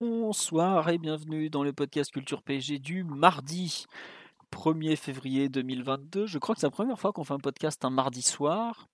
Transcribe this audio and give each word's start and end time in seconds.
Bonsoir 0.00 0.88
et 0.88 0.96
bienvenue 0.96 1.50
dans 1.50 1.62
le 1.62 1.74
podcast 1.74 2.10
Culture 2.10 2.42
PSG 2.42 2.78
du 2.78 3.04
mardi 3.04 3.84
1er 4.50 4.96
février 4.96 5.50
2022. 5.50 6.24
Je 6.24 6.38
crois 6.38 6.54
que 6.54 6.60
c'est 6.62 6.66
la 6.66 6.70
première 6.70 6.98
fois 6.98 7.12
qu'on 7.12 7.22
fait 7.22 7.34
un 7.34 7.38
podcast 7.38 7.84
un 7.84 7.90
mardi 7.90 8.22
soir 8.22 8.88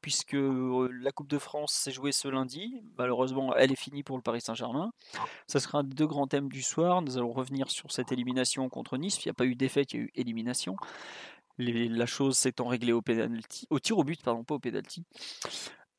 puisque 0.00 0.34
euh, 0.34 0.88
la 1.00 1.12
Coupe 1.12 1.28
de 1.28 1.38
France 1.38 1.72
s'est 1.72 1.92
jouée 1.92 2.10
ce 2.10 2.26
lundi. 2.26 2.82
Malheureusement, 2.98 3.54
elle 3.54 3.70
est 3.70 3.76
finie 3.76 4.02
pour 4.02 4.16
le 4.16 4.22
Paris 4.22 4.40
Saint-Germain. 4.40 4.90
Ça 5.46 5.60
sera 5.60 5.78
un 5.78 5.84
des 5.84 5.94
deux 5.94 6.08
grands 6.08 6.26
thèmes 6.26 6.48
du 6.48 6.62
soir. 6.62 7.02
Nous 7.02 7.16
allons 7.16 7.32
revenir 7.32 7.70
sur 7.70 7.92
cette 7.92 8.10
élimination 8.10 8.68
contre 8.68 8.96
Nice. 8.96 9.24
Il 9.24 9.28
n'y 9.28 9.30
a 9.30 9.34
pas 9.34 9.46
eu 9.46 9.54
défaite, 9.54 9.92
il 9.92 9.96
y 9.96 10.00
a 10.00 10.02
eu 10.06 10.10
élimination. 10.16 10.74
La 11.58 12.06
chose 12.06 12.36
s'étant 12.36 12.66
réglée 12.66 12.92
au, 12.92 13.02
au 13.70 13.78
tir 13.78 13.96
au 13.96 14.02
but, 14.02 14.20
pardon, 14.24 14.42
pas 14.42 14.56
au 14.56 14.58
penalty. 14.58 15.04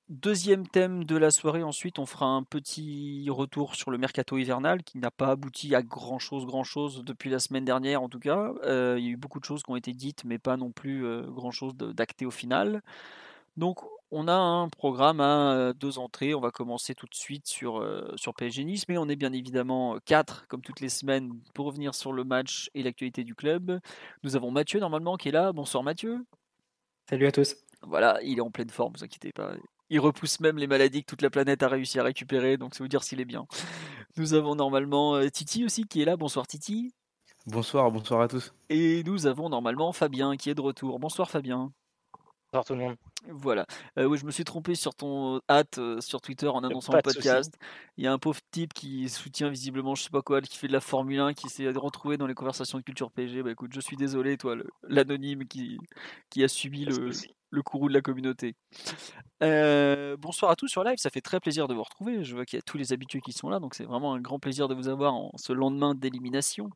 Deuxième 0.09 0.67
thème 0.67 1.03
de 1.03 1.15
la 1.17 1.29
soirée, 1.29 1.61
ensuite, 1.61 1.99
on 1.99 2.07
fera 2.07 2.25
un 2.25 2.41
petit 2.41 3.27
retour 3.29 3.75
sur 3.75 3.91
le 3.91 3.99
mercato 3.99 4.39
hivernal 4.39 4.81
qui 4.81 4.97
n'a 4.97 5.11
pas 5.11 5.27
abouti 5.27 5.75
à 5.75 5.83
grand 5.83 6.17
chose, 6.17 6.47
grand 6.47 6.63
chose 6.63 7.03
depuis 7.05 7.29
la 7.29 7.37
semaine 7.37 7.63
dernière 7.63 8.01
en 8.01 8.09
tout 8.09 8.17
cas. 8.17 8.51
Euh, 8.63 8.95
il 8.97 9.05
y 9.05 9.07
a 9.09 9.11
eu 9.11 9.17
beaucoup 9.17 9.39
de 9.39 9.45
choses 9.45 9.61
qui 9.61 9.69
ont 9.69 9.75
été 9.75 9.93
dites, 9.93 10.25
mais 10.25 10.39
pas 10.39 10.57
non 10.57 10.71
plus 10.71 11.05
euh, 11.05 11.21
grand 11.27 11.51
chose 11.51 11.75
d'acté 11.75 12.25
au 12.25 12.31
final. 12.31 12.81
Donc, 13.55 13.81
on 14.09 14.27
a 14.27 14.33
un 14.33 14.67
programme 14.69 15.21
à 15.21 15.53
euh, 15.53 15.73
deux 15.73 15.99
entrées. 15.99 16.33
On 16.33 16.39
va 16.39 16.49
commencer 16.49 16.95
tout 16.95 17.05
de 17.05 17.13
suite 17.13 17.47
sur, 17.47 17.79
euh, 17.79 18.11
sur 18.15 18.33
PSG 18.33 18.63
Nice, 18.63 18.87
mais 18.89 18.97
on 18.97 19.09
est 19.09 19.15
bien 19.15 19.31
évidemment 19.31 19.99
quatre, 20.05 20.47
comme 20.47 20.61
toutes 20.61 20.79
les 20.79 20.89
semaines, 20.89 21.39
pour 21.53 21.67
revenir 21.67 21.93
sur 21.93 22.13
le 22.13 22.23
match 22.23 22.71
et 22.73 22.81
l'actualité 22.81 23.23
du 23.23 23.35
club. 23.35 23.79
Nous 24.23 24.35
avons 24.35 24.49
Mathieu, 24.49 24.79
normalement, 24.79 25.17
qui 25.17 25.29
est 25.29 25.33
là. 25.33 25.53
Bonsoir 25.53 25.83
Mathieu. 25.83 26.25
Salut 27.07 27.27
à 27.27 27.31
tous. 27.31 27.55
Voilà, 27.83 28.19
il 28.23 28.39
est 28.39 28.41
en 28.41 28.49
pleine 28.49 28.71
forme, 28.71 28.93
vous 28.95 29.03
inquiétez 29.03 29.31
pas. 29.31 29.53
Il 29.89 29.99
repousse 29.99 30.39
même 30.39 30.57
les 30.57 30.67
maladies 30.67 31.01
que 31.01 31.07
toute 31.09 31.21
la 31.21 31.29
planète 31.29 31.63
a 31.63 31.67
réussi 31.67 31.99
à 31.99 32.03
récupérer, 32.03 32.57
donc 32.57 32.75
c'est 32.75 32.83
vous 32.83 32.87
dire 32.87 33.03
s'il 33.03 33.19
est 33.21 33.25
bien. 33.25 33.45
Nous 34.17 34.33
avons 34.33 34.55
normalement 34.55 35.15
euh, 35.15 35.29
Titi 35.29 35.65
aussi 35.65 35.85
qui 35.85 36.01
est 36.01 36.05
là. 36.05 36.15
Bonsoir 36.15 36.45
Titi. 36.45 36.93
Bonsoir, 37.47 37.89
bonsoir 37.91 38.21
à 38.21 38.27
tous. 38.27 38.53
Et 38.69 39.03
nous 39.03 39.25
avons 39.25 39.49
normalement 39.49 39.91
Fabien 39.91 40.37
qui 40.37 40.49
est 40.49 40.55
de 40.55 40.61
retour. 40.61 40.99
Bonsoir 40.99 41.31
Fabien. 41.31 41.71
Bonsoir 42.51 42.65
tout 42.65 42.73
le 42.73 42.79
monde. 42.79 42.95
Voilà. 43.27 43.67
Euh, 43.99 44.05
oui, 44.05 44.17
je 44.17 44.25
me 44.25 44.31
suis 44.31 44.43
trompé 44.43 44.73
sur 44.73 44.95
ton 44.95 45.39
hâte 45.47 45.77
euh, 45.77 46.01
sur 46.01 46.19
Twitter 46.19 46.47
en 46.47 46.63
annonçant 46.63 46.93
le 46.93 47.01
podcast. 47.13 47.53
Il 47.97 48.03
y 48.03 48.07
a 48.07 48.11
un 48.11 48.17
pauvre 48.17 48.39
type 48.49 48.73
qui 48.73 49.07
soutient 49.07 49.49
visiblement, 49.49 49.93
je 49.93 50.03
sais 50.03 50.09
pas 50.09 50.23
quoi, 50.23 50.41
qui 50.41 50.57
fait 50.57 50.67
de 50.67 50.73
la 50.73 50.79
Formule 50.79 51.19
1, 51.19 51.33
qui 51.35 51.47
s'est 51.47 51.69
retrouvé 51.69 52.17
dans 52.17 52.25
les 52.25 52.33
conversations 52.33 52.79
de 52.79 52.83
culture 52.83 53.11
PSG. 53.11 53.43
Bah 53.43 53.51
écoute, 53.51 53.71
je 53.73 53.79
suis 53.79 53.97
désolé, 53.97 54.35
toi, 54.37 54.55
l'anonyme 54.81 55.45
qui, 55.45 55.77
qui 56.31 56.43
a 56.43 56.47
subi 56.47 56.85
le, 56.85 57.11
le 57.51 57.61
courroux 57.61 57.87
de 57.87 57.93
la 57.93 58.01
communauté. 58.01 58.55
Euh, 59.43 60.17
bonsoir 60.17 60.49
à 60.49 60.55
tous 60.55 60.67
sur 60.69 60.83
live, 60.83 60.97
ça 60.97 61.11
fait 61.11 61.21
très 61.21 61.39
plaisir 61.39 61.67
de 61.67 61.75
vous 61.75 61.83
retrouver. 61.83 62.23
Je 62.23 62.33
vois 62.35 62.45
qu'il 62.45 62.57
y 62.57 62.59
a 62.61 62.63
tous 62.63 62.77
les 62.79 62.93
habitués 62.93 63.21
qui 63.21 63.31
sont 63.31 63.49
là, 63.49 63.59
donc 63.59 63.75
c'est 63.75 63.85
vraiment 63.85 64.15
un 64.15 64.19
grand 64.21 64.39
plaisir 64.39 64.67
de 64.67 64.73
vous 64.73 64.87
avoir 64.87 65.13
en 65.13 65.31
ce 65.37 65.53
lendemain 65.53 65.93
d'élimination. 65.93 66.71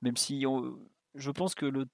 Même 0.00 0.16
si 0.16 0.46
on- 0.46 0.78
je 1.14 1.30
pense 1.30 1.54
que 1.54 1.66
le 1.66 1.86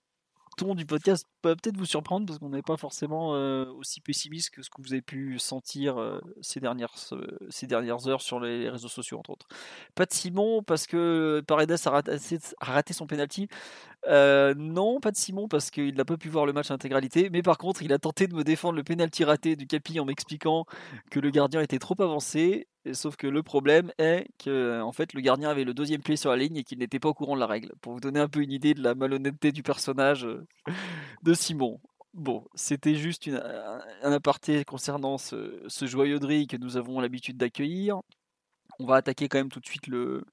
ton 0.57 0.75
du 0.75 0.87
podcast 0.87 1.27
peut 1.43 1.55
peut-être 1.55 1.77
vous 1.77 1.87
surprendre 1.87 2.27
parce 2.27 2.39
qu'on 2.39 2.49
n'est 2.49 2.63
pas 2.63 2.77
forcément 2.77 3.35
euh, 3.35 3.67
aussi 3.73 4.01
pessimiste 4.01 4.51
que 4.51 4.63
ce 4.63 4.71
que 4.71 4.83
vous 4.83 4.93
avez 4.93 5.03
pu 5.03 5.39
sentir 5.39 5.99
euh, 5.99 6.21
ces, 6.41 6.61
dernières, 6.61 6.95
ces 7.51 7.67
dernières 7.67 8.09
heures 8.09 8.23
sur 8.23 8.41
les 8.41 8.69
réseaux 8.69 8.89
sociaux, 8.89 9.19
entre 9.19 9.31
autres. 9.31 9.47
Pas 9.95 10.07
de 10.07 10.13
Simon 10.13 10.63
parce 10.63 10.87
que 10.87 11.43
Paredes 11.47 11.77
a 11.85 11.91
raté, 11.91 12.39
a 12.61 12.65
raté 12.65 12.95
son 12.95 13.07
penalty. 13.07 13.49
Euh, 14.07 14.55
non, 14.57 15.01
pas 15.01 15.11
de 15.11 15.17
Simon 15.17 15.49
parce 15.49 15.71
qu'il 15.71 15.95
n'a 15.95 16.05
pas 16.05 16.17
pu 16.17 16.29
voir 16.29 16.47
le 16.47 16.53
match 16.53 16.71
en 16.71 16.75
intégralité. 16.75 17.31
Mais 17.31 17.43
par 17.43 17.59
contre, 17.59 17.83
il 17.83 17.93
a 17.93 17.99
tenté 17.99 18.27
de 18.27 18.35
me 18.35 18.45
défendre 18.45 18.77
le 18.77 18.85
penalty 18.85 19.25
raté 19.25 19.57
du 19.57 19.67
Capi 19.67 19.99
en 20.01 20.05
m'expliquant 20.05 20.65
que 21.11 21.21
le 21.21 21.31
gardien 21.31 21.61
était 21.61 21.79
trop 21.79 22.01
avancé. 22.01 22.69
Sauf 22.93 23.17
que 23.17 23.27
le 23.27 23.43
problème 23.43 23.91
est 23.99 24.29
que 24.39 24.81
en 24.81 24.93
fait, 24.93 25.13
le 25.13 25.21
gardien 25.21 25.49
avait 25.49 25.65
le 25.65 25.75
deuxième 25.75 26.03
pied 26.03 26.17
sur 26.17 26.31
la 26.31 26.37
ligne 26.37 26.57
et 26.59 26.65
qu'il 26.65 26.79
n'était 26.79 27.01
pas 27.01 27.09
au 27.09 27.15
courant 27.15 27.35
de 27.35 27.41
la 27.41 27.47
règle. 27.47 27.73
Pour 27.81 27.95
vous 27.95 28.01
donner 28.01 28.21
un 28.21 28.29
peu 28.29 28.41
une 28.41 28.53
idée 28.53 28.75
de 28.75 28.83
la 28.83 28.95
malhonnêteté 28.95 29.51
du 29.51 29.63
personnage 29.63 30.25
euh, 30.25 30.47
de 31.23 31.35
Simon. 31.35 31.81
Bon, 32.15 32.47
c'était 32.55 32.95
juste 32.95 33.29
un 33.29 34.13
aparté 34.13 34.65
concernant 34.65 35.19
ce, 35.19 35.63
ce 35.69 35.85
que 35.85 36.57
nous 36.57 36.77
avons 36.79 36.99
l'habitude 37.01 37.37
d'accueillir. 37.37 38.01
On 38.79 38.87
va 38.87 38.97
attaquer 38.97 39.29
quand 39.29 39.37
même 39.37 39.51
tout 39.51 39.61
de 39.61 39.67
suite 39.67 39.87
le, 39.87 40.25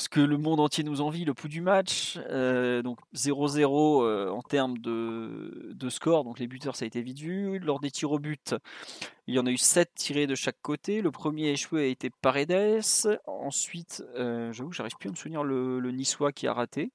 ce 0.00 0.08
que 0.08 0.20
le 0.20 0.38
monde 0.38 0.60
entier 0.60 0.82
nous 0.82 1.00
envie, 1.00 1.24
le 1.24 1.34
pouls 1.34 1.48
du 1.48 1.60
match. 1.60 2.18
Euh, 2.30 2.82
donc 2.82 2.98
0-0 3.14 4.02
euh, 4.02 4.30
en 4.30 4.42
termes 4.42 4.78
de, 4.78 5.72
de 5.72 5.88
score, 5.88 6.24
donc 6.24 6.38
les 6.38 6.46
buteurs 6.46 6.74
ça 6.74 6.84
a 6.84 6.86
été 6.86 7.02
vite 7.02 7.18
vu. 7.18 7.58
Lors 7.58 7.80
des 7.80 7.90
tirs 7.90 8.10
au 8.10 8.18
but, 8.18 8.54
il 9.26 9.34
y 9.34 9.38
en 9.38 9.46
a 9.46 9.50
eu 9.50 9.56
7 9.56 9.90
tirés 9.94 10.26
de 10.26 10.34
chaque 10.34 10.60
côté. 10.62 11.02
Le 11.02 11.10
premier 11.10 11.50
échoué 11.50 11.82
a 11.82 11.86
été 11.86 12.10
Paredes. 12.22 12.82
Ensuite, 13.26 14.02
euh, 14.16 14.52
j'avoue, 14.52 14.72
j'arrive 14.72 14.96
plus 14.98 15.08
à 15.08 15.12
me 15.12 15.16
souvenir 15.16 15.44
le, 15.44 15.78
le 15.78 15.90
Niçois 15.92 16.32
qui 16.32 16.46
a 16.46 16.52
raté. 16.52 16.90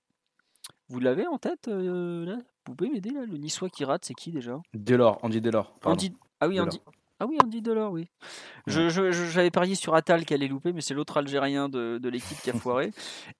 Vous 0.90 1.00
l'avez 1.00 1.28
en 1.28 1.38
tête 1.38 1.68
là? 1.68 2.38
Vous 2.68 2.74
pouvez 2.74 2.90
m'aider 2.90 3.12
là? 3.12 3.26
Le 3.26 3.38
Niçois 3.38 3.70
qui 3.70 3.86
rate, 3.86 4.06
c'est 4.06 4.16
qui 4.16 4.32
déjà? 4.32 4.60
Delors, 4.74 5.20
Andy 5.22 5.40
Delors. 5.40 5.76
Andy... 5.84 6.14
Ah 6.40 6.48
oui, 6.48 6.56
Delors. 6.56 6.68
Andy. 6.68 6.82
Ah 7.20 7.26
oui, 7.28 7.38
Andy 7.44 7.62
Delors, 7.62 7.92
oui. 7.94 8.10
Je- 8.68 8.90
je- 8.90 9.12
je- 9.12 9.26
J'avais 9.26 9.52
parié 9.52 9.76
sur 9.76 9.96
Attal 9.96 10.26
qui 10.26 10.34
allait 10.34 10.50
louper, 10.50 10.74
mais 10.74 10.82
c'est 10.82 10.94
l'autre 10.94 11.16
Algérien 11.18 11.70
de, 11.70 11.98
de 11.98 12.10
l'équipe 12.10 12.38
qui 12.42 12.50
a 12.50 12.54
foiré. 12.60 12.92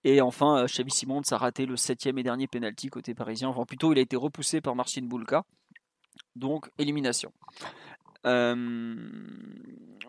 Et 0.06 0.22
enfin, 0.22 0.60
euh, 0.60 0.66
Xavi 0.68 0.92
Simons 0.92 1.22
a 1.32 1.38
raté 1.38 1.66
le 1.66 1.76
septième 1.76 2.18
et 2.18 2.24
dernier 2.24 2.48
penalty 2.48 2.88
côté 2.90 3.14
parisien. 3.14 3.50
Enfin, 3.50 3.66
plutôt, 3.66 3.92
il 3.92 3.98
a 3.98 4.02
été 4.02 4.16
repoussé 4.16 4.62
par 4.62 4.76
Marcin 4.76 5.02
Boulka. 5.04 5.44
Donc, 6.38 6.70
élimination. 6.78 7.34
Euh, 8.26 8.96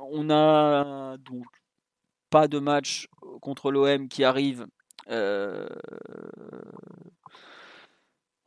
on 0.00 0.30
a 0.30 1.16
donc 1.18 1.44
pas 2.30 2.46
de 2.48 2.58
match 2.60 3.08
contre 3.40 3.70
l'OM 3.72 4.08
qui 4.08 4.22
arrive 4.24 4.66
euh, 5.10 5.66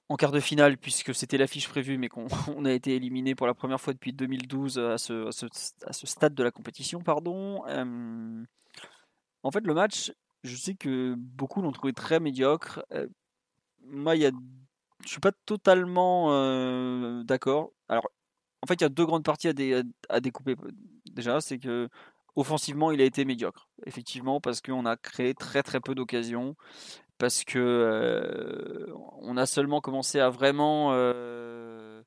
en 0.09 0.16
quart 0.16 0.31
de 0.31 0.40
finale, 0.40 0.78
puisque 0.78 1.14
c'était 1.14 1.38
l'affiche 1.38 1.70
prévue, 1.70 1.97
mais 1.97 2.09
qu'on 2.09 2.28
on 2.58 2.66
a 2.66 2.72
été 2.72 2.96
éliminé 2.96 3.36
pour 3.36 3.47
la 3.47 3.53
première 3.53 3.80
fois 3.80 3.94
depuis 3.94 4.12
2012 4.12 4.80
à 4.80 4.97
ce, 4.97 5.28
à 5.86 5.94
ce, 5.94 6.08
stade 6.08 6.34
de 6.34 6.44
la 6.44 6.52
compétition. 6.52 7.02
Pardon. 7.02 7.64
Euh, 7.68 8.44
en 9.44 9.52
fait, 9.52 9.66
le 9.66 9.74
match, 9.74 10.12
je 10.44 10.56
sais 10.56 10.74
que 10.74 11.14
beaucoup 11.16 11.62
l'ont 11.62 11.72
trouvé 11.72 11.94
très 11.94 12.20
médiocre. 12.20 12.84
Euh, 12.92 13.08
moi, 13.86 14.16
il 14.16 14.24
y 14.24 14.25
a, 14.25 14.31
je 15.03 15.09
suis 15.09 15.20
pas 15.20 15.31
totalement 15.46 16.34
euh, 16.34 17.24
d'accord. 17.24 17.72
Alors, 17.88 18.09
en 18.64 18.68
fait, 18.68 18.76
il 18.76 18.81
y 18.81 18.86
a 18.86 18.90
deux 18.90 19.06
grandes 19.06 19.24
parties 19.24 19.47
à, 19.47 19.53
à 20.09 20.20
découper. 20.20 20.56
Déjà, 21.12 21.40
c'est 21.40 21.59
que 21.59 21.88
offensivement, 22.36 22.91
il 22.91 23.00
a 23.00 23.06
été 23.06 23.26
médiocre. 23.26 23.70
Effectivement, 23.86 24.41
parce 24.41 24.62
qu'on 24.62 24.86
a 24.86 24.97
créé 24.97 25.36
très 25.36 25.62
très 25.62 25.80
peu 25.80 25.94
d'occasions. 25.94 26.56
Parce 27.19 27.44
que 27.44 27.59
euh, 27.59 28.88
on 29.22 29.35
a 29.35 29.46
seulement 29.46 29.81
commencé 29.81 30.22
à 30.22 30.30
vraiment 30.30 30.94
euh, 30.94 32.02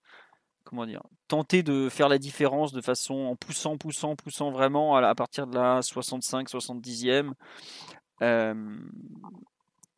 comment 0.64 0.86
dire 0.86 1.02
tenter 1.28 1.62
de 1.62 1.90
faire 1.90 2.08
la 2.08 2.16
différence 2.18 2.72
de 2.72 2.80
façon 2.80 3.14
en 3.14 3.36
poussant, 3.36 3.76
poussant, 3.76 4.16
poussant 4.16 4.50
vraiment 4.50 4.96
à, 4.96 5.14
partir 5.14 5.46
de 5.46 5.54
la 5.54 5.82
65, 5.82 6.48
70e. 6.48 7.32
Euh, 8.22 8.54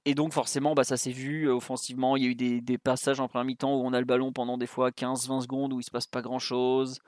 et 0.05 0.15
donc 0.15 0.33
forcément, 0.33 0.75
bah, 0.75 0.85
ça 0.85 0.97
s'est 0.97 1.12
vu 1.12 1.49
offensivement. 1.49 2.17
Il 2.17 2.25
y 2.25 2.27
a 2.27 2.31
eu 2.31 2.35
des, 2.35 2.61
des 2.61 2.79
passages 2.79 3.21
en 3.21 3.29
première 3.29 3.44
mi-temps 3.44 3.75
où 3.75 3.87
on 3.87 3.93
a 3.93 4.00
le 4.00 4.06
ballon 4.06 4.33
pendant 4.33 4.59
des 4.59 4.67
fois 4.67 4.91
15-20 4.91 5.43
secondes 5.43 5.73
où 5.73 5.81
il 5.81 5.85
se 5.85 5.93
passe 5.93 6.09
pas 6.09 6.23
grand-chose. 6.23 6.99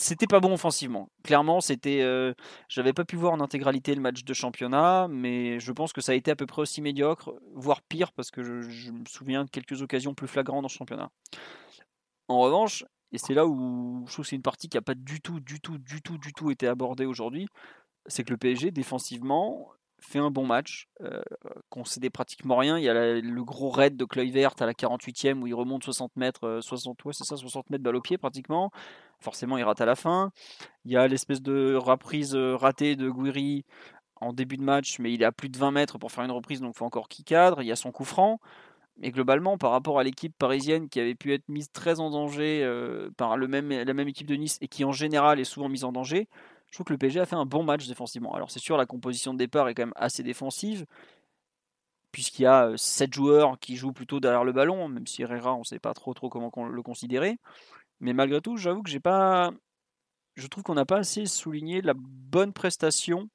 C'était 0.00 0.28
pas 0.28 0.38
bon 0.38 0.52
offensivement. 0.52 1.10
Clairement, 1.24 1.60
c'était. 1.60 2.02
euh, 2.02 2.32
J'avais 2.68 2.92
pas 2.92 3.04
pu 3.04 3.16
voir 3.16 3.32
en 3.32 3.40
intégralité 3.40 3.94
le 3.96 4.00
match 4.00 4.22
de 4.22 4.32
championnat, 4.32 5.08
mais 5.08 5.58
je 5.58 5.72
pense 5.72 5.92
que 5.92 6.00
ça 6.00 6.12
a 6.12 6.14
été 6.14 6.30
à 6.30 6.36
peu 6.36 6.46
près 6.46 6.62
aussi 6.62 6.80
médiocre, 6.80 7.34
voire 7.54 7.82
pire, 7.82 8.12
parce 8.12 8.30
que 8.30 8.42
je, 8.42 8.92
me 8.92 9.04
souviens 9.08 9.44
de 9.44 9.50
quelques 9.50 9.82
occasions 9.82 10.14
plus 10.14 10.28
flagrantes 10.28 10.62
dans 10.62 10.68
le 10.68 10.72
championnat. 10.72 11.10
En 12.28 12.38
revanche, 12.40 12.84
et 13.10 13.18
c'est 13.18 13.34
là 13.34 13.46
où 13.46 14.04
je 14.06 14.12
trouve 14.12 14.24
que 14.24 14.28
c'est 14.28 14.36
une 14.36 14.42
partie 14.42 14.68
qui 14.68 14.76
n'a 14.76 14.82
pas 14.82 14.94
du 14.94 15.20
tout, 15.20 15.40
du 15.40 15.60
tout, 15.60 15.78
du 15.78 16.00
tout, 16.00 16.16
du 16.18 16.32
tout 16.32 16.50
été 16.52 16.68
abordée 16.68 17.06
aujourd'hui, 17.06 17.48
c'est 18.06 18.22
que 18.22 18.30
le 18.30 18.36
PSG 18.36 18.70
défensivement, 18.70 19.72
fait 20.00 20.18
un 20.18 20.30
bon 20.30 20.46
match, 20.46 20.88
euh, 21.02 21.20
concédé 21.70 22.10
pratiquement 22.10 22.56
rien. 22.56 22.78
Il 22.78 22.84
y 22.84 22.88
a 22.88 23.20
le 23.20 23.44
gros 23.44 23.70
raid 23.70 23.96
de 23.96 24.04
Kluivert 24.04 24.54
à 24.60 24.66
la 24.66 24.72
48e 24.72 25.40
où 25.40 25.46
il 25.46 25.54
remonte 25.54 25.84
60 25.84 26.16
mètres, 26.16 26.60
60, 26.62 26.98
euh, 27.06 27.12
c'est 27.12 27.24
ça, 27.24 27.36
60 27.36 27.70
mètres 27.70 27.82
balle 27.82 27.96
au 27.96 28.00
pied 28.00 28.18
pratiquement. 28.18 28.70
Forcément, 29.20 29.58
il 29.58 29.64
rate 29.64 29.80
à 29.80 29.86
la 29.86 29.96
fin. 29.96 30.30
Il 30.84 30.92
y 30.92 30.96
a 30.96 31.08
l'espèce 31.08 31.42
de 31.42 31.74
reprise 31.74 32.34
euh, 32.34 32.56
ratée 32.56 32.96
de 32.96 33.10
Guiri 33.10 33.64
en 34.20 34.32
début 34.32 34.56
de 34.56 34.62
match, 34.62 34.98
mais 34.98 35.12
il 35.12 35.22
est 35.22 35.26
à 35.26 35.32
plus 35.32 35.48
de 35.48 35.58
20 35.58 35.70
mètres 35.72 35.98
pour 35.98 36.12
faire 36.12 36.24
une 36.24 36.30
reprise, 36.30 36.60
donc 36.60 36.74
il 36.74 36.78
faut 36.78 36.84
encore 36.84 37.08
qu'il 37.08 37.24
cadre. 37.24 37.62
Il 37.62 37.66
y 37.66 37.72
a 37.72 37.76
son 37.76 37.92
coup 37.92 38.04
franc. 38.04 38.40
Mais 39.00 39.12
globalement, 39.12 39.58
par 39.58 39.70
rapport 39.70 40.00
à 40.00 40.02
l'équipe 40.02 40.36
parisienne 40.36 40.88
qui 40.88 40.98
avait 40.98 41.14
pu 41.14 41.32
être 41.32 41.48
mise 41.48 41.70
très 41.70 42.00
en 42.00 42.10
danger 42.10 42.64
euh, 42.64 43.10
par 43.16 43.36
le 43.36 43.46
même, 43.46 43.70
la 43.70 43.94
même 43.94 44.08
équipe 44.08 44.26
de 44.26 44.34
Nice 44.34 44.58
et 44.60 44.66
qui 44.66 44.84
en 44.84 44.90
général 44.90 45.38
est 45.38 45.44
souvent 45.44 45.68
mise 45.68 45.84
en 45.84 45.92
danger, 45.92 46.28
je 46.70 46.76
trouve 46.76 46.84
que 46.84 46.92
le 46.92 46.98
PSG 46.98 47.20
a 47.20 47.26
fait 47.26 47.36
un 47.36 47.46
bon 47.46 47.62
match 47.62 47.86
défensivement. 47.86 48.34
Alors 48.34 48.50
c'est 48.50 48.58
sûr, 48.58 48.76
la 48.76 48.86
composition 48.86 49.32
de 49.32 49.38
départ 49.38 49.68
est 49.68 49.74
quand 49.74 49.84
même 49.84 49.92
assez 49.96 50.22
défensive, 50.22 50.86
puisqu'il 52.12 52.42
y 52.42 52.46
a 52.46 52.72
7 52.76 53.08
euh, 53.08 53.12
joueurs 53.12 53.58
qui 53.58 53.76
jouent 53.76 53.92
plutôt 53.92 54.20
derrière 54.20 54.44
le 54.44 54.52
ballon, 54.52 54.88
même 54.88 55.06
si 55.06 55.22
Herrera, 55.22 55.54
on 55.54 55.60
ne 55.60 55.64
sait 55.64 55.78
pas 55.78 55.94
trop, 55.94 56.14
trop 56.14 56.28
comment 56.28 56.50
le 56.68 56.82
considérer. 56.82 57.38
Mais 58.00 58.12
malgré 58.12 58.40
tout, 58.40 58.56
j'avoue 58.56 58.82
que 58.82 58.90
j'ai 58.90 59.00
pas. 59.00 59.50
Je 60.34 60.46
trouve 60.46 60.62
qu'on 60.62 60.74
n'a 60.74 60.86
pas 60.86 60.98
assez 60.98 61.26
souligné 61.26 61.82
la 61.82 61.94
bonne 61.96 62.52
prestation 62.52 63.28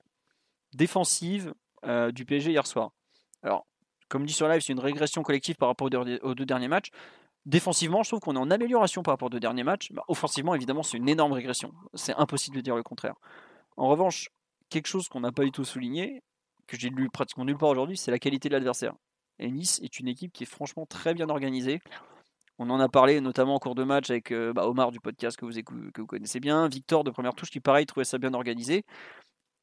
défensive 0.74 1.54
euh, 1.86 2.12
du 2.12 2.26
PSG 2.26 2.52
hier 2.52 2.66
soir. 2.66 2.92
Alors, 3.42 3.66
comme 4.08 4.26
dit 4.26 4.34
sur 4.34 4.48
live, 4.48 4.62
c'est 4.62 4.72
une 4.74 4.80
régression 4.80 5.22
collective 5.22 5.56
par 5.56 5.68
rapport 5.68 5.90
aux 6.22 6.36
deux 6.36 6.46
derniers 6.46 6.70
matchs. 6.70 6.92
Défensivement, 7.46 8.04
je 8.04 8.10
trouve 8.10 8.22
qu'on 8.22 8.36
est 8.36 8.40
en 8.40 8.52
amélioration 8.52 9.04
par 9.04 9.14
rapport 9.14 9.28
aux 9.34 9.40
derniers 9.40 9.64
matchs. 9.64 9.92
Bah, 9.92 10.04
offensivement, 10.08 10.56
évidemment, 10.56 10.84
c'est 10.84 10.98
une 10.98 11.10
énorme 11.10 11.34
régression. 11.34 11.74
C'est 11.94 12.16
impossible 12.16 12.56
de 12.56 12.62
dire 12.62 12.76
le 12.76 12.84
contraire. 12.84 13.16
En 13.76 13.90
revanche, 13.90 14.30
quelque 14.70 14.88
chose 14.88 15.10
qu'on 15.10 15.20
n'a 15.20 15.32
pas 15.32 15.44
du 15.44 15.52
tout 15.52 15.66
souligné, 15.66 16.24
que 16.68 16.78
j'ai 16.78 16.90
lu 16.90 17.10
pratiquement 17.10 17.44
nulle 17.44 17.58
part 17.58 17.70
aujourd'hui, 17.70 17.98
c'est 17.98 18.12
la 18.12 18.20
qualité 18.20 18.48
de 18.48 18.54
l'adversaire. 18.54 18.94
Et 19.40 19.52
Nice 19.52 19.80
est 19.84 20.00
une 20.00 20.08
équipe 20.08 20.32
qui 20.32 20.44
est 20.44 20.48
franchement 20.48 20.86
très 20.86 21.14
bien 21.14 21.30
organisée. 21.30 21.82
On 22.60 22.70
en 22.70 22.80
a 22.80 22.88
parlé 22.88 23.20
notamment 23.20 23.56
en 23.56 23.60
cours 23.60 23.76
de 23.76 23.84
match 23.84 24.10
avec 24.10 24.32
euh, 24.32 24.54
bah, 24.54 24.68
Omar 24.68 24.92
du 24.92 25.00
podcast 25.00 25.36
que 25.36 25.46
vous, 25.46 25.52
que 25.52 26.02
vous 26.02 26.08
connaissez 26.08 26.40
bien, 26.40 26.68
Victor 26.68 27.04
de 27.04 27.12
première 27.12 27.34
touche 27.34 27.50
qui 27.50 27.60
pareil 27.60 27.86
trouvait 27.86 28.06
ça 28.06 28.20
bien 28.20 28.34
organisé. 28.34 28.86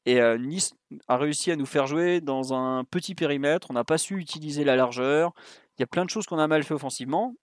Et 0.05 0.19
euh, 0.19 0.37
Nice 0.37 0.73
a 1.07 1.17
réussi 1.17 1.51
à 1.51 1.55
nous 1.55 1.65
faire 1.65 1.87
jouer 1.87 2.21
dans 2.21 2.53
un 2.53 2.83
petit 2.83 3.15
périmètre. 3.15 3.67
On 3.69 3.73
n'a 3.73 3.83
pas 3.83 3.97
su 3.97 4.17
utiliser 4.17 4.63
la 4.63 4.75
largeur. 4.75 5.31
Il 5.77 5.81
y 5.81 5.83
a 5.83 5.87
plein 5.87 6.05
de 6.05 6.09
choses 6.09 6.25
qu'on 6.25 6.39
a 6.39 6.47
mal 6.47 6.63
fait 6.63 6.73
offensivement, 6.73 7.33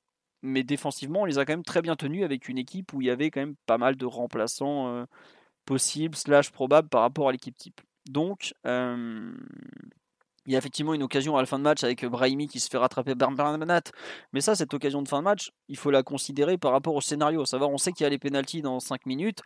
mais 0.43 0.63
défensivement, 0.63 1.23
on 1.23 1.25
les 1.25 1.39
a 1.39 1.45
quand 1.45 1.53
même 1.53 1.65
très 1.65 1.83
bien 1.83 1.97
tenus 1.97 2.25
avec 2.25 2.49
une 2.49 2.59
équipe 2.59 2.93
où 2.93 3.01
il 3.01 3.07
y 3.07 3.11
avait 3.11 3.31
quand 3.31 3.41
même 3.41 3.57
pas 3.67 3.79
mal 3.79 3.97
de 3.97 4.07
remplaçants 4.07 4.89
euh, 4.89 5.05
possibles, 5.65 6.17
slash 6.17 6.51
probables 6.51 6.89
par 6.89 7.03
rapport 7.03 7.29
à 7.29 7.33
l'équipe 7.33 7.57
type. 7.57 7.81
Donc, 8.09 8.55
euh, 8.67 9.33
il 10.47 10.53
y 10.53 10.55
a 10.55 10.59
effectivement 10.59 10.95
une 10.95 11.03
occasion 11.03 11.37
à 11.37 11.41
la 11.41 11.47
fin 11.47 11.59
de 11.59 11.65
match 11.65 11.85
avec 11.85 12.05
Brahimi 12.07 12.49
qui 12.49 12.61
se 12.61 12.71
fait 12.71 12.79
rattraper 12.79 13.15
par 13.15 13.31
Bernat. 13.33 13.83
Mais 14.33 14.41
ça, 14.41 14.55
cette 14.55 14.73
occasion 14.73 15.03
de 15.03 15.09
fin 15.09 15.19
de 15.19 15.25
match, 15.25 15.51
il 15.69 15.77
faut 15.77 15.91
la 15.91 16.03
considérer 16.03 16.57
par 16.57 16.73
rapport 16.73 16.95
au 16.95 17.03
scénario. 17.03 17.45
Savoir, 17.45 17.71
on 17.71 17.77
sait 17.77 17.93
qu'il 17.93 18.05
y 18.05 18.07
a 18.07 18.11
les 18.11 18.19
pénalties 18.19 18.63
dans 18.63 18.81
5 18.81 19.05
minutes 19.05 19.43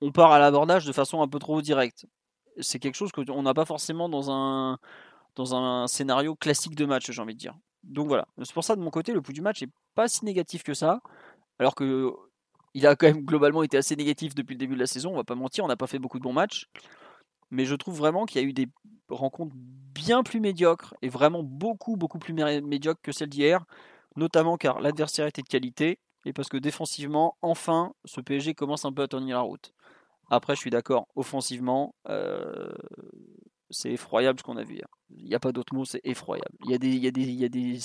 on 0.00 0.12
part 0.12 0.32
à 0.32 0.38
l'abordage 0.38 0.84
de 0.84 0.92
façon 0.92 1.22
un 1.22 1.28
peu 1.28 1.38
trop 1.38 1.60
directe. 1.62 2.06
C'est 2.60 2.78
quelque 2.78 2.94
chose 2.94 3.12
qu'on 3.12 3.42
n'a 3.42 3.54
pas 3.54 3.64
forcément 3.64 4.08
dans 4.08 4.30
un, 4.30 5.86
scénario 5.86 6.34
classique 6.34 6.74
de 6.74 6.86
match, 6.86 7.10
j'ai 7.10 7.22
envie 7.22 7.34
de 7.34 7.38
dire. 7.38 7.54
Donc 7.82 8.08
voilà. 8.08 8.26
C'est 8.42 8.52
pour 8.52 8.64
ça, 8.64 8.76
de 8.76 8.80
mon 8.80 8.90
côté, 8.90 9.12
le 9.12 9.22
pouls 9.22 9.32
du 9.32 9.42
match 9.42 9.62
n'est 9.62 9.68
pas 9.96 10.06
si 10.06 10.24
négatif 10.24 10.62
que 10.62 10.74
ça. 10.74 11.00
Alors 11.58 11.74
que 11.74 12.12
il 12.74 12.86
a 12.86 12.94
quand 12.94 13.06
même 13.06 13.24
globalement 13.24 13.62
été 13.62 13.78
assez 13.78 13.96
négatif 13.96 14.34
depuis 14.34 14.54
le 14.54 14.58
début 14.58 14.74
de 14.74 14.80
la 14.80 14.86
saison, 14.86 15.12
on 15.12 15.16
va 15.16 15.24
pas 15.24 15.34
mentir, 15.34 15.64
on 15.64 15.68
n'a 15.68 15.76
pas 15.76 15.86
fait 15.86 15.98
beaucoup 15.98 16.18
de 16.18 16.22
bons 16.22 16.34
matchs. 16.34 16.68
Mais 17.50 17.64
je 17.64 17.74
trouve 17.74 17.96
vraiment 17.96 18.26
qu'il 18.26 18.40
y 18.40 18.44
a 18.44 18.46
eu 18.46 18.52
des 18.52 18.68
rencontres 19.08 19.54
bien 19.56 20.22
plus 20.22 20.40
médiocres 20.40 20.94
et 21.00 21.08
vraiment 21.08 21.42
beaucoup, 21.42 21.96
beaucoup 21.96 22.18
plus 22.18 22.34
médiocres 22.34 23.00
que 23.02 23.12
celles 23.12 23.30
d'hier. 23.30 23.64
Notamment 24.14 24.56
car 24.56 24.80
l'adversaire 24.80 25.26
était 25.26 25.42
de 25.42 25.48
qualité 25.48 25.98
et 26.26 26.32
parce 26.32 26.48
que 26.48 26.56
défensivement, 26.58 27.36
enfin, 27.40 27.94
ce 28.04 28.20
PSG 28.20 28.54
commence 28.54 28.84
un 28.84 28.92
peu 28.92 29.02
à 29.02 29.08
tenir 29.08 29.36
la 29.36 29.42
route. 29.42 29.72
Après, 30.28 30.54
je 30.54 30.60
suis 30.60 30.70
d'accord, 30.70 31.06
offensivement, 31.14 31.94
euh, 32.08 32.72
c'est 33.70 33.92
effroyable 33.92 34.38
ce 34.40 34.44
qu'on 34.44 34.56
a 34.56 34.64
vu 34.64 34.74
hier. 34.74 34.88
Il 35.10 35.24
n'y 35.26 35.34
a 35.34 35.40
pas 35.40 35.52
d'autre 35.52 35.74
mot, 35.74 35.84
c'est 35.84 36.00
effroyable. 36.04 36.56
Il 36.64 36.70
y 36.70 36.74
a 36.74 36.78
des, 36.78 36.88
il 36.88 37.02
y 37.02 37.06
a 37.06 37.10
des, 37.10 37.22
il 37.22 37.40
y 37.40 37.44
a 37.44 37.48
des 37.48 37.78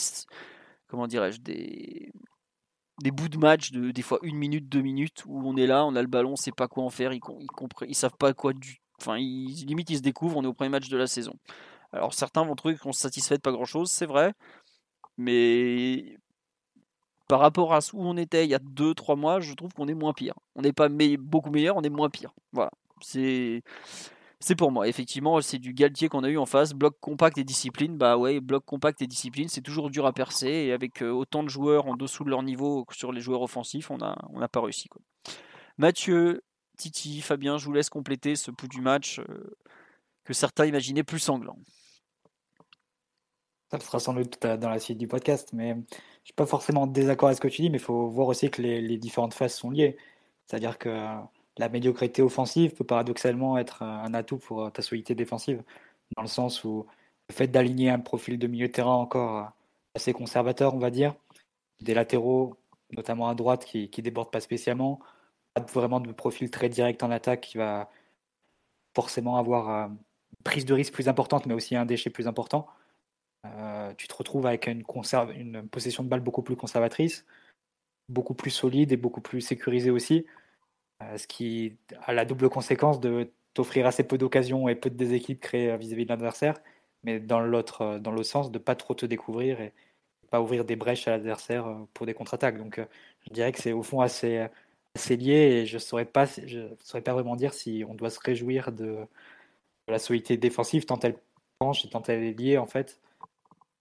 comment 0.91 1.07
dirais-je, 1.07 1.39
des, 1.39 2.11
bouts 3.13 3.29
de 3.29 3.37
match 3.37 3.71
de 3.71 3.91
des 3.91 4.01
fois 4.01 4.19
une 4.23 4.35
minute, 4.35 4.67
deux 4.67 4.81
minutes 4.81 5.23
où 5.25 5.41
on 5.47 5.55
est 5.55 5.65
là, 5.65 5.85
on 5.85 5.95
a 5.95 6.01
le 6.01 6.07
ballon, 6.07 6.33
on 6.33 6.35
sait 6.35 6.51
pas 6.51 6.67
quoi 6.67 6.83
en 6.83 6.89
faire, 6.89 7.13
ils, 7.13 7.95
savent 7.95 8.17
pas 8.19 8.33
quoi 8.33 8.51
du, 8.51 8.81
enfin, 8.99 9.17
ils, 9.17 9.65
limite 9.65 9.89
ils 9.89 9.97
se 9.97 10.01
découvrent, 10.01 10.37
on 10.37 10.43
est 10.43 10.47
au 10.47 10.53
premier 10.53 10.69
match 10.69 10.89
de 10.89 10.97
la 10.97 11.07
saison. 11.07 11.33
Alors 11.93 12.13
certains 12.13 12.43
vont 12.43 12.55
trouver 12.55 12.75
qu'on 12.75 12.91
se 12.91 12.99
satisfait 12.99 13.37
de 13.37 13.41
pas 13.41 13.53
grand 13.53 13.65
chose, 13.65 13.89
c'est 13.89 14.05
vrai, 14.05 14.33
mais 15.17 16.17
par 17.29 17.39
rapport 17.39 17.73
à 17.73 17.79
où 17.93 18.03
on 18.05 18.17
était 18.17 18.43
il 18.43 18.49
y 18.49 18.55
a 18.55 18.59
2-3 18.59 19.17
mois, 19.17 19.39
je 19.39 19.53
trouve 19.53 19.73
qu'on 19.73 19.87
est 19.87 19.93
moins 19.93 20.11
pire. 20.11 20.33
On 20.55 20.61
n'est 20.61 20.73
pas 20.73 20.89
beaucoup 21.17 21.49
meilleur, 21.49 21.77
on 21.77 21.81
est 21.81 21.89
moins 21.89 22.09
pire. 22.09 22.33
Voilà. 22.51 22.71
C'est. 22.99 23.63
C'est 24.43 24.55
pour 24.55 24.71
moi, 24.71 24.87
effectivement, 24.87 25.39
c'est 25.41 25.59
du 25.59 25.71
Galtier 25.71 26.09
qu'on 26.09 26.23
a 26.23 26.29
eu 26.29 26.37
en 26.37 26.47
face, 26.47 26.73
bloc 26.73 26.97
compact 26.99 27.37
et 27.37 27.43
discipline. 27.43 27.95
Bah 27.95 28.17
ouais, 28.17 28.39
bloc 28.39 28.65
compact 28.65 28.99
et 29.03 29.07
discipline, 29.07 29.47
c'est 29.47 29.61
toujours 29.61 29.91
dur 29.91 30.07
à 30.07 30.13
percer. 30.13 30.47
Et 30.47 30.73
avec 30.73 31.03
euh, 31.03 31.11
autant 31.11 31.43
de 31.43 31.49
joueurs 31.49 31.87
en 31.87 31.95
dessous 31.95 32.23
de 32.23 32.31
leur 32.31 32.41
niveau 32.41 32.85
sur 32.91 33.11
les 33.11 33.21
joueurs 33.21 33.43
offensifs, 33.43 33.91
on 33.91 33.97
n'a 33.99 34.47
pas 34.47 34.61
réussi. 34.61 34.89
Mathieu, 35.77 36.43
Titi, 36.77 37.21
Fabien, 37.21 37.59
je 37.59 37.65
vous 37.65 37.73
laisse 37.73 37.91
compléter 37.91 38.35
ce 38.35 38.49
pouls 38.49 38.67
du 38.67 38.81
match 38.81 39.19
euh, 39.19 39.55
que 40.23 40.33
certains 40.33 40.65
imaginaient 40.65 41.03
plus 41.03 41.19
sanglant. 41.19 41.59
Ça 43.69 43.79
sera 43.79 43.99
sans 43.99 44.13
doute 44.13 44.41
dans 44.41 44.69
la 44.69 44.79
suite 44.79 44.97
du 44.97 45.07
podcast, 45.07 45.51
mais 45.53 45.77
je 45.89 46.25
suis 46.25 46.33
pas 46.33 46.47
forcément 46.47 46.81
en 46.81 46.87
désaccord 46.87 47.29
avec 47.29 47.37
ce 47.37 47.41
que 47.41 47.47
tu 47.47 47.61
dis, 47.61 47.69
mais 47.69 47.77
il 47.77 47.83
faut 47.83 48.07
voir 48.07 48.27
aussi 48.27 48.49
que 48.49 48.61
les, 48.61 48.97
différentes 48.97 49.33
phases 49.33 49.53
sont 49.53 49.69
liées. 49.69 49.95
C'est-à-dire 50.45 50.77
que 50.77 50.89
la 51.57 51.69
médiocrité 51.69 52.21
offensive 52.21 52.73
peut 52.73 52.83
paradoxalement 52.83 53.57
être 53.57 53.83
un 53.83 54.13
atout 54.13 54.37
pour 54.37 54.71
ta 54.71 54.81
solidité 54.81 55.15
défensive, 55.15 55.63
dans 56.15 56.23
le 56.23 56.27
sens 56.27 56.63
où 56.63 56.87
le 57.29 57.35
fait 57.35 57.47
d'aligner 57.47 57.89
un 57.89 57.99
profil 57.99 58.39
de 58.39 58.47
milieu 58.47 58.67
de 58.67 58.73
terrain 58.73 58.95
encore 58.95 59.51
assez 59.95 60.13
conservateur, 60.13 60.73
on 60.75 60.79
va 60.79 60.91
dire, 60.91 61.15
des 61.81 61.93
latéraux, 61.93 62.57
notamment 62.91 63.29
à 63.29 63.35
droite, 63.35 63.65
qui, 63.65 63.89
qui 63.89 64.01
débordent 64.01 64.31
pas 64.31 64.39
spécialement, 64.39 64.99
pas 65.53 65.61
vraiment 65.61 65.99
de 65.99 66.11
profil 66.11 66.49
très 66.51 66.69
direct 66.69 67.03
en 67.03 67.11
attaque 67.11 67.41
qui 67.41 67.57
va 67.57 67.89
forcément 68.95 69.37
avoir 69.37 69.89
une 69.89 69.97
prise 70.43 70.65
de 70.65 70.73
risque 70.73 70.93
plus 70.93 71.07
importante, 71.09 71.45
mais 71.45 71.53
aussi 71.53 71.75
un 71.75 71.85
déchet 71.85 72.09
plus 72.09 72.27
important. 72.27 72.67
Euh, 73.45 73.93
tu 73.95 74.07
te 74.07 74.13
retrouves 74.13 74.45
avec 74.45 74.67
une, 74.67 74.83
une 75.35 75.67
possession 75.69 76.03
de 76.03 76.09
balle 76.09 76.19
beaucoup 76.19 76.43
plus 76.43 76.55
conservatrice, 76.55 77.25
beaucoup 78.09 78.33
plus 78.33 78.51
solide 78.51 78.91
et 78.91 78.97
beaucoup 78.97 79.21
plus 79.21 79.41
sécurisée 79.41 79.89
aussi, 79.89 80.25
euh, 80.25 80.40
ce 81.17 81.27
qui 81.27 81.77
a 82.03 82.13
la 82.13 82.25
double 82.25 82.49
conséquence 82.49 82.99
de 82.99 83.31
t'offrir 83.53 83.85
assez 83.85 84.03
peu 84.03 84.17
d'occasions 84.17 84.69
et 84.69 84.75
peu 84.75 84.89
de 84.89 84.95
déséquilibre 84.95 85.41
créés 85.41 85.75
vis-à-vis 85.77 86.05
de 86.05 86.09
l'adversaire, 86.09 86.59
mais 87.03 87.19
dans 87.19 87.41
l'autre 87.41 87.81
euh, 87.81 87.99
dans 87.99 88.21
sens 88.23 88.51
de 88.51 88.59
pas 88.59 88.75
trop 88.75 88.93
te 88.93 89.05
découvrir 89.05 89.61
et 89.61 89.73
pas 90.29 90.41
ouvrir 90.41 90.65
des 90.65 90.75
brèches 90.75 91.07
à 91.07 91.11
l'adversaire 91.11 91.65
pour 91.93 92.05
des 92.05 92.13
contre-attaques. 92.13 92.57
Donc 92.57 92.79
je 93.27 93.33
dirais 93.33 93.51
que 93.51 93.59
c'est 93.59 93.73
au 93.73 93.83
fond 93.83 94.01
assez, 94.01 94.47
assez 94.95 95.17
lié 95.17 95.33
et 95.33 95.65
je 95.65 95.75
ne 95.75 95.79
saurais, 95.79 96.05
pas, 96.05 96.25
je 96.25 96.69
saurais 96.83 97.01
pas 97.03 97.13
vraiment 97.13 97.35
dire 97.35 97.53
si 97.53 97.83
on 97.87 97.95
doit 97.95 98.09
se 98.09 98.19
réjouir 98.19 98.71
de, 98.71 98.99
la 99.87 99.99
solidité 99.99 100.37
défensive 100.37 100.85
tant 100.85 100.99
elle 100.99 101.17
penche 101.59 101.85
et 101.85 101.89
tant 101.89 102.01
elle 102.03 102.23
est 102.23 102.39
liée 102.39 102.57
en 102.57 102.67
fait 102.67 103.01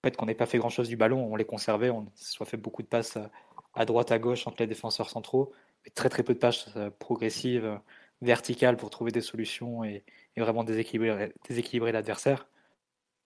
fait 0.05 0.17
qu'on 0.17 0.27
n'ait 0.27 0.35
pas 0.35 0.47
fait 0.47 0.59
grand 0.59 0.71
chose 0.71 0.89
du 0.89 0.97
ballon, 0.97 1.29
on 1.31 1.37
les 1.37 1.45
conservait, 1.45 1.91
on 1.91 2.07
soit 2.15 2.47
fait 2.47 2.57
beaucoup 2.57 2.83
de 2.83 2.87
passes 2.87 3.17
euh, 3.17 3.27
à 3.75 3.85
droite, 3.85 4.13
à 4.13 4.19
gauche 4.19 4.47
entre 4.47 4.57
les 4.61 4.67
défenseurs 4.67 5.11
centraux, 5.11 5.53
très 5.95 6.09
très 6.09 6.23
peu 6.23 6.35
de 6.35 6.39
passes 6.39 6.69
euh, 6.77 6.91
progressives, 6.99 7.65
euh, 7.65 7.77
verticales 8.23 8.77
pour 8.77 8.91
trouver 8.91 9.13
des 9.13 9.21
solutions 9.21 9.85
et, 9.85 10.05
vraiment 10.37 10.65
déséquilibrer, 10.65 11.35
déséquilibrer 11.49 11.93
l'adversaire. 11.93 12.49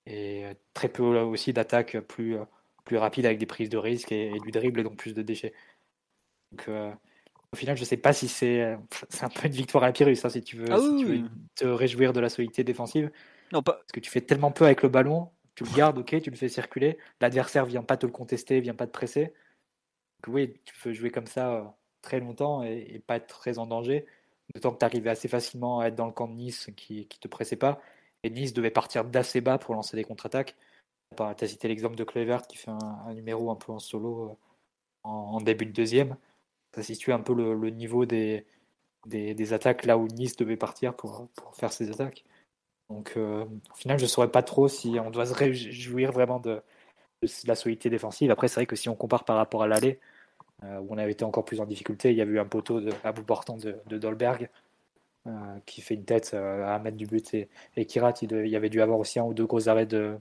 Et 0.06 0.44
très 0.75 0.88
peu 0.88 1.02
aussi 1.02 1.52
d'attaques 1.52 1.99
plus, 2.00 2.37
plus 2.84 2.96
rapides 2.96 3.25
avec 3.25 3.38
des 3.38 3.46
prises 3.46 3.70
de 3.70 3.78
risque 3.78 4.11
et, 4.11 4.32
du 4.40 4.50
dribble 4.50 4.80
et 4.80 4.82
donc 4.82 4.96
plus 4.96 5.14
de 5.14 5.23
déchets. 5.23 5.54
Donc, 6.50 6.68
au 7.52 7.56
final, 7.56 7.76
je 7.76 7.82
ne 7.82 7.87
sais 7.87 7.96
pas 7.96 8.12
si 8.12 8.26
c'est 8.26 8.76
c'est 9.11 9.25
un 9.25 9.28
peu 9.28 9.46
une 9.46 9.52
victoire 9.52 9.84
à 9.84 9.87
la 9.87 9.92
Pyrrhus, 9.92 10.18
hein, 10.25 10.28
si 10.28 10.42
tu 10.42 10.56
veux, 10.56 10.73
ah 10.73 10.78
si 10.78 10.96
tu 10.96 11.04
veux 11.04 11.23
te 11.54 11.64
réjouir 11.64 12.12
de 12.12 12.18
la 12.18 12.28
solidité 12.28 12.64
défensive. 12.64 13.12
Non, 13.52 13.62
pas... 13.62 13.75
Parce 13.75 13.92
que 13.92 14.00
tu 14.00 14.11
fais 14.11 14.20
tellement 14.20 14.50
peu 14.50 14.64
avec 14.64 14.82
le 14.82 14.88
ballon 14.88 15.30
tu 15.54 15.64
le 15.64 15.70
gardes, 15.70 15.99
ok, 15.99 16.20
tu 16.20 16.30
le 16.30 16.37
fais 16.37 16.49
circuler. 16.49 16.99
L'adversaire 17.20 17.64
vient 17.64 17.82
pas 17.82 17.96
te 17.96 18.06
le 18.06 18.12
contester, 18.12 18.61
vient 18.61 18.75
pas 18.75 18.87
te 18.87 18.92
presser. 18.92 19.32
Donc, 20.25 20.34
oui, 20.34 20.61
tu 20.64 20.75
peux 20.82 20.92
jouer 20.92 21.11
comme 21.11 21.26
ça 21.26 21.54
euh, 21.54 21.64
très 22.04 22.20
longtemps 22.20 22.62
et, 22.62 23.02
pas 23.06 23.16
être 23.16 23.26
très 23.26 23.58
en 23.58 23.66
danger. 23.66 24.06
D'autant 24.54 24.73
que 24.73 24.78
tu 24.78 24.84
arrivais 24.84 25.11
assez 25.11 25.28
facilement 25.28 25.80
à 25.80 25.87
être 25.87 25.94
dans 25.94 26.06
le 26.06 26.12
camp 26.12 26.28
de 26.28 26.34
Nice 26.34 26.70
qui 26.76 27.08
ne 27.11 27.18
te 27.20 27.28
pressait 27.28 27.56
pas. 27.56 27.80
Et 28.23 28.30
Nice 28.30 28.52
devait 28.52 28.70
partir 28.70 29.04
d'assez 29.04 29.40
bas 29.40 29.58
pour 29.58 29.75
lancer 29.75 29.96
des 29.96 30.04
contre-attaques. 30.04 30.56
Tu 31.16 31.23
as 31.23 31.49
cité 31.49 31.68
l'exemple 31.68 31.96
de 31.96 32.04
Clevert 32.04 32.46
qui 32.46 32.56
fait 32.56 32.70
un, 32.70 33.14
numéro 33.14 33.50
un 33.50 33.56
peu 33.56 33.73
en 33.73 33.78
solo 33.78 34.30
euh, 34.30 34.34
en, 35.04 35.40
début 35.40 35.66
de 35.66 35.73
deuxième. 35.73 36.16
Ça 36.75 36.82
situe 36.82 37.12
un 37.12 37.20
peu 37.20 37.34
le, 37.34 37.70
niveau 37.70 38.04
des, 38.04 38.44
attaques 39.52 39.84
là 39.87 39.96
où 39.99 40.08
Nice 40.08 40.37
devait 40.37 40.56
partir 40.56 40.94
pour, 40.94 41.28
faire 41.54 41.73
ses 41.73 41.90
attaques. 41.90 42.25
Donc, 42.90 43.14
au 43.16 43.75
final, 43.75 43.99
je 43.99 44.04
ne 44.04 44.08
saurais 44.08 44.30
pas 44.30 44.42
trop 44.42 44.68
si 44.68 44.96
on 45.00 45.11
doit 45.11 45.26
se 45.26 45.34
réjouir 45.34 46.12
vraiment 46.12 46.40
de, 46.40 46.62
la 47.46 47.54
solidité 47.54 47.90
défensive. 47.90 48.30
Après, 48.30 48.49
c'est 48.49 48.56
vrai 48.56 48.66
que 48.66 48.76
si 48.76 48.88
on 48.88 48.94
compare 48.94 49.25
par 49.25 49.37
rapport 49.37 49.62
à 49.62 49.66
l'aller, 49.66 50.00
où 50.62 50.87
on 50.88 50.99
avait 50.99 51.12
été 51.12 51.25
encore 51.25 51.44
plus 51.44 51.61
en 51.61 51.66
difficulté, 51.66 52.11
il 52.11 52.16
y 52.16 52.23
a 52.23 52.25
eu 52.25 52.38
un 52.38 52.46
poteau 52.46 52.80
à 53.02 53.12
bout 53.12 53.25
portant 53.25 53.56
de, 53.56 53.99
Dolberg 53.99 54.49
qui 55.66 55.80
fait 55.80 55.94
une 55.94 56.04
tête 56.04 56.34
à 56.34 56.75
un 56.75 56.78
mètre 56.78 56.96
du 56.96 57.06
but 57.06 57.34
et, 57.34 57.49
et 57.76 57.87
Kirat, 57.87 58.14
il, 58.23 58.46
y 58.49 58.56
avait 58.56 58.70
dû 58.70 58.82
avoir 58.82 58.99
aussi 58.99 59.18
un 59.18 59.25
ou 59.25 59.34
deux 59.34 59.46
gros 59.46 59.68
arrêts 59.68 59.87
de, 59.87 60.18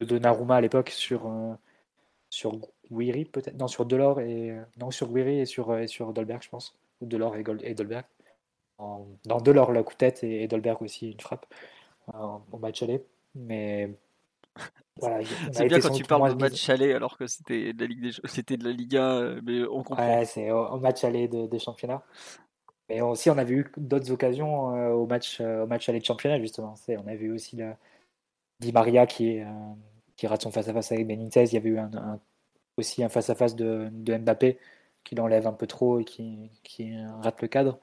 de 0.00 0.18
Naruma 0.18 0.56
à 0.56 0.60
l'époque 0.60 0.90
sur, 0.90 1.30
sur 2.30 2.58
peut-être? 3.32 3.54
Non 3.58 3.68
sur 3.68 3.86
Delors 3.86 4.20
et 4.20 4.56
non 4.78 4.90
sur 4.90 5.08
Guiri 5.08 5.40
et 5.40 5.46
sur 5.46 6.12
Dolberg 6.12 6.42
je 6.42 6.48
pense. 6.48 6.76
Ou 7.00 7.06
Delors 7.06 7.36
et, 7.36 7.44
et 7.62 7.74
Dolberg. 7.74 8.04
Dans 8.78 9.40
Delors 9.40 9.72
la 9.72 9.82
coup 9.82 9.92
de 9.92 9.98
tête 9.98 10.24
et, 10.24 10.46
Dolberg 10.48 10.82
aussi 10.82 11.12
une 11.12 11.20
frappe 11.20 11.46
au 12.52 12.58
match 12.58 12.82
aller. 12.82 13.04
Mais 13.34 13.90
voilà, 15.00 15.24
c'est 15.52 15.66
bien 15.66 15.80
quand 15.80 15.90
tu 15.90 16.04
parles 16.04 16.34
de 16.34 16.40
match 16.40 16.68
aller 16.68 16.92
alors 16.92 17.16
que 17.16 17.26
c'était 17.26 17.72
de 17.72 17.80
la 17.80 17.86
Ligue 17.86 18.12
c'était 18.24 18.56
de 18.56 18.64
la 18.64 18.72
Liga 18.72 19.14
euh, 19.14 19.40
mais 19.44 19.62
on 19.64 19.82
comprend 19.82 20.06
ouais, 20.06 20.24
c'est 20.24 20.50
au, 20.50 20.78
match 20.78 21.04
aller 21.04 21.28
des 21.28 21.58
championnats 21.58 22.02
mais 22.88 23.00
aussi 23.00 23.30
on 23.30 23.38
avait 23.38 23.54
eu 23.54 23.72
d'autres 23.76 24.10
occasions 24.10 24.74
euh, 24.74 24.90
au 24.90 25.06
match 25.06 25.40
euh, 25.40 25.64
au 25.64 25.66
match 25.66 25.88
aller 25.88 26.00
de 26.00 26.04
championnat 26.04 26.38
justement 26.40 26.76
c'est 26.76 26.96
on 26.96 27.06
avait 27.06 27.24
eu 27.24 27.32
aussi 27.32 27.56
la 27.56 27.76
Di 28.60 28.72
Maria 28.72 29.06
qui 29.06 29.28
est 29.28 29.46
qui 30.16 30.28
rate 30.28 30.42
son 30.42 30.52
face-à-face 30.52 30.92
avec 30.92 31.06
Benitez. 31.08 31.44
Il 31.46 31.54
y 31.54 31.56
avait 31.56 31.70
eu 31.70 31.78
un, 31.78 32.20
aussi 32.76 33.02
un 33.02 33.08
face-à-face 33.08 33.56
de, 33.56 33.88
de, 33.90 34.16
Mbappé 34.16 34.58
qui 35.02 35.16
l'enlève 35.16 35.48
un 35.48 35.52
peu 35.52 35.66
trop 35.66 35.98
et 35.98 36.04
qui, 36.04 36.48
qui 36.62 36.94
rate 37.22 37.42
le 37.42 37.48
cadre. 37.48 37.80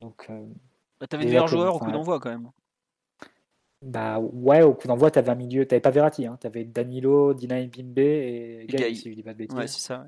Donc, 0.00 0.26
euh, 0.30 0.46
bah, 1.00 1.06
t'avais 1.06 1.24
de 1.24 1.30
meilleurs 1.30 1.48
joueurs 1.48 1.74
au 1.74 1.78
coup 1.78 1.90
d'envoi 1.90 2.20
quand 2.20 2.30
même. 2.30 2.50
Bah 3.82 4.18
ouais, 4.18 4.62
au 4.62 4.74
coup 4.74 4.88
d'envoi, 4.88 5.10
t'avais 5.10 5.30
un 5.30 5.36
milieu, 5.36 5.66
t'avais 5.66 5.80
pas 5.80 5.90
Verratti, 5.90 6.26
hein, 6.26 6.36
t'avais 6.40 6.64
Danilo, 6.64 7.32
Dina 7.32 7.64
Bimbe 7.64 7.98
et 7.98 8.66
Gay, 8.68 8.94
si 8.94 9.10
je 9.10 9.14
dis 9.14 9.22
pas 9.22 9.32
de 9.32 9.38
bêtises. 9.38 9.56
Ouais, 9.56 9.68
c'est 9.68 9.80
ça. 9.80 10.04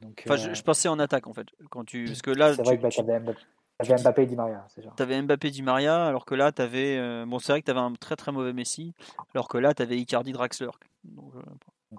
Donc, 0.00 0.22
enfin, 0.26 0.36
je, 0.36 0.50
euh, 0.50 0.62
pensais 0.64 0.88
en 0.88 0.98
attaque 0.98 1.26
en 1.26 1.32
fait. 1.32 1.46
Quand 1.70 1.84
tu... 1.84 2.04
Parce 2.04 2.22
que 2.22 2.30
là, 2.30 2.54
c'est 2.54 2.62
vrai 2.62 2.76
que 2.78 2.82
bah, 2.82 2.90
t'avais 2.90 3.18
Mbappé. 3.20 3.38
T'avais 3.78 4.02
Mbappé 4.02 4.22
et 4.22 4.26
Di 4.26 4.36
Maria, 4.36 4.64
c'est 4.68 4.82
sûr. 4.82 4.94
T'avais 4.94 5.20
Mbappé 5.20 5.50
Di 5.50 5.62
Maria, 5.62 6.06
alors 6.06 6.24
que 6.24 6.34
là, 6.34 6.52
t'avais. 6.52 6.96
Euh, 6.98 7.24
bon, 7.26 7.38
c'est 7.38 7.52
vrai 7.52 7.60
que 7.60 7.66
t'avais 7.66 7.80
un 7.80 7.92
très 7.94 8.14
très 8.14 8.30
mauvais 8.30 8.52
Messi, 8.52 8.94
alors 9.34 9.48
que 9.48 9.58
là, 9.58 9.74
t'avais 9.74 9.96
Icardi 9.98 10.32
Draxler. 10.32 10.70
Euh, 11.06 11.98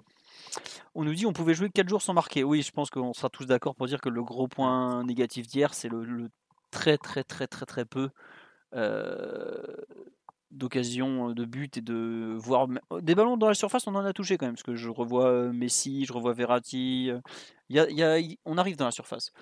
on 0.94 1.04
nous 1.04 1.14
dit 1.14 1.26
on 1.26 1.32
pouvait 1.32 1.54
jouer 1.54 1.68
4 1.68 1.88
jours 1.88 2.00
sans 2.00 2.14
marquer. 2.14 2.44
Oui, 2.44 2.62
je 2.62 2.72
pense 2.72 2.88
qu'on 2.88 3.12
sera 3.12 3.28
tous 3.28 3.44
d'accord 3.44 3.74
pour 3.74 3.86
dire 3.86 4.00
que 4.00 4.08
le 4.08 4.22
gros 4.22 4.48
point 4.48 5.04
négatif 5.04 5.46
d'hier, 5.46 5.74
c'est 5.74 5.88
le, 5.88 6.30
très 6.70 6.96
très 6.96 7.24
très 7.24 7.46
très 7.46 7.66
très 7.66 7.84
peu 7.84 8.10
euh, 8.74 9.62
d'occasions 10.54 11.32
de 11.32 11.44
but 11.44 11.76
et 11.76 11.80
de 11.80 12.36
voir 12.38 12.68
des 13.00 13.14
ballons 13.14 13.36
dans 13.36 13.48
la 13.48 13.54
surface. 13.54 13.86
On 13.86 13.94
en 13.94 14.04
a 14.04 14.12
touché 14.12 14.38
quand 14.38 14.46
même, 14.46 14.54
parce 14.54 14.62
que 14.62 14.74
je 14.74 14.88
revois 14.88 15.52
Messi, 15.52 16.04
je 16.04 16.12
revois 16.12 16.32
Verratti. 16.32 17.10
on 18.44 18.58
arrive 18.58 18.76
dans 18.76 18.86
la 18.86 18.90
surface. 18.90 19.32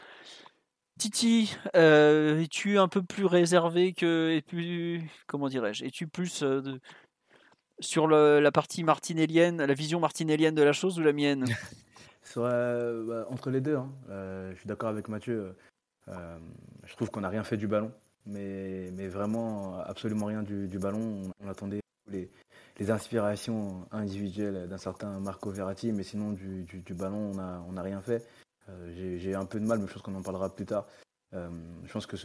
Titi, 0.99 1.57
euh, 1.75 2.41
es-tu 2.41 2.79
un 2.79 2.89
peu 2.89 3.03
plus 3.03 3.25
réservé 3.25 3.93
que. 3.93 4.31
Et 4.31 4.43
plus, 4.43 5.03
comment 5.27 5.49
dirais-je 5.49 5.85
Es-tu 5.85 6.07
plus 6.07 6.43
euh, 6.43 6.79
sur 7.81 8.07
la 8.07 8.53
partie 8.53 8.85
martinellienne, 8.85 9.65
la 9.65 9.75
vision 9.75 10.01
martinellienne 10.01 10.55
de 10.55 10.63
la 10.63 10.73
chose 10.73 10.99
ou 10.99 11.03
la 11.03 11.13
mienne? 11.13 11.45
Euh, 12.37 13.05
bah, 13.05 13.27
Entre 13.31 13.51
les 13.51 13.61
deux. 13.61 13.77
Hein. 13.77 13.93
je 14.09 14.55
suis 14.57 14.69
d'accord 14.69 14.89
avec 14.89 15.09
Mathieu. 15.09 15.55
je 16.07 16.95
trouve 16.95 17.11
qu'on 17.11 17.21
n'a 17.21 17.29
rien 17.29 17.43
fait 17.43 17.57
du 17.59 17.67
ballon. 17.67 17.93
Mais, 18.27 18.91
mais 18.93 19.09
vraiment, 19.09 19.79
absolument 19.81 20.27
rien 20.27 20.43
du, 20.43 20.79
ballon. 20.79 21.23
On, 21.41 21.49
attendait 21.49 21.81
les, 22.11 22.31
les, 22.79 22.91
inspirations 22.91 23.87
individuelles 23.91 24.69
d'un 24.69 24.79
certain 24.79 25.19
Marco 25.19 25.51
Verratti, 25.51 25.93
mais 25.93 26.05
sinon, 26.05 26.33
du, 26.33 26.63
du, 26.65 26.95
ballon, 26.95 27.33
on 27.69 27.73
n'a 27.73 27.83
rien 27.83 28.01
fait. 28.01 28.25
Euh, 28.69 29.19
j'ai 29.19 29.35
un 29.35 29.45
peu 29.45 29.61
de 29.61 29.67
mal, 29.67 29.79
mais 29.79 29.87
je 29.87 29.93
pense 29.93 30.03
qu'on 30.03 30.15
en 30.15 30.23
parlera 30.23 30.55
plus 30.55 30.67
tard. 30.67 30.87
Euh, 31.35 31.49
je 31.85 31.93
pense 31.93 32.07
que 32.07 32.17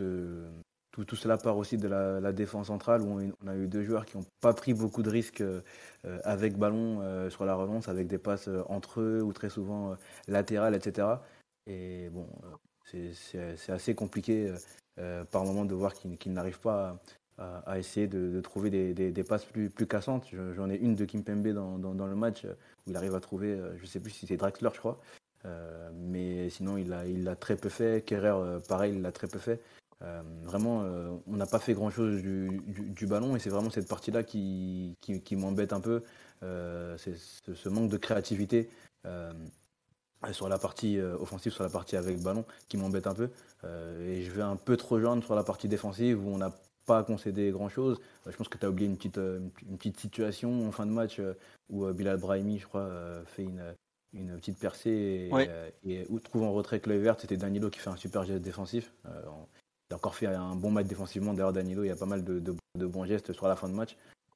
tout, 0.92 1.06
tout, 1.06 1.16
cela 1.16 1.38
part 1.38 1.58
aussi 1.58 1.77
de 1.77 1.88
la, 1.88 2.32
défense 2.32 2.68
centrale 2.68 3.01
où 3.01 3.20
on, 3.42 3.48
a 3.48 3.56
eu 3.56 3.68
deux 3.68 3.84
joueurs 3.84 4.06
qui 4.06 4.18
n'ont 4.18 4.25
pas 4.42 4.54
pris 4.54 4.74
beaucoup 4.74 5.04
de 5.04 5.10
risques 5.10 5.42
euh, 5.42 5.62
avec 6.24 6.58
ballon 6.58 7.30
sur 7.30 7.46
la 7.46 7.56
relance, 7.56 7.88
avec 7.88 8.08
des 8.08 8.18
passes 8.18 8.50
entre 8.68 9.01
eux 9.01 9.22
ou 9.22 9.34
très 9.34 9.50
souvent 9.50 9.96
latérales, 10.27 10.75
etc. 10.75 11.08
Et 11.66 12.10
bon, 12.10 12.27
c'est 12.86 13.72
assez 13.72 13.96
compliqué 13.96 14.54
par 15.32 15.46
moment 15.46 15.66
de 15.66 15.74
voir 15.74 15.94
qu'ils 15.94 16.34
n'arrivent 16.34 16.60
pas 16.60 17.00
à, 17.38 17.77
essayer 17.77 18.08
de, 18.08 18.42
trouver 18.42 18.70
des, 18.70 19.24
passes 19.24 19.46
plus, 19.46 19.70
cassantes. 19.88 20.27
J'en 20.56 20.70
ai 20.70 20.75
une 20.75 20.96
de 20.96 21.06
Kimpembe 21.06 21.48
dans, 21.50 21.77
dans, 21.77 22.08
le 22.08 22.16
match 22.16 22.46
où 22.46 22.89
il 22.89 22.98
arrive 22.98 23.16
à 23.16 23.20
trouver, 23.20 23.58
je 23.77 23.82
ne 23.82 23.88
sais 23.88 24.00
plus 24.00 24.12
si 24.12 24.27
c'est 24.27 24.38
Draxler, 24.38 24.70
je 24.74 24.80
crois, 24.80 25.00
euh, 25.46 25.89
mais 25.94 26.50
sinon, 26.50 26.77
il 26.77 26.89
l'a 27.24 27.36
très 27.36 27.56
peu 27.56 27.70
fait. 27.70 28.06
Kerrer, 28.06 28.30
euh, 28.30 28.60
pareil, 28.60 28.94
il 28.96 29.01
l'a 29.01 29.12
très 29.12 29.27
peu 29.27 29.39
fait. 29.39 29.62
Euh, 30.04 30.22
vraiment, 30.44 30.84
on 31.27 31.36
n'a 31.36 31.48
pas 31.48 31.60
fait 31.60 31.74
grand-chose 31.74 32.22
du, 32.22 32.62
du, 32.68 33.08
ballon 33.08 33.36
et 33.36 33.39
c'est 33.39 33.50
vraiment 33.50 33.72
cette 33.72 33.88
partie-là 33.88 34.24
qui, 34.24 34.96
qui, 35.01 35.36
m'embête 35.36 35.74
un 35.74 35.82
peu. 35.82 36.04
ce, 36.42 37.70
manque 37.70 37.89
de 37.89 37.98
créativité 37.98 38.70
sur 40.32 40.50
la 40.50 40.58
partie 40.58 41.00
offensive, 41.00 41.52
sur 41.52 41.64
la 41.64 41.70
partie 41.70 41.96
avec 41.96 42.22
ballon, 42.22 42.46
qui 42.68 42.78
m'embête 42.78 43.08
un 43.08 43.14
peu. 43.14 43.30
et 44.02 44.24
je 44.24 44.32
vais 44.32 44.42
un 44.42 44.56
peu 44.56 44.78
trop 44.78 45.00
jaune 45.00 45.22
sur 45.22 45.36
la 45.36 45.44
partie 45.44 45.68
défensive 45.68 46.26
où 46.26 46.30
on 46.30 46.38
n'a 46.38 46.52
pas 46.86 47.04
concédé 47.04 47.52
grand-chose. 47.52 48.00
je 48.26 48.36
pense 48.36 48.48
que 48.48 48.58
tu 48.58 48.66
as 48.66 48.70
oublié 48.70 48.90
une 48.90 48.98
petite, 48.98 49.18
une 49.18 49.78
petite 49.78 50.00
situation 50.00 50.68
en 50.68 50.72
fin 50.72 50.86
de 50.86 50.92
match 50.92 51.22
où 51.70 51.86
Bilal 51.94 52.18
Brahimi, 52.18 52.60
je 52.60 52.68
crois, 52.68 52.90
fait 53.26 53.44
une, 53.44 53.62
une 54.14 54.36
petite 54.38 54.60
percée 54.60 55.30
et, 55.84 56.06
où 56.10 56.20
trouve 56.20 56.44
en 56.44 56.54
retrait 56.54 56.80
que 56.80 56.90
verte, 56.90 57.22
c'était 57.22 57.38
Danilo 57.38 57.70
qui 57.70 57.80
fait 57.80 57.90
un 57.90 57.96
super 57.96 58.24
geste 58.24 58.42
défensif. 58.42 58.92
Euh, 59.06 59.22
il 59.90 59.94
a 59.94 59.96
encore 59.96 60.16
fait 60.16 60.28
un 60.28 60.56
bon 60.56 60.72
match 60.72 60.88
défensivement. 60.88 61.34
D'ailleurs, 61.34 61.54
Danilo, 61.54 61.84
il 61.84 61.88
y 61.88 61.92
a 61.92 61.96
pas 61.96 62.06
mal 62.06 62.24
de, 62.24 62.56
bons 62.76 63.06
gestes 63.06 63.34
sur 63.34 63.48
la 63.48 63.56
fin 63.56 63.70
de 63.70 63.74
match. 63.74 63.96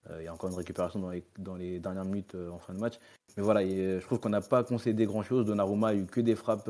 Euh, 0.10 0.22
il 0.22 0.26
y 0.26 0.28
a 0.28 0.34
encore 0.34 0.50
une 0.50 0.56
récupération 0.56 1.00
dans 1.38 1.56
les, 1.56 1.80
dernières 1.80 2.06
minutes 2.06 2.36
euh, 2.36 2.50
en 2.50 2.58
fin 2.58 2.74
de 2.74 2.80
match. 2.80 3.00
Mais 3.38 3.44
voilà, 3.44 3.64
je 3.64 4.04
trouve 4.06 4.20
qu'on 4.20 4.30
n'a 4.30 4.42
pas 4.42 4.64
concédé 4.64 5.06
grand-chose. 5.06 5.46
Donnarumma 5.46 5.90
a 5.90 5.94
eu 5.96 6.06
que 6.06 6.22
des 6.22 6.36
frappes 6.36 6.70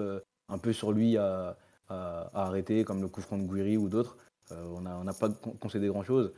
un 0.50 0.58
peu 0.58 0.74
sur 0.74 0.92
lui 0.92 1.18
à, 1.18 1.58
arrêter, 1.90 2.84
comme 2.84 3.02
le 3.02 3.08
coup 3.08 3.22
franc 3.22 3.38
de 3.38 3.44
Guiri 3.44 3.78
ou 3.78 3.90
d'autres. 3.90 4.18
on 4.52 4.82
n'a 4.82 5.14
pas 5.14 5.30
concédé 5.60 5.88
grand-chose. 5.88 6.34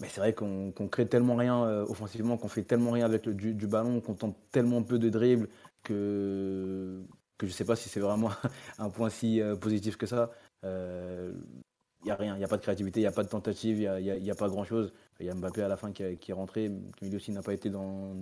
Mais 0.00 0.08
c'est 0.08 0.20
vrai 0.20 0.32
qu'on 0.32 0.72
crée 0.90 1.06
tellement 1.06 1.36
rien 1.36 1.82
offensivement, 1.82 2.38
qu'on 2.38 2.48
fait 2.48 2.62
tellement 2.62 2.92
rien 2.92 3.04
avec 3.04 3.26
le, 3.26 3.34
du, 3.34 3.66
ballon, 3.66 4.00
qu'on 4.00 4.14
tente 4.14 4.36
tellement 4.52 4.82
peu 4.82 4.98
de 4.98 5.10
dribbles, 5.10 5.48
que, 5.82 7.02
je 7.40 7.46
ne 7.46 7.52
sais 7.52 7.64
pas 7.64 7.76
si 7.76 7.88
c'est 7.88 8.00
vraiment 8.00 8.30
un 8.78 8.90
point 8.90 9.10
si 9.10 9.40
euh, 9.40 9.56
positif 9.56 9.96
que 9.96 10.06
ça. 10.06 10.30
Il 10.62 10.66
euh, 10.66 11.32
n'y 12.04 12.10
a 12.10 12.14
rien, 12.14 12.34
il 12.36 12.38
n'y 12.38 12.44
a 12.44 12.48
pas 12.48 12.56
de 12.56 12.62
créativité, 12.62 13.00
il 13.00 13.02
n'y 13.02 13.08
a 13.08 13.12
pas 13.12 13.24
de 13.24 13.28
tentative, 13.28 13.80
il 13.80 14.22
n'y 14.22 14.30
a, 14.30 14.34
pas 14.34 14.48
grand-chose. 14.48 14.92
Il 15.20 15.26
y 15.26 15.30
a 15.30 15.34
Mbappé 15.34 15.62
à 15.62 15.68
la 15.68 15.76
fin 15.76 15.92
qui, 15.92 16.02
est 16.02 16.32
rentré, 16.32 16.70
qui 16.96 17.06
lui 17.06 17.16
aussi 17.16 17.30
n'a 17.30 17.42
pas 17.42 17.54
été 17.54 17.70
dans, 17.70 18.16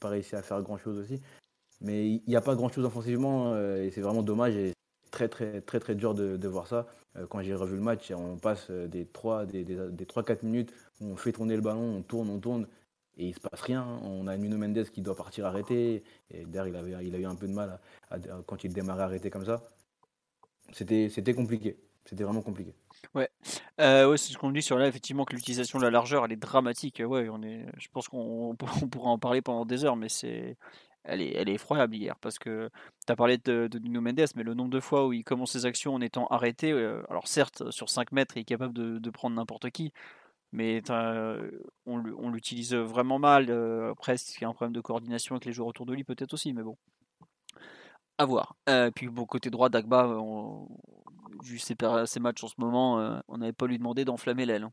pas 0.00 0.08
réussi 0.08 0.36
à 0.36 0.42
faire 0.42 0.62
grand-chose 0.62 0.98
aussi. 0.98 1.20
Mais 1.80 2.08
il 2.08 2.22
n'y 2.26 2.36
a 2.36 2.40
pas 2.40 2.54
grand-chose 2.54 2.84
offensivement 2.84 3.52
euh, 3.52 3.82
et 3.82 3.90
c'est 3.90 4.00
vraiment 4.00 4.22
dommage 4.22 4.54
et 4.54 4.72
très 5.10 5.28
très 5.28 5.60
très 5.60 5.80
très 5.80 5.94
dur 5.94 6.14
de, 6.14 6.48
voir 6.48 6.66
ça. 6.66 6.86
quand 7.28 7.42
j'ai 7.42 7.54
revu 7.54 7.76
le 7.76 7.82
match, 7.82 8.10
on 8.12 8.36
passe 8.36 8.70
des 8.70 9.06
3 9.06 9.46
des, 9.46 9.64
des, 9.64 9.76
des 9.90 10.04
3-4 10.04 10.44
minutes 10.44 10.72
où 11.00 11.06
on 11.06 11.16
fait 11.16 11.32
tourner 11.32 11.56
le 11.56 11.62
ballon, 11.62 11.96
on 11.98 12.02
tourne, 12.02 12.30
on 12.30 12.38
tourne 12.38 12.66
et 13.16 13.28
il 13.28 13.34
se 13.34 13.40
passe 13.40 13.60
rien. 13.60 13.86
On 14.02 14.26
a 14.26 14.36
Nuno 14.36 14.56
Mendes 14.56 14.84
qui 14.90 15.00
doit 15.02 15.16
partir 15.16 15.46
arrêter. 15.46 16.02
Et 16.30 16.44
d'ailleurs, 16.44 16.68
il, 16.68 16.76
avait, 16.76 17.06
il 17.06 17.14
a 17.14 17.18
eu 17.18 17.26
un 17.26 17.34
peu 17.34 17.46
de 17.46 17.52
mal 17.52 17.78
quand 18.46 18.64
il 18.64 18.72
démarrait 18.72 19.04
arrêter 19.04 19.30
comme 19.30 19.44
ça. 19.44 19.62
C'était 20.72 21.34
compliqué. 21.34 21.78
C'était 22.04 22.24
vraiment 22.24 22.42
compliqué. 22.42 22.74
Ouais, 23.14 23.28
ouais 23.78 24.16
c'est 24.16 24.32
ce 24.32 24.38
qu'on 24.38 24.50
dit 24.50 24.62
sur 24.62 24.78
là, 24.78 24.86
effectivement, 24.86 25.24
que 25.24 25.34
l'utilisation 25.34 25.78
de 25.78 25.84
la 25.84 25.90
largeur, 25.90 26.24
elle 26.24 26.32
est 26.32 26.36
dramatique. 26.36 27.02
Ouais, 27.04 27.28
on 27.28 27.42
est, 27.42 27.66
je 27.78 27.88
pense 27.92 28.08
qu'on 28.08 28.56
pourra 28.56 29.10
en 29.10 29.18
parler 29.18 29.42
pendant 29.42 29.64
des 29.64 29.84
heures, 29.84 29.96
mais 29.96 30.08
c'est, 30.08 30.56
elle 31.04 31.20
est, 31.20 31.34
elle 31.34 31.48
est 31.48 31.54
effroyable 31.54 31.94
hier 31.94 32.16
parce 32.20 32.38
que 32.38 32.70
tu 33.06 33.12
as 33.12 33.16
parlé 33.16 33.38
de, 33.38 33.68
de, 33.68 33.78
Nuno 33.78 34.00
Mendes, 34.00 34.26
mais 34.36 34.42
le 34.42 34.54
nombre 34.54 34.70
de 34.70 34.80
fois 34.80 35.06
où 35.06 35.12
il 35.12 35.24
commence 35.24 35.52
ses 35.52 35.66
actions 35.66 35.94
en 35.94 36.00
étant 36.00 36.26
arrêté, 36.28 36.72
alors 37.08 37.28
certes, 37.28 37.70
sur 37.70 37.88
5 37.90 38.12
mètres, 38.12 38.36
il 38.36 38.40
est 38.40 38.44
capable 38.44 38.74
de, 38.74 38.98
de 38.98 39.10
prendre 39.10 39.36
n'importe 39.36 39.70
qui, 39.70 39.92
mais 40.54 40.82
on, 41.84 42.28
l'utilise 42.30 42.74
vraiment 42.74 43.18
mal. 43.18 43.50
Euh, 43.50 43.90
après, 43.90 44.14
il 44.14 44.42
y 44.42 44.44
a 44.44 44.48
un 44.48 44.52
problème 44.52 44.72
de 44.72 44.80
coordination 44.80 45.34
avec 45.34 45.46
les 45.46 45.52
joueurs 45.52 45.68
autour 45.68 45.84
de 45.84 45.92
lui, 45.92 46.04
peut-être 46.04 46.32
aussi, 46.32 46.52
mais 46.52 46.62
bon. 46.62 46.76
À 48.18 48.24
voir. 48.24 48.54
Puis, 48.94 49.08
bon, 49.08 49.26
côté 49.26 49.50
droit, 49.50 49.68
Dagba, 49.68 50.16
vu 51.42 51.58
ses, 51.58 51.74
matchs 52.20 52.44
en 52.44 52.48
ce 52.48 52.54
moment, 52.58 53.00
euh, 53.00 53.18
on 53.28 53.38
n'avait 53.38 53.52
pas 53.52 53.66
lui 53.66 53.78
demandé 53.78 54.04
d'enflammer 54.04 54.46
l'aile. 54.46 54.64
Hein. 54.64 54.72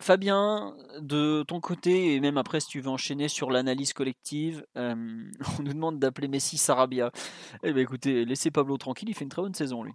Fabien, 0.00 0.76
de 1.00 1.44
ton 1.46 1.60
côté, 1.60 2.14
et 2.14 2.20
même 2.20 2.38
après, 2.38 2.60
si 2.60 2.68
tu 2.68 2.80
veux 2.80 2.90
enchaîner 2.90 3.28
sur 3.28 3.50
l'analyse 3.50 3.92
collective, 3.92 4.64
euh, 4.76 4.94
on 5.58 5.62
nous 5.62 5.72
demande 5.72 5.98
d'appeler 5.98 6.28
Messi 6.28 6.58
Sarabia. 6.58 7.10
Eh 7.62 7.72
bien, 7.72 7.82
écoutez, 7.82 8.24
laissez 8.24 8.50
Pablo 8.50 8.76
tranquille, 8.78 9.08
il 9.08 9.14
fait 9.14 9.24
une 9.24 9.30
très 9.30 9.42
bonne 9.42 9.54
saison, 9.54 9.82
lui. 9.82 9.92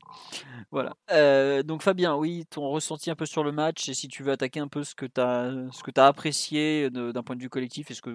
Voilà. 0.72 0.96
Euh, 1.12 1.64
donc, 1.64 1.84
Fabien, 1.84 2.16
oui, 2.16 2.46
ton 2.50 2.70
ressenti 2.70 3.12
un 3.12 3.16
peu 3.16 3.26
sur 3.26 3.44
le 3.44 3.52
match, 3.52 3.90
et 3.90 3.94
si 3.94 4.08
tu 4.08 4.24
veux 4.24 4.32
attaquer 4.32 4.60
un 4.60 4.68
peu 4.68 4.84
ce 4.84 4.96
que 4.96 5.06
tu 5.06 5.20
as, 5.22 5.52
ce 5.72 6.00
apprécié 6.00 6.90
d'un 6.90 7.24
point 7.24 7.36
de 7.36 7.42
vue 7.42 7.50
collectif, 7.50 7.92
est-ce 7.92 8.02
que 8.02 8.12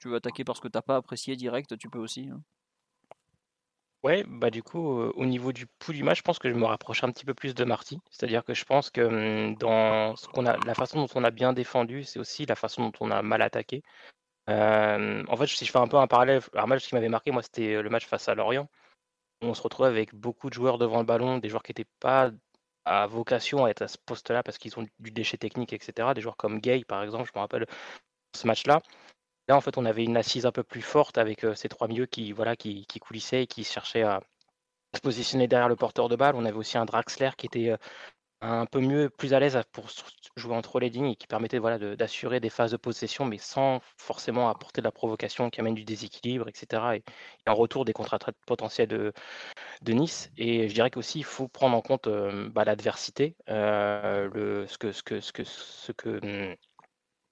tu 0.00 0.08
veux 0.08 0.16
attaquer 0.16 0.44
parce 0.44 0.60
que 0.60 0.68
tu 0.68 0.76
n'as 0.76 0.82
pas 0.82 0.96
apprécié 0.96 1.36
direct, 1.36 1.76
tu 1.78 1.88
peux 1.88 1.98
aussi. 1.98 2.28
Hein. 2.32 2.40
Ouais, 4.04 4.22
bah 4.28 4.50
du 4.50 4.62
coup, 4.62 4.78
au 4.78 5.24
niveau 5.24 5.50
du 5.52 5.66
pouls 5.66 5.94
du 5.94 6.02
match, 6.02 6.18
je 6.18 6.22
pense 6.22 6.38
que 6.38 6.50
je 6.50 6.54
me 6.54 6.66
rapproche 6.66 7.02
un 7.04 7.10
petit 7.10 7.24
peu 7.24 7.32
plus 7.32 7.54
de 7.54 7.64
Marty. 7.64 7.98
C'est-à-dire 8.10 8.44
que 8.44 8.52
je 8.52 8.62
pense 8.66 8.90
que 8.90 9.00
mmh, 9.00 9.56
dans 9.56 10.14
ce 10.14 10.28
qu'on 10.28 10.44
a, 10.44 10.58
la 10.58 10.74
façon 10.74 10.98
dont 10.98 11.08
on 11.14 11.24
a 11.24 11.30
bien 11.30 11.54
défendu, 11.54 12.04
c'est 12.04 12.18
aussi 12.18 12.44
la 12.44 12.54
façon 12.54 12.82
dont 12.90 12.92
on 13.00 13.10
a 13.10 13.22
mal 13.22 13.40
attaqué. 13.40 13.82
en 14.48 15.36
fait, 15.38 15.46
si 15.46 15.64
je 15.64 15.70
fais 15.72 15.78
un 15.78 15.88
peu 15.88 15.96
un 15.96 16.06
parallèle, 16.06 16.42
un 16.54 16.66
match 16.66 16.86
qui 16.86 16.94
m'avait 16.94 17.08
marqué, 17.08 17.30
moi, 17.30 17.42
c'était 17.42 17.80
le 17.82 17.90
match 17.90 18.06
face 18.06 18.28
à 18.28 18.34
Lorient. 18.34 18.68
On 19.42 19.54
se 19.54 19.62
retrouvait 19.62 19.88
avec 19.88 20.14
beaucoup 20.14 20.50
de 20.50 20.54
joueurs 20.54 20.78
devant 20.78 20.98
le 20.98 21.06
ballon, 21.06 21.38
des 21.38 21.48
joueurs 21.48 21.62
qui 21.62 21.70
n'étaient 21.70 21.90
pas 22.00 22.30
à 22.84 23.06
vocation 23.06 23.64
à 23.64 23.70
être 23.70 23.82
à 23.82 23.88
ce 23.88 23.98
poste-là 23.98 24.42
parce 24.42 24.58
qu'ils 24.58 24.78
ont 24.78 24.86
du 24.98 25.10
déchet 25.12 25.38
technique, 25.38 25.72
etc. 25.72 26.14
Des 26.14 26.20
joueurs 26.20 26.36
comme 26.36 26.60
Gay, 26.60 26.84
par 26.84 27.02
exemple, 27.02 27.30
je 27.32 27.38
me 27.38 27.40
rappelle 27.40 27.66
ce 28.36 28.46
match-là. 28.46 28.82
Là, 29.48 29.56
en 29.56 29.60
fait, 29.60 29.76
on 29.78 29.84
avait 29.84 30.04
une 30.04 30.16
assise 30.16 30.46
un 30.46 30.52
peu 30.52 30.62
plus 30.62 30.82
forte 30.82 31.18
avec 31.18 31.46
ces 31.54 31.68
trois 31.68 31.88
milieux 31.88 32.06
qui, 32.06 32.32
voilà, 32.32 32.56
qui, 32.56 32.86
qui 32.86 32.98
coulissaient 32.98 33.42
et 33.42 33.46
qui 33.46 33.64
cherchaient 33.64 34.02
à, 34.02 34.20
se 34.94 35.00
positionner 35.00 35.48
derrière 35.48 35.68
le 35.68 35.76
porteur 35.76 36.08
de 36.08 36.16
balle. 36.16 36.36
On 36.36 36.44
avait 36.44 36.56
aussi 36.56 36.78
un 36.78 36.84
Draxler 36.84 37.30
qui 37.36 37.46
était 37.46 37.76
un 38.40 38.66
peu 38.66 38.80
mieux, 38.80 39.08
plus 39.10 39.32
à 39.32 39.40
l'aise 39.40 39.58
pour 39.72 39.88
jouer 40.36 40.54
entre 40.54 40.78
les 40.78 40.90
lignes 40.90 41.12
et 41.12 41.16
qui 41.16 41.26
permettait 41.26 41.58
voilà, 41.58 41.78
d'assurer 41.96 42.40
des 42.40 42.50
phases 42.50 42.72
de 42.72 42.76
possession, 42.76 43.24
mais 43.24 43.38
sans 43.38 43.80
forcément 43.96 44.48
apporter 44.50 44.80
de 44.80 44.84
la 44.84 44.92
provocation 44.92 45.50
qui 45.50 45.60
amène 45.60 45.74
du 45.74 45.84
déséquilibre, 45.84 46.48
etc. 46.48 46.96
Et, 46.96 47.02
en 47.48 47.54
retour 47.54 47.84
des 47.84 47.92
contre-attaques 47.92 48.36
potentielles 48.46 48.88
de, 48.88 49.12
Nice. 49.86 50.30
Et 50.36 50.68
je 50.68 50.74
dirais 50.74 50.90
qu'aussi, 50.90 51.20
il 51.20 51.24
faut 51.24 51.48
prendre 51.48 51.76
en 51.76 51.82
compte 51.82 52.08
bah, 52.52 52.64
l'adversité, 52.64 53.36
ce 53.48 54.78
que, 54.78 54.92
ce 54.92 55.02
que, 55.02 55.20
ce 55.20 55.32
que, 55.32 55.44
ce 55.44 55.92
que 55.92 56.52
mmh, 56.52 56.56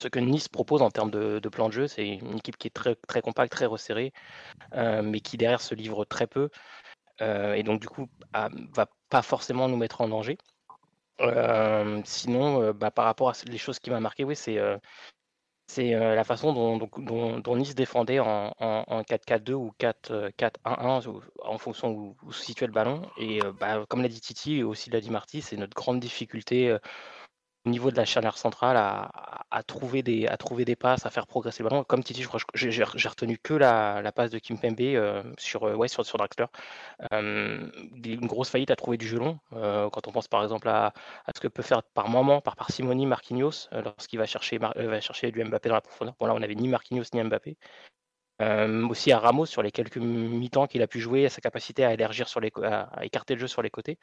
ce 0.03 0.09
que 0.09 0.19
Nice 0.19 0.49
propose 0.49 0.83
en 0.83 0.91
termes 0.91 1.11
de, 1.11 1.49
plan 1.49 1.69
de 1.69 1.73
jeu. 1.73 1.87
C'est 1.87 2.07
une 2.07 2.37
équipe 2.37 2.57
qui 2.57 2.69
est 2.69 2.71
très, 2.71 2.97
très 3.09 3.23
compacte, 3.23 3.53
très 3.53 3.67
resserrée, 3.67 4.13
euh, 4.75 5.03
mais 5.03 5.21
qui 5.21 5.37
derrière 5.37 5.61
se 5.61 5.75
livre 5.75 6.05
très 6.05 6.27
peu. 6.27 6.51
Euh, 7.21 7.55
et 7.55 7.63
donc, 7.63 7.81
du 7.81 7.89
coup, 7.89 8.09
va 8.33 8.87
pas 9.09 9.23
forcément 9.23 9.69
nous 9.69 9.77
mettre 9.77 10.01
en 10.01 10.09
danger. 10.09 10.39
Euh, 11.21 12.01
sinon, 12.05 12.73
bah, 12.73 12.91
par 12.91 13.05
rapport 13.05 13.31
à 13.31 13.33
les 13.47 13.59
choses 13.59 13.79
qui 13.79 13.91
m'ont 13.91 14.01
marqué, 14.01 14.25
oui, 14.25 14.37
c'est 14.37 14.59
c'est 15.69 15.93
la 15.93 16.25
façon 16.25 16.53
dont, 16.53 17.57
Nice 17.57 17.75
défendait 17.75 18.19
en, 18.19 18.51
4-4-2 18.61 19.53
ou 19.53 19.73
4-1-1 19.79 21.21
en 21.45 21.59
fonction 21.59 21.91
où, 21.91 22.17
où, 22.25 22.33
se 22.33 22.45
situait 22.45 22.67
le 22.67 22.73
ballon. 22.73 23.03
Et 23.17 23.41
bah, 23.61 23.85
comme 23.89 24.03
l'a 24.03 24.09
dit 24.09 24.21
Titi 24.21 24.57
et 24.59 24.65
aussi 24.65 24.91
l'a 24.91 25.01
dit 25.01 25.11
Marty, 25.11 25.41
c'est 25.41 25.57
notre 25.57 25.75
grande 25.75 26.01
difficulté 26.01 26.77
au 27.65 27.71
niveau 27.71 27.91
de 27.91 27.97
la 27.97 28.05
charnière 28.05 28.37
centrale 28.37 28.77
à, 28.77 29.63
trouver 29.65 30.03
des, 30.03 30.27
à 30.27 30.37
trouver 30.37 30.65
des 30.65 30.75
passes, 30.77 31.07
à 31.07 31.11
faire 31.11 31.27
progresser 31.27 31.63
le 31.63 31.69
ballon. 31.69 31.85
Comme 31.85 32.03
Titi, 32.03 32.23
je 32.23 32.29
crois 32.29 32.41
j'ai 32.55 32.83
retenu 33.09 33.39
que 33.39 33.55
la, 33.55 34.13
passe 34.13 34.31
de 34.31 34.39
Kim 34.39 34.59
Pembe 34.59 34.81
euh, 34.81 35.23
sur, 35.39 35.69
euh, 35.69 35.87
sur, 35.87 36.05
sur 36.05 36.19
Draxler. 36.19 36.47
Euh, 37.13 37.71
une 38.05 38.27
grosse 38.27 38.51
faillite 38.51 38.71
à 38.71 38.77
trouver 38.77 38.97
du 38.97 39.07
gelon. 39.07 39.39
quand 39.51 40.09
on 40.09 40.13
pense 40.13 40.29
par 40.29 40.43
exemple 40.43 40.69
à, 40.69 40.93
ce 41.35 41.41
que 41.41 41.49
peut 41.49 41.63
faire 41.63 41.83
par 41.83 42.09
moment, 42.09 42.41
par 42.41 42.57
parcimonie, 42.57 43.07
Marquinhos, 43.07 43.69
lorsqu'il 43.73 44.19
va 44.19 44.27
chercher, 44.27 44.59
va 44.59 45.01
chercher 45.01 45.31
du 45.31 45.45
Mbappé 45.45 45.69
dans 45.69 45.77
la 45.77 45.81
profondeur. 45.81 46.15
Bon 46.19 46.27
là, 46.27 46.35
on 46.35 46.41
n'avait 46.41 46.55
ni 46.55 46.69
Marquinhos 46.69 47.05
ni 47.15 47.23
Mbappé. 47.23 47.57
aussi 48.91 49.13
à 49.13 49.19
Ramos 49.21 49.47
sur 49.47 49.63
les 49.63 49.71
quelques 49.71 49.99
mi-temps 49.99 50.67
qu'il 50.67 50.83
a 50.83 50.89
pu 50.89 51.01
jouer, 51.01 51.27
à 51.27 51.31
sa 51.31 51.41
capacité 51.41 51.85
à 51.85 51.93
élargir 51.95 52.29
sur 52.29 52.41
les, 52.41 52.51
à 52.65 53.05
écarter 53.05 53.35
le 53.35 53.41
jeu 53.41 53.47
sur 53.47 53.63
les 53.63 53.71
côtés. 53.71 53.99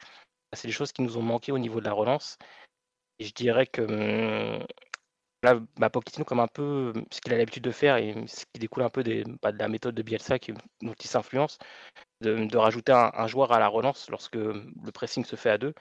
C'est 0.54 0.66
des 0.66 0.72
choses 0.72 0.92
qui 0.92 1.02
nous 1.02 1.16
ont 1.16 1.22
manqué 1.22 1.52
au 1.52 1.58
niveau 1.58 1.80
de 1.80 1.84
la 1.84 1.92
relance 1.92 2.38
je 3.20 3.32
dirais 3.32 3.66
que 3.66 3.82
mmh, 3.82 4.66
là, 5.42 5.60
bah, 5.76 5.90
Pochettino, 5.90 6.24
comme 6.24 6.40
un 6.40 6.48
peu 6.48 6.92
mmh, 6.94 7.04
ce 7.10 7.20
qu'il 7.20 7.32
a 7.34 7.38
l'habitude 7.38 7.64
de 7.64 7.70
faire 7.70 7.96
et 7.96 8.14
ce 8.26 8.44
qui 8.52 8.60
découle 8.60 8.82
un 8.82 8.90
peu 8.90 9.02
bah, 9.42 9.52
de 9.52 9.58
la 9.58 9.68
méthode 9.68 9.94
de 9.94 10.02
Bielsa 10.02 10.38
qui, 10.38 10.52
dont 10.82 10.94
il 10.94 11.06
s'influence, 11.06 11.58
de, 12.20 12.56
rajouter 12.56 12.92
un, 12.92 13.26
joueur 13.26 13.52
à 13.52 13.58
la 13.58 13.68
relance 13.68 14.10
lorsque 14.10 14.36
le 14.36 14.90
pressing 14.92 15.24
se 15.24 15.36
fait 15.36 15.50
à 15.50 15.58
deux. 15.58 15.74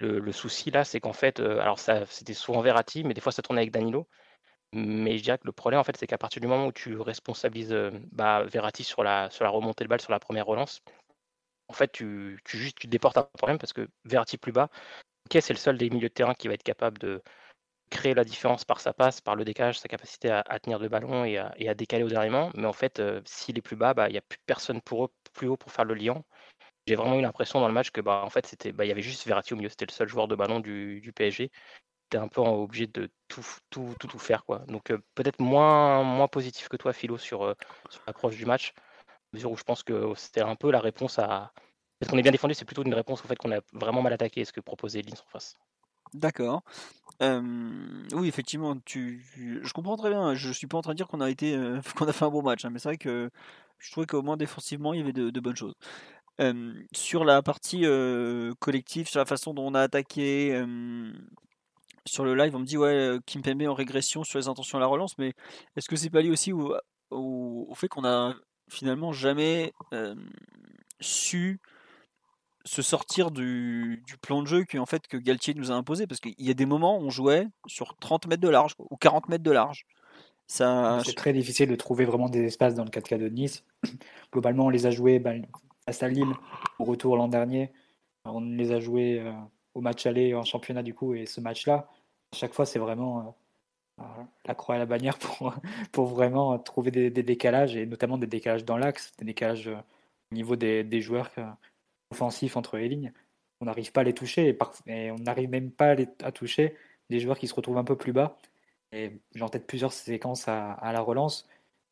Le, 0.00 0.32
souci 0.32 0.70
là, 0.70 0.84
c'est 0.84 1.00
qu'en 1.00 1.14
fait, 1.14 1.40
euh, 1.40 1.60
alors 1.60 1.78
c'était 1.78 2.34
souvent 2.34 2.60
Verratti, 2.60 3.04
mais 3.04 3.14
des 3.14 3.22
fois 3.22 3.32
ça 3.32 3.42
tournait 3.42 3.62
avec 3.62 3.72
Danilo. 3.72 4.06
Mais 4.74 5.18
je 5.18 5.22
dirais 5.22 5.38
que 5.38 5.46
le 5.46 5.52
problème, 5.52 5.80
en 5.80 5.84
fait, 5.84 5.96
c'est 5.96 6.06
qu'à 6.06 6.18
partir 6.18 6.42
du 6.42 6.48
moment 6.48 6.66
où 6.66 6.72
tu 6.72 6.96
responsabilises 7.00 7.72
euh, 7.72 7.90
bah, 8.12 8.44
Verratti 8.44 8.84
sur 8.84 9.02
la, 9.04 9.28
remontée 9.40 9.84
de 9.84 9.88
balle, 9.88 10.00
sur 10.00 10.12
la 10.12 10.18
première 10.18 10.46
relance, 10.46 10.82
en 11.68 11.72
fait, 11.72 11.92
tu, 11.92 12.38
tu, 12.44 12.72
tu 12.74 12.86
déportes 12.88 13.16
un 13.16 13.22
problème 13.38 13.58
parce 13.58 13.72
que 13.72 13.88
Verratti 14.04 14.36
plus 14.36 14.52
bas, 14.52 14.68
Ok, 15.26 15.40
c'est 15.40 15.54
le 15.54 15.58
seul 15.58 15.78
des 15.78 15.90
milieux 15.90 16.08
de 16.08 16.14
terrain 16.14 16.34
qui 16.34 16.48
va 16.48 16.54
être 16.54 16.62
capable 16.62 16.98
de 16.98 17.22
créer 17.90 18.14
la 18.14 18.24
différence 18.24 18.64
par 18.64 18.80
sa 18.80 18.92
passe, 18.92 19.20
par 19.20 19.36
le 19.36 19.44
décalage, 19.44 19.78
sa 19.78 19.88
capacité 19.88 20.30
à, 20.30 20.42
tenir 20.58 20.78
le 20.78 20.88
ballon 20.88 21.24
et 21.24 21.38
à, 21.38 21.74
décaler 21.74 22.04
au 22.04 22.08
dernier 22.08 22.30
moment. 22.30 22.50
Mais 22.54 22.66
en 22.66 22.72
fait, 22.72 23.00
euh, 23.00 23.20
s'il 23.24 23.56
est 23.58 23.62
plus 23.62 23.76
bas, 23.76 23.94
bah, 23.94 24.08
il 24.08 24.12
n'y 24.12 24.18
a 24.18 24.22
plus 24.22 24.38
personne 24.46 24.80
pour 24.82 25.06
eux, 25.06 25.08
plus 25.32 25.48
haut 25.48 25.56
pour 25.56 25.72
faire 25.72 25.84
le 25.84 25.94
liant. 25.94 26.24
J'ai 26.86 26.96
vraiment 26.96 27.18
eu 27.18 27.22
l'impression 27.22 27.60
dans 27.60 27.68
le 27.68 27.74
match 27.74 27.90
que 27.90 28.00
bah, 28.00 28.22
en 28.24 28.30
fait, 28.30 28.68
bah, 28.74 28.84
il 28.84 28.88
y 28.88 28.92
avait 28.92 29.02
juste 29.02 29.26
Verratti 29.26 29.54
au 29.54 29.56
milieu, 29.56 29.68
c'était 29.70 29.86
le 29.86 29.92
seul 29.92 30.08
joueur 30.08 30.28
de 30.28 30.34
ballon 30.36 30.60
du, 30.60 31.00
du 31.00 31.12
PSG. 31.12 31.50
Était 32.08 32.18
un 32.18 32.28
peu 32.28 32.40
obligé 32.42 32.86
de 32.86 33.10
tout, 33.28 33.46
tout, 33.70 33.94
tout, 33.98 34.18
faire. 34.18 34.44
Quoi. 34.44 34.60
Donc 34.68 34.90
euh, 34.90 34.98
peut-être 35.14 35.40
moins, 35.40 36.02
moins 36.02 36.28
positif 36.28 36.68
que 36.68 36.76
toi, 36.76 36.92
Philo, 36.92 37.18
sur, 37.18 37.44
euh, 37.44 37.54
sur 37.90 38.02
l'approche 38.06 38.36
du 38.36 38.46
match, 38.46 38.74
mesure 39.32 39.52
où 39.52 39.56
je 39.56 39.64
pense 39.64 39.82
que 39.82 40.12
c'était 40.16 40.42
un 40.42 40.56
peu 40.56 40.70
la 40.70 40.80
réponse 40.80 41.18
à, 41.18 41.52
est-ce 42.04 42.10
qu'on 42.10 42.18
est 42.18 42.22
bien 42.22 42.32
défendu 42.32 42.52
C'est 42.52 42.66
plutôt 42.66 42.84
une 42.84 42.92
réponse 42.92 43.24
au 43.24 43.28
fait 43.28 43.36
qu'on 43.36 43.50
a 43.50 43.60
vraiment 43.72 44.02
mal 44.02 44.12
attaqué 44.12 44.44
ce 44.44 44.52
que 44.52 44.60
proposait 44.60 45.00
Lins 45.00 45.22
en 45.26 45.30
face. 45.30 45.56
D'accord. 46.12 46.62
oui, 47.20 48.28
effectivement, 48.28 48.76
tu, 48.84 49.24
je 49.62 49.72
comprends 49.72 49.96
très 49.96 50.10
bien. 50.10 50.34
Je 50.34 50.52
suis 50.52 50.66
pas 50.66 50.76
en 50.76 50.82
train 50.82 50.92
de 50.92 50.98
dire 50.98 51.08
qu'on 51.08 51.22
a 51.22 51.30
été, 51.30 51.54
euh, 51.54 51.80
qu'on 51.96 52.06
a 52.06 52.12
fait 52.12 52.26
un 52.26 52.30
bon 52.30 52.42
match, 52.42 52.64
hein, 52.64 52.70
mais 52.70 52.78
c'est 52.78 52.90
vrai 52.90 52.98
que 52.98 53.30
je 53.78 53.90
trouvais 53.90 54.06
qu'au 54.06 54.20
moins 54.20 54.36
défensivement, 54.36 54.92
il 54.92 55.00
y 55.00 55.02
avait 55.02 55.12
de, 55.12 55.40
bonnes 55.40 55.56
choses. 55.56 55.74
sur 56.92 57.24
la 57.24 57.40
partie 57.40 57.86
euh, 57.86 58.52
collective, 58.60 59.08
sur 59.08 59.18
la 59.18 59.26
façon 59.26 59.54
dont 59.54 59.66
on 59.66 59.74
a 59.74 59.80
attaqué, 59.80 60.62
sur 62.06 62.26
le 62.26 62.34
live, 62.34 62.54
on 62.54 62.58
me 62.58 62.66
dit 62.66 62.76
ouais, 62.76 63.18
Kim 63.24 63.40
Pembe 63.40 63.62
en 63.62 63.74
régression 63.74 64.24
sur 64.24 64.38
les 64.38 64.48
intentions 64.48 64.76
à 64.76 64.80
la 64.80 64.86
relance, 64.86 65.16
mais 65.16 65.32
est-ce 65.76 65.88
que 65.88 65.96
c'est 65.96 66.10
pas 66.10 66.20
lié 66.20 66.30
aussi 66.30 66.52
au, 66.52 66.76
au 67.10 67.74
fait 67.74 67.88
qu'on 67.88 68.04
a 68.04 68.34
finalement 68.68 69.12
jamais 69.14 69.72
su 71.00 71.60
se 72.64 72.82
sortir 72.82 73.30
du, 73.30 74.02
plan 74.22 74.42
de 74.42 74.46
jeu 74.46 74.64
que, 74.64 74.78
en 74.78 74.86
fait, 74.86 75.06
que 75.06 75.16
Galtier 75.16 75.54
nous 75.54 75.70
a 75.70 75.74
imposé. 75.74 76.06
Parce 76.06 76.20
qu'il 76.20 76.34
y 76.38 76.50
a 76.50 76.54
des 76.54 76.66
moments 76.66 76.98
où 76.98 77.02
on 77.02 77.10
jouait 77.10 77.46
sur 77.66 77.96
30 77.96 78.26
mètres 78.26 78.42
de 78.42 78.48
large 78.48 78.74
ou 78.78 78.96
40 78.96 79.28
mètres 79.28 79.44
de 79.44 79.50
large. 79.50 79.86
Ça... 80.46 81.00
C'est 81.04 81.14
très 81.14 81.32
difficile 81.32 81.68
de 81.68 81.76
trouver 81.76 82.04
vraiment 82.04 82.28
des 82.28 82.44
espaces 82.44 82.74
dans 82.74 82.84
le 82.84 82.90
4K 82.90 83.18
de 83.18 83.28
Nice. 83.28 83.64
Globalement, 84.32 84.66
on 84.66 84.70
les 84.70 84.86
a 84.86 84.90
joués 84.90 85.18
bah, 85.18 85.32
face 85.86 86.02
à 86.02 86.08
Lille 86.08 86.32
au 86.78 86.84
retour 86.84 87.16
l'an 87.16 87.28
dernier. 87.28 87.72
On 88.24 88.40
les 88.40 88.72
a 88.72 88.80
joués 88.80 89.20
euh, 89.20 89.32
au 89.74 89.80
match 89.80 90.06
aller 90.06 90.34
en 90.34 90.44
championnat 90.44 90.82
du 90.82 90.94
coup 90.94 91.14
et 91.14 91.26
ce 91.26 91.40
match-là. 91.40 91.88
À 92.32 92.36
chaque 92.36 92.54
fois, 92.54 92.66
c'est 92.66 92.78
vraiment 92.78 93.36
euh, 94.00 94.02
la 94.46 94.54
croix 94.54 94.76
et 94.76 94.78
la 94.78 94.86
bannière 94.86 95.18
pour, 95.18 95.54
pour 95.92 96.06
vraiment 96.06 96.58
trouver 96.58 96.90
des, 96.90 97.10
décalages 97.10 97.76
et 97.76 97.86
notamment 97.86 98.18
des 98.18 98.26
décalages 98.26 98.64
dans 98.64 98.76
l'axe, 98.76 99.12
des 99.18 99.24
décalages 99.24 99.68
euh, 99.68 99.76
au 100.32 100.34
niveau 100.34 100.56
des, 100.56 100.84
des 100.84 101.00
joueurs 101.00 101.30
offensif 102.14 102.56
entre 102.56 102.76
les 102.76 102.88
lignes, 102.88 103.12
on 103.60 103.66
n'arrive 103.66 103.92
pas 103.92 104.02
à 104.02 104.04
les 104.04 104.14
toucher 104.14 104.56
et, 104.86 105.10
on 105.10 105.16
n'arrive 105.16 105.50
même 105.50 105.70
pas 105.70 105.90
à, 105.90 105.94
les, 105.94 106.06
toucher 106.34 106.76
des 107.10 107.20
joueurs 107.20 107.38
qui 107.38 107.48
se 107.48 107.54
retrouvent 107.54 107.78
un 107.78 107.84
peu 107.84 107.96
plus 107.96 108.12
bas. 108.12 108.38
Et 108.92 109.12
j'ai 109.34 109.42
en 109.42 109.48
tête 109.48 109.66
plusieurs 109.66 109.92
séquences 109.92 110.48
à, 110.48 110.92
la 110.92 111.00
relance 111.00 111.48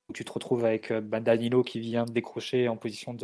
où 0.08 0.12
tu 0.12 0.24
te 0.24 0.32
retrouves 0.32 0.64
avec 0.64 0.92
bah, 0.92 1.20
Danilo 1.20 1.62
qui 1.62 1.80
vient 1.80 2.04
décrocher 2.04 2.68
en 2.68 2.76
position 2.76 3.16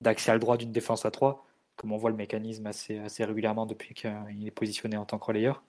d'axial 0.00 0.38
droit 0.38 0.56
d'une 0.56 0.72
défense 0.72 1.04
à 1.06 1.10
3, 1.10 1.44
comme 1.76 1.92
on 1.92 1.96
voit 1.96 2.10
le 2.10 2.16
mécanisme 2.16 2.66
assez, 2.66 2.98
assez 2.98 3.24
régulièrement 3.24 3.66
depuis 3.66 3.94
qu'il 3.94 4.46
est 4.46 4.50
positionné 4.50 4.96
en 4.96 5.04
tant 5.04 5.18
que 5.18 5.24
relayeur, 5.26 5.62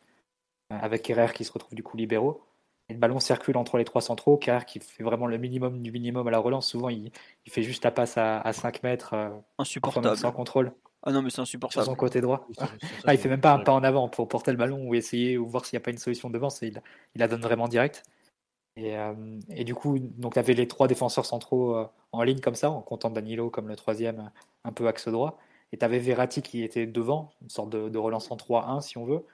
euh, 0.72 0.78
avec 0.80 1.10
Herrera 1.10 1.34
qui 1.34 1.44
se 1.44 1.52
retrouve 1.52 1.76
du 1.76 1.84
coup 1.84 1.98
libéraux. 1.98 2.44
Le 2.90 2.98
ballon 2.98 3.20
circule 3.20 3.58
entre 3.58 3.78
les 3.78 3.86
trois 3.86 4.02
centraux. 4.02 4.38
Kerr 4.38 4.66
qui 4.66 4.80
fait 4.80 5.04
vraiment 5.04 5.26
le 5.26 5.38
minimum 5.38 5.82
du 5.82 5.92
minimum 5.92 6.28
à 6.28 6.32
la 6.32 6.38
relance. 6.38 6.68
Souvent, 6.68 6.90
il, 6.90 7.12
fait 7.48 7.64
juste 7.64 7.84
la 7.84 7.92
passe 7.92 8.18
à, 8.18 8.40
à 8.42 8.54
5 8.54 8.84
mètres. 8.84 9.14
Euh, 9.14 9.30
insupportable. 9.58 10.16
Sans 10.16 10.32
contrôle. 10.32 10.72
Ah 11.02 11.12
non, 11.12 11.22
mais 11.22 11.30
c'est 11.30 11.42
insupportable. 11.42 11.84
Sur 11.84 11.92
son 11.92 11.96
côté 11.96 12.22
droit. 12.22 12.48
ah, 13.06 13.14
il 13.14 13.20
fait 13.20 13.30
même 13.30 13.42
pas 13.42 13.54
un 13.54 13.60
pas 13.60 13.74
en 13.74 13.84
avant 13.84 14.08
pour 14.08 14.28
porter 14.28 14.52
le 14.52 14.58
ballon 14.58 14.88
ou 14.88 14.96
essayer 14.96 15.38
ou 15.38 15.48
voir 15.48 15.66
s'il 15.66 15.78
n'y 15.78 15.82
a 15.82 15.86
pas 15.86 15.92
une 15.92 15.98
solution 15.98 16.30
devant. 16.30 16.50
Il, 16.62 16.82
il 17.16 17.20
la 17.20 17.28
donne 17.28 17.42
vraiment 17.42 17.68
direct. 17.68 18.04
Et, 18.78 18.98
euh, 18.98 19.14
et 19.50 19.64
du 19.64 19.74
coup, 19.74 19.98
donc 20.00 20.34
tu 20.34 20.40
avais 20.40 20.54
les 20.54 20.68
trois 20.68 20.88
défenseurs 20.88 21.26
centraux 21.26 21.76
euh, 21.76 21.88
en 22.12 22.24
ligne 22.24 22.40
comme 22.40 22.56
ça, 22.56 22.70
en 22.70 22.82
comptant 22.82 23.10
Danilo 23.10 23.50
comme 23.50 23.68
le 23.68 23.76
troisième, 23.76 24.32
un 24.64 24.72
peu 24.72 24.88
axe 24.88 25.08
droit. 25.08 25.40
Et 25.72 25.78
tu 25.78 25.86
avais 25.86 26.00
Verratti 26.00 26.42
qui 26.42 26.64
était 26.64 26.86
devant, 26.86 27.32
une 27.42 27.50
sorte 27.50 27.70
de, 27.70 27.90
de 27.90 27.98
relance 27.98 28.30
en 28.32 28.38
3-1 28.38 28.82
si 28.82 28.98
on 28.98 29.06
veut. 29.06 29.26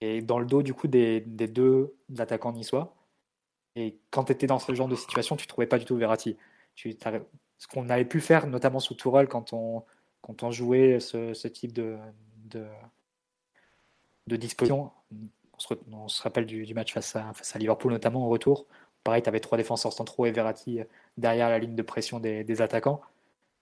Et 0.00 0.22
dans 0.22 0.38
le 0.38 0.46
dos 0.46 0.62
du 0.62 0.74
coup 0.74 0.88
des, 0.88 1.20
des 1.20 1.48
deux 1.48 1.94
attaquants 2.18 2.52
niçois. 2.52 2.94
Et 3.76 3.98
quand 4.10 4.24
tu 4.24 4.32
étais 4.32 4.46
dans 4.46 4.58
ce 4.58 4.74
genre 4.74 4.88
de 4.88 4.96
situation, 4.96 5.36
tu 5.36 5.46
trouvais 5.46 5.66
pas 5.66 5.78
du 5.78 5.84
tout 5.84 5.96
Verratti. 5.96 6.36
Ce 6.74 7.66
qu'on 7.66 7.88
avait 7.88 8.04
pu 8.04 8.20
faire, 8.20 8.46
notamment 8.46 8.80
sous 8.80 8.94
Tourelle, 8.94 9.28
quand 9.28 9.52
on, 9.52 9.84
quand 10.20 10.42
on 10.42 10.50
jouait 10.50 11.00
ce, 11.00 11.46
type 11.48 11.72
de, 11.72 11.96
de, 12.46 14.36
disposition. 14.36 14.90
On 15.92 16.08
se, 16.08 16.22
rappelle 16.22 16.46
du, 16.46 16.72
match 16.74 16.92
face 16.92 17.16
à, 17.16 17.32
face 17.34 17.54
à 17.54 17.58
Liverpool, 17.58 17.92
notamment 17.92 18.26
au 18.26 18.28
retour. 18.28 18.66
Pareil, 19.04 19.22
tu 19.22 19.28
avais 19.28 19.40
trois 19.40 19.58
défenseurs 19.58 19.92
centraux 19.92 20.26
et 20.26 20.32
Verratti 20.32 20.80
derrière 21.16 21.48
la 21.48 21.58
ligne 21.58 21.74
de 21.74 21.82
pression 21.82 22.20
des, 22.20 22.44
des 22.44 22.62
attaquants. 22.62 23.00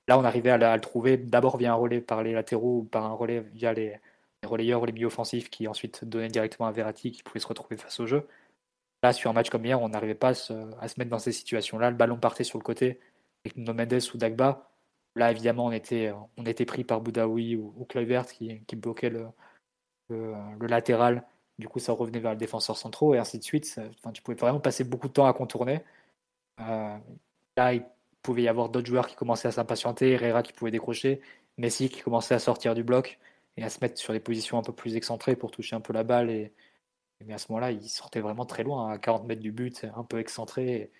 Là, 0.08 0.18
on 0.18 0.24
arrivait 0.24 0.50
à, 0.50 0.76
le 0.76 0.80
trouver 0.80 1.16
d'abord 1.16 1.56
via 1.56 1.72
un 1.72 1.76
relais 1.76 2.00
par 2.00 2.22
les 2.22 2.32
latéraux 2.32 2.78
ou 2.80 2.84
par 2.84 3.04
un 3.04 3.12
relais 3.12 3.40
via 3.40 3.72
les, 3.72 3.98
les 4.42 4.48
relayeurs 4.48 4.82
ou 4.82 4.86
les 4.86 4.92
milieux 4.92 5.06
offensifs 5.06 5.50
qui 5.50 5.68
ensuite 5.68 6.04
donnaient 6.04 6.28
directement 6.28 6.68
à 6.68 6.72
Verratti 6.72 7.12
qui 7.12 7.22
pouvait 7.22 7.40
se 7.40 7.46
retrouver 7.46 7.76
face 7.76 8.00
au 8.00 8.06
jeu. 8.06 8.26
Là, 9.02 9.12
sur 9.12 9.30
un 9.30 9.34
match 9.34 9.50
comme 9.50 9.64
hier, 9.64 9.80
on 9.80 9.88
n'arrivait 9.88 10.14
pas 10.14 10.30
à 10.30 10.34
se, 10.34 10.52
mettre 10.98 11.10
dans 11.10 11.18
ces 11.18 11.32
situations-là. 11.32 11.90
Le 11.90 11.96
ballon 11.96 12.18
partait 12.18 12.44
sur 12.44 12.58
le 12.58 12.64
côté 12.64 13.00
avec 13.44 13.56
Nomendes 13.56 14.00
ou 14.14 14.18
Dagba. 14.18 14.70
Là, 15.14 15.30
évidemment, 15.30 15.66
on 15.66 15.72
était, 15.72 16.12
on 16.36 16.44
était 16.46 16.64
pris 16.66 16.84
par 16.84 17.00
Boudaoui 17.00 17.56
ou, 17.56 17.74
ou 17.76 17.84
qui, 17.86 18.76
bloquait 18.76 19.10
le, 19.10 19.26
le, 20.08 20.34
le, 20.58 20.66
latéral. 20.66 21.24
Du 21.58 21.68
coup, 21.68 21.78
ça 21.78 21.92
revenait 21.92 22.20
vers 22.20 22.32
le 22.32 22.36
défenseur 22.36 22.76
central 22.76 23.14
et 23.14 23.18
ainsi 23.18 23.38
de 23.38 23.44
suite. 23.44 23.80
enfin, 23.98 24.12
tu 24.12 24.22
pouvais 24.22 24.36
vraiment 24.36 24.60
passer 24.60 24.84
beaucoup 24.84 25.08
de 25.08 25.12
temps 25.14 25.26
à 25.26 25.32
contourner. 25.32 25.82
Euh, 26.60 26.98
là, 27.56 27.74
il 27.74 27.84
pouvait 28.22 28.42
y 28.42 28.48
avoir 28.48 28.68
d'autres 28.68 28.86
joueurs 28.88 29.06
qui 29.06 29.16
commençaient 29.16 29.48
à 29.48 29.52
s'impatienter, 29.52 30.12
Herrera 30.12 30.42
qui 30.42 30.52
pouvait 30.52 30.70
décrocher, 30.70 31.20
Messi 31.58 31.88
qui 31.88 32.02
commençait 32.02 32.34
à 32.34 32.38
sortir 32.38 32.74
du 32.74 32.82
bloc 32.82 33.18
et 33.56 33.64
à 33.64 33.70
se 33.70 33.78
mettre 33.80 33.98
sur 33.98 34.12
des 34.12 34.20
positions 34.20 34.58
un 34.58 34.62
peu 34.62 34.72
plus 34.72 34.96
excentrées 34.96 35.36
pour 35.36 35.50
toucher 35.50 35.76
un 35.76 35.80
peu 35.80 35.92
la 35.92 36.04
balle. 36.04 36.30
Et, 36.30 36.52
mais 37.24 37.34
à 37.34 37.38
ce 37.38 37.50
moment-là, 37.50 37.72
il 37.72 37.88
sortait 37.88 38.20
vraiment 38.20 38.46
très 38.46 38.62
loin, 38.64 38.90
à 38.90 38.98
40 38.98 39.26
mètres 39.26 39.42
du 39.42 39.52
but, 39.52 39.86
un 39.94 40.04
peu 40.04 40.18
excentré, 40.18 40.92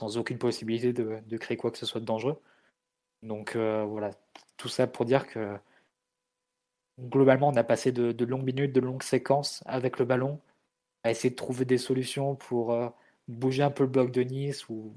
sans 0.00 0.16
aucune 0.18 0.38
possibilité 0.38 0.92
de, 0.92 1.36
créer 1.36 1.56
quoi 1.56 1.70
que 1.70 1.78
ce 1.78 1.86
soit 1.86 2.00
de 2.00 2.06
dangereux. 2.06 2.40
Donc 3.22 3.56
euh, 3.56 3.84
voilà, 3.84 4.12
tout 4.56 4.68
ça 4.68 4.86
pour 4.86 5.04
dire 5.04 5.26
que 5.26 5.58
globalement, 7.00 7.48
on 7.48 7.56
a 7.56 7.64
passé 7.64 7.92
de, 7.92 8.24
longues 8.24 8.44
minutes, 8.44 8.72
de 8.72 8.80
longues 8.80 9.02
séquences 9.02 9.62
avec 9.66 9.98
le 9.98 10.04
ballon, 10.04 10.40
à 11.04 11.10
essayer 11.10 11.30
de 11.30 11.36
trouver 11.36 11.64
des 11.64 11.78
solutions 11.78 12.36
pour 12.36 12.72
euh, 12.72 12.88
bouger 13.28 13.62
un 13.62 13.70
peu 13.70 13.84
le 13.84 13.90
bloc 13.90 14.10
de 14.12 14.22
Nice, 14.22 14.68
ou 14.68 14.94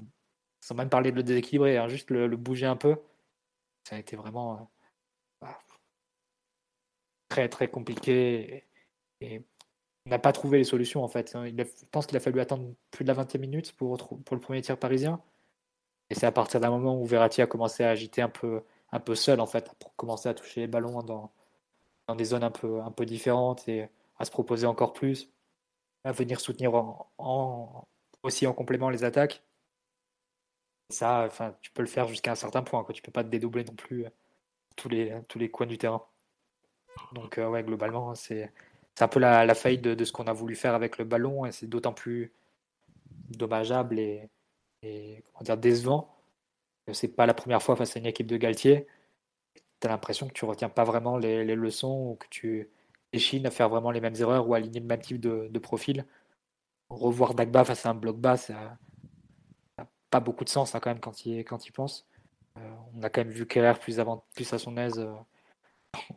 sans 0.60 0.74
même 0.74 0.90
parler 0.90 1.10
de 1.10 1.16
le 1.16 1.22
déséquilibrer, 1.22 1.78
hein, 1.78 1.88
juste 1.88 2.10
le, 2.10 2.26
le, 2.26 2.36
bouger 2.36 2.66
un 2.66 2.76
peu. 2.76 2.96
Ça 3.84 3.96
a 3.96 3.98
été 3.98 4.16
vraiment 4.16 4.54
euh, 4.54 4.64
très 7.34 7.48
très 7.48 7.68
compliqué. 7.68 8.64
Et, 9.20 9.34
et 9.36 9.44
n'a 10.06 10.18
pas 10.18 10.32
trouvé 10.32 10.58
les 10.58 10.64
solutions 10.64 11.02
en 11.02 11.08
fait. 11.08 11.34
Il 11.46 11.60
a, 11.60 11.64
je 11.64 11.86
pense 11.90 12.06
qu'il 12.06 12.16
a 12.16 12.20
fallu 12.20 12.40
attendre 12.40 12.74
plus 12.90 13.04
de 13.04 13.12
la 13.12 13.24
20e 13.24 13.38
minute 13.38 13.72
pour, 13.72 13.96
pour 13.98 14.36
le 14.36 14.40
premier 14.40 14.62
tir 14.62 14.78
parisien. 14.78 15.22
Et 16.10 16.14
c'est 16.14 16.26
à 16.26 16.32
partir 16.32 16.60
d'un 16.60 16.70
moment 16.70 17.00
où 17.00 17.06
Verratti 17.06 17.42
a 17.42 17.46
commencé 17.46 17.84
à 17.84 17.90
agiter 17.90 18.22
un 18.22 18.28
peu, 18.28 18.62
un 18.92 19.00
peu 19.00 19.14
seul 19.14 19.40
en 19.40 19.46
fait, 19.46 19.72
pour 19.80 19.96
commencer 19.96 20.28
à 20.28 20.34
toucher 20.34 20.62
les 20.62 20.66
ballons 20.68 21.02
dans, 21.02 21.32
dans 22.08 22.16
des 22.16 22.24
zones 22.26 22.44
un 22.44 22.50
peu, 22.50 22.80
un 22.82 22.90
peu 22.92 23.06
différentes 23.06 23.68
et 23.68 23.88
à 24.18 24.24
se 24.24 24.30
proposer 24.30 24.66
encore 24.66 24.92
plus, 24.92 25.30
à 26.04 26.12
venir 26.12 26.40
soutenir 26.40 26.74
en, 26.74 27.10
en, 27.18 27.88
aussi 28.22 28.46
en 28.46 28.54
complément 28.54 28.90
les 28.90 29.04
attaques. 29.04 29.42
Et 30.90 30.94
ça, 30.94 31.24
enfin, 31.26 31.56
tu 31.62 31.70
peux 31.72 31.82
le 31.82 31.88
faire 31.88 32.08
jusqu'à 32.08 32.32
un 32.32 32.34
certain 32.34 32.62
point. 32.62 32.84
Quoi. 32.84 32.94
Tu 32.94 33.02
peux 33.02 33.12
pas 33.12 33.24
te 33.24 33.28
dédoubler 33.28 33.64
non 33.64 33.74
plus 33.74 34.06
tous 34.76 34.88
les, 34.88 35.20
tous 35.28 35.38
les 35.38 35.50
coins 35.50 35.66
du 35.66 35.78
terrain. 35.78 36.04
Donc 37.12 37.38
euh, 37.38 37.48
ouais, 37.48 37.62
globalement, 37.62 38.14
c'est 38.14 38.52
c'est 38.94 39.04
un 39.04 39.08
peu 39.08 39.20
la, 39.20 39.44
la 39.44 39.54
faille 39.54 39.78
de, 39.78 40.04
ce 40.04 40.12
qu'on 40.12 40.26
a 40.28 40.32
voulu 40.32 40.54
faire 40.54 40.74
avec 40.74 40.98
le 40.98 41.04
ballon 41.04 41.46
et 41.46 41.52
c'est 41.52 41.66
d'autant 41.66 41.92
plus 41.92 42.32
dommageable 43.30 43.98
et, 43.98 44.30
et 44.82 45.24
comment 45.32 45.42
dire, 45.44 45.56
décevant 45.56 46.14
c'est 46.92 47.08
pas 47.08 47.26
la 47.26 47.34
première 47.34 47.62
fois 47.62 47.76
face 47.76 47.96
à 47.96 47.98
une 48.00 48.06
équipe 48.06 48.26
de 48.26 48.36
Galtier. 48.36 48.86
Tu 49.80 49.86
as 49.86 49.90
l'impression 49.90 50.28
que 50.28 50.32
tu 50.32 50.44
retiens 50.44 50.68
pas 50.68 50.84
vraiment 50.84 51.16
les, 51.16 51.44
leçons 51.56 52.10
ou 52.10 52.16
que 52.16 52.26
tu 52.28 52.68
échines 53.12 53.46
à 53.46 53.50
faire 53.50 53.68
vraiment 53.68 53.90
les 53.90 54.00
mêmes 54.00 54.14
erreurs 54.18 54.48
ou 54.48 54.54
aligner 54.54 54.80
le 54.80 54.86
même 54.86 55.00
type 55.00 55.20
de, 55.20 55.58
profil. 55.58 56.06
Revoir 56.90 57.34
Dagba 57.34 57.64
face 57.64 57.86
à 57.86 57.90
un 57.90 57.94
bloc 57.94 58.18
bas, 58.18 58.36
ça 58.36 58.76
n'a 59.78 59.88
pas 60.10 60.20
beaucoup 60.20 60.44
de 60.44 60.50
sens 60.50 60.74
hein, 60.74 60.80
quand 60.80 61.26
il, 61.26 61.44
quand 61.44 61.66
il 61.66 61.72
pense. 61.72 62.06
Euh, 62.58 62.70
on 62.94 63.02
a 63.02 63.10
quand 63.10 63.24
même 63.24 63.32
vu 63.32 63.46
Keller 63.46 63.72
plus, 63.80 63.98
plus 64.34 64.52
à 64.52 64.58
son 64.58 64.76
aise. 64.76 64.98
Euh, 64.98 65.12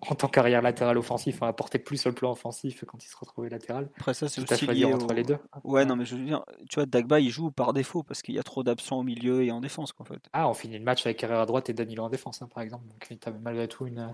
en 0.01 0.15
tant 0.15 0.27
qu'arrière 0.27 0.61
latéral 0.61 0.97
offensif, 0.97 1.41
a 1.43 1.47
apporté 1.47 1.79
plus 1.79 1.97
sur 1.97 2.09
le 2.09 2.15
plan 2.15 2.31
offensif 2.31 2.83
quand 2.85 3.03
il 3.03 3.07
se 3.07 3.17
retrouvait 3.17 3.49
latéral. 3.49 3.89
Après 3.97 4.13
ça, 4.13 4.27
c'est 4.27 4.51
aussi 4.51 4.67
lié 4.67 4.85
entre 4.85 5.11
au... 5.11 5.13
les 5.13 5.23
deux. 5.23 5.37
Ouais, 5.63 5.85
non, 5.85 5.95
mais 5.95 6.05
je 6.05 6.15
veux 6.15 6.23
dire, 6.23 6.43
tu 6.69 6.75
vois, 6.75 6.85
Dagba, 6.85 7.19
il 7.19 7.29
joue 7.29 7.51
par 7.51 7.73
défaut 7.73 8.03
parce 8.03 8.21
qu'il 8.21 8.35
y 8.35 8.39
a 8.39 8.43
trop 8.43 8.63
d'absents 8.63 8.99
au 8.99 9.03
milieu 9.03 9.43
et 9.43 9.51
en 9.51 9.61
défense, 9.61 9.93
quoi, 9.93 10.05
en 10.05 10.13
fait. 10.13 10.21
Ah, 10.33 10.49
on 10.49 10.53
finit 10.53 10.77
le 10.77 10.83
match 10.83 11.05
avec 11.05 11.17
Carrère 11.17 11.39
à 11.39 11.45
droite 11.45 11.69
et 11.69 11.73
Danilo 11.73 12.03
en 12.03 12.09
défense, 12.09 12.41
hein, 12.41 12.49
par 12.53 12.63
exemple. 12.63 12.87
Donc, 12.87 13.07
tu 13.07 13.29
avais 13.29 13.39
malgré 13.39 13.67
tout 13.67 13.87
une 13.87 14.13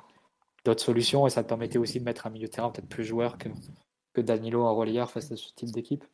d'autres 0.65 0.83
solutions 0.83 1.27
et 1.27 1.29
ça 1.29 1.43
te 1.43 1.49
permettait 1.49 1.77
aussi 1.77 1.99
de 1.99 2.05
mettre 2.05 2.27
un 2.27 2.29
milieu 2.29 2.47
de 2.47 2.51
terrain 2.51 2.69
peut-être 2.69 2.87
plus 2.87 3.03
joueur 3.03 3.37
que, 3.37 3.49
que 4.13 4.21
Danilo 4.21 4.63
en 4.63 4.73
relayeur 4.75 5.11
face 5.11 5.31
à 5.31 5.35
ce 5.35 5.53
type 5.53 5.71
d'équipe. 5.71 6.05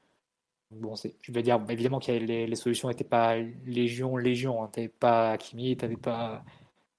Bon, 0.72 0.94
je 0.96 1.32
veux 1.32 1.42
dire, 1.42 1.60
évidemment 1.70 2.00
que 2.00 2.12
les, 2.12 2.46
les, 2.46 2.56
solutions 2.56 2.90
n'étaient 2.90 3.04
pas 3.04 3.38
légion, 3.66 4.18
légion. 4.18 4.64
Hein. 4.64 4.70
Tu 4.72 4.82
n'avais 4.82 4.90
pas 4.90 5.36
Kimi, 5.38 5.76
tu 5.76 5.84
n'avais 5.84 5.98
pas. 5.98 6.44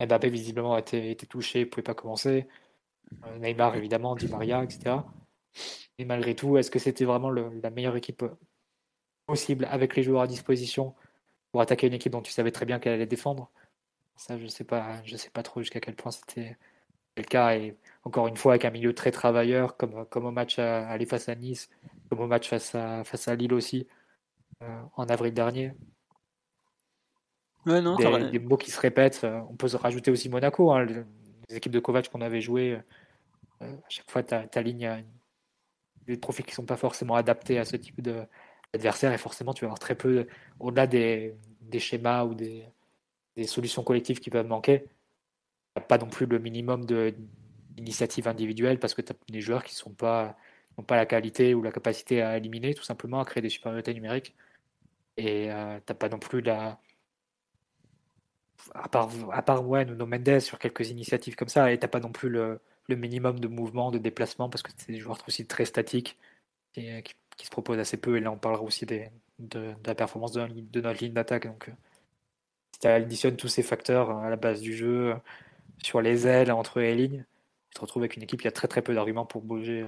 Mbappé, 0.00 0.30
visiblement, 0.30 0.76
était, 0.78 1.10
était 1.10 1.26
touché, 1.26 1.60
ne 1.60 1.64
pouvait 1.66 1.82
pas 1.82 1.94
commencer. 1.94 2.48
Euh, 3.26 3.38
Neymar 3.38 3.76
évidemment, 3.76 4.14
Di 4.16 4.28
Maria, 4.28 4.62
etc. 4.64 4.96
Et 5.98 6.04
malgré 6.04 6.34
tout, 6.34 6.56
est-ce 6.56 6.70
que 6.70 6.78
c'était 6.78 7.04
vraiment 7.04 7.30
la 7.30 7.70
meilleure 7.70 7.96
équipe 7.96 8.24
possible 9.26 9.66
avec 9.66 9.96
les 9.96 10.02
joueurs 10.02 10.22
à 10.22 10.26
disposition 10.26 10.94
pour 11.52 11.60
attaquer 11.60 11.86
une 11.88 11.94
équipe 11.94 12.12
dont 12.12 12.22
tu 12.22 12.32
savais 12.32 12.52
très 12.52 12.66
bien 12.66 12.78
qu'elle 12.78 12.94
allait 12.94 13.06
défendre? 13.06 13.50
Ça, 14.16 14.38
je 14.38 14.46
sais 14.46 14.64
pas, 14.64 15.02
je 15.04 15.16
sais 15.16 15.30
pas 15.30 15.42
trop 15.42 15.60
jusqu'à 15.60 15.80
quel 15.80 15.96
point 15.96 16.12
c'était 16.12 16.56
le 17.16 17.24
cas. 17.24 17.56
Et 17.56 17.76
encore 18.04 18.28
une 18.28 18.36
fois, 18.36 18.52
avec 18.52 18.64
un 18.64 18.70
milieu 18.70 18.94
très 18.94 19.10
travailleur, 19.10 19.76
comme, 19.76 20.06
au 20.14 20.30
match 20.30 20.58
à, 20.58 20.88
aller 20.88 21.06
face 21.06 21.28
à 21.28 21.34
Nice, 21.34 21.68
comme 22.08 22.20
au 22.20 22.26
match 22.26 22.48
face 22.48 22.74
à, 22.74 23.04
face 23.04 23.28
à 23.28 23.34
Lille 23.34 23.54
aussi, 23.54 23.86
euh, 24.62 24.82
en 24.96 25.06
avril 25.06 25.34
dernier. 25.34 25.72
Ouais, 27.66 27.80
non, 27.80 27.96
des, 27.96 28.30
des, 28.30 28.38
mots 28.38 28.56
qui 28.56 28.70
se 28.70 28.80
répètent. 28.80 29.26
On 29.50 29.54
peut 29.54 29.68
se 29.68 29.76
rajouter 29.76 30.10
aussi 30.10 30.28
Monaco. 30.28 30.72
Hein, 30.72 30.86
les 31.50 31.56
équipes 31.56 31.72
de 31.72 31.80
Kovac 31.80 32.08
qu'on 32.08 32.20
avait 32.20 32.40
joué, 32.40 32.78
euh, 33.62 33.72
à 33.72 33.88
chaque 33.88 34.10
fois, 34.10 34.22
ta, 34.22 34.62
ligne 34.62 35.04
des 36.06 36.16
profils 36.16 36.44
qui 36.44 36.52
ne 36.52 36.56
sont 36.56 36.64
pas 36.64 36.76
forcément 36.76 37.14
adaptés 37.14 37.58
à 37.58 37.64
ce 37.64 37.76
type 37.76 38.00
d'adversaire 38.00 39.12
et 39.12 39.18
forcément, 39.18 39.52
tu 39.52 39.62
vas 39.62 39.66
avoir 39.66 39.78
très 39.78 39.94
peu, 39.94 40.26
au-delà 40.58 40.86
des, 40.86 41.36
des, 41.60 41.78
schémas 41.78 42.24
ou 42.24 42.34
des, 42.34 42.64
des, 43.36 43.46
solutions 43.46 43.82
collectives 43.82 44.20
qui 44.20 44.30
peuvent 44.30 44.46
manquer, 44.46 44.86
pas 45.88 45.98
non 45.98 46.08
plus 46.08 46.26
le 46.26 46.38
minimum 46.38 46.86
d'initiative 46.86 48.28
individuelle 48.28 48.78
parce 48.78 48.94
que 48.94 49.02
tu 49.02 49.12
as 49.12 49.16
des 49.28 49.40
joueurs 49.40 49.64
qui 49.64 49.76
n'ont 49.86 49.94
pas, 49.94 50.36
pas 50.86 50.96
la 50.96 51.06
qualité 51.06 51.54
ou 51.54 51.62
la 51.62 51.72
capacité 51.72 52.22
à 52.22 52.36
éliminer, 52.36 52.74
tout 52.74 52.82
simplement, 52.84 53.20
à 53.20 53.24
créer 53.24 53.42
des 53.42 53.50
supériorités 53.50 53.94
numériques. 53.94 54.34
Et 55.16 55.50
euh, 55.52 55.78
tu 55.86 55.92
n'as 55.92 55.96
pas 55.96 56.08
non 56.08 56.18
plus 56.18 56.40
la, 56.40 56.80
à 58.74 58.88
part, 58.88 59.10
à 59.32 59.42
part 59.42 59.66
ouais, 59.66 59.84
Mendes 59.84 60.40
sur 60.40 60.58
quelques 60.58 60.90
initiatives 60.90 61.36
comme 61.36 61.48
ça, 61.48 61.72
et 61.72 61.78
t'as 61.78 61.88
pas 61.88 62.00
non 62.00 62.12
plus 62.12 62.28
le, 62.28 62.60
le, 62.88 62.96
minimum 62.96 63.40
de 63.40 63.48
mouvement, 63.48 63.90
de 63.90 63.98
déplacement, 63.98 64.48
parce 64.48 64.62
que 64.62 64.70
c'est 64.76 64.92
des 64.92 64.98
joueurs 64.98 65.18
aussi 65.26 65.46
très 65.46 65.64
statiques 65.64 66.18
et, 66.76 67.02
qui, 67.02 67.14
qui, 67.36 67.46
se 67.46 67.50
proposent 67.50 67.78
assez 67.78 67.96
peu. 67.96 68.16
Et 68.16 68.20
là, 68.20 68.30
on 68.32 68.38
parlera 68.38 68.62
aussi 68.62 68.86
des, 68.86 69.10
de, 69.38 69.74
la 69.84 69.94
performance 69.94 70.32
de, 70.32 70.80
notre 70.80 71.02
ligne 71.02 71.12
d'attaque. 71.12 71.46
Donc, 71.46 71.68
euh, 71.68 71.72
si 72.72 72.80
tu 72.80 72.86
additionnes 72.86 73.36
tous 73.36 73.48
ces 73.48 73.62
facteurs 73.62 74.10
à 74.10 74.30
la 74.30 74.36
base 74.36 74.60
du 74.60 74.76
jeu, 74.76 75.14
sur 75.82 76.00
les 76.00 76.26
ailes, 76.26 76.52
entre 76.52 76.80
les 76.80 76.94
lignes, 76.94 77.24
tu 77.70 77.74
te 77.74 77.80
retrouves 77.80 78.02
avec 78.02 78.16
une 78.16 78.22
équipe 78.22 78.40
qui 78.40 78.48
a 78.48 78.52
très 78.52 78.68
très 78.68 78.82
peu 78.82 78.94
d'arguments 78.94 79.26
pour 79.26 79.42
bouger. 79.42 79.86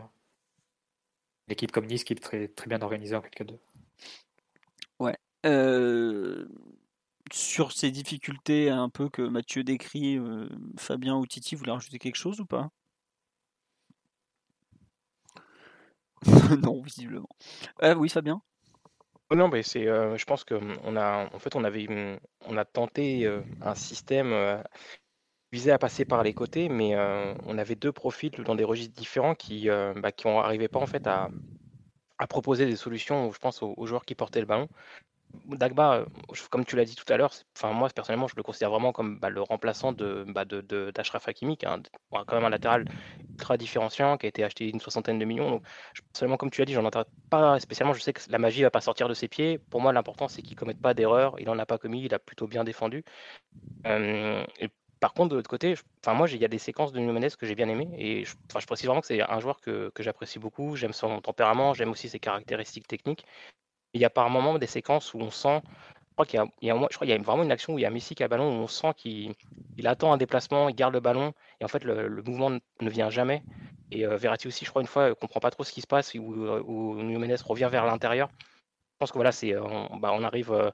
Une 1.48 1.52
équipe 1.52 1.72
comme 1.72 1.86
Nice 1.86 2.04
qui 2.04 2.12
est 2.12 2.16
très, 2.16 2.48
très 2.48 2.68
bien 2.68 2.80
organisée 2.82 3.16
en 3.16 3.20
quelque 3.20 3.44
deux. 3.44 3.58
Ouais. 4.98 5.16
Euh 5.44 6.46
sur 7.30 7.72
ces 7.72 7.90
difficultés 7.90 8.70
un 8.70 8.88
peu 8.88 9.08
que 9.08 9.22
Mathieu 9.22 9.64
décrit, 9.64 10.18
euh, 10.18 10.48
Fabien 10.78 11.16
ou 11.16 11.26
Titi, 11.26 11.54
vous 11.54 11.60
voulez 11.60 11.72
rajouter 11.72 11.98
quelque 11.98 12.16
chose 12.16 12.40
ou 12.40 12.46
pas? 12.46 12.70
Non, 16.62 16.82
visiblement. 16.82 17.28
Euh, 17.82 17.94
oui, 17.94 18.08
Fabien? 18.08 18.40
Oh 19.30 19.34
Non, 19.34 19.48
mais 19.48 19.62
c'est, 19.62 19.88
euh, 19.88 20.16
je 20.16 20.24
pense 20.24 20.44
qu'on 20.44 20.96
a, 20.96 21.28
en 21.32 21.38
fait, 21.38 21.56
on 21.56 21.64
avait, 21.64 21.86
on 22.46 22.56
a 22.56 22.64
tenté 22.64 23.26
euh, 23.26 23.42
un 23.60 23.74
système 23.74 24.62
visé 25.52 25.70
à 25.70 25.78
passer 25.78 26.04
par 26.04 26.22
les 26.22 26.34
côtés, 26.34 26.68
mais 26.68 26.96
on 27.46 27.58
avait 27.58 27.74
deux 27.74 27.92
profils 27.92 28.32
dans 28.44 28.54
des 28.54 28.64
registres 28.64 28.94
différents 28.94 29.34
qui, 29.34 29.68
bah, 29.68 30.12
qui 30.12 30.26
n'arrivaient 30.26 30.68
pas 30.68 30.80
en 30.80 30.86
fait 30.86 31.06
à, 31.06 31.28
à, 32.18 32.26
proposer 32.26 32.66
des 32.66 32.76
solutions, 32.76 33.30
je 33.32 33.38
pense, 33.38 33.62
aux, 33.62 33.74
aux 33.76 33.86
joueurs 33.86 34.04
qui 34.04 34.14
portaient 34.14 34.40
le 34.40 34.46
ballon. 34.46 34.68
Dagba, 35.46 35.94
euh, 35.94 36.06
comme 36.50 36.64
tu 36.64 36.76
l'as 36.76 36.84
dit 36.84 36.94
tout 36.94 37.10
à 37.12 37.16
l'heure, 37.16 37.32
enfin 37.56 37.72
moi 37.72 37.88
personnellement 37.90 38.28
je 38.28 38.34
le 38.36 38.42
considère 38.42 38.70
vraiment 38.70 38.92
comme 38.92 39.18
bah, 39.18 39.30
le 39.30 39.42
remplaçant 39.42 39.92
de 39.92 40.24
bah, 40.28 40.44
d'Ashraf 40.44 41.26
qui 41.34 41.44
est 41.44 41.56
quand 41.56 42.32
même 42.32 42.44
un 42.44 42.50
latéral 42.50 42.84
ultra 43.30 43.56
différenciant, 43.56 44.16
qui 44.18 44.26
a 44.26 44.28
été 44.28 44.44
acheté 44.44 44.68
une 44.68 44.80
soixantaine 44.80 45.18
de 45.18 45.24
millions. 45.24 45.50
Donc 45.50 45.64
personnellement, 46.12 46.36
comme 46.36 46.50
tu 46.50 46.60
l'as 46.60 46.64
dit, 46.64 46.74
j'en 46.74 46.84
entends 46.84 47.04
pas 47.30 47.58
spécialement. 47.60 47.92
Je 47.92 48.00
sais 48.00 48.12
que 48.12 48.20
la 48.30 48.38
magie 48.38 48.62
va 48.62 48.70
pas 48.70 48.80
sortir 48.80 49.08
de 49.08 49.14
ses 49.14 49.28
pieds. 49.28 49.58
Pour 49.58 49.80
moi, 49.80 49.92
l'important 49.92 50.28
c'est 50.28 50.42
qu'il 50.42 50.56
commette 50.56 50.80
pas 50.80 50.94
d'erreur. 50.94 51.36
Il 51.38 51.48
en 51.50 51.58
a 51.58 51.66
pas 51.66 51.78
commis, 51.78 52.04
il 52.04 52.14
a 52.14 52.18
plutôt 52.18 52.46
bien 52.46 52.64
défendu. 52.64 53.04
Euh, 53.86 54.44
par 55.00 55.14
contre, 55.14 55.30
de 55.30 55.36
l'autre 55.36 55.50
côté, 55.50 55.74
enfin 56.04 56.14
moi, 56.14 56.30
il 56.30 56.36
y 56.36 56.44
a 56.44 56.48
des 56.48 56.58
séquences 56.58 56.92
de 56.92 57.00
Nunes 57.00 57.28
que 57.38 57.46
j'ai 57.46 57.56
bien 57.56 57.68
aimées 57.68 57.90
et 57.98 58.24
je, 58.24 58.34
je 58.58 58.66
précise 58.66 58.86
vraiment 58.86 59.00
que 59.00 59.08
c'est 59.08 59.20
un 59.20 59.40
joueur 59.40 59.60
que 59.60 59.90
j'apprécie 59.98 60.38
beaucoup. 60.38 60.76
J'aime 60.76 60.92
son 60.92 61.20
tempérament, 61.20 61.74
j'aime 61.74 61.90
aussi 61.90 62.08
ses 62.08 62.20
caractéristiques 62.20 62.86
techniques. 62.86 63.26
Il 63.94 64.00
y 64.00 64.04
a 64.04 64.10
par 64.10 64.30
moments 64.30 64.58
des 64.58 64.66
séquences 64.66 65.14
où 65.14 65.18
on 65.18 65.30
sent, 65.30 65.60
je 66.12 66.14
crois 66.14 66.26
qu'il 66.26 66.40
y 66.62 66.70
a, 66.70 67.18
vraiment 67.18 67.42
une 67.42 67.52
action 67.52 67.74
où 67.74 67.78
il 67.78 67.82
y 67.82 67.86
a 67.86 67.90
Messi 67.90 68.14
qui 68.14 68.22
a 68.22 68.26
le 68.26 68.30
ballon, 68.30 68.48
où 68.48 68.62
on 68.62 68.66
sent 68.66 68.92
qu'il 68.96 69.34
il 69.78 69.86
attend 69.86 70.12
un 70.12 70.18
déplacement, 70.18 70.68
il 70.68 70.74
garde 70.74 70.92
le 70.92 71.00
ballon, 71.00 71.32
et 71.60 71.64
en 71.64 71.68
fait 71.68 71.84
le, 71.84 72.22
mouvement 72.22 72.50
ne 72.50 72.90
vient 72.90 73.08
jamais. 73.08 73.42
Et 73.90 74.06
euh, 74.06 74.16
Verratti 74.16 74.46
aussi, 74.46 74.64
je 74.64 74.70
crois, 74.70 74.82
une 74.82 74.88
fois, 74.88 75.08
ne 75.08 75.14
comprend 75.14 75.40
pas 75.40 75.50
trop 75.50 75.64
ce 75.64 75.72
qui 75.72 75.80
se 75.80 75.86
passe, 75.86 76.14
où, 76.14 76.44
euh, 76.44 76.62
où 76.66 76.92
revient 77.46 77.68
vers 77.70 77.86
l'intérieur. 77.86 78.28
Je 78.40 78.98
pense 78.98 79.10
que 79.10 79.18
voilà, 79.18 79.30
euh, 79.44 79.98
bah, 80.00 80.12
on 80.12 80.22
arrive 80.22 80.52
en 80.52 80.70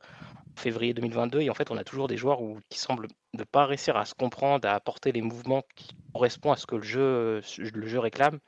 février 0.56 0.92
2022, 0.92 1.40
et 1.40 1.50
en 1.50 1.54
fait, 1.54 1.70
on 1.70 1.76
a 1.76 1.84
toujours 1.84 2.08
des 2.08 2.16
joueurs 2.16 2.40
qui 2.68 2.78
semblent 2.78 3.06
ne 3.34 3.44
pas 3.44 3.66
réussir 3.66 3.96
à 3.96 4.04
se 4.04 4.14
comprendre, 4.14 4.68
à 4.68 4.74
apporter 4.74 5.12
les 5.12 5.22
mouvements 5.22 5.62
qui 5.76 5.96
correspondent 6.12 6.54
à 6.54 6.56
ce 6.56 6.66
que 6.66 6.76
le 6.76 6.82
jeu, 6.82 7.42
le 7.58 7.86
jeu 7.86 8.00
réclame. 8.00 8.40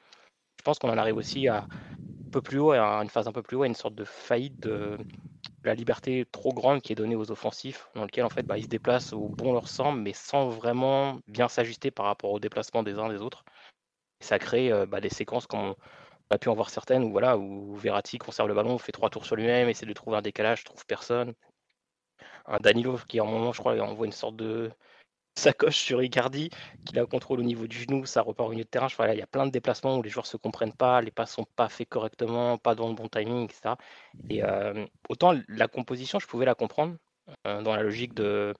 Je 0.59 0.63
pense 0.63 0.79
qu'on 0.79 0.91
en 0.91 0.99
arrive 0.99 1.17
aussi 1.17 1.49
à, 1.49 1.67
peu 2.31 2.41
plus 2.41 2.59
haut, 2.59 2.73
à 2.73 3.03
une 3.03 3.11
phase 3.11 3.29
un 3.29 3.33
peu 3.33 3.43
plus 3.43 3.57
haut, 3.57 3.63
à 3.63 3.67
une 3.67 3.75
sorte 3.75 3.95
de 3.95 4.05
faillite 4.05 4.59
de 4.61 4.97
la 5.65 5.75
liberté 5.75 6.27
trop 6.33 6.53
grande 6.53 6.81
qui 6.81 6.93
est 6.93 6.97
donnée 6.97 7.17
aux 7.17 7.31
offensifs, 7.31 7.89
dans 7.95 8.05
lequel 8.05 8.25
en 8.25 8.31
fait 8.31 8.43
bah, 8.43 8.59
ils 8.59 8.65
se 8.65 8.69
déplacent 8.69 9.13
au 9.13 9.29
bon 9.29 9.53
leur 9.53 9.69
semble, 9.69 10.01
mais 10.01 10.13
sans 10.13 10.49
vraiment 10.49 11.19
bien 11.27 11.49
s'ajuster 11.49 11.91
par 11.91 12.07
rapport 12.07 12.31
au 12.31 12.41
déplacement 12.41 12.83
des 12.83 12.99
uns 12.99 13.09
des 13.09 13.21
autres. 13.21 13.45
Et 14.21 14.25
ça 14.25 14.39
crée 14.39 14.73
euh, 14.73 14.87
bah, 14.87 15.01
des 15.01 15.11
séquences 15.11 15.47
comme 15.47 15.61
on 15.61 15.77
a 16.31 16.39
pu 16.39 16.49
en 16.49 16.55
voir 16.55 16.71
certaines 16.71 17.05
où 17.05 17.11
voilà 17.11 17.37
où 17.39 17.75
Verratti 17.77 18.19
conserve 18.19 18.49
le 18.49 18.55
ballon, 18.55 18.79
fait 18.79 18.93
trois 18.93 19.11
tours 19.11 19.27
sur 19.27 19.37
lui-même, 19.37 19.69
essaie 19.69 19.87
de 19.87 19.93
trouver 19.93 20.17
un 20.17 20.23
décalage, 20.23 20.65
trouve 20.65 20.87
personne. 20.87 21.35
Un 22.47 22.59
Danilo 22.59 22.99
qui 23.09 23.21
en 23.21 23.27
moment 23.27 23.53
je 23.53 23.61
crois 23.61 23.79
envoie 23.81 24.07
une 24.07 24.13
sorte 24.13 24.37
de 24.37 24.71
sacoche 25.35 25.77
sur 25.77 26.03
Icardi, 26.03 26.51
qu'il 26.85 26.99
a 26.99 27.07
contrôle 27.07 27.41
au 27.41 27.43
niveau 27.43 27.67
du 27.67 27.79
genou, 27.79 28.05
ça 28.07 28.23
repart 28.23 28.49
au 28.49 28.53
milieu 28.53 28.65
de 28.65 28.69
terrain. 28.69 28.89
Il 29.13 29.19
y 29.19 29.23
a 29.23 29.27
plein 29.27 29.47
de 29.47 29.51
déplacements 29.51 29.97
où 29.97 30.03
les 30.03 30.11
joueurs 30.11 30.27
se 30.27 30.37
comprennent 30.37 30.73
pas, 30.73 31.01
les 31.01 31.11
passes 31.11 31.33
sont 31.33 31.47
pas 31.57 31.69
faits 31.69 31.89
correctement, 31.89 32.59
pas 32.59 32.75
dans 32.75 32.89
le 32.89 32.95
bon 32.95 33.09
timing, 33.09 33.45
etc. 33.45 33.75
Et 34.29 34.43
euh, 34.45 34.87
autant 35.09 35.35
la 35.49 35.69
composition, 35.69 36.19
je 36.19 36.27
pouvais 36.27 36.47
la 36.47 36.55
comprendre 36.55 36.97
euh, 37.47 37.63
dans 37.63 37.75
la 37.75 37.83
logique 37.83 38.15
de, 38.15 38.55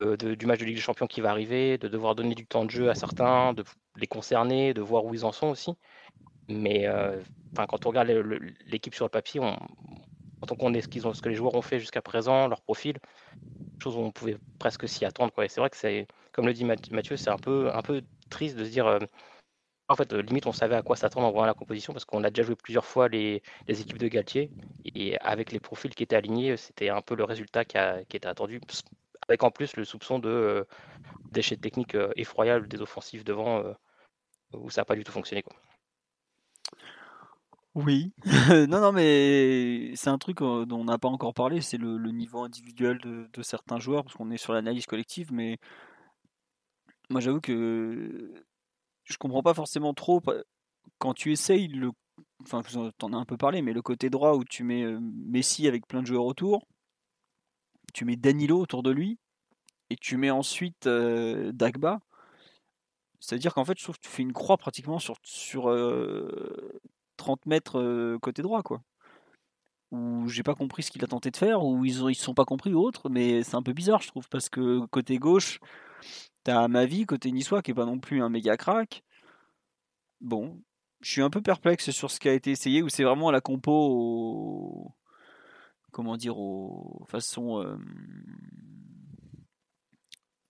du 0.00 0.46
match 0.46 0.60
de 0.60 0.64
Ligue 0.64 0.76
des 0.76 0.80
Champions 0.80 1.06
qui 1.06 1.20
va 1.20 1.30
arriver, 1.30 1.76
de 1.76 1.88
devoir 1.88 2.14
donner 2.14 2.34
du 2.34 2.46
temps 2.46 2.64
de 2.64 2.70
jeu 2.70 2.88
à 2.88 2.94
certains, 2.94 3.52
de 3.52 3.64
les 3.96 4.06
concerner, 4.06 4.74
de 4.74 4.80
voir 4.80 5.04
où 5.04 5.14
ils 5.14 5.24
en 5.24 5.32
sont 5.32 5.48
aussi. 5.48 5.72
Mais 6.48 6.86
euh, 6.86 7.20
quand 7.54 7.86
on 7.86 7.90
regarde 7.90 8.08
l'équipe 8.66 8.94
sur 8.94 9.04
le 9.04 9.10
papier, 9.10 9.40
on, 9.40 9.56
quand 10.40 10.52
on 10.52 10.56
connaît 10.56 10.80
ce, 10.80 10.88
ce 10.88 11.22
que 11.22 11.28
les 11.28 11.34
joueurs 11.34 11.54
ont 11.54 11.62
fait 11.62 11.78
jusqu'à 11.78 12.02
présent, 12.02 12.48
leur 12.48 12.62
profil, 12.62 12.98
chose 13.82 13.96
où 13.96 14.00
on 14.00 14.10
pouvait 14.10 14.38
presque 14.58 14.88
s'y 14.88 15.04
attendre. 15.04 15.32
Et 15.42 15.48
c'est 15.48 15.60
vrai 15.60 15.70
que 15.70 15.76
c'est, 15.76 16.06
comme 16.32 16.46
le 16.46 16.52
dit 16.52 16.64
Mathieu, 16.64 17.16
c'est 17.16 17.30
un 17.30 17.36
peu, 17.36 17.70
triste 18.30 18.56
de 18.56 18.64
se 18.64 18.70
dire. 18.70 18.86
Euh, 18.86 18.98
en 19.88 19.96
fait, 19.96 20.12
limite, 20.12 20.46
on 20.46 20.52
savait 20.52 20.76
à 20.76 20.82
quoi 20.82 20.94
s'attendre 20.94 21.26
en 21.26 21.32
voyant 21.32 21.46
la 21.46 21.54
composition 21.54 21.92
parce 21.92 22.04
qu'on 22.04 22.22
a 22.22 22.30
déjà 22.30 22.46
joué 22.46 22.54
plusieurs 22.54 22.84
fois 22.84 23.08
les, 23.08 23.42
équipes 23.66 23.98
de 23.98 24.06
Galtier 24.06 24.48
et 24.84 25.18
avec 25.18 25.50
les 25.50 25.58
profils 25.58 25.92
qui 25.92 26.04
étaient 26.04 26.14
alignés, 26.14 26.56
c'était 26.56 26.90
un 26.90 27.02
peu 27.02 27.16
le 27.16 27.24
résultat 27.24 27.64
qui, 27.64 27.76
était 27.76 28.28
attendu. 28.28 28.60
Avec 29.26 29.42
en 29.42 29.50
plus 29.50 29.76
le 29.76 29.84
soupçon 29.84 30.20
de 30.20 30.28
euh, 30.28 30.64
déchets 31.32 31.56
techniques 31.56 31.96
euh, 31.96 32.12
effroyables 32.14 32.68
des 32.68 32.80
offensifs 32.80 33.24
devant 33.24 33.64
où 34.52 34.70
ça 34.70 34.82
n'a 34.82 34.84
pas 34.84 34.94
du 34.94 35.04
tout 35.04 35.12
fonctionné. 35.12 35.44
Oui, 37.76 38.12
non, 38.68 38.80
non, 38.80 38.90
mais 38.92 39.92
c'est 39.94 40.10
un 40.10 40.18
truc 40.18 40.38
dont 40.38 40.66
on 40.72 40.84
n'a 40.84 40.98
pas 40.98 41.08
encore 41.08 41.34
parlé, 41.34 41.60
c'est 41.60 41.76
le, 41.76 41.98
niveau 42.10 42.40
individuel 42.42 42.98
de, 42.98 43.42
certains 43.42 43.78
joueurs, 43.78 44.02
parce 44.02 44.16
qu'on 44.16 44.30
est 44.32 44.36
sur 44.38 44.52
l'analyse 44.52 44.86
collective, 44.86 45.32
mais 45.32 45.56
moi 47.10 47.20
j'avoue 47.20 47.40
que 47.40 48.32
je 49.04 49.16
comprends 49.18 49.42
pas 49.42 49.54
forcément 49.54 49.94
trop 49.94 50.20
quand 50.98 51.14
tu 51.14 51.32
essayes 51.32 51.68
le. 51.68 51.92
Enfin, 52.42 52.62
t'en 52.98 53.12
as 53.12 53.16
un 53.16 53.24
peu 53.24 53.36
parlé, 53.36 53.62
mais 53.62 53.72
le 53.72 53.82
côté 53.82 54.10
droit 54.10 54.34
où 54.34 54.44
tu 54.44 54.64
mets 54.64 54.84
Messi 55.00 55.68
avec 55.68 55.86
plein 55.86 56.02
de 56.02 56.06
joueurs 56.06 56.24
autour, 56.24 56.66
tu 57.94 58.04
mets 58.04 58.16
Danilo 58.16 58.58
autour 58.60 58.82
de 58.82 58.90
lui, 58.90 59.18
et 59.90 59.96
tu 59.96 60.16
mets 60.16 60.30
ensuite 60.30 60.88
Dagba. 60.88 62.00
C'est-à-dire 63.20 63.54
qu'en 63.54 63.64
fait, 63.64 63.78
je 63.78 63.84
trouve 63.84 63.96
que 63.96 64.02
tu 64.02 64.08
fais 64.08 64.22
une 64.22 64.32
croix 64.32 64.56
pratiquement 64.56 64.98
sur, 64.98 65.16
sur 65.22 65.68
30 67.20 67.46
mètres 67.46 68.18
côté 68.18 68.42
droit, 68.42 68.62
quoi. 68.62 68.82
Ou 69.92 70.28
j'ai 70.28 70.42
pas 70.42 70.54
compris 70.54 70.82
ce 70.84 70.90
qu'il 70.90 71.04
a 71.04 71.08
tenté 71.08 71.30
de 71.30 71.36
faire, 71.36 71.64
ou 71.64 71.84
ils, 71.84 72.02
ont, 72.04 72.08
ils 72.08 72.14
se 72.14 72.24
sont 72.24 72.34
pas 72.34 72.44
compris 72.44 72.72
ou 72.72 72.80
autre, 72.80 73.08
mais 73.08 73.42
c'est 73.42 73.56
un 73.56 73.62
peu 73.62 73.72
bizarre, 73.72 74.02
je 74.02 74.08
trouve, 74.08 74.28
parce 74.28 74.48
que 74.48 74.86
côté 74.86 75.18
gauche, 75.18 75.58
t'as 76.44 76.68
ma 76.68 76.86
vie, 76.86 77.06
côté 77.06 77.32
niçois, 77.32 77.62
qui 77.62 77.72
est 77.72 77.74
pas 77.74 77.86
non 77.86 77.98
plus 77.98 78.22
un 78.22 78.28
méga 78.28 78.56
crack. 78.56 79.02
Bon, 80.20 80.62
je 81.00 81.10
suis 81.10 81.22
un 81.22 81.30
peu 81.30 81.42
perplexe 81.42 81.90
sur 81.90 82.10
ce 82.10 82.20
qui 82.20 82.28
a 82.28 82.34
été 82.34 82.52
essayé, 82.52 82.82
où 82.82 82.88
c'est 82.88 83.04
vraiment 83.04 83.30
la 83.30 83.40
compo 83.40 84.94
comment 85.90 86.16
dire, 86.16 86.38
aux 86.38 87.04
façon. 87.08 87.78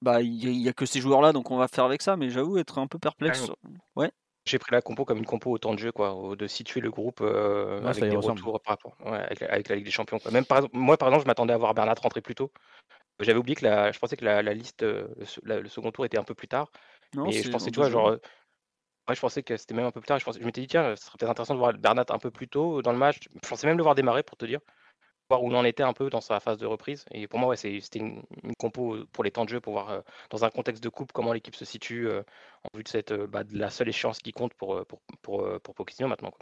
Bah, 0.02 0.22
il 0.22 0.58
n'y 0.58 0.68
a, 0.68 0.72
que 0.72 0.86
ces 0.86 1.00
joueurs-là, 1.00 1.32
donc 1.32 1.50
on 1.50 1.58
va 1.58 1.68
faire 1.68 1.84
avec 1.84 2.00
ça, 2.00 2.16
mais 2.16 2.30
j'avoue 2.30 2.56
être 2.58 2.78
un 2.78 2.86
peu 2.86 2.98
perplexe. 2.98 3.50
Ouais. 3.96 4.10
J'ai 4.46 4.58
pris 4.58 4.72
la 4.72 4.80
compo 4.80 5.04
comme 5.04 5.18
une 5.18 5.26
compo 5.26 5.50
au 5.50 5.58
temps 5.58 5.74
de 5.74 5.78
jeu, 5.78 5.92
quoi, 5.92 6.16
de 6.36 6.46
situer 6.46 6.80
le 6.80 6.90
groupe 6.90 7.20
euh, 7.20 7.84
avec 7.84 8.04
des 8.04 8.16
retours 8.16 8.60
par 8.60 8.72
rapport, 8.72 8.96
avec, 9.04 9.68
la 9.68 9.76
Ligue 9.76 9.84
des 9.84 9.90
Champions. 9.90 10.18
Même 10.32 10.46
par, 10.46 10.62
moi, 10.72 10.96
par 10.96 11.08
exemple, 11.08 11.24
je 11.24 11.28
m'attendais 11.28 11.52
à 11.52 11.58
voir 11.58 11.74
Bernat 11.74 11.94
rentrer 12.00 12.20
plus 12.20 12.34
tôt. 12.34 12.50
J'avais 13.20 13.38
oublié 13.38 13.54
que 13.54 13.64
la, 13.64 13.92
je 13.92 13.98
pensais 13.98 14.16
que 14.16 14.24
la, 14.24 14.42
liste, 14.54 14.82
euh, 14.82 15.06
le, 15.42 15.68
second 15.68 15.90
tour 15.92 16.06
était 16.06 16.18
un 16.18 16.24
peu 16.24 16.34
plus 16.34 16.48
tard. 16.48 16.72
Non, 17.14 17.24
mais 17.24 17.32
je 17.32 17.50
pensais, 17.50 17.70
tu 17.70 17.78
vois, 17.78 17.90
genre, 17.90 18.08
euh, 18.08 18.18
je 19.12 19.20
pensais 19.20 19.42
que 19.42 19.58
c'était 19.58 19.74
même 19.74 19.84
un 19.84 19.90
peu 19.90 20.00
plus 20.00 20.08
tard. 20.08 20.18
Je, 20.18 20.24
je 20.24 20.44
m'étais 20.44 20.62
dit, 20.62 20.68
tiens, 20.68 20.96
ce 20.96 21.04
serait 21.04 21.18
peut-être 21.18 21.30
intéressant 21.30 21.54
de 21.54 21.58
voir 21.58 21.74
Bernat 21.74 22.06
un 22.08 22.18
peu 22.18 22.30
plus 22.30 22.48
tôt 22.48 22.80
dans 22.80 22.92
le 22.92 22.98
match. 22.98 23.18
Je 23.42 23.48
pensais 23.48 23.66
même 23.66 23.76
le 23.76 23.82
voir 23.82 23.94
démarrer 23.94 24.22
pour 24.22 24.38
te 24.38 24.46
dire 24.46 24.60
voir 25.30 25.42
où 25.42 25.48
on 25.50 25.54
en 25.54 25.64
était 25.64 25.82
un 25.82 25.92
peu 25.94 26.10
dans 26.10 26.20
sa 26.20 26.40
phase 26.40 26.58
de 26.58 26.66
reprise. 26.66 27.04
Et 27.12 27.26
pour 27.26 27.38
moi, 27.38 27.50
ouais, 27.50 27.56
c'était 27.56 27.98
une, 27.98 28.22
compo 28.58 28.98
pour 29.12 29.24
les 29.24 29.30
temps 29.30 29.44
de 29.44 29.50
jeu, 29.50 29.60
pour 29.60 29.72
voir 29.72 30.02
dans 30.28 30.44
un 30.44 30.50
contexte 30.50 30.82
de 30.82 30.88
coupe 30.88 31.12
comment 31.12 31.32
l'équipe 31.32 31.56
se 31.56 31.64
situe 31.64 32.08
en 32.10 32.76
vue 32.76 32.82
de, 32.82 32.88
cette, 32.88 33.12
bah, 33.12 33.44
de 33.44 33.56
la 33.56 33.70
seule 33.70 33.88
échéance 33.88 34.18
qui 34.18 34.32
compte 34.32 34.52
pour, 34.54 34.84
pour, 34.86 35.00
pour, 35.22 35.60
pour 35.62 35.74
Pochettino 35.74 36.08
maintenant. 36.08 36.30
Quoi. 36.30 36.40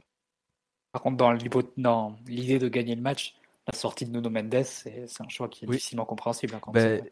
Par 0.92 1.02
contre, 1.02 1.16
dans 1.76 2.16
l'idée 2.26 2.58
de 2.58 2.68
gagner 2.68 2.94
le 2.94 3.02
match, 3.02 3.36
la 3.66 3.78
sortie 3.78 4.06
de 4.06 4.10
Nuno 4.10 4.30
Mendes, 4.30 4.64
c'est 4.64 5.06
un 5.20 5.28
choix 5.28 5.48
qui 5.48 5.64
est 5.64 5.68
difficilement 5.68 6.06
compréhensible. 6.06 6.54
Hein, 6.54 6.72
ben, 6.72 7.04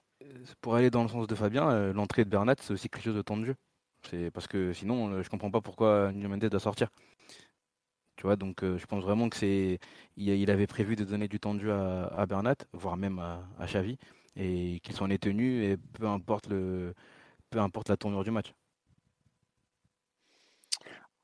pour 0.61 0.75
aller 0.75 0.91
dans 0.91 1.03
le 1.03 1.09
sens 1.09 1.27
de 1.27 1.35
Fabien, 1.35 1.93
l'entrée 1.93 2.25
de 2.25 2.31
Bernat, 2.31 2.55
c'est 2.61 2.73
aussi 2.73 2.89
quelque 2.89 3.05
chose 3.05 3.17
de 3.17 3.23
temps 3.23 3.37
de 3.37 3.45
jeu. 3.45 3.57
C'est 4.11 4.31
parce 4.31 4.47
que 4.47 4.73
sinon, 4.73 5.23
je 5.23 5.29
comprends 5.29 5.51
pas 5.51 5.61
pourquoi 5.61 6.11
Nuno 6.13 6.29
Mendes 6.29 6.47
doit 6.47 6.61
sortir. 6.61 6.89
Tu 8.17 8.23
vois, 8.23 8.37
donc 8.37 8.63
euh, 8.65 8.79
je 8.79 8.87
pense 8.87 9.03
vraiment 9.03 9.29
que 9.29 9.37
c'est, 9.37 9.79
il, 10.17 10.51
avait 10.51 10.67
prévu 10.67 10.97
de 10.97 11.05
donner 11.05 11.29
du 11.29 11.39
temps 11.39 11.55
de 11.55 11.61
jeu 11.61 11.73
à, 11.73 12.27
Bernat, 12.27 12.57
voire 12.73 12.97
même 12.97 13.19
à, 13.19 13.67
Xavi, 13.67 13.99
et 14.37 14.81
qu'il 14.81 14.95
s'en 14.95 15.11
est 15.11 15.23
tenu, 15.23 15.65
et 15.65 15.77
peu 15.77 16.07
importe 16.07 16.49
la 16.51 17.97
tournure 17.97 18.25
du 18.25 18.31
match. 18.31 18.55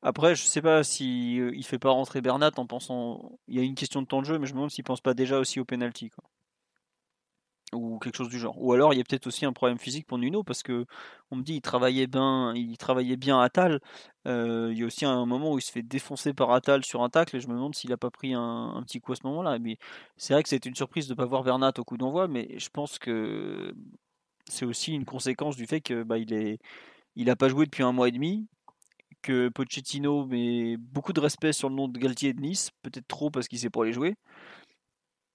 Après, 0.03 0.35
je 0.35 0.43
sais 0.43 0.63
pas 0.63 0.83
si 0.83 1.39
euh, 1.41 1.53
il 1.55 1.65
fait 1.65 1.79
pas 1.79 1.91
rentrer 1.91 2.21
Bernat 2.21 2.51
en 2.57 2.67
pensant, 2.67 3.39
il 3.47 3.57
y 3.57 3.61
a 3.61 3.63
une 3.63 3.77
question 3.77 4.03
de 4.03 4.07
temps 4.07 4.21
de 4.21 4.27
jeu, 4.27 4.39
mais 4.39 4.47
je 4.47 4.53
me 4.53 4.57
demande 4.57 4.71
s'il 4.71 4.85
pense 4.85 5.01
pas 5.01 5.15
déjà 5.15 5.39
aussi 5.39 5.61
au 5.61 5.65
penalty. 5.65 6.11
Quoi 6.11 6.25
ou 7.75 7.99
quelque 7.99 8.17
chose 8.17 8.29
du 8.29 8.39
genre. 8.39 8.61
Ou 8.63 8.73
alors 8.73 8.93
il 8.95 8.99
y 8.99 9.01
a 9.01 9.05
peut-être 9.05 9.27
aussi 9.27 9.45
un 9.45 9.53
problème 9.53 9.79
physique 9.79 10.07
pour 10.07 10.19
Nuno 10.19 10.43
parce 10.43 10.63
que 10.63 10.87
on 11.31 11.37
me 11.37 11.43
dit 11.43 11.55
il 11.55 11.61
travaillait 11.63 12.07
bien, 12.07 12.55
il 12.55 12.77
travaillait 12.77 13.17
bien 13.17 13.41
à 13.41 13.49
Tal. 13.49 13.81
Euh, 14.27 14.71
il 14.73 14.79
y 14.79 14.83
a 14.83 14.87
aussi 14.87 15.05
un 15.05 15.27
moment 15.27 15.53
où 15.53 15.59
il 15.59 15.63
se 15.63 15.73
fait 15.73 15.83
défoncer 15.83 16.35
par 16.35 16.51
Atal 16.53 16.85
sur 16.85 17.03
un 17.03 17.09
tacle 17.09 17.37
et 17.37 17.41
je 17.41 17.49
me 17.49 17.55
demande 17.55 17.75
s'il 17.75 17.93
a 17.93 17.97
pas 17.97 18.11
pris 18.11 18.35
un, 18.35 18.83
petit 18.87 19.01
coup 19.01 19.13
à 19.13 19.17
ce 19.17 19.27
moment-là. 19.27 19.59
Mais 19.59 19.79
c'est 20.17 20.35
vrai 20.35 20.43
que 20.43 20.49
c'est 20.49 20.67
une 20.67 20.77
surprise 20.77 21.07
de 21.09 21.13
ne 21.15 21.17
pas 21.17 21.27
voir 21.27 21.43
Bernat 21.43 21.73
au 21.79 21.85
coup 21.85 21.97
d'envoi, 21.97 22.29
mais 22.29 22.59
je 22.59 22.69
pense 22.71 22.99
que 22.99 23.75
c'est 24.49 24.67
aussi 24.67 24.93
une 24.93 25.05
conséquence 25.05 25.57
du 25.57 25.67
fait 25.67 25.81
que 25.81 26.03
bah, 26.03 26.19
il 26.19 26.33
est, 26.33 26.59
il 27.17 27.31
a 27.31 27.37
pas 27.37 27.49
joué 27.49 27.65
depuis 27.67 27.83
un 27.83 27.93
mois 27.93 28.09
et 28.09 28.13
demi. 28.13 28.47
Que 29.23 29.49
Pochettino 29.51 30.27
met 30.27 30.77
beaucoup 30.77 31.13
de 31.13 31.21
respect 31.21 31.53
sur 31.53 31.69
le 31.69 31.77
nom 31.77 31.87
de 31.87 31.97
Galtier 31.97 32.33
de 32.35 32.41
Nice, 32.41 32.71
peut-être 32.83 33.07
trop 33.07 33.31
parce 33.31 33.47
qu'il 33.47 33.59
sait 33.59 33.71
pas 33.71 33.85
les 33.85 33.93
jouer 33.93 34.17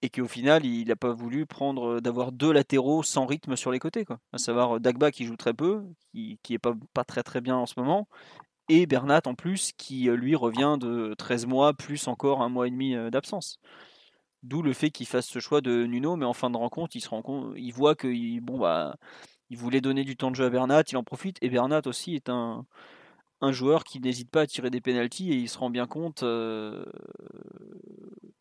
et 0.02 0.10
qu'au 0.10 0.28
final, 0.28 0.64
il 0.64 0.88
n'a 0.88 0.96
pas 0.96 1.12
voulu 1.12 1.46
prendre 1.46 1.96
euh, 1.96 2.00
d'avoir 2.00 2.32
deux 2.32 2.52
latéraux 2.52 3.02
sans 3.02 3.26
rythme 3.26 3.56
sur 3.56 3.72
les 3.72 3.78
côtés, 3.78 4.04
quoi. 4.04 4.20
À 4.32 4.38
savoir 4.38 4.76
euh, 4.76 4.80
Dagba 4.80 5.10
qui 5.10 5.24
joue 5.24 5.36
très 5.36 5.54
peu, 5.54 5.82
qui, 6.12 6.38
qui 6.42 6.54
est 6.54 6.58
pas, 6.58 7.04
très 7.04 7.22
très 7.22 7.40
bien 7.40 7.56
en 7.56 7.66
ce 7.66 7.74
moment, 7.78 8.08
et 8.68 8.86
Bernat 8.86 9.22
en 9.26 9.34
plus 9.34 9.72
qui 9.76 10.08
euh, 10.08 10.16
lui 10.16 10.36
revient 10.36 10.76
de 10.80 11.14
13 11.18 11.46
mois 11.46 11.74
plus 11.74 12.06
encore 12.08 12.42
un 12.42 12.48
mois 12.48 12.68
et 12.68 12.70
demi 12.70 12.94
d'absence. 13.10 13.58
D'où 14.44 14.62
le 14.62 14.72
fait 14.72 14.90
qu'il 14.90 15.06
fasse 15.06 15.26
ce 15.26 15.40
choix 15.40 15.60
de 15.60 15.84
Nuno, 15.84 16.16
mais 16.16 16.24
en 16.24 16.32
fin 16.32 16.50
de 16.50 16.56
rencontre, 16.56 16.94
il 16.96 17.00
se 17.00 17.08
il 17.58 17.72
voit 17.72 17.96
que 17.96 18.40
bon 18.40 18.58
bah, 18.58 18.96
il 19.50 19.58
voulait 19.58 19.80
donner 19.80 20.04
du 20.04 20.16
temps 20.16 20.30
de 20.30 20.36
jeu 20.36 20.44
à 20.44 20.50
Bernat, 20.50 20.84
il 20.90 20.96
en 20.96 21.02
profite, 21.04 21.38
et 21.42 21.48
Bernat 21.50 21.82
aussi 21.86 22.14
est 22.14 22.28
un, 22.28 22.64
joueur 23.50 23.84
qui 23.84 24.00
n'hésite 24.00 24.30
pas 24.30 24.42
à 24.42 24.46
tirer 24.46 24.70
des 24.70 24.80
pénalties 24.80 25.32
et 25.32 25.36
il 25.36 25.48
se 25.48 25.58
rend 25.58 25.70
bien 25.70 25.86
compte. 25.86 26.22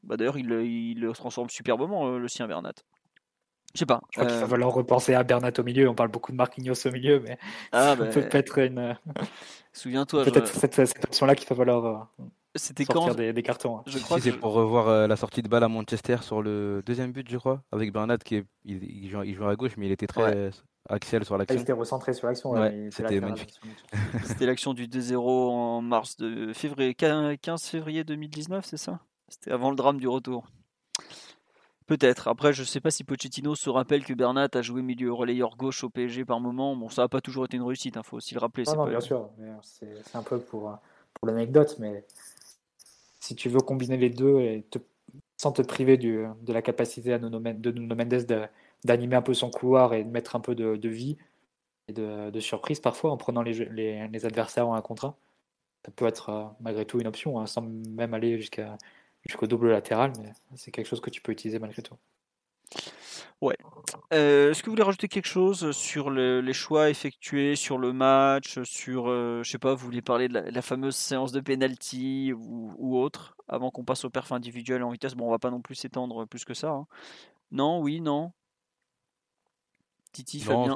Bah, 0.07 0.17
D'ailleurs, 0.17 0.37
il, 0.37 0.51
il, 0.51 0.99
le 0.99 1.11
transforme 1.13 1.49
superbement, 1.49 2.07
euh, 2.07 2.17
le 2.17 2.27
sien 2.27 2.47
Bernat. 2.47 2.73
Je 3.73 3.79
sais 3.79 3.85
pas. 3.85 4.01
Je 4.11 4.19
crois 4.19 4.25
qu'il 4.25 4.39
va 4.39 4.45
euh, 4.45 4.47
falloir 4.47 4.73
repenser 4.73 5.13
à 5.13 5.23
Bernat 5.23 5.51
au 5.57 5.63
milieu. 5.63 5.87
On 5.89 5.93
parle 5.93 6.09
beaucoup 6.09 6.31
de 6.31 6.37
Marquinhos 6.37 6.87
au 6.87 6.91
milieu, 6.91 7.19
mais 7.19 7.37
ah, 7.71 7.95
bah, 7.99 8.05
peut-être 8.05 8.57
une. 8.59 8.97
Souviens-toi. 9.73 10.23
Peut-être 10.23 10.47
cette, 10.47 10.73
cette 10.73 11.05
option-là 11.05 11.35
qu'il 11.35 11.47
va 11.47 11.55
falloir. 11.55 12.09
C'était 12.55 12.85
quand 12.85 13.13
des, 13.13 13.33
des, 13.33 13.43
cartons. 13.43 13.77
Hein. 13.77 13.83
Je 13.85 13.99
crois 13.99 14.19
c'est 14.19 14.31
pour 14.31 14.53
revoir 14.53 15.07
la 15.07 15.15
sortie 15.15 15.43
de 15.43 15.47
balle 15.47 15.63
à 15.63 15.67
Manchester 15.67 16.17
sur 16.21 16.41
le 16.41 16.81
deuxième 16.83 17.11
but, 17.11 17.29
je 17.29 17.37
crois, 17.37 17.61
avec 17.71 17.93
Bernat 17.93 18.17
qui 18.17 18.37
est, 18.37 18.45
il, 18.65 19.07
joue, 19.09 19.21
il, 19.21 19.35
joue, 19.35 19.45
à 19.45 19.55
gauche, 19.55 19.73
mais 19.77 19.85
il 19.85 19.91
était 19.91 20.07
très 20.07 20.49
Axel 20.89 21.25
sur 21.25 21.37
l'action. 21.37 21.57
Il 21.57 21.61
était 21.61 21.73
recentré 21.73 22.13
sur 22.13 22.27
l'action. 22.27 22.53
c'était 22.91 23.19
magnifique. 23.19 23.59
c'était 24.23 24.45
l'action 24.45 24.73
du 24.73 24.87
2-0 24.87 25.17
en 25.17 25.81
mars 25.81 26.17
de 26.17 26.53
février, 26.53 26.95
15 26.95 27.63
février 27.63 28.03
2019, 28.03 28.65
c'est 28.65 28.77
ça? 28.77 28.99
C'était 29.27 29.51
avant 29.51 29.69
le 29.69 29.75
drame 29.75 29.99
du 29.99 30.07
retour. 30.07 30.47
Peut-être. 31.85 32.27
Après, 32.27 32.51
je 32.51 32.61
ne 32.61 32.65
sais 32.65 32.81
pas 32.81 32.91
si 32.91 33.05
Pochettino 33.05 33.55
se 33.55 33.69
rappelle 33.69 34.03
que 34.03 34.13
Bernat 34.13 34.49
a 34.53 34.61
joué 34.61 34.81
milieu 34.81 35.13
relayeur 35.13 35.55
gauche 35.55 35.85
au 35.85 35.89
PSG 35.89 36.25
par 36.25 36.41
moment. 36.41 36.75
Bon, 36.75 36.89
ça 36.89 37.03
n'a 37.03 37.07
pas 37.07 37.21
toujours 37.21 37.45
été 37.45 37.55
une 37.55 37.63
réussite, 37.63 37.95
il 37.95 37.99
hein, 37.99 38.03
faut 38.03 38.17
aussi 38.17 38.33
le 38.33 38.41
rappeler. 38.41 38.65
Non, 38.65 38.85
bien 38.85 38.99
sûr. 38.99 39.29
C'est 39.61 40.15
un 40.15 40.23
peu 40.23 40.39
pour, 40.39 40.77
pour 41.13 41.27
l'anecdote, 41.27 41.77
mais 41.79 42.05
si 43.21 43.35
tu 43.35 43.47
veux 43.47 43.59
combiner 43.59 43.97
les 43.97 44.09
deux 44.09 44.39
et 44.39 44.65
sans 45.37 45.51
te 45.51 45.61
priver 45.61 45.97
du, 45.97 46.25
de 46.41 46.53
la 46.53 46.61
capacité 46.61 47.13
à 47.13 47.19
Nuno, 47.19 47.39
de 47.39 47.71
Nuno 47.71 47.95
Mendes 47.95 48.25
de, 48.25 48.43
d'animer 48.83 49.15
un 49.15 49.21
peu 49.21 49.33
son 49.33 49.49
couloir 49.49 49.93
et 49.93 50.03
de 50.03 50.09
mettre 50.09 50.35
un 50.35 50.39
peu 50.39 50.55
de, 50.55 50.89
vie 50.89 51.17
et 51.87 51.93
de, 51.93 52.39
surprise 52.39 52.79
parfois 52.79 53.11
en 53.11 53.17
prenant 53.17 53.43
les, 53.43 53.65
les, 53.65 54.25
adversaires 54.25 54.67
en 54.67 54.75
un 54.75 54.81
contre 54.81 55.05
un. 55.05 55.15
Ça 55.85 55.91
peut 55.95 56.05
être 56.05 56.29
euh, 56.29 56.43
malgré 56.59 56.85
tout 56.85 56.99
une 56.99 57.07
option, 57.07 57.39
hein, 57.39 57.45
sans 57.45 57.61
même 57.61 58.13
aller 58.13 58.37
jusqu'à 58.37 58.77
jusqu'au 59.27 59.47
double 59.47 59.69
latéral, 59.69 60.13
mais 60.21 60.31
c'est 60.55 60.71
quelque 60.71 60.87
chose 60.87 61.01
que 61.01 61.09
tu 61.09 61.21
peux 61.21 61.31
utiliser 61.31 61.59
malgré 61.59 61.81
tout. 61.81 61.95
Ouais. 63.39 63.57
Euh, 64.13 64.49
est-ce 64.49 64.63
que 64.63 64.65
vous 64.65 64.71
voulez 64.71 64.83
rajouter 64.83 65.07
quelque 65.07 65.27
chose 65.27 65.71
sur 65.71 66.09
les 66.09 66.53
choix 66.53 66.89
effectués 66.89 67.55
sur 67.55 67.77
le 67.77 67.93
match, 67.93 68.61
sur, 68.63 69.09
euh, 69.09 69.43
je 69.43 69.51
sais 69.51 69.59
pas, 69.59 69.75
vous 69.75 69.85
voulez 69.85 70.01
parler 70.01 70.27
de 70.27 70.33
la, 70.39 70.61
fameuse 70.63 70.95
séance 70.95 71.31
de 71.31 71.39
penalty 71.39 72.33
ou, 72.33 72.73
ou 72.77 72.97
autre, 72.97 73.37
avant 73.47 73.69
qu'on 73.69 73.83
passe 73.83 74.05
au 74.05 74.09
perf 74.09 74.31
individuel 74.31 74.81
en 74.81 74.89
vitesse? 74.89 75.13
Bon, 75.13 75.27
on 75.27 75.31
va 75.31 75.39
pas 75.39 75.51
non 75.51 75.61
plus 75.61 75.75
s'étendre 75.75 76.25
plus 76.25 76.45
que 76.45 76.55
ça. 76.55 76.71
Hein. 76.71 76.87
Non, 77.51 77.79
oui, 77.79 78.01
non. 78.01 78.31
Titi, 80.11 80.39
Fabien. 80.39 80.75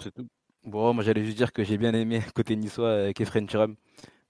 Bon, 0.63 0.93
moi 0.93 1.03
j'allais 1.03 1.25
juste 1.25 1.37
dire 1.37 1.51
que 1.51 1.63
j'ai 1.63 1.77
bien 1.77 1.93
aimé 1.93 2.21
côté 2.35 2.55
niçois 2.55 2.93
avec 2.93 3.19
Efren 3.19 3.47
Turam. 3.47 3.75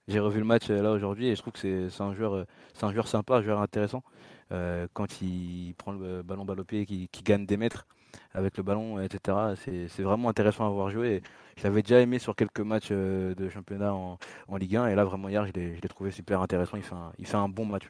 J'ai 0.08 0.18
revu 0.18 0.40
le 0.40 0.44
match 0.44 0.68
euh, 0.68 0.82
là 0.82 0.90
aujourd'hui 0.90 1.28
et 1.28 1.36
je 1.36 1.40
trouve 1.40 1.52
que 1.52 1.88
c'est 1.88 2.02
un 2.02 2.12
joueur, 2.14 2.34
euh, 2.34 2.44
un 2.82 2.92
joueur 2.92 3.06
sympa, 3.06 3.36
un 3.36 3.42
joueur 3.42 3.60
intéressant. 3.60 4.02
Euh, 4.50 4.88
quand 4.92 5.22
il 5.22 5.74
prend 5.78 5.92
le 5.92 6.22
ballon 6.22 6.44
balle 6.44 6.60
au 6.60 6.64
pied, 6.64 6.86
qui, 6.86 7.08
gagne 7.24 7.46
des 7.46 7.56
mètres 7.56 7.86
avec 8.34 8.56
le 8.56 8.62
ballon, 8.62 9.00
etc. 9.00 9.54
C'est 9.56 10.02
vraiment 10.02 10.28
intéressant 10.28 10.66
à 10.66 10.70
voir 10.70 10.90
jouer. 10.90 11.22
Je 11.56 11.62
l'avais 11.62 11.82
déjà 11.82 12.00
aimé 12.00 12.18
sur 12.18 12.34
quelques 12.34 12.60
matchs 12.60 12.90
de 12.90 13.48
championnat 13.48 13.94
en, 13.94 14.18
Ligue 14.56 14.76
1 14.76 14.88
et 14.88 14.94
là 14.94 15.04
vraiment 15.04 15.28
hier 15.28 15.46
je 15.46 15.52
l'ai 15.52 15.88
trouvé 15.88 16.10
super 16.10 16.42
intéressant. 16.42 16.76
Il 16.76 16.82
fait 16.82 16.94
un, 16.94 17.12
il 17.18 17.26
fait 17.26 17.36
un 17.36 17.48
bon 17.48 17.64
match, 17.64 17.84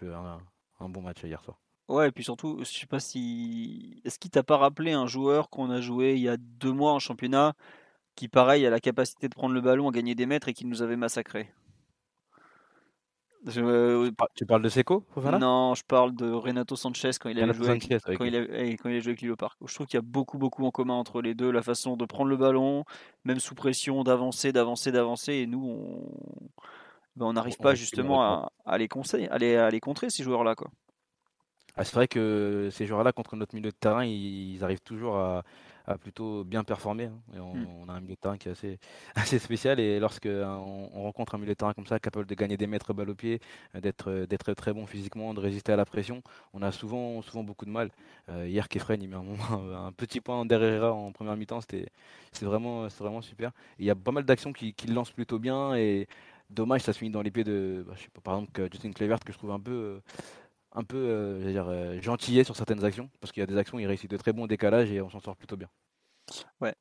un 0.81 0.89
bon 0.89 1.03
match 1.03 1.25
hier 1.25 1.43
soir. 1.43 1.59
Ouais, 1.89 2.09
et 2.09 2.13
puis 2.13 2.23
surtout, 2.23 2.59
je 2.61 2.65
sais 2.65 2.87
pas 2.87 3.01
si. 3.01 4.01
Est-ce 4.05 4.19
qu'il 4.19 4.31
t'a 4.31 4.43
pas 4.43 4.59
rappelé 4.59 4.93
un 4.93 5.07
joueur 5.07 5.51
qu'on 5.51 5.71
a 5.71 5.81
joué 5.81 6.15
il 6.15 6.21
y 6.21 6.29
a 6.29 6.37
deux 6.37 6.73
mois 6.73 6.93
en 6.93 7.01
championnat 7.01 7.55
qui, 8.15 8.29
pareil, 8.29 8.65
a 8.67 8.71
la 8.71 8.81
capacité 8.81 9.29
de 9.29 9.35
prendre 9.35 9.55
le 9.55 9.61
ballon, 9.61 9.89
à 9.89 9.93
gagner 9.93 10.15
des 10.15 10.27
mètres 10.27 10.49
et 10.49 10.55
qui 10.55 10.67
nous 10.67 10.83
avait 10.83 10.97
massacré? 10.97 11.51
Tu 14.35 14.47
parles 14.47 14.63
de 14.63 14.69
Seco 14.69 15.05
Non, 15.17 15.75
je 15.75 15.83
parle 15.85 16.15
de 16.15 16.31
Renato 16.31 16.77
Sanchez 16.77 17.11
quand 17.21 17.29
il 17.29 17.41
a 17.41 17.53
joué, 17.53 17.69
avec, 17.69 17.89
quand, 18.17 18.25
il 18.25 18.37
a, 18.37 18.45
quand 18.77 18.89
il 18.89 18.97
a 18.97 19.01
joué 19.01 19.11
avec 19.11 19.21
Lilo 19.21 19.37
Park. 19.37 19.59
Je 19.65 19.75
trouve 19.75 19.87
qu'il 19.87 19.97
y 19.97 19.99
a 19.99 20.03
beaucoup, 20.03 20.39
beaucoup 20.39 20.65
en 20.65 20.71
commun 20.71 20.95
entre 20.95 21.23
les 21.23 21.35
deux, 21.35 21.51
la 21.51 21.63
façon 21.63 21.97
de 21.97 22.05
prendre 22.05 22.31
le 22.31 22.37
ballon, 22.37 22.85
même 23.25 23.41
sous 23.41 23.55
pression, 23.55 24.05
d'avancer, 24.05 24.53
d'avancer, 24.53 24.93
d'avancer, 24.93 25.33
et 25.35 25.47
nous, 25.47 25.67
on 25.67 26.51
ben, 27.17 27.27
on 27.27 27.33
n'arrive 27.35 27.59
pas 27.59 27.75
justement 27.75 28.23
à, 28.23 28.53
à, 28.65 28.79
les 28.79 28.89
conseiller, 28.89 29.29
à 29.29 29.39
les, 29.39 29.57
à 29.57 29.71
les 29.71 29.81
contrer 29.81 30.09
ces 30.09 30.23
joueurs-là, 30.23 30.55
quoi. 30.55 30.71
Ah, 31.75 31.85
c'est 31.85 31.95
vrai 31.95 32.09
que 32.09 32.69
ces 32.71 32.87
joueurs-là, 32.87 33.13
contre 33.13 33.37
notre 33.37 33.55
milieu 33.55 33.71
de 33.71 33.77
terrain, 33.77 34.05
ils, 34.05 34.63
arrivent 34.63 34.83
toujours 34.83 35.17
à, 35.17 35.43
plutôt 36.01 36.45
bien 36.45 36.65
performer. 36.65 37.05
Hein. 37.05 37.21
Et 37.35 37.39
mmh. 37.39 37.67
on, 37.83 37.89
a 37.89 37.93
un 37.93 38.01
milieu 38.01 38.15
de 38.15 38.21
terrain 38.21 38.37
qui 38.37 38.49
est 38.49 38.53
assez, 38.53 38.79
assez 39.15 39.39
spécial. 39.39 39.81
Et 39.81 39.99
lorsque 40.01 40.29
on, 40.29 41.03
rencontre 41.03 41.35
un 41.35 41.39
milieu 41.39 41.53
de 41.53 41.59
terrain 41.59 41.75
comme 41.75 41.87
ça, 41.87 41.99
capable 41.99 42.27
de 42.27 42.35
gagner 42.35 42.57
des 42.57 42.67
mètres 42.67 42.93
balle 42.93 43.11
au 43.11 43.15
pied, 43.15 43.41
d'être, 43.75 44.27
d'être 44.27 44.55
très 44.55 44.73
bon 44.73 44.87
physiquement, 44.87 45.35
de 45.35 45.41
résister 45.41 45.73
à 45.73 45.77
la 45.77 45.85
pression, 45.85 46.23
on 46.53 46.63
a 46.63 46.73
souvent, 46.73 47.23
souvent 47.23 47.43
beaucoup 47.43 47.65
de 47.65 47.71
mal. 47.71 47.91
Euh, 48.29 48.47
hier, 48.49 48.69
Kefren, 48.69 49.03
il 49.03 49.09
met 49.09 49.17
un, 49.17 49.25
un 49.87 49.93
petit 49.93 50.21
point 50.21 50.45
derrière 50.47 50.95
en 50.95 51.13
première 51.13 51.37
mi-temps. 51.37 51.61
C'était, 51.61 51.87
c'est 52.33 52.45
vraiment, 52.45 52.89
c'est 52.89 53.03
vraiment 53.03 53.23
super. 53.23 53.53
il 53.79 53.85
y 53.87 53.91
a 53.91 53.95
pas 53.95 54.13
mal 54.13 54.25
d'actions 54.25 54.53
qui, 54.53 54.75
qui 54.75 54.87
lancent 54.89 55.11
plutôt 55.11 55.39
bien. 55.39 55.75
Et 55.75 56.09
dommage, 56.51 56.83
ça 56.83 56.93
se 56.93 56.99
finit 56.99 57.11
dans 57.11 57.23
l'épée 57.23 57.45
de, 57.45 57.85
bah, 57.87 57.95
je 57.97 58.03
sais 58.03 58.11
pas, 58.13 58.21
par 58.21 58.35
exemple, 58.35 58.69
Justin 58.71 58.93
Clevert, 58.93 59.21
que 59.21 59.33
je 59.33 59.39
trouve 59.39 59.53
un 59.53 59.61
peu. 59.61 59.73
Euh, 59.73 60.01
un 60.75 60.85
peu 60.85 60.97
euh, 60.97 62.01
euh, 62.01 62.45
sur 62.45 62.57
certaines 62.57 62.85
actions, 62.85 63.11
parce 63.21 63.33
qu'il 63.33 63.41
y 63.41 63.45
a 63.45 63.47
des 63.47 63.57
actions 63.57 63.77
où 63.77 63.81
il 63.81 63.87
réussit 63.87 64.11
de 64.11 64.17
très 64.17 64.33
bons 64.33 64.47
décalages 64.47 64.91
et 64.91 65.01
on 65.01 65.11
s'en 65.11 65.21
sort 65.21 65.37
plutôt 65.37 65.57
bien. 65.57 65.69
Ouais, 66.61 66.75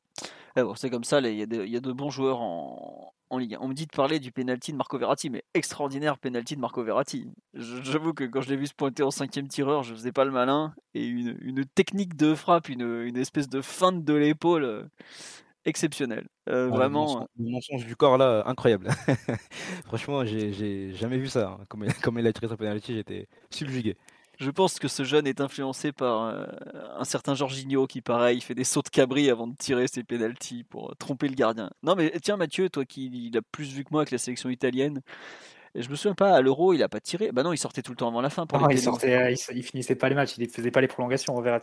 c'est 0.75 0.89
comme 0.89 1.03
ça, 1.03 1.19
il 1.19 1.37
y, 1.37 1.41
a 1.41 1.79
de, 1.79 1.91
bons 1.91 2.09
joueurs 2.09 2.41
en, 2.41 3.13
Ligue 3.37 3.55
1. 3.55 3.59
On 3.61 3.67
me 3.69 3.73
dit 3.73 3.85
de 3.85 3.95
parler 3.95 4.19
du 4.19 4.31
penalty 4.31 4.71
de 4.71 4.77
Marco 4.77 4.97
Verratti, 4.97 5.29
mais 5.29 5.43
extraordinaire 5.53 6.17
penalty 6.17 6.55
de 6.55 6.61
Marco 6.61 6.83
Verratti. 6.83 7.31
J'avoue 7.53 8.13
que 8.13 8.25
quand 8.25 8.41
je 8.41 8.49
l'ai 8.49 8.57
vu 8.57 8.67
se 8.67 8.73
pointer 8.73 9.03
en 9.03 9.11
cinquième 9.11 9.47
tireur, 9.47 9.83
je 9.83 9.93
faisais 9.93 10.11
pas 10.11 10.25
le 10.25 10.31
malin, 10.31 10.73
et 10.93 11.05
une, 11.05 11.65
technique 11.65 12.15
de 12.15 12.35
frappe, 12.35 12.69
une, 12.69 13.03
une 13.03 13.17
espèce 13.17 13.49
de 13.49 13.61
feinte 13.61 14.03
de 14.03 14.13
l'épaule 14.13 14.89
exceptionnel. 15.65 16.27
Euh, 16.49 16.67
vraiment. 16.67 17.27
Le 17.39 17.49
mensonge 17.49 17.85
du 17.85 17.95
corps 17.95 18.17
là, 18.17 18.43
incroyable. 18.45 18.89
Franchement, 19.85 20.25
j'ai 20.25 20.93
jamais 20.93 21.17
vu 21.17 21.27
ça. 21.27 21.57
Hein. 21.59 21.65
Comme, 21.69 21.85
comme 22.01 22.19
il 22.19 22.27
a 22.27 22.33
tiré 22.33 22.47
sa 22.47 22.57
penalty, 22.57 22.95
j'étais 22.95 23.27
subjugué. 23.49 23.97
Je 24.41 24.49
pense 24.49 24.79
que 24.79 24.87
ce 24.87 25.03
jeune 25.03 25.27
est 25.27 25.39
influencé 25.39 25.91
par 25.91 26.23
euh, 26.23 26.47
un 26.97 27.03
certain 27.03 27.35
Jorginho 27.35 27.85
qui, 27.85 28.01
pareil, 28.01 28.41
fait 28.41 28.55
des 28.55 28.63
sauts 28.63 28.81
de 28.81 28.89
cabri 28.89 29.29
avant 29.29 29.45
de 29.45 29.55
tirer 29.55 29.87
ses 29.87 30.03
penalties 30.03 30.63
pour 30.63 30.89
euh, 30.89 30.95
tromper 30.97 31.27
le 31.27 31.35
gardien. 31.35 31.69
Non, 31.83 31.93
mais 31.95 32.11
tiens, 32.23 32.37
Mathieu, 32.37 32.67
toi 32.67 32.83
qui 32.83 33.29
l'as 33.31 33.43
plus 33.43 33.71
vu 33.71 33.83
que 33.83 33.89
moi 33.91 34.01
avec 34.01 34.09
la 34.09 34.17
sélection 34.17 34.49
italienne, 34.49 35.01
je 35.75 35.89
me 35.89 35.95
souviens 35.95 36.15
pas, 36.15 36.35
à 36.35 36.41
l'Euro, 36.41 36.73
il 36.73 36.83
a 36.83 36.89
pas 36.89 36.99
tiré. 36.99 37.31
Bah 37.31 37.43
non, 37.43 37.53
il 37.53 37.57
sortait 37.57 37.81
tout 37.81 37.91
le 37.91 37.95
temps 37.95 38.09
avant 38.09 38.19
la 38.19 38.29
fin. 38.29 38.45
Pour 38.45 38.69
il, 38.69 38.77
sortait, 38.77 39.15
euh, 39.15 39.35
il, 39.53 39.63
finissait 39.63 39.95
pas 39.95 40.09
les 40.09 40.15
matchs, 40.15 40.33
il 40.37 40.49
faisait 40.49 40.71
pas 40.71 40.81
les 40.81 40.87
prolongations, 40.87 41.35
on 41.35 41.41
verra. 41.41 41.59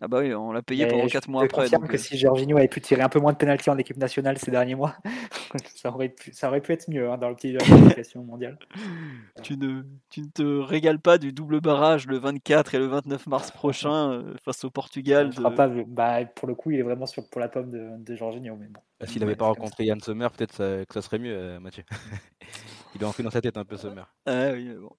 Ah 0.00 0.08
bah 0.08 0.18
oui, 0.20 0.34
on 0.34 0.50
l'a 0.50 0.62
payé 0.62 0.86
pendant 0.86 1.06
4 1.06 1.28
mois 1.28 1.44
après. 1.44 1.68
Je 1.68 1.76
que 1.76 1.94
euh. 1.94 1.98
si 1.98 2.18
Jorginho 2.18 2.56
avait 2.56 2.66
pu 2.66 2.80
tirer 2.80 3.02
un 3.02 3.08
peu 3.08 3.20
moins 3.20 3.32
de 3.32 3.38
pénalty 3.38 3.70
en 3.70 3.78
équipe 3.78 3.98
nationale 3.98 4.38
ces 4.38 4.50
derniers 4.50 4.74
mois, 4.74 4.96
ça, 5.76 5.90
aurait 5.90 6.08
pu, 6.08 6.32
ça 6.32 6.48
aurait 6.48 6.60
pu 6.60 6.72
être 6.72 6.88
mieux 6.90 7.08
hein, 7.08 7.18
dans 7.18 7.28
le 7.28 7.36
petit 7.36 7.52
jeu 7.52 7.58
de 7.58 8.18
mondiale. 8.18 8.58
tu, 9.42 9.56
ne, 9.56 9.82
tu 10.10 10.22
ne 10.22 10.26
te 10.26 10.42
régales 10.42 10.98
pas 10.98 11.18
du 11.18 11.32
double 11.32 11.60
barrage 11.60 12.06
le 12.08 12.18
24 12.18 12.74
et 12.74 12.78
le 12.78 12.86
29 12.86 13.26
mars 13.28 13.52
prochain 13.52 14.10
euh, 14.10 14.34
face 14.44 14.64
au 14.64 14.70
Portugal. 14.70 15.30
De... 15.30 15.42
Pas, 15.54 15.68
bah, 15.68 16.24
pour 16.24 16.48
le 16.48 16.56
coup, 16.56 16.72
il 16.72 16.80
est 16.80 16.82
vraiment 16.82 17.06
sur, 17.06 17.28
pour 17.28 17.40
la 17.40 17.48
pomme 17.48 17.70
de, 17.70 17.90
de 17.98 18.16
Jorginho. 18.16 18.56
Mais 18.56 18.66
bon. 18.66 18.80
Bah, 18.98 19.06
s'il 19.06 19.20
n'avait 19.20 19.36
pas 19.36 19.46
rencontré 19.46 19.84
Yann 19.84 20.00
Sommer, 20.00 20.28
peut-être 20.36 20.56
que 20.56 20.94
ça 20.94 21.02
serait 21.02 21.18
mieux, 21.18 21.60
Mathieu. 21.60 21.84
Il 22.96 23.02
est 23.02 23.06
entré 23.06 23.22
dans 23.22 23.30
sa 23.30 23.40
tête 23.40 23.56
un 23.56 23.64
peu 23.64 23.76
sommer. 23.76 24.02
Ah 24.24 24.50
oui, 24.52 24.74
bon. 24.74 24.90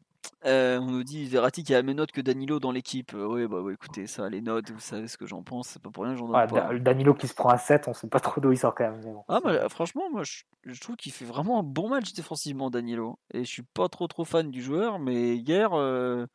Euh, 0.46 0.80
on 0.80 0.86
nous 0.86 1.04
dit 1.04 1.26
Verratti 1.26 1.64
qui 1.64 1.74
a 1.74 1.78
la 1.78 1.84
même 1.84 1.96
note 1.96 2.12
que 2.12 2.22
Danilo 2.22 2.60
dans 2.60 2.72
l'équipe. 2.72 3.14
Euh, 3.14 3.26
oui, 3.26 3.48
bah 3.48 3.58
écoutez, 3.72 4.08
ça, 4.08 4.30
les 4.30 4.42
notes, 4.42 4.70
vous 4.70 4.80
savez 4.80 5.08
ce 5.08 5.18
que 5.18 5.26
j'en 5.26 5.42
pense, 5.42 5.70
c'est 5.70 5.82
pas 5.82 5.90
pour 5.90 6.04
rien 6.04 6.14
que 6.14 6.20
j'en 6.20 6.28
donne 6.28 6.48
pas. 6.48 6.78
Danilo 6.78 7.14
qui 7.14 7.28
se 7.28 7.34
prend 7.34 7.50
à 7.50 7.58
7, 7.58 7.88
on 7.88 7.94
sait 7.94 8.08
pas 8.08 8.20
trop 8.20 8.40
d'où 8.40 8.52
il 8.52 8.58
sort 8.58 8.76
quand 8.76 8.92
même. 8.92 9.02
ah, 9.28 9.40
bah, 9.44 9.68
franchement, 9.70 10.10
moi 10.12 10.22
je, 10.24 10.80
trouve 10.80 10.96
qu'il 10.96 11.12
fait 11.12 11.26
vraiment 11.26 11.60
un 11.60 11.64
bon 11.64 11.90
match 11.90 12.14
défensivement, 12.14 12.70
Danilo. 12.70 13.18
Et 13.34 13.46
je 13.46 13.50
suis 13.50 13.64
pas 13.64 13.90
trop 13.90 14.08
trop 14.08 14.26
fan 14.26 14.52
du 14.52 14.62
joueur, 14.62 15.00
mais 15.00 15.36
hier, 15.38 15.72
euh, 15.74 16.28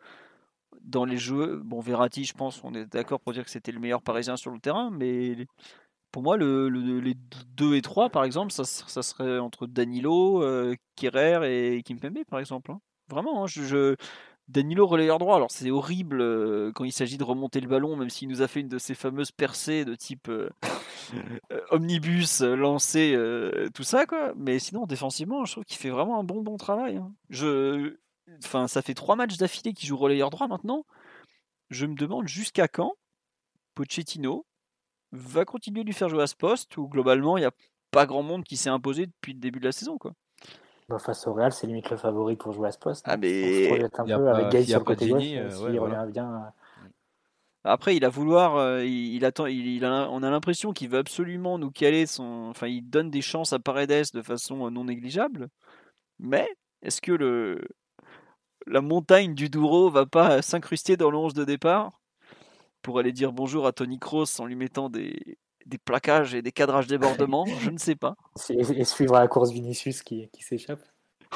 dans 0.82 1.04
les 1.04 1.18
jeux, 1.18 1.60
bon, 1.64 1.80
Verratti, 1.80 2.24
je 2.24 2.34
pense, 2.34 2.62
on 2.64 2.74
est 2.74 2.86
d'accord 2.86 3.20
pour 3.20 3.32
dire 3.32 3.44
que 3.44 3.50
c'était 3.50 3.72
le 3.72 3.80
meilleur 3.80 4.02
parisien 4.02 4.36
sur 4.36 4.50
le 4.50 4.58
terrain, 4.58 4.90
mais 4.90 5.46
pour 6.12 6.22
moi, 6.22 6.36
le, 6.36 6.68
les 6.68 7.14
2 7.56 7.74
et 7.74 7.82
3, 7.82 8.10
par 8.10 8.24
exemple, 8.24 8.52
ça, 8.52 8.64
ça 8.64 9.02
serait 9.02 9.38
entre 9.38 9.66
Danilo, 9.66 10.42
euh, 10.42 10.76
et 11.02 11.82
Kimpembe, 11.84 12.24
par 12.28 12.38
exemple. 12.38 12.70
Hein. 12.70 12.80
Vraiment, 13.08 13.44
hein, 13.44 13.46
je, 13.46 13.96
Danilo 14.48 14.86
relayeur 14.86 15.18
droit. 15.18 15.36
Alors 15.36 15.50
c'est 15.50 15.70
horrible 15.70 16.20
euh, 16.20 16.72
quand 16.74 16.84
il 16.84 16.92
s'agit 16.92 17.16
de 17.18 17.24
remonter 17.24 17.60
le 17.60 17.68
ballon, 17.68 17.96
même 17.96 18.10
s'il 18.10 18.28
nous 18.28 18.42
a 18.42 18.48
fait 18.48 18.60
une 18.60 18.68
de 18.68 18.78
ces 18.78 18.94
fameuses 18.94 19.32
percées 19.32 19.84
de 19.84 19.94
type 19.94 20.28
euh, 20.28 20.50
euh, 21.52 21.60
omnibus 21.70 22.42
lancé, 22.42 23.16
tout 23.74 23.82
ça 23.82 24.06
quoi. 24.06 24.32
Mais 24.36 24.58
sinon 24.58 24.86
défensivement, 24.86 25.44
je 25.44 25.52
trouve 25.52 25.64
qu'il 25.64 25.78
fait 25.78 25.90
vraiment 25.90 26.18
un 26.20 26.24
bon 26.24 26.42
bon 26.42 26.56
travail. 26.56 26.96
Hein. 26.96 27.12
Je, 27.30 27.96
enfin 28.44 28.68
ça 28.68 28.82
fait 28.82 28.94
trois 28.94 29.16
matchs 29.16 29.36
d'affilée 29.38 29.72
qu'il 29.72 29.88
joue 29.88 29.96
relayeur 29.96 30.30
droit 30.30 30.48
maintenant 30.48 30.84
je 31.70 31.86
me 31.86 31.94
demande 31.94 32.28
jusqu'à 32.28 32.68
quand 32.68 32.92
Pochettino 33.74 34.46
va 35.12 35.44
continuer 35.44 35.82
de 35.82 35.86
lui 35.86 35.92
faire 35.94 36.08
jouer 36.08 36.22
à 36.22 36.26
ce 36.26 36.36
poste 36.36 36.76
où 36.76 36.88
globalement 36.88 37.36
il 37.36 37.40
n'y 37.40 37.46
a 37.46 37.52
pas 37.90 38.06
grand 38.06 38.22
monde 38.22 38.44
qui 38.44 38.56
s'est 38.56 38.70
imposé 38.70 39.06
depuis 39.06 39.32
le 39.34 39.38
début 39.40 39.60
de 39.60 39.66
la 39.66 39.72
saison. 39.72 39.98
Quoi. 39.98 40.12
Bah, 40.88 40.98
face 40.98 41.26
au 41.26 41.32
Real, 41.34 41.52
c'est 41.52 41.66
limite 41.66 41.90
le 41.90 41.96
favori 41.96 42.36
pour 42.36 42.52
jouer 42.52 42.68
à 42.68 42.72
ce 42.72 42.78
poste. 42.78 43.04
Ah, 43.08 43.16
mais- 43.16 43.44
On 43.44 43.64
se 43.64 43.68
projette 43.68 44.00
un 44.00 44.06
Y 44.06 44.12
a 44.12 44.18
peu 44.18 44.24
pas- 44.24 44.34
avec 44.36 44.48
Gaël 44.52 44.66
sur 44.66 44.78
le 44.78 44.84
côté 44.84 45.08
gauche, 45.08 45.22
euh, 45.22 45.46
euh, 45.46 45.50
s'il 45.50 45.60
ouais, 45.64 45.66
revient 45.68 45.78
voilà. 45.78 46.06
bien. 46.06 46.34
euh, 46.34 46.48
Après, 47.64 47.94
il 47.94 48.04
a 48.04 48.08
vouloir, 48.08 48.56
euh, 48.56 48.84
il, 48.84 49.14
il 49.14 49.24
attend, 49.24 49.46
il, 49.46 49.66
il 49.68 49.84
a- 49.84 50.08
on 50.10 50.22
a 50.24 50.30
l'impression 50.30 50.72
qu'il 50.72 50.88
veut 50.88 50.98
absolument 50.98 51.58
nous 51.58 51.70
caler 51.70 52.06
son, 52.06 52.48
enfin, 52.50 52.66
il 52.66 52.82
donne 52.82 53.08
des 53.10 53.22
chances 53.22 53.52
à 53.52 53.60
Paredes 53.60 54.06
de 54.14 54.22
façon 54.22 54.68
non 54.70 54.84
négligeable. 54.84 55.48
Mais 56.18 56.48
est-ce 56.82 57.00
que 57.00 57.12
le 57.12 57.60
la 58.66 58.80
montagne 58.80 59.34
du 59.34 59.48
Douro 59.48 59.90
va 59.90 60.06
pas 60.06 60.40
s'incruster 60.42 60.96
dans 60.96 61.10
le 61.10 61.18
11 61.18 61.34
de 61.34 61.44
départ? 61.44 62.00
Pour 62.82 62.98
aller 62.98 63.12
dire 63.12 63.32
bonjour 63.32 63.66
à 63.66 63.72
Tony 63.72 63.98
Kroos 63.98 64.40
en 64.40 64.46
lui 64.46 64.56
mettant 64.56 64.90
des, 64.90 65.38
des 65.66 65.78
plaquages 65.78 66.34
et 66.34 66.42
des 66.42 66.52
cadrages 66.52 66.86
débordements 66.86 67.46
Je 67.60 67.70
ne 67.70 67.78
sais 67.78 67.94
pas. 67.94 68.16
Et, 68.50 68.84
suivre 68.84 69.14
la 69.14 69.28
course 69.28 69.50
Vinicius 69.50 70.02
qui, 70.02 70.28
qui 70.32 70.42
s'échappe. 70.42 70.80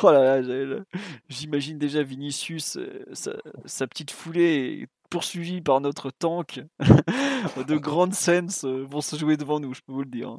Oh 0.03 0.11
là 0.11 0.43
là, 0.43 0.85
j'imagine 1.31 1.79
déjà 1.79 2.03
Vinicius, 2.03 2.77
euh, 2.77 3.03
sa, 3.15 3.33
sa 3.65 3.87
petite 3.87 4.11
foulée 4.11 4.89
poursuivie 5.09 5.63
par 5.63 5.81
notre 5.81 6.11
tank. 6.11 6.61
de 7.67 7.77
grandes 7.77 8.13
scènes 8.13 8.51
vont 8.63 9.01
se 9.01 9.17
jouer 9.17 9.39
devant 9.39 9.59
nous, 9.59 9.73
je 9.73 9.81
peux 9.81 9.93
vous 9.93 10.03
le 10.03 10.11
dire. 10.11 10.39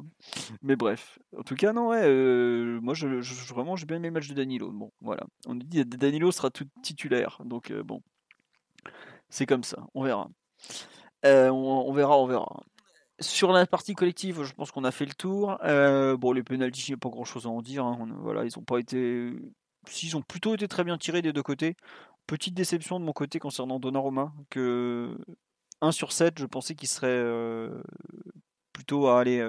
Mais 0.62 0.76
bref, 0.76 1.18
en 1.36 1.42
tout 1.42 1.56
cas, 1.56 1.72
non, 1.72 1.88
ouais, 1.88 2.02
euh, 2.04 2.78
moi 2.82 2.94
je, 2.94 3.20
je- 3.20 3.34
je- 3.34 3.52
vraiment 3.52 3.74
j'ai 3.74 3.86
bien 3.86 3.96
aimé 3.96 4.08
le 4.08 4.12
match 4.14 4.28
de 4.28 4.34
Danilo. 4.34 4.70
Bon, 4.70 4.92
voilà, 5.00 5.24
on 5.46 5.54
nous 5.54 5.64
dit 5.64 5.78
que 5.78 5.96
Danilo 5.96 6.30
sera 6.30 6.50
tout 6.50 6.66
titulaire, 6.82 7.40
donc 7.44 7.72
euh, 7.72 7.82
bon, 7.82 8.02
c'est 9.28 9.46
comme 9.46 9.64
ça, 9.64 9.86
on 9.94 10.04
verra. 10.04 10.28
Euh, 11.24 11.50
on, 11.50 11.92
verra, 11.92 12.18
on 12.18 12.26
verra. 12.26 12.62
Sur 13.20 13.52
la 13.52 13.66
partie 13.66 13.94
collective, 13.94 14.44
je 14.44 14.52
pense 14.52 14.70
qu'on 14.70 14.84
a 14.84 14.90
fait 14.90 15.06
le 15.06 15.14
tour. 15.14 15.58
Euh, 15.64 16.16
bon, 16.16 16.32
les 16.32 16.42
pénalties, 16.42 16.84
il 16.88 16.92
n'y 16.92 16.96
pas 16.98 17.08
grand 17.08 17.24
chose 17.24 17.46
à 17.46 17.48
en 17.48 17.62
dire. 17.62 17.84
hein. 17.84 17.98
Ils 18.44 18.58
ont 18.58 18.62
pas 18.62 18.78
été. 18.78 19.32
S'ils 19.86 20.16
ont 20.16 20.22
plutôt 20.22 20.54
été 20.54 20.68
très 20.68 20.84
bien 20.84 20.98
tirés 20.98 21.22
des 21.22 21.32
deux 21.32 21.42
côtés. 21.42 21.76
Petite 22.26 22.54
déception 22.54 23.00
de 23.00 23.04
mon 23.04 23.12
côté 23.12 23.38
concernant 23.38 23.80
Donnarumma, 23.80 24.32
que 24.50 25.16
1 25.80 25.92
sur 25.92 26.12
7, 26.12 26.38
je 26.38 26.46
pensais 26.46 26.74
qu'il 26.74 26.88
serait 26.88 27.08
euh, 27.08 27.82
plutôt 28.72 29.08
à 29.08 29.20
aller 29.20 29.40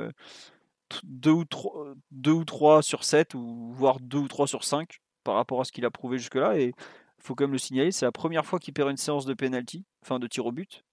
2 1.04 1.32
ou 1.32 1.46
3, 1.46 1.94
2 2.12 2.32
ou 2.32 2.46
3 2.46 2.82
sur 2.82 3.04
7, 3.04 3.34
ou 3.36 3.72
voire 3.74 4.00
2 4.00 4.18
ou 4.18 4.28
3 4.28 4.48
sur 4.48 4.64
5 4.64 5.00
par 5.24 5.36
rapport 5.36 5.62
à 5.62 5.66
ce 5.66 5.72
qu'il 5.72 5.86
a 5.86 5.92
prouvé 5.92 6.18
jusque-là. 6.18 6.58
Et 6.58 6.74
faut 7.22 7.36
quand 7.36 7.44
même 7.46 7.52
le 7.52 7.58
signaler, 7.58 7.92
c'est 7.92 8.06
la 8.06 8.12
première 8.12 8.46
fois 8.46 8.60
qu'il 8.60 8.74
perd 8.74 8.90
une 8.90 8.98
séance 8.98 9.26
de 9.26 9.34
penalty, 9.34 9.86
enfin 10.04 10.20
de 10.20 10.28
tir 10.28 10.46
au 10.46 10.52
but. 10.52 10.84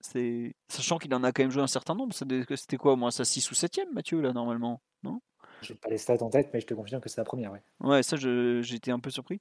Sachant 0.68 0.98
qu'il 0.98 1.14
en 1.14 1.22
a 1.24 1.32
quand 1.32 1.42
même 1.42 1.50
joué 1.50 1.62
un 1.62 1.66
certain 1.66 1.94
nombre. 1.94 2.14
C'était 2.14 2.76
quoi, 2.76 2.92
au 2.92 2.96
moins 2.96 3.10
sa 3.10 3.24
6 3.24 3.50
ou 3.50 3.54
7ème, 3.54 3.92
Mathieu, 3.92 4.20
là, 4.20 4.32
normalement 4.32 4.80
Non? 5.02 5.20
J'ai 5.62 5.74
pas 5.74 5.88
les 5.88 5.98
stats 5.98 6.22
en 6.22 6.30
tête, 6.30 6.50
mais 6.52 6.60
je 6.60 6.66
te 6.66 6.74
confirme 6.74 7.00
que 7.00 7.08
c'est 7.08 7.20
la 7.20 7.24
première. 7.24 7.52
Ouais. 7.52 7.62
Ouais, 7.80 8.02
ça, 8.02 8.16
j'étais 8.16 8.90
un 8.90 8.98
peu 8.98 9.10
surpris. 9.10 9.40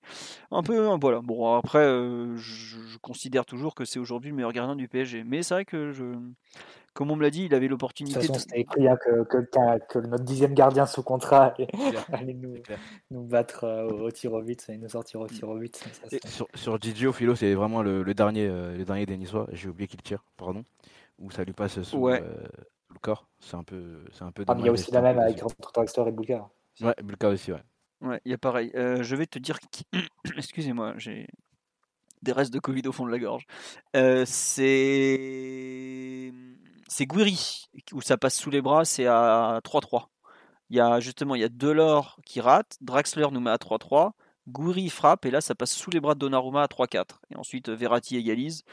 Un 0.51 0.63
peu, 0.63 0.87
hein, 0.89 0.97
voilà. 0.99 1.21
Bon, 1.21 1.53
après, 1.55 1.79
euh, 1.79 2.35
je, 2.37 2.77
je 2.87 2.97
considère 2.97 3.45
toujours 3.45 3.75
que 3.75 3.85
c'est 3.85 3.99
aujourd'hui 3.99 4.29
le 4.31 4.35
meilleur 4.35 4.53
gardien 4.53 4.75
du 4.75 4.87
PSG. 4.87 5.23
Mais 5.23 5.43
c'est 5.43 5.53
vrai 5.53 5.65
que, 5.65 5.91
je, 5.91 6.03
comme 6.93 7.11
on 7.11 7.15
me 7.17 7.21
l'a 7.21 7.29
dit, 7.29 7.45
il 7.45 7.53
avait 7.53 7.61
De 7.61 7.67
toute 7.67 7.71
l'opportunité 7.71 8.19
façon, 8.21 8.33
de. 8.33 8.39
c'était 8.39 8.61
écrit 8.61 8.87
hein, 8.87 8.97
que, 8.97 9.23
que, 9.25 9.37
qu'un- 9.39 9.79
que 9.79 9.99
notre 9.99 10.23
dixième 10.23 10.53
gardien 10.53 10.85
sous 10.85 11.03
contrat 11.03 11.53
allait, 12.13 12.33
nous, 12.33 12.55
nous 13.11 13.23
battre 13.23 13.65
euh, 13.65 13.87
au, 13.89 14.07
au 14.07 14.11
tir 14.11 14.31
au 14.33 14.41
but 14.41 14.63
et 14.69 14.77
nous 14.77 14.89
sortir 14.89 15.19
au 15.19 15.27
tir 15.27 15.49
au 15.49 15.57
but. 15.57 15.75
Ça, 15.75 16.29
Sur, 16.29 16.47
sur 16.53 16.81
Gigio, 16.81 17.11
Philo, 17.11 17.35
c'est 17.35 17.53
vraiment 17.53 17.83
le, 17.83 18.03
le 18.03 18.13
dernier, 18.13 18.47
euh, 18.47 18.77
le 18.77 18.85
dernier 18.85 19.05
des 19.05 19.17
Niçois. 19.17 19.47
J'ai 19.51 19.67
oublié 19.69 19.87
qu'il 19.87 20.01
tire, 20.01 20.23
pardon. 20.37 20.63
Où 21.19 21.29
ça 21.31 21.43
lui 21.43 21.53
passe 21.53 21.81
sous, 21.83 21.97
Ouais. 21.97 22.21
Corps. 22.99 23.27
C'est 23.39 23.55
un 23.55 23.63
peu, 23.63 24.03
c'est 24.11 24.23
un 24.23 24.31
peu 24.31 24.43
Ah, 24.47 24.55
mais 24.55 24.61
il 24.61 24.65
y 24.65 24.69
a 24.69 24.71
aussi 24.71 24.91
la 24.91 25.01
même 25.01 25.19
avec 25.19 25.41
Draxler 25.73 26.07
et 26.07 26.11
Bulgar. 26.11 26.49
Ouais, 26.81 26.95
Bulka 27.03 27.29
aussi, 27.29 27.51
ouais. 27.51 27.63
Ouais, 28.01 28.19
il 28.25 28.31
y 28.31 28.33
a 28.33 28.37
pareil. 28.37 28.71
Euh, 28.75 29.01
je 29.01 29.15
vais 29.15 29.25
te 29.25 29.39
dire 29.39 29.59
qui. 29.71 29.85
Excusez-moi, 30.37 30.93
j'ai 30.97 31.27
des 32.21 32.31
restes 32.31 32.53
de 32.53 32.59
Covid 32.59 32.87
au 32.87 32.91
fond 32.91 33.05
de 33.05 33.11
la 33.11 33.19
gorge. 33.19 33.45
Euh, 33.95 34.23
c'est. 34.25 36.31
C'est 36.87 37.07
Guiri, 37.07 37.67
où 37.93 38.01
ça 38.01 38.17
passe 38.17 38.35
sous 38.35 38.51
les 38.51 38.61
bras, 38.61 38.85
c'est 38.85 39.07
à 39.07 39.59
3-3. 39.63 40.07
Il 40.69 40.77
y 40.77 40.79
a 40.79 40.99
justement, 40.99 41.35
il 41.35 41.41
y 41.41 41.43
a 41.43 41.49
Delors 41.49 42.19
qui 42.25 42.41
rate, 42.41 42.77
Draxler 42.81 43.27
nous 43.31 43.39
met 43.39 43.49
à 43.49 43.57
3-3, 43.57 44.11
Gouiri 44.47 44.89
frappe, 44.89 45.25
et 45.25 45.31
là 45.31 45.41
ça 45.41 45.55
passe 45.55 45.73
sous 45.73 45.89
les 45.89 45.99
bras 45.99 46.13
de 46.13 46.19
Donnarumma 46.19 46.61
à 46.61 46.67
3-4. 46.67 47.21
Et 47.31 47.37
ensuite 47.37 47.69
Verratti 47.69 48.17
égalise, 48.17 48.63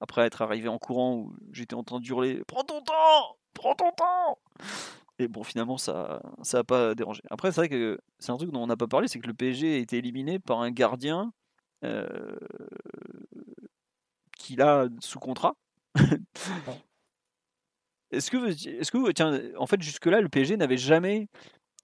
après 0.00 0.26
être 0.26 0.42
arrivé 0.42 0.68
en 0.68 0.78
courant 0.78 1.14
où 1.14 1.34
j'étais 1.52 1.74
entendu 1.74 2.10
hurler 2.10 2.42
Prends 2.46 2.64
ton 2.64 2.82
temps 2.82 3.36
Prends 3.54 3.74
ton 3.74 3.90
temps 3.92 4.38
Et 5.18 5.28
bon, 5.28 5.42
finalement, 5.42 5.78
ça 5.78 6.22
ça 6.42 6.58
n'a 6.58 6.64
pas 6.64 6.94
dérangé. 6.94 7.22
Après, 7.30 7.52
c'est 7.52 7.60
vrai 7.60 7.68
que 7.68 7.98
c'est 8.18 8.32
un 8.32 8.36
truc 8.36 8.50
dont 8.50 8.62
on 8.62 8.66
n'a 8.66 8.76
pas 8.76 8.86
parlé, 8.88 9.08
c'est 9.08 9.18
que 9.20 9.26
le 9.26 9.34
PSG 9.34 9.74
a 9.74 9.78
été 9.78 9.98
éliminé 9.98 10.38
par 10.38 10.60
un 10.60 10.70
gardien 10.70 11.32
euh, 11.84 12.36
qu'il 14.38 14.62
a 14.62 14.86
sous 15.00 15.18
contrat. 15.18 15.54
Est-ce 18.10 18.30
que, 18.30 18.36
vous- 18.36 18.68
est-ce 18.68 18.90
que, 18.92 19.10
tiens, 19.12 19.40
en 19.56 19.66
fait, 19.66 19.80
jusque-là, 19.80 20.20
le 20.20 20.28
PSG 20.28 20.56
n'avait 20.56 20.76
jamais 20.76 21.28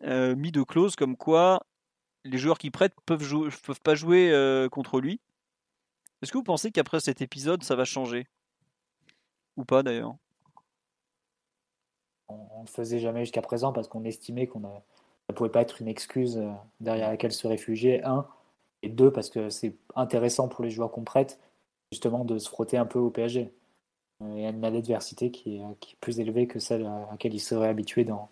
euh, 0.05 0.37
mis 0.37 0.53
de 0.53 0.63
clause 0.63 0.95
comme 0.95 1.17
quoi 1.17 1.63
les 2.25 2.39
joueurs 2.39 2.59
qui 2.59 2.71
prêtent 2.71 2.95
peuvent, 3.07 3.23
jouer, 3.23 3.49
peuvent 3.65 3.81
pas 3.81 3.95
jouer 3.95 4.31
euh, 4.33 4.69
contre 4.69 5.01
lui. 5.01 5.21
Est-ce 6.21 6.33
que 6.33 6.39
vous 6.39 6.45
pensez 6.45 6.71
qu'après 6.71 7.01
cet 7.01 7.23
épisode, 7.23 7.63
ça 7.63 7.77
va 7.77 7.85
changer? 7.85 8.27
Ou 9.57 9.65
pas 9.65 9.83
d'ailleurs? 9.83 10.17
On 12.29 12.35
ne 12.35 12.63
le 12.63 12.69
faisait 12.69 12.99
jamais 12.99 13.21
jusqu'à 13.21 13.43
présent 13.43 13.73
parce 13.73 13.89
qu'on 13.89 14.05
estimait 14.05 14.47
qu'on 14.47 14.63
ça 14.63 15.35
pouvait 15.35 15.51
pas 15.51 15.63
être 15.63 15.81
une 15.83 15.89
excuse 15.89 16.39
euh, 16.39 16.51
derrière 16.81 17.11
laquelle 17.11 17.33
se 17.33 17.47
réfugier. 17.47 18.03
Un 18.05 18.27
et 18.83 18.89
deux 18.89 19.13
parce 19.13 19.31
que 19.31 19.51
c'est 19.51 19.75
intéressant 19.97 20.49
pour 20.49 20.65
les 20.65 20.71
joueurs 20.71 20.91
qu'on 20.91 21.05
prête 21.05 21.39
justement 21.93 22.25
de 22.25 22.39
se 22.39 22.49
frotter 22.49 22.77
un 22.77 22.87
peu 22.87 22.99
au 22.99 23.11
PSG. 23.11 23.53
Euh, 24.23 24.35
y 24.39 24.47
a 24.47 24.51
une 24.51 24.65
adversité 24.65 25.31
qui 25.31 25.57
est, 25.57 25.63
qui 25.81 25.95
est 25.95 25.99
plus 26.01 26.21
élevée 26.21 26.47
que 26.47 26.59
celle 26.59 26.87
à 26.87 27.09
laquelle 27.11 27.35
ils 27.35 27.41
seraient 27.41 27.69
habitués 27.69 28.05
dans, 28.05 28.29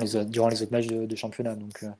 les, 0.00 0.24
durant 0.26 0.48
les 0.48 0.62
autres 0.62 0.72
matchs 0.72 0.86
de, 0.86 1.16
championnat. 1.16 1.54
Donc 1.54 1.82
euh, 1.82 1.90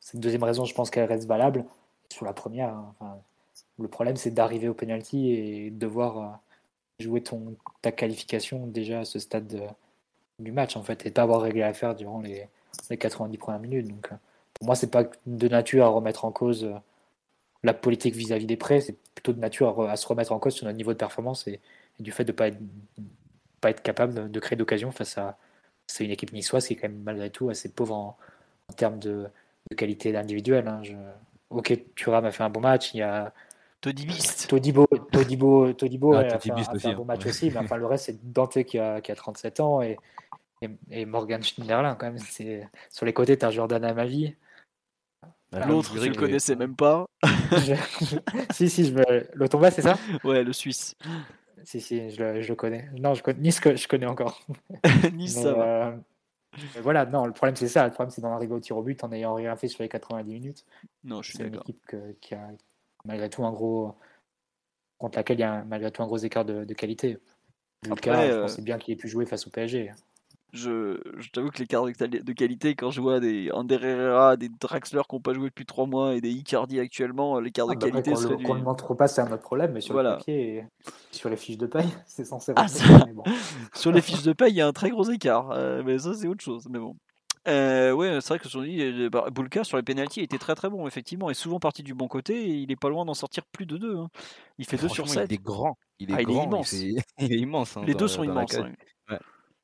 cette 0.00 0.20
deuxième 0.20 0.44
raison, 0.44 0.64
je 0.64 0.74
pense 0.74 0.90
qu'elle 0.90 1.08
reste 1.08 1.26
valable. 1.26 1.64
Sur 2.12 2.26
la 2.26 2.32
première, 2.32 2.68
hein, 3.00 3.18
le 3.78 3.88
problème 3.88 4.16
c'est 4.16 4.30
d'arriver 4.30 4.68
au 4.68 4.74
penalty 4.74 5.30
et 5.30 5.70
de 5.70 5.78
devoir 5.78 6.18
euh, 6.18 6.36
jouer 7.00 7.22
ton, 7.22 7.56
ta 7.82 7.92
qualification 7.92 8.66
déjà 8.66 9.00
à 9.00 9.04
ce 9.04 9.18
stade 9.18 9.46
de- 9.48 9.60
du 10.38 10.52
match 10.52 10.76
en 10.76 10.82
fait 10.82 11.06
et 11.06 11.10
de 11.10 11.14
pas 11.14 11.22
avoir 11.22 11.40
réglé 11.42 11.60
l'affaire 11.60 11.94
durant 11.94 12.20
les, 12.20 12.48
les 12.90 12.96
90 12.96 13.38
premières 13.38 13.60
minutes. 13.60 13.88
Donc 13.88 14.08
euh, 14.12 14.16
pour 14.54 14.66
moi, 14.66 14.74
c'est 14.76 14.90
pas 14.90 15.04
de 15.26 15.48
nature 15.48 15.84
à 15.84 15.88
remettre 15.88 16.24
en 16.24 16.32
cause 16.32 16.64
euh, 16.64 16.74
la 17.62 17.74
politique 17.74 18.14
vis-à-vis 18.14 18.46
des 18.46 18.56
prêts, 18.56 18.80
c'est 18.80 18.96
plutôt 19.14 19.32
de 19.32 19.40
nature 19.40 19.68
à, 19.68 19.72
re- 19.72 19.88
à 19.90 19.96
se 19.96 20.06
remettre 20.06 20.32
en 20.32 20.38
cause 20.38 20.54
sur 20.54 20.66
notre 20.66 20.76
niveau 20.76 20.92
de 20.92 20.98
performance 20.98 21.46
et, 21.46 21.60
et 21.98 22.02
du 22.02 22.12
fait 22.12 22.24
de 22.24 22.32
pas 22.32 22.48
être, 22.48 22.58
pas 23.60 23.70
être 23.70 23.82
capable 23.82 24.14
de, 24.14 24.28
de 24.28 24.40
créer 24.40 24.56
d'occasion 24.56 24.90
face 24.92 25.16
à 25.18 25.38
c'est 25.86 26.04
une 26.04 26.10
équipe 26.10 26.32
niçoise 26.32 26.66
qui 26.66 26.74
est 26.74 26.76
quand 26.76 26.88
même 26.88 27.02
malgré 27.02 27.30
tout 27.30 27.50
assez 27.50 27.70
pauvre 27.70 27.94
en, 27.94 28.16
en 28.70 28.72
termes 28.74 28.98
de, 28.98 29.26
de 29.70 29.76
qualité 29.76 30.14
individuelle. 30.16 30.66
hein. 30.68 30.80
Je... 30.82 30.94
Ok, 31.50 31.78
Thuram 31.94 32.24
a 32.24 32.30
fait 32.32 32.42
un 32.42 32.50
bon 32.50 32.60
match, 32.60 32.94
il 32.94 32.98
y 32.98 33.02
a 33.02 33.32
Toddy 33.80 34.06
Beast 34.06 34.48
Todibo, 34.48 34.86
Todibo, 35.12 35.72
Todibo 35.74 36.14
Ah, 36.14 36.20
ouais, 36.20 36.32
a, 36.32 36.38
fait 36.38 36.50
a 36.50 36.56
fait 36.56 36.74
aussi, 36.74 36.86
un 36.88 36.90
hein. 36.90 36.94
bon 36.94 37.04
match 37.04 37.24
Ouais. 37.24 37.28
aussi, 37.30 37.50
mais 37.50 37.58
enfin 37.58 37.76
le 37.76 37.86
reste 37.86 38.06
c'est 38.06 38.32
Dante 38.32 38.62
qui 38.64 38.78
a, 38.78 39.00
qui 39.00 39.12
a 39.12 39.14
37 39.14 39.60
ans 39.60 39.82
et, 39.82 39.98
et, 40.64 41.00
et 41.02 41.04
Morgan 41.06 41.42
Schneiderlin 41.42 41.94
quand 41.94 42.06
même. 42.06 42.18
C'est 42.18 42.68
sur 42.90 43.06
les 43.06 43.12
côtés 43.12 43.36
t'as 43.38 43.50
Jordan 43.50 43.84
Amavi. 43.84 44.34
Ah, 45.52 45.66
L'autre, 45.66 45.90
Gouiri, 45.92 46.06
je 46.06 46.10
est- 46.12 46.16
connaissais 46.16 46.56
même 46.56 46.74
pas. 46.74 47.06
Je- 47.24 47.74
si 48.52 48.68
si, 48.68 48.86
je 48.86 48.94
me... 48.94 49.04
le 49.32 49.48
Tomba 49.48 49.70
c'est 49.70 49.82
ça? 49.82 49.96
Ouais, 50.24 50.42
le 50.42 50.52
Suisse. 50.52 50.94
Si 51.62 51.80
si, 51.80 52.10
je 52.10 52.22
le, 52.22 52.42
je 52.42 52.48
le 52.48 52.56
connais. 52.56 52.90
Non, 52.98 53.14
je 53.14 53.22
connais 53.22 53.38
Nice 53.40 53.60
que 53.60 53.76
je 53.76 53.86
connais 53.86 54.06
encore. 54.06 54.40
nice, 55.12 55.36
Mais, 55.36 55.42
ça 55.42 55.52
va. 55.54 55.88
euh, 55.88 55.96
mais 56.74 56.80
voilà, 56.80 57.06
non, 57.06 57.24
le 57.26 57.32
problème 57.32 57.54
c'est 57.56 57.68
ça. 57.68 57.84
Le 57.86 57.92
problème 57.92 58.10
c'est 58.10 58.20
d'en 58.20 58.32
arriver 58.32 58.52
au 58.54 58.60
tir 58.60 58.76
au 58.76 58.82
but 58.82 59.02
en 59.04 59.08
n'ayant 59.08 59.34
rien 59.34 59.54
fait 59.56 59.68
sur 59.68 59.82
les 59.82 59.88
90 59.88 60.32
minutes. 60.32 60.64
Non, 61.04 61.22
je 61.22 61.28
suis 61.30 61.38
C'est 61.38 61.44
une 61.44 61.50
d'accord. 61.50 61.62
équipe 61.62 61.86
que- 61.86 62.12
qui 62.20 62.34
a 62.34 62.48
malgré 63.04 63.30
tout 63.30 63.44
un 63.44 63.52
gros 63.52 63.94
contre 64.98 65.18
laquelle 65.18 65.38
il 65.38 65.42
y 65.42 65.44
a 65.44 65.52
un- 65.52 65.64
malgré 65.64 65.90
tout 65.90 66.02
un 66.02 66.06
gros 66.06 66.18
écart 66.18 66.44
de, 66.44 66.64
de 66.64 66.74
qualité. 66.74 67.18
Après, 67.84 68.10
Lucas, 68.10 68.26
je 68.26 68.32
euh, 68.32 68.40
pensais 68.42 68.62
bien 68.62 68.78
qu'il 68.78 68.92
ait 68.92 68.96
pu 68.96 69.08
jouer 69.08 69.24
face 69.26 69.46
au 69.46 69.50
PSG. 69.50 69.92
Je, 70.56 71.00
je 71.18 71.28
t'avoue 71.30 71.50
que 71.50 71.58
l'écart 71.58 71.84
de, 71.84 71.92
de 72.22 72.32
qualité, 72.32 72.76
quand 72.76 72.92
je 72.92 73.00
vois 73.00 73.18
des 73.18 73.50
Ander 73.50 73.74
Herrera, 73.82 74.36
des 74.36 74.48
Draxler 74.48 75.02
qui 75.08 75.16
n'ont 75.16 75.20
pas 75.20 75.34
joué 75.34 75.48
depuis 75.48 75.66
3 75.66 75.86
mois 75.86 76.14
et 76.14 76.20
des 76.20 76.30
Icardi 76.30 76.78
actuellement, 76.78 77.40
l'écart 77.40 77.66
de 77.66 77.72
Ah, 77.72 77.74
bah, 77.74 77.86
après, 77.88 78.02
qualité 78.02 78.10
qu'on 78.12 78.16
serait 78.16 78.30
le- 78.34 78.36
du... 78.38 78.44
qu'on 78.44 78.54
ne 78.54 78.62
montre 78.62 78.94
pas, 78.94 79.08
c'est 79.08 79.20
un 79.20 79.32
autre 79.32 79.42
problème, 79.42 79.72
mais 79.72 79.80
sur 79.80 79.94
Voilà. 79.94 80.10
le 80.12 80.16
papier 80.18 80.56
et 80.58 80.64
sur 81.10 81.28
les 81.28 81.36
fiches 81.36 81.58
de 81.58 81.66
paye, 81.66 81.88
c'est 82.06 82.24
censé 82.24 82.52
Ah, 82.54 82.62
rester. 82.62 82.84
ça- 82.84 83.04
mais 83.04 83.12
bon. 83.12 83.24
Sur 83.74 83.90
les 83.90 84.00
fiches 84.00 84.22
de 84.22 84.32
paye, 84.32 84.52
il 84.52 84.56
y 84.56 84.60
a 84.60 84.66
un 84.68 84.72
très 84.72 84.90
gros 84.90 85.10
écart. 85.10 85.50
euh, 85.50 85.82
mais 85.84 85.98
ça, 85.98 86.14
c'est 86.14 86.28
autre 86.28 86.44
chose. 86.44 86.68
Mais 86.70 86.78
bon. 86.78 86.94
Euh, 87.48 87.90
ouais, 87.92 88.20
c'est 88.20 88.28
vrai 88.28 88.38
que 88.38 88.48
euh, 88.56 89.10
bah, 89.10 89.26
Bulka 89.34 89.64
sur 89.64 89.76
les 89.76 89.82
pénalties 89.82 90.20
était 90.20 90.38
très 90.38 90.54
très 90.54 90.70
bon, 90.70 90.86
effectivement, 90.86 91.30
et 91.30 91.34
souvent 91.34 91.58
parti 91.58 91.82
du 91.82 91.94
bon 91.94 92.06
côté, 92.06 92.40
et 92.48 92.54
il 92.54 92.70
est 92.70 92.76
pas 92.80 92.88
loin 92.88 93.04
d'en 93.04 93.12
sortir 93.12 93.42
plus 93.52 93.66
de 93.66 93.76
deux. 93.76 93.96
hein. 93.96 94.08
Il 94.58 94.64
fait 94.66 94.76
2 94.78 94.88
sur 94.88 95.08
7. 95.08 95.26
Il 95.30 95.34
est 95.34 95.42
grand. 95.42 95.76
Il 95.98 96.10
est, 96.10 96.14
Ah, 96.14 96.22
il 96.22 96.30
est 96.30 96.32
grand, 96.32 96.62
fait- 96.62 96.94
il 97.18 97.32
est 97.32 97.38
immense. 97.38 97.76
hein, 97.76 97.82
Les 97.86 97.92
dans 97.94 97.98
deux 97.98 98.08
sont 98.08 98.22
la 98.22 98.28
immenses. 98.32 98.56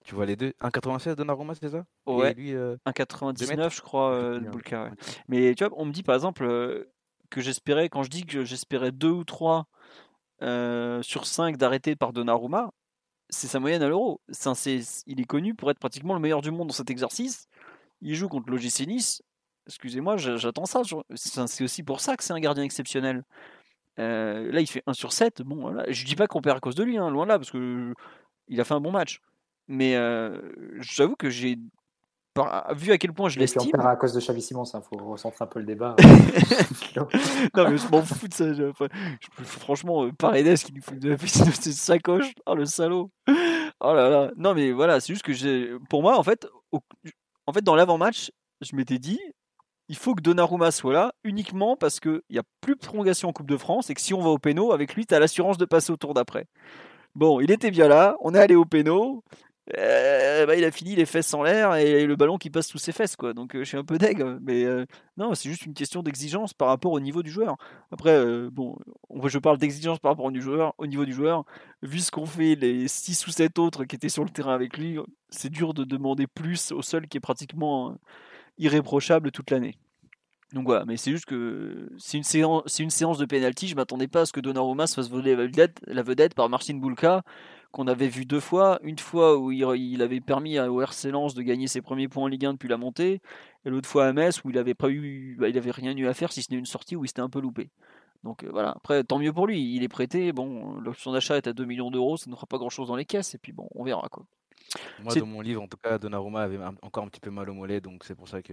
Tu 0.05 0.15
vois 0.15 0.27
les 0.27 0.37
deux? 0.37 0.53
1,96 0.61 1.15
Donnarumma, 1.17 1.55
c'est 1.55 1.69
ça? 1.69 1.85
Et 2.07 2.11
Ouais, 2.11 2.35
lui, 2.35 2.55
euh, 2.55 2.77
1,99 2.87 3.75
je 3.75 3.81
crois, 3.83 4.13
euh, 4.13 4.41
de 4.41 4.47
1,99, 4.47 4.51
Bulka. 4.53 4.85
ouais. 4.85 4.91
ok. 4.93 5.23
Mais 5.29 5.55
tu 5.55 5.65
vois, 5.65 5.73
on 5.79 5.85
me 5.85 5.93
dit 5.93 6.03
par 6.03 6.15
exemple 6.15 6.45
euh, 6.45 6.91
que 7.31 7.41
j'espérais, 7.41 7.89
quand 7.89 8.03
je 8.03 8.09
dis 8.11 8.25
que 8.25 8.45
j'espérais 8.45 8.93
2 8.93 9.11
ou 9.11 9.25
3 9.25 9.67
euh, 10.43 11.03
sur 11.03 11.27
5 11.27 11.57
d'arrêter 11.57 11.97
par 11.97 12.13
Donnarumma, 12.13 12.71
c'est 13.29 13.47
sa 13.47 13.61
moyenne 13.61 13.83
à 13.83 13.89
l'euro. 13.89 14.21
Il 15.07 15.21
est 15.21 15.25
connu 15.25 15.55
pour 15.55 15.71
être 15.71 15.79
pratiquement 15.79 16.15
le 16.15 16.21
meilleur 16.21 16.41
du 16.41 16.51
monde 16.51 16.69
dans 16.69 16.75
cet 16.75 16.91
exercice. 16.91 17.47
Il 18.01 18.15
joue 18.15 18.29
contre 18.29 18.51
l'OGC 18.51 18.87
Nice. 18.87 19.23
Excusez-moi, 19.67 20.17
j'a- 20.17 20.37
j'attends 20.37 20.65
ça. 20.65 20.81
c'est 21.15 21.63
aussi 21.65 21.83
pour 21.83 22.01
ça 22.01 22.17
que 22.17 22.25
c'est 22.25 22.33
un 22.33 22.41
gardien 22.41 22.65
exceptionnel. 22.65 23.23
Euh, 23.99 24.51
là, 24.51 24.61
il 24.61 24.67
fait 24.67 24.83
1 24.87 24.95
sur 24.95 25.13
7. 25.13 25.43
Bon, 25.43 25.61
voilà. 25.61 25.85
Je 25.93 26.05
dis 26.07 26.17
pas 26.17 26.27
qu'on 26.27 26.41
perd 26.41 26.57
à 26.57 26.61
cause 26.61 26.75
de 26.75 26.83
lui, 26.83 26.97
hein, 26.97 27.11
loin 27.11 27.25
de 27.25 27.29
là, 27.29 27.39
parce 27.39 27.51
que 27.51 27.93
il 28.49 28.61
a 28.61 28.65
fait 28.65 28.75
un 28.75 28.81
bon 28.81 28.91
match. 28.91 29.21
Mais 29.73 29.95
euh, 29.95 30.41
j'avoue 30.81 31.15
que 31.15 31.31
j'ai 31.31 31.57
vu 32.75 32.91
à 32.93 32.99
quel 32.99 33.13
point 33.13 33.29
je 33.29 33.39
l'estime. 33.39 33.71
à 33.81 33.97
cause 33.97 34.13
de 34.15 34.21
Xavi 34.21 34.43
Simons, 34.43 34.65
il 34.65 34.81
faut 34.83 34.97
recentrer 35.05 35.45
un 35.45 35.47
peu 35.47 35.61
le 35.61 35.65
débat. 35.67 35.95
non 36.97 37.71
mais 37.71 37.77
je 37.79 37.89
m'en 37.89 38.03
fous 38.03 38.27
de 38.29 38.35
ça. 38.35 38.53
je- 38.53 38.65
enfin, 38.71 38.87
je- 39.21 39.45
franchement, 39.45 40.05
euh, 40.05 40.13
Paredes 40.13 40.57
qui 40.59 40.73
lui 40.73 40.81
fout 40.83 40.99
de 40.99 41.11
la 41.11 41.17
piscine 41.17 41.45
de 41.47 41.51
ses 41.53 41.73
sacoches. 41.73 42.33
Oh 42.47 42.55
le 42.55 42.65
salaud. 42.67 43.11
Oh 43.29 43.93
là 43.95 44.09
là. 44.11 44.31
Non 44.37 44.55
mais 44.55 44.73
voilà, 44.73 45.01
c'est 45.01 45.13
juste 45.13 45.25
que 45.25 45.33
j'ai. 45.33 45.71
Pour 45.89 46.03
moi, 46.03 46.19
en 46.19 46.23
fait, 46.23 46.47
au- 46.73 46.81
en 47.47 47.53
fait, 47.53 47.63
dans 47.63 47.75
l'avant-match, 47.77 48.31
je 48.61 48.75
m'étais 48.75 48.99
dit, 48.99 49.21
il 49.89 49.97
faut 49.97 50.15
que 50.15 50.23
Donnarumma 50.23 50.71
soit 50.71 50.93
là 50.93 51.13
uniquement 51.25 51.77
parce 51.77 52.01
qu'il 52.01 52.23
n'y 52.31 52.39
a 52.39 52.43
plus 52.61 52.75
de 52.75 52.81
prolongation 52.81 53.29
en 53.29 53.33
Coupe 53.33 53.49
de 53.49 53.57
France 53.57 53.91
et 53.91 53.95
que 53.95 54.01
si 54.01 54.15
on 54.15 54.21
va 54.21 54.31
au 54.31 54.39
péno, 54.39 54.73
avec 54.73 54.95
lui, 54.95 55.07
tu 55.07 55.15
as 55.15 55.19
l'assurance 55.21 55.59
de 55.59 55.65
passer 55.65 55.93
au 55.93 55.97
tour 55.97 56.15
d'après. 56.15 56.47
Bon, 57.17 57.41
il 57.41 57.51
était 57.51 57.71
bien 57.73 57.89
là, 57.89 58.17
on 58.21 58.35
est 58.35 58.39
allé 58.39 58.55
au 58.55 58.65
péno. 58.65 59.25
Euh, 59.79 60.47
bah, 60.47 60.57
il 60.57 60.65
a 60.65 60.71
fini 60.73 60.97
les 60.97 61.07
fesses 61.07 61.33
en 61.35 61.43
l'air 61.43 61.75
et 61.77 62.07
le 62.07 62.17
ballon 62.17 62.39
qui 62.39 62.51
passe 62.51 62.67
sous 62.69 62.79
ses 62.79 62.93
fesses 62.93 63.17
quoi. 63.17 63.33
Donc 63.35 63.55
euh, 63.55 63.61
je 63.61 63.65
suis 63.65 63.77
un 63.77 63.85
peu 63.85 63.99
deg, 63.99 64.25
mais 64.43 64.65
euh, 64.65 64.85
non, 65.17 65.35
c'est 65.35 65.49
juste 65.49 65.65
une 65.67 65.75
question 65.75 66.03
d'exigence 66.03 66.55
par 66.55 66.69
rapport 66.69 66.93
au 66.93 67.01
niveau 67.01 67.23
du 67.23 67.31
joueur. 67.31 67.57
Après, 67.93 68.25
bon, 68.51 68.77
on- 69.09 69.29
je 69.29 69.39
parle 69.39 69.59
d'exigence 69.59 69.99
par 70.01 70.13
rapport 70.13 70.25
au, 70.27 70.31
du 70.33 70.41
joueur, 70.43 70.75
au 70.79 70.87
niveau 70.87 71.05
du 71.05 71.13
joueur. 71.13 71.45
Vu 71.83 72.01
ce 72.01 72.11
qu'ont 72.11 72.27
fait 72.27 72.55
les 72.57 72.89
6 72.89 73.27
ou 73.27 73.31
7 73.31 73.59
autres 73.59 73.85
qui 73.85 73.97
étaient 73.97 74.09
sur 74.09 74.25
le 74.25 74.31
terrain 74.31 74.55
avec 74.55 74.77
lui, 74.77 74.99
c'est 75.31 75.51
dur 75.51 75.75
de 75.75 75.85
demander 75.85 76.27
plus 76.27 76.73
au 76.73 76.83
seul 76.83 77.07
qui 77.07 77.19
est 77.19 77.21
pratiquement 77.21 77.97
irréprochable 78.59 79.31
toute 79.33 79.51
l'année. 79.51 79.77
Donc 80.53 80.65
voilà, 80.67 80.85
mais 80.85 80.97
c'est 80.97 81.13
juste 81.13 81.27
que 81.27 81.89
c'est 81.99 82.17
une 82.17 82.25
séance, 82.25 82.63
c'est 82.67 82.83
une 82.83 82.91
séance 82.91 83.19
de 83.19 83.25
penalty. 83.25 83.69
Je 83.69 83.77
m'attendais 83.77 84.09
pas 84.09 84.23
à 84.23 84.27
ce 84.27 84.33
que 84.33 84.41
Donnarumma 84.41 84.87
se 84.89 84.95
fasse 84.97 85.09
voler 85.09 85.37
la 85.37 85.43
vedette, 85.45 85.81
la 85.87 86.03
vedette 86.03 86.35
par 86.35 86.49
Marcin 86.49 86.75
Bulka, 86.75 87.23
qu'on 87.71 87.87
avait 87.87 88.09
vu 88.09 88.25
deux 88.25 88.41
fois. 88.41 88.81
Une 88.83 88.99
fois 88.99 89.39
où 89.39 89.53
il, 89.53 89.61
il 89.77 90.03
avait 90.03 90.21
permis 90.21 90.59
à- 90.59 90.73
au 90.73 90.81
RC 90.83 91.13
Lens 91.13 91.35
de 91.35 91.43
gagner 91.43 91.69
ses 91.69 91.81
premiers 91.83 92.09
points 92.09 92.25
en 92.25 92.27
Ligue 92.27 92.47
1 92.47 92.55
depuis 92.55 92.69
la 92.69 92.79
montée, 92.79 93.21
et 93.65 93.71
l'autre 93.71 93.89
fois 93.89 94.07
à 94.07 94.13
Metz 94.13 94.43
où 94.45 94.51
il 94.51 94.59
avait 94.59 94.75
pas 94.75 94.91
eu, 94.91 95.37
bah, 95.39 95.49
il 95.49 95.57
avait 95.57 95.71
rien 95.71 95.97
eu 95.97 96.09
à 96.09 96.15
faire 96.15 96.33
si 96.33 96.43
ce 96.43 96.51
n'est 96.53 96.59
une 96.59 96.67
sortie 96.67 96.97
où 96.97 97.05
il 97.05 97.09
s'était 97.09 97.21
un 97.21 97.31
peu 97.31 97.41
loupé. 97.41 97.71
Donc 98.25 98.43
euh, 98.43 98.49
voilà, 98.51 98.73
après 98.75 99.05
tant 99.05 99.19
mieux 99.21 99.33
pour 99.33 99.47
lui, 99.47 99.77
il 99.77 99.85
est 99.85 99.89
prêté. 99.89 100.33
Bon, 100.33 100.75
l'option 100.81 101.13
d'achat 101.13 101.37
est 101.37 101.47
à 101.47 101.53
2 101.53 101.65
millions 101.65 101.93
d'euros, 101.93 102.17
ça 102.17 102.29
ne 102.29 102.35
fera 102.35 102.47
pas 102.49 102.59
grand 102.59 102.71
chose 102.71 102.89
dans 102.89 102.97
les 102.97 103.05
caisses, 103.05 103.37
et 103.37 103.39
puis 103.39 103.53
bon, 103.53 103.69
on 103.77 103.85
verra 103.85 104.09
quoi. 104.11 104.25
Moi, 105.03 105.13
dans 105.21 105.27
mon 105.27 105.41
livre, 105.43 105.63
en 105.63 105.69
tout 105.69 105.79
cas, 105.79 105.97
Donnarumma 105.99 106.43
avait 106.43 106.57
un- 106.57 106.75
encore 106.83 107.05
un 107.05 107.09
petit 107.09 107.21
peu 107.21 107.31
mal 107.31 107.49
au 107.51 107.55
mollet, 107.55 107.81
donc 107.81 108.03
c'est 108.05 108.15
pour 108.17 108.29
ça 108.29 108.43
que 108.43 108.53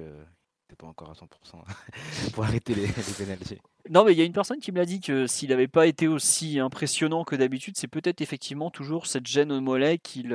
c'était 0.67 0.75
pas 0.75 0.87
encore 0.87 1.09
à 1.09 1.13
100% 1.13 2.31
pour 2.33 2.43
arrêter 2.43 2.75
les, 2.75 2.87
pénaltys. 3.17 3.59
Non, 3.89 4.03
mais 4.03 4.11
il 4.11 4.17
y 4.17 4.21
a 4.21 4.25
une 4.25 4.33
personne 4.33 4.59
qui 4.59 4.73
me 4.73 4.77
l'a 4.77 4.85
dit 4.85 4.99
que 4.99 5.25
s'il 5.25 5.49
n'avait 5.49 5.69
pas 5.69 5.87
été 5.87 6.09
aussi 6.09 6.59
impressionnant 6.59 7.23
que 7.23 7.37
d'habitude, 7.37 7.77
c'est 7.77 7.87
peut-être 7.87 8.19
effectivement 8.19 8.69
toujours 8.69 9.07
cette 9.07 9.27
gêne 9.27 9.51
au 9.51 9.61
mollet 9.61 9.97
qui 9.97 10.25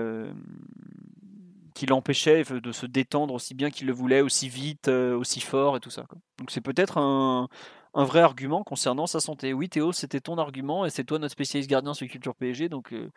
qui 1.75 1.87
l'empêchait 1.87 2.45
de 2.45 2.73
se 2.73 2.87
détendre 2.87 3.33
aussi 3.33 3.55
bien 3.55 3.71
qu'il 3.71 3.87
le 3.87 3.95
voulait, 3.95 4.21
aussi 4.21 4.49
vite, 4.49 4.89
euh, 4.89 5.17
aussi 5.17 5.41
fort 5.41 5.77
et 5.77 5.81
tout 5.81 5.89
ça. 5.89 6.05
Donc 6.39 6.51
c'est 6.51 6.61
peut-être 6.61 6.99
un, 6.99 7.49
un 7.95 8.05
vrai 8.05 8.21
argument 8.21 8.63
concernant 8.63 9.07
sa 9.07 9.21
santé. 9.21 9.55
Oui, 9.55 9.71
Théo, 9.71 9.91
c'était 9.93 10.21
ton 10.21 10.37
argument 10.37 10.85
et 10.85 10.91
c'est 10.91 11.05
toi 11.05 11.19
notre 11.19 11.33
spécialiste 11.33 11.71
gardien 11.71 11.95
sur 11.95 12.07
Culture 12.09 12.35
PSG, 12.35 12.69
donc 12.69 12.93
euh, 12.93 13.11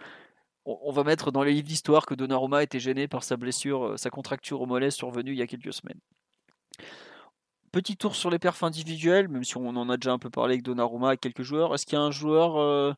on, 0.66 0.80
on 0.84 0.91
va 0.91 1.03
mettre 1.03 1.32
dans 1.32 1.43
les 1.43 1.51
livres 1.51 1.68
d'histoire 1.68 2.05
que 2.05 2.13
Donnarumma 2.13 2.63
était 2.63 2.80
gêné 2.80 3.09
par 3.09 3.24
sa 3.24 3.36
blessure, 3.36 3.86
euh, 3.88 3.97
sa 3.97 4.09
contracture 4.09 4.61
au 4.61 4.66
mollet 4.66 4.89
survenue 4.89 5.32
il 5.32 5.38
y 5.38 5.41
a 5.41 5.47
quelques 5.47 5.74
semaines. 5.74 5.99
Petit 7.76 7.97
tour 7.97 8.15
sur 8.15 8.30
les 8.30 8.39
perfs 8.39 8.63
individuels, 8.63 9.28
même 9.28 9.43
si 9.43 9.57
on 9.57 9.67
en 9.67 9.89
a 9.89 9.97
déjà 9.97 10.13
un 10.13 10.17
peu 10.17 10.30
parlé 10.30 10.53
avec 10.53 10.63
Donnarumma 10.63 11.13
et 11.15 11.17
quelques 11.17 11.41
joueurs. 11.41 11.76
Est-ce 11.76 11.86
qu'il 11.86 11.97
y 11.97 12.01
a 12.01 12.05
un 12.05 12.09
joueur 12.09 12.55
euh, 12.55 12.93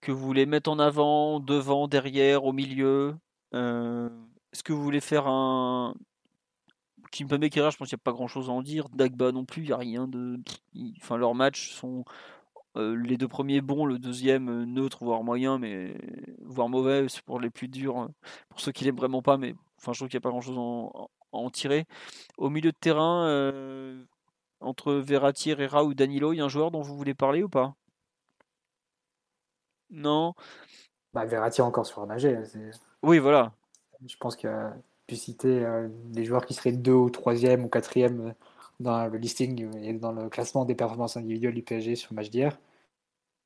que 0.00 0.12
vous 0.12 0.24
voulez 0.26 0.46
mettre 0.46 0.70
en 0.70 0.78
avant, 0.78 1.40
devant, 1.40 1.88
derrière, 1.88 2.44
au 2.46 2.54
milieu 2.54 3.16
Euh, 3.54 4.08
Est-ce 4.52 4.62
que 4.62 4.72
vous 4.72 4.82
voulez 4.82 5.00
faire 5.00 5.26
un. 5.28 5.94
Kimpembe 7.12 7.48
Kera, 7.50 7.68
je 7.70 7.76
pense 7.76 7.88
qu'il 7.88 7.96
n'y 7.96 8.00
a 8.00 8.04
pas 8.04 8.12
grand 8.12 8.28
chose 8.28 8.48
à 8.48 8.52
en 8.52 8.62
dire. 8.62 8.88
Dagba 8.90 9.30
non 9.32 9.44
plus, 9.44 9.62
il 9.62 9.66
n'y 9.66 9.72
a 9.72 9.76
rien 9.76 10.08
de. 10.08 10.40
Enfin, 11.02 11.18
leurs 11.18 11.34
matchs 11.34 11.72
sont. 11.72 12.04
euh, 12.76 12.96
les 12.96 13.16
deux 13.18 13.28
premiers 13.28 13.60
bons, 13.62 13.86
le 13.86 13.98
deuxième 13.98 14.64
neutre, 14.64 15.04
voire 15.04 15.24
moyen, 15.24 15.58
mais 15.58 15.96
voire 16.42 16.68
mauvais, 16.70 17.08
c'est 17.08 17.22
pour 17.22 17.40
les 17.40 17.50
plus 17.50 17.68
durs, 17.68 18.08
pour 18.48 18.60
ceux 18.60 18.72
qui 18.72 18.84
l'aiment 18.84 18.96
vraiment 18.96 19.22
pas, 19.22 19.38
mais 19.38 19.54
enfin, 19.78 19.92
je 19.92 20.00
trouve 20.00 20.08
qu'il 20.08 20.16
n'y 20.18 20.22
a 20.22 20.26
pas 20.26 20.30
grand 20.30 20.40
chose 20.42 20.58
en, 20.58 21.10
en 21.32 21.50
tirer. 21.50 21.86
Au 22.38 22.50
milieu 22.50 22.72
de 22.72 22.76
terrain, 22.78 23.26
euh, 23.28 24.02
entre 24.60 24.94
Verratti, 24.94 25.50
Herrera 25.50 25.84
ou 25.84 25.94
Danilo, 25.94 26.32
il 26.32 26.38
y 26.38 26.40
a 26.40 26.44
un 26.44 26.48
joueur 26.48 26.70
dont 26.70 26.82
vous 26.82 26.96
voulez 26.96 27.14
parler 27.14 27.42
ou 27.42 27.48
pas? 27.48 27.74
Non? 29.90 30.34
Bah, 31.12 31.24
Verratti 31.24 31.62
encore 31.62 31.86
surnagé. 31.86 32.36
hein, 32.36 32.44
c'est- 32.44 32.70
Oui, 33.02 33.18
voilà. 33.18 33.52
Je 34.06 34.16
pense 34.16 34.36
qu'il 34.36 34.48
a 34.48 34.76
pu 35.06 35.16
citer 35.16 35.64
euh, 35.64 35.88
des 35.90 36.24
joueurs 36.24 36.46
qui 36.46 36.54
seraient 36.54 36.72
deux 36.72 36.92
ou 36.92 37.10
troisième 37.10 37.64
ou 37.64 37.68
quatrième 37.68 38.34
dans 38.80 39.06
le 39.06 39.18
listing 39.18 39.74
et 39.82 39.94
dans 39.94 40.12
le 40.12 40.28
classement 40.28 40.64
des 40.64 40.74
performances 40.74 41.16
individuelles 41.16 41.54
du 41.54 41.62
PSG 41.62 41.96
sur 41.96 42.12
le 42.12 42.16
match 42.16 42.30
d'hier. 42.30 42.58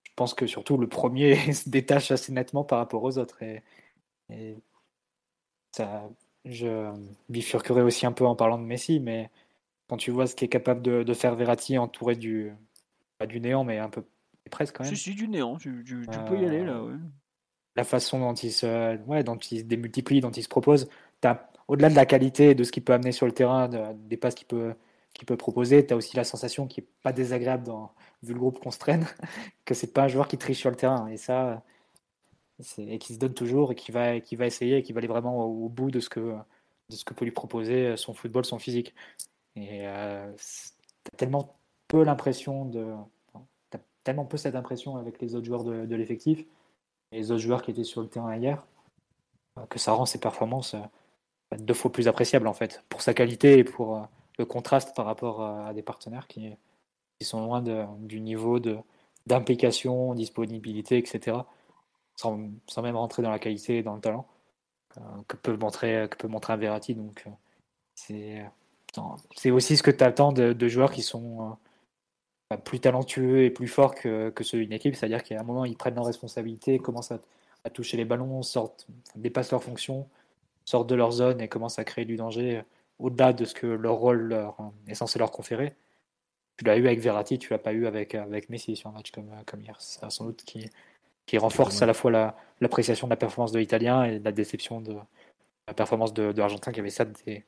Je 0.05 0.13
pense 0.17 0.35
que 0.35 0.47
surtout 0.47 0.77
le 0.79 0.89
premier 0.89 1.37
se 1.55 1.69
détache 1.71 2.11
assez 2.11 2.33
nettement 2.33 2.65
par 2.65 2.79
rapport 2.79 3.03
aux 3.05 3.19
autres. 3.19 3.43
Et, 3.43 3.63
et 4.31 4.59
ça, 5.73 6.09
je 6.45 6.93
bifurquerai 7.29 7.83
aussi 7.83 8.07
un 8.07 8.13
peu 8.13 8.27
en 8.27 8.35
parlant 8.37 8.59
de 8.59 8.65
Messi, 8.65 9.01
mais 9.01 9.31
quand 9.89 9.97
tu 9.97 10.11
vois 10.11 10.27
ce 10.27 10.35
qu'est 10.37 10.49
capable 10.49 10.83
de, 10.83 11.03
de 11.03 11.15
faire 11.15 11.35
Verratti 11.35 11.79
entouré 11.79 12.17
du, 12.17 12.53
pas 13.19 13.27
du 13.27 13.41
néant, 13.41 13.65
mais 13.65 13.79
un 13.79 13.91
peu 13.91 14.05
presque 14.51 14.77
quand 14.77 14.85
même. 14.85 14.95
Si, 14.95 15.03
si, 15.11 15.15
du 15.15 15.29
néant, 15.29 15.57
tu, 15.57 15.85
tu- 15.87 16.07
tu 16.11 16.19
peux 16.29 16.39
y 16.41 16.45
aller 16.47 16.65
là. 16.65 16.83
ouais. 16.83 16.95
la 17.77 17.85
façon 17.85 18.21
dont 18.21 18.35
il 18.35 18.53
se, 18.53 18.97
ouais, 19.07 19.25
dont 19.25 19.37
il 19.37 19.61
se 19.61 19.65
démultiplie, 19.65 20.21
dont 20.21 20.31
il 20.31 20.43
se 20.43 20.49
propose. 20.49 20.89
Au-delà 21.69 21.89
de 21.89 21.95
la 21.95 22.07
qualité 22.07 22.51
et 22.51 22.55
de 22.55 22.65
ce 22.65 22.73
qu'il 22.73 22.85
peut 22.85 22.93
amener 22.93 23.13
sur 23.13 23.27
le 23.27 23.33
terrain, 23.33 23.69
de- 23.69 23.93
des 24.09 24.17
passes 24.17 24.35
qu'il 24.35 24.47
peut, 24.47 24.75
qu'il 25.15 25.27
peut 25.27 25.37
proposer, 25.37 25.87
tu 25.87 25.95
as 25.95 25.97
aussi 25.97 26.17
la 26.17 26.25
sensation 26.25 26.67
qui 26.67 26.81
est 26.81 26.87
pas 27.03 27.13
désagréable 27.13 27.65
dans, 27.65 27.93
vu 28.23 28.35
le 28.35 28.39
groupe 28.41 28.59
qu'on 28.61 28.71
se 28.71 28.79
traîne, 28.79 29.07
que 29.65 29.75
c'est 29.75 29.93
pas 29.93 30.03
un 30.05 30.09
joueur 30.09 30.29
qui 30.29 30.39
triche 30.39 30.59
sur 30.59 30.71
le 30.71 30.77
terrain. 30.77 31.07
Et 31.09 31.17
ça, 31.17 31.63
et 32.79 32.99
qui 32.99 33.15
se 33.15 33.19
donne 33.19 33.35
toujours 33.35 33.73
et 33.73 33.75
qui 33.75 33.93
va, 33.93 34.21
qui 34.21 34.37
va 34.37 34.47
essayer 34.47 34.79
et 34.79 34.83
qui 34.83 34.93
va 34.93 34.99
aller 34.99 35.09
vraiment 35.09 35.45
au, 35.45 35.69
bout 35.69 35.91
de 35.91 36.01
ce, 36.01 36.09
que, 36.09 36.21
de 36.91 36.97
ce 36.97 37.05
que 37.05 37.15
peut 37.15 37.25
lui 37.25 37.33
proposer 37.33 37.97
son 37.97 38.15
football, 38.15 38.45
son 38.45 38.59
physique. 38.59 38.95
Et 39.57 39.87
euh, 39.87 40.33
tu 40.37 41.11
as 41.13 41.17
tellement 41.17 41.57
peu 41.89 42.03
l'impression 42.05 42.65
de. 42.65 42.95
T'as 43.71 43.81
tellement 44.05 44.25
peu 44.25 44.37
cette 44.37 44.55
impression 44.55 44.97
avec 44.97 45.21
les 45.21 45.35
autres 45.35 45.47
joueurs 45.47 45.65
de, 45.65 45.95
l'effectif 45.95 46.45
les 47.13 47.31
autres 47.31 47.43
joueurs 47.43 47.63
qui 47.63 47.71
étaient 47.71 47.85
sur 47.85 48.01
le 48.01 48.09
terrain 48.09 48.35
hier, 48.37 48.67
euh, 49.59 49.67
que 49.67 49.79
ça 49.79 49.93
rend 49.93 50.07
ses 50.07 50.19
performances 50.19 50.75
euh, 51.53 51.57
deux 51.59 51.75
fois 51.75 51.93
plus 51.93 52.09
appréciables 52.09 52.47
en 52.47 52.55
fait, 52.55 52.83
pour 52.89 53.03
sa 53.03 53.15
qualité 53.15 53.59
et 53.59 53.65
pour 53.65 53.97
euh, 53.97 54.01
le 54.39 54.45
contraste 54.45 54.95
par 54.97 55.07
rapport 55.07 55.43
euh, 55.43 55.67
à 55.67 55.75
des 55.75 55.83
partenaires 55.83 56.27
qui, 56.27 56.51
qui 57.19 57.27
sont 57.27 57.45
loin 57.45 57.63
du 57.99 58.21
niveau 58.21 58.59
d'implication, 59.27 60.15
disponibilité, 60.15 60.99
etc. 60.99 61.39
Sans, 62.23 62.83
même 62.83 62.97
rentrer 62.97 63.23
dans 63.23 63.31
la 63.31 63.39
qualité 63.39 63.79
et 63.79 63.83
dans 63.83 63.95
le 63.95 64.01
talent 64.01 64.27
euh, 64.97 65.01
que 65.29 65.37
peut 65.37 65.57
montrer 65.57 66.07
que 66.11 66.17
peut 66.17 66.29
montrer 66.29 66.53
un 66.53 66.57
Verratti. 66.57 66.95
Donc 66.95 67.25
euh, 67.27 67.31
c'est 67.95 68.45
c'est 69.37 69.51
aussi 69.51 69.77
ce 69.77 69.83
que 69.83 69.91
tu 69.91 70.05
attends 70.05 70.33
de, 70.33 70.53
de 70.53 70.69
joueurs 70.69 70.93
qui 70.93 71.03
sont 71.03 71.57
euh, 72.53 72.57
plus 72.57 72.81
talentueux 72.81 73.45
et 73.45 73.51
plus 73.51 73.69
forts 73.69 73.95
que, 73.95 74.31
que 74.31 74.45
ceux 74.45 74.59
d'une 74.59 74.73
équipe, 74.73 74.95
c'est-à-dire 74.97 75.23
qu'à 75.23 75.41
un 75.41 75.43
moment 75.43 75.65
ils 75.65 75.77
prennent 75.77 75.95
leurs 75.95 76.07
responsabilités, 76.07 76.79
commencent 76.79 77.13
à, 77.13 77.21
toucher 77.71 77.97
les 77.97 78.05
ballons, 78.05 78.43
sortent, 78.43 78.87
dépassent 79.15 79.53
leurs 79.53 79.63
fonctions, 79.63 80.09
sortent 80.65 80.89
de 80.89 80.95
leur 80.95 81.13
zone 81.13 81.41
et 81.41 81.49
commencent 81.49 81.79
à 81.79 81.85
créer 81.85 82.05
du 82.05 82.17
danger 82.17 82.59
euh, 82.59 82.63
au-delà 82.99 83.33
de 83.33 83.45
ce 83.45 83.55
que 83.55 83.67
leur 83.67 83.95
rôle 83.97 84.23
leur, 84.29 84.57
est 84.89 84.95
censé 84.95 85.19
leur 85.19 85.31
conférer. 85.31 85.75
Tu 86.57 86.65
l'as 86.65 86.77
eu 86.77 86.87
avec 86.87 87.01
Verratti, 87.01 87.39
tu 87.39 87.51
l'as 87.51 87.59
pas 87.59 87.73
eu 87.73 87.87
avec, 87.87 88.15
avec 88.15 88.49
Messi 88.51 88.77
sur 88.77 88.91
un 88.91 88.93
match 88.93 89.11
comme, 89.11 89.31
comme 89.47 89.61
hier. 89.63 89.77
C'est 89.81 90.09
sans 90.11 90.27
doute 90.27 90.43
qui, 90.45 90.71
qui 91.27 91.39
renforce 91.39 91.83
à 91.83 91.87
la 91.87 91.95
fois 91.95 92.11
la- 92.11 92.37
l'appréciation 92.61 93.07
de 93.07 93.13
la 93.13 93.17
performance 93.17 93.53
de 93.53 93.59
l'Italien 93.59 94.05
et 94.05 94.19
la 94.19 94.33
déception 94.33 94.81
de 94.81 94.97
la 95.69 95.75
performance 95.75 96.13
de, 96.13 96.33
de 96.33 96.39
l'Argentin 96.39 96.73
qui 96.73 96.81
avait 96.81 96.91
ça 96.91 97.05
des, 97.05 97.45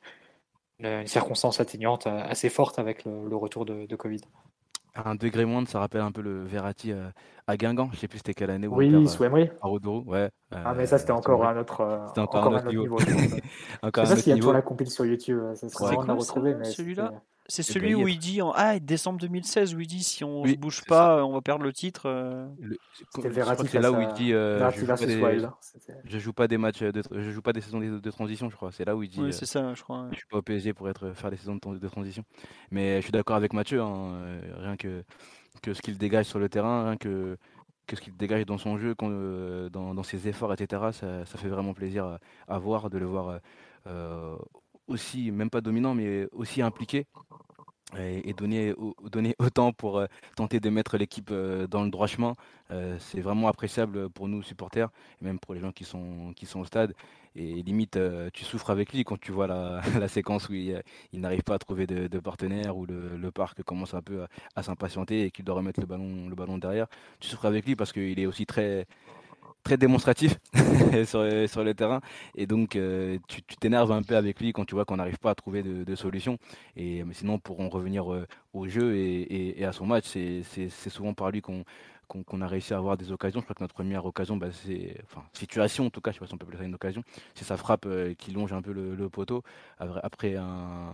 une 0.79 1.07
circonstance 1.07 1.59
atténuante 1.59 2.07
assez 2.07 2.49
forte 2.49 2.79
avec 2.79 3.05
le, 3.05 3.35
retour 3.35 3.65
de, 3.65 3.85
de 3.85 3.95
Covid. 3.95 4.21
Un 4.95 5.15
degré 5.15 5.45
moindre, 5.45 5.67
ça 5.67 5.79
rappelle 5.79 6.01
un 6.01 6.11
peu 6.11 6.21
le 6.21 6.43
Verratti 6.45 6.91
euh, 6.91 7.09
à 7.47 7.57
Guingamp. 7.57 7.89
Je 7.93 7.97
sais 7.97 8.07
plus 8.07 8.19
c'était 8.19 8.33
quelle 8.33 8.51
année. 8.51 8.67
Oui, 8.67 8.89
perd, 8.89 9.07
sous 9.07 9.23
Emery. 9.23 9.49
À 9.61 9.67
Rodoro, 9.67 10.03
ouais. 10.05 10.29
ah, 10.51 10.73
mais 10.75 10.85
ça, 10.85 10.97
c'était 10.97 11.11
euh, 11.11 11.15
encore 11.15 11.45
un 11.45 11.57
autre, 11.57 11.81
euh, 11.81 12.21
encore, 12.21 12.23
encore 12.23 12.53
un 12.53 12.57
autre 12.57 12.67
niveau. 12.67 12.99
niveau 12.99 13.37
encore 13.81 14.05
je 14.05 14.09
sais 14.09 14.15
pas 14.15 14.21
s'il 14.21 14.29
y 14.31 14.33
a 14.33 14.37
toujours 14.37 14.53
la 14.53 14.61
compil 14.61 14.89
sur 14.89 15.05
YouTube. 15.05 15.41
Ça 15.55 15.69
serait 15.69 15.91
marrant 15.91 16.03
de 16.03 16.07
la 16.07 16.13
retrouver. 16.13 16.63
Celui-là 16.63 17.11
c'est 17.47 17.63
celui 17.63 17.93
où 17.95 18.07
il 18.07 18.17
dit 18.17 18.41
en 18.41 18.51
ah, 18.55 18.79
décembre 18.79 19.19
2016 19.19 19.75
où 19.75 19.79
il 19.79 19.87
dit 19.87 20.03
si 20.03 20.23
on 20.23 20.43
ne 20.43 20.55
bouge 20.55 20.83
pas, 20.85 21.23
on 21.23 21.33
va 21.33 21.41
perdre 21.41 21.63
le 21.63 21.73
titre. 21.73 22.03
Euh... 22.07 22.47
C'est 23.21 23.79
là 23.79 23.91
où 23.91 24.01
il 24.01 24.13
dit 24.13 24.33
euh, 24.33 24.69
je, 24.71 24.79
joue 24.79 24.85
pas 24.87 24.95
des... 24.95 25.47
je 26.05 26.19
joue 26.19 26.33
pas 26.33 26.47
des 26.47 26.57
matchs, 26.57 26.81
de... 26.81 27.03
je 27.11 27.31
joue 27.31 27.41
pas 27.41 27.53
des 27.53 27.61
saisons 27.61 27.79
de, 27.79 27.99
de 27.99 28.11
transition, 28.11 28.49
je 28.49 28.55
crois. 28.55 28.71
C'est 28.71 28.85
là 28.85 28.95
où 28.95 29.03
il 29.03 29.09
dit. 29.09 29.21
Oui, 29.21 29.31
c'est 29.31 29.45
ça, 29.45 29.73
je 29.73 29.83
crois. 29.83 30.07
Je 30.11 30.17
suis 30.17 30.27
pas 30.27 30.37
au 30.37 30.41
PSG 30.41 30.73
pour 30.73 30.89
être 30.89 31.11
faire 31.11 31.29
des 31.29 31.37
saisons 31.37 31.55
de, 31.55 31.77
de 31.77 31.87
transition. 31.87 32.23
Mais 32.71 32.97
je 32.97 33.01
suis 33.01 33.11
d'accord 33.11 33.35
avec 33.35 33.53
Mathieu, 33.53 33.81
hein, 33.81 34.39
rien 34.57 34.75
que 34.75 35.03
que 35.61 35.73
ce 35.73 35.81
qu'il 35.81 35.97
dégage 35.97 36.25
sur 36.25 36.39
le 36.39 36.49
terrain, 36.49 36.85
rien 36.85 36.97
que 36.97 37.37
ce 37.91 38.01
qu'il 38.01 38.15
dégage 38.15 38.45
dans 38.45 38.57
son 38.57 38.77
jeu, 38.77 38.95
dans, 38.95 39.93
dans, 39.93 40.03
ses 40.03 40.27
efforts, 40.27 40.53
etc. 40.53 40.91
Ça, 40.91 41.25
fait 41.25 41.49
vraiment 41.49 41.73
plaisir 41.73 42.17
à, 42.47 42.59
voir, 42.59 42.89
de 42.89 42.97
le 42.97 43.05
voir 43.05 43.39
euh, 43.87 44.35
aussi, 44.87 45.31
même 45.31 45.49
pas 45.49 45.61
dominant, 45.61 45.93
mais 45.93 46.27
aussi 46.31 46.61
impliqué 46.61 47.05
et, 47.97 48.33
donner, 48.33 48.73
autant 49.39 49.73
pour 49.73 49.97
euh, 49.97 50.05
tenter 50.35 50.59
de 50.59 50.69
mettre 50.69 50.97
l'équipe 50.97 51.29
euh, 51.31 51.67
dans 51.67 51.83
le 51.83 51.89
droit 51.89 52.07
chemin. 52.07 52.33
Euh, 52.71 52.97
c'est 52.99 53.21
vraiment 53.21 53.47
appréciable 53.47 54.09
pour 54.09 54.27
nous 54.27 54.41
supporters 54.41 54.89
et 55.21 55.25
même 55.25 55.39
pour 55.39 55.53
les 55.53 55.59
gens 55.59 55.71
qui 55.71 55.85
sont 55.85 56.33
au 56.55 56.65
stade. 56.65 56.93
Et 57.35 57.61
limite, 57.63 57.99
tu 58.33 58.45
souffres 58.45 58.69
avec 58.69 58.93
lui 58.93 59.03
quand 59.03 59.19
tu 59.19 59.31
vois 59.31 59.47
la, 59.47 59.81
séquence 60.07 60.47
où 60.49 60.53
il, 60.53 60.81
n'arrive 61.13 61.43
pas 61.43 61.55
à 61.55 61.59
trouver 61.59 61.85
de, 61.85 62.19
partenaire, 62.19 62.77
où 62.77 62.85
le, 62.85 63.31
parc 63.31 63.61
commence 63.63 63.93
un 63.93 64.01
peu 64.01 64.25
à, 64.55 64.63
s'impatienter 64.63 65.25
et 65.25 65.31
qu'il 65.31 65.43
doit 65.45 65.55
remettre 65.55 65.79
le 65.81 65.85
ballon, 65.85 66.57
derrière. 66.57 66.87
Tu 67.19 67.27
souffres 67.27 67.45
avec 67.45 67.65
lui 67.65 67.75
parce 67.75 67.91
qu'il 67.91 68.19
est 68.19 68.25
aussi 68.25 68.45
très, 68.45 68.87
très 69.63 69.77
démonstratif 69.77 70.37
sur, 71.05 71.27
sur, 71.49 71.63
le 71.63 71.73
terrain. 71.73 71.99
Et 72.35 72.47
donc, 72.47 72.75
euh, 72.75 73.17
tu 73.27 73.41
t'énerves 73.59 73.91
un 73.91 74.03
peu 74.03 74.15
avec 74.15 74.39
lui 74.39 74.53
quand 74.53 74.63
tu 74.63 74.75
vois 74.75 74.85
qu'on 74.85 74.97
n'arrive 74.97 75.17
pas 75.17 75.31
à 75.31 75.35
trouver 75.35 75.63
de, 75.63 75.95
solution. 75.95 76.37
Et, 76.77 77.03
mais 77.03 77.13
sinon, 77.13 77.39
pour 77.39 77.59
en 77.59 77.67
revenir 77.67 78.13
euh, 78.13 78.25
au 78.53 78.67
jeu 78.67 78.95
et 78.95 79.65
à 79.65 79.73
son 79.73 79.85
match, 79.85 80.05
c'est 80.05 80.89
souvent 80.89 81.13
par 81.13 81.31
lui 81.31 81.41
qu'on 81.41 81.65
qu'on 82.07 82.41
a 82.41 82.47
réussi 82.47 82.73
à 82.73 82.77
avoir 82.77 82.97
des 82.97 83.11
occasions. 83.11 83.39
Je 83.39 83.45
crois 83.45 83.55
que 83.55 83.63
notre 83.63 83.73
première 83.73 84.05
occasion, 84.05 84.37
bah, 84.37 84.47
enfin, 85.03 85.23
situation 85.33 85.87
en 85.87 85.89
tout 85.89 86.01
cas, 86.01 86.11
je 86.11 86.15
sais 86.15 86.19
pas 86.19 86.27
si 86.27 86.33
on 86.33 86.37
peut 86.37 86.45
appeler 86.45 86.57
ça 86.57 86.63
une 86.63 86.75
occasion, 86.75 87.03
c'est 87.33 87.45
sa 87.45 87.57
frappe 87.57 87.85
euh, 87.85 88.13
qui 88.13 88.31
longe 88.31 88.53
un 88.53 88.61
peu 88.61 88.71
le, 88.71 89.09
poteau 89.09 89.43
après 89.79 90.35
un, 90.35 90.91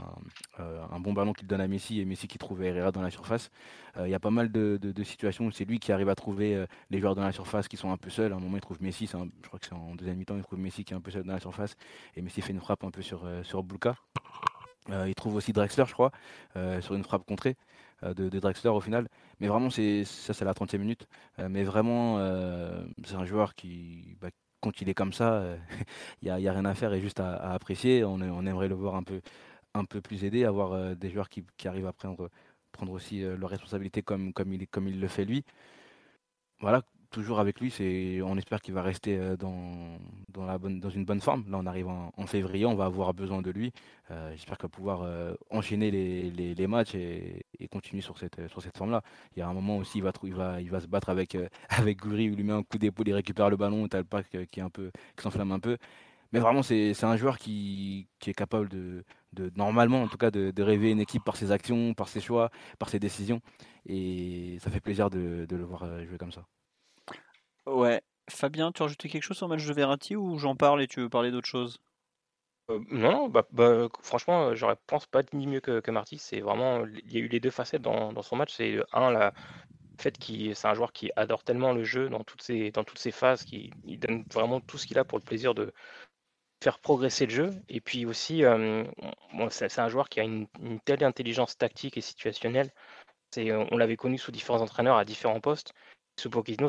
euh, 0.59 0.83
un, 0.91 0.99
bon 0.99 1.13
ballon 1.13 1.33
qu'il 1.33 1.47
donne 1.47 1.61
à 1.61 1.67
Messi 1.67 2.01
et 2.01 2.05
Messi 2.05 2.27
qui 2.27 2.37
trouve 2.37 2.63
Herrera 2.63 2.91
dans 2.91 3.01
la 3.01 3.09
surface. 3.09 3.51
Euh, 3.97 4.07
il 4.07 4.11
y 4.11 4.15
a 4.15 4.19
pas 4.19 4.31
mal 4.31 4.51
de, 4.51 5.03
situations 5.03 5.45
où 5.45 5.51
c'est 5.51 5.65
lui 5.65 5.79
qui 5.79 5.91
arrive 5.91 6.09
à 6.09 6.15
trouver 6.15 6.65
les 6.91 6.99
joueurs 6.99 7.15
dans 7.15 7.23
la 7.23 7.31
surface 7.31 7.67
qui 7.67 7.75
sont 7.75 7.91
un 7.91 7.97
peu 7.97 8.11
seuls. 8.11 8.31
À 8.31 8.35
un 8.35 8.39
moment, 8.39 8.57
il 8.57 8.61
trouve 8.61 8.81
Messi, 8.81 9.07
je 9.07 9.47
crois 9.47 9.59
que 9.59 9.65
c'est 9.65 9.73
en 9.73 9.95
deuxième 9.95 10.17
mi-temps, 10.17 10.37
il 10.37 10.43
trouve 10.43 10.59
Messi 10.59 10.83
qui 10.83 10.93
est 10.93 10.95
un 10.95 11.01
peu 11.01 11.09
seul 11.09 11.23
dans 11.23 11.33
la 11.33 11.39
surface 11.39 11.75
et 12.15 12.21
Messi 12.21 12.41
fait 12.41 12.53
une 12.53 12.59
frappe 12.59 12.83
un 12.83 12.91
peu 12.91 13.01
sur, 13.01 13.27
sur 13.43 13.63
Bulka. 13.63 13.95
il 14.89 15.15
trouve 15.15 15.35
aussi 15.35 15.53
Drexler, 15.53 15.85
je 15.87 15.93
crois, 15.93 16.11
sur 16.81 16.93
une 16.93 17.03
frappe 17.03 17.25
contrée. 17.25 17.55
Euh, 18.03 18.13
de, 18.13 18.39
Drexler 18.39 18.69
au 18.69 18.81
final. 18.81 19.07
Mais 19.39 19.47
vraiment, 19.47 19.69
c'est 19.69 20.03
ça, 20.05 20.33
c'est 20.33 20.45
la 20.45 20.53
30e 20.53 20.77
minute. 20.79 21.07
Euh, 21.39 21.49
mais 21.49 21.63
vraiment, 21.63 22.17
euh, 22.19 22.83
c'est 23.03 23.15
un 23.15 23.25
joueur 23.25 23.55
qui, 23.55 24.17
bah, 24.21 24.29
quand 24.61 24.81
il 24.81 24.89
est 24.89 24.93
comme 24.93 25.13
ça, 25.13 25.43
il 26.21 26.33
n'y 26.33 26.47
a, 26.47 26.53
rien 26.53 26.65
à 26.65 26.73
faire 26.75 26.93
et 26.93 27.01
juste 27.01 27.19
à, 27.19 27.53
apprécier. 27.53 28.03
On, 28.03 28.19
aimerait 28.21 28.67
le 28.67 28.75
voir 28.75 28.95
un 28.95 29.03
peu, 29.03 29.21
un 29.73 29.85
peu 29.85 30.01
plus 30.01 30.23
aidé, 30.23 30.45
avoir 30.45 30.95
des 30.95 31.09
joueurs 31.09 31.29
qui, 31.29 31.43
arrivent 31.65 31.87
à 31.87 31.93
prendre, 31.93 32.29
prendre 32.71 32.91
aussi 32.93 33.21
leurs 33.21 33.49
responsabilités 33.49 34.01
comme, 34.03 34.33
comme, 34.33 34.53
il, 34.53 34.67
comme 34.67 34.87
il 34.87 34.99
le 34.99 35.07
fait 35.07 35.25
lui. 35.25 35.43
Voilà, 36.59 36.83
toujours 37.11 37.39
avec 37.39 37.59
lui. 37.59 37.69
C'est, 37.69 38.21
on 38.23 38.37
espère 38.37 38.61
qu'il 38.61 38.73
va 38.73 38.81
rester 38.81 39.17
euh, 39.17 39.37
dans, 39.37 39.99
dans, 40.29 40.45
la 40.45 40.57
bonne, 40.57 40.79
dans 40.79 40.89
une 40.89 41.05
bonne 41.05 41.21
forme. 41.21 41.45
Là, 41.49 41.59
on 41.59 41.65
arrive 41.67 41.87
en, 41.87 42.25
février, 42.25 42.65
on 42.65 42.75
va 42.75 42.85
avoir 42.85 43.13
besoin 43.13 43.41
de 43.41 43.51
lui. 43.51 43.71
Euh, 44.09 44.31
j'espère 44.31 44.57
qu'il 44.57 44.65
va 44.65 44.69
pouvoir 44.69 45.01
euh, 45.03 45.35
enchaîner 45.51 45.91
les, 45.91 46.31
les, 46.31 46.67
matchs 46.67 46.95
et, 46.95 47.45
continuer 47.71 48.01
sur 48.01 48.17
cette, 48.17 48.47
sur 48.49 48.61
cette 48.61 48.77
forme-là. 48.77 49.01
Il 49.35 49.39
y 49.39 49.41
a 49.43 49.47
un 49.47 49.53
moment 49.53 49.77
aussi, 49.77 49.99
il 49.99 50.03
va, 50.03 50.11
il 50.23 50.33
va, 50.33 50.61
il 50.61 50.69
va 50.71 50.79
se 50.79 50.87
battre 50.87 51.09
avec, 51.09 51.37
avec 51.69 51.99
Goury, 51.99 52.25
il 52.25 52.35
lui 52.35 52.43
met 52.43 52.53
un 52.53 52.63
coup 52.63 52.77
d'épaule, 52.77 53.07
il 53.07 53.13
récupère 53.13 53.49
le 53.49 53.57
ballon, 53.57 53.87
t'as 53.87 53.99
le 53.99 54.03
pack 54.05 54.27
qui, 54.49 54.59
est 54.59 54.63
un 54.63 54.69
peu, 54.69 54.91
qui 55.15 55.23
s'enflamme 55.23 55.51
un 55.51 55.59
peu. 55.59 55.77
Mais 56.33 56.39
vraiment, 56.39 56.63
c'est, 56.63 56.93
c'est 56.93 57.05
un 57.05 57.17
joueur 57.17 57.37
qui, 57.37 58.07
qui 58.19 58.29
est 58.29 58.33
capable 58.33 58.69
de, 58.69 59.03
de, 59.33 59.51
normalement 59.55 60.03
en 60.03 60.07
tout 60.07 60.17
cas, 60.17 60.31
de, 60.31 60.51
de 60.51 60.63
rêver 60.63 60.91
une 60.91 61.01
équipe 61.01 61.23
par 61.25 61.35
ses 61.35 61.51
actions, 61.51 61.93
par 61.93 62.07
ses 62.07 62.21
choix, 62.21 62.49
par 62.79 62.89
ses 62.89 62.99
décisions. 62.99 63.41
Et 63.85 64.57
ça 64.61 64.71
fait 64.71 64.79
plaisir 64.79 65.09
de, 65.09 65.45
de 65.47 65.55
le 65.57 65.63
voir 65.63 65.85
jouer 66.05 66.17
comme 66.17 66.31
ça. 66.31 66.45
Ouais. 67.65 68.01
Fabien, 68.29 68.71
tu 68.71 68.81
as 68.81 68.85
rajouté 68.85 69.09
quelque 69.09 69.23
chose 69.23 69.37
sur 69.37 69.47
le 69.47 69.55
match 69.55 69.65
de 69.65 69.73
Verratti 69.73 70.15
ou 70.15 70.37
j'en 70.37 70.55
parle 70.55 70.81
et 70.81 70.87
tu 70.87 71.01
veux 71.01 71.09
parler 71.09 71.31
d'autre 71.31 71.47
chose? 71.47 71.79
Euh, 72.69 72.79
non, 72.89 73.27
bah, 73.29 73.47
bah, 73.51 73.87
franchement, 74.01 74.47
euh, 74.47 74.55
j'aurais 74.55 74.77
pense 74.87 75.05
pas 75.05 75.23
dit 75.23 75.47
mieux 75.47 75.59
que, 75.59 75.79
que 75.79 75.91
Marty. 75.91 76.17
C'est 76.17 76.39
vraiment, 76.39 76.85
il 76.85 77.11
y 77.11 77.17
a 77.17 77.19
eu 77.19 77.27
les 77.27 77.39
deux 77.39 77.51
facettes 77.51 77.81
dans, 77.81 78.21
son 78.21 78.35
match. 78.35 78.53
C'est 78.55 78.79
un, 78.93 79.11
la 79.11 79.33
fait 79.99 80.17
qu'il 80.17 80.55
c'est 80.55 80.67
un 80.67 80.73
joueur 80.73 80.93
qui 80.93 81.11
adore 81.15 81.43
tellement 81.43 81.73
le 81.73 81.83
jeu 81.83 82.09
dans 82.09 82.23
toutes 82.23 82.41
ses, 82.41 82.71
phases, 83.11 83.43
qui 83.43 83.71
donne 83.97 84.23
vraiment 84.31 84.59
tout 84.59 84.77
ce 84.77 84.87
qu'il 84.87 84.97
a 84.97 85.03
pour 85.03 85.19
le 85.19 85.23
plaisir 85.23 85.53
de 85.53 85.73
faire 86.63 86.79
progresser 86.79 87.25
le 87.25 87.31
jeu. 87.31 87.51
Et 87.69 87.81
puis 87.81 88.05
aussi, 88.05 88.43
euh, 88.43 88.83
c'est 89.49 89.79
un 89.79 89.89
joueur 89.89 90.09
qui 90.09 90.19
a 90.19 90.23
une, 90.23 90.47
une, 90.61 90.79
telle 90.79 91.03
intelligence 91.03 91.57
tactique 91.57 91.97
et 91.97 92.01
situationnelle. 92.01 92.71
On 93.37 93.77
l'avait 93.77 93.97
connu 93.97 94.17
sous 94.17 94.31
différents 94.31 94.61
entraîneurs 94.61 94.97
à 94.97 95.05
différents 95.05 95.39
postes. 95.39 95.73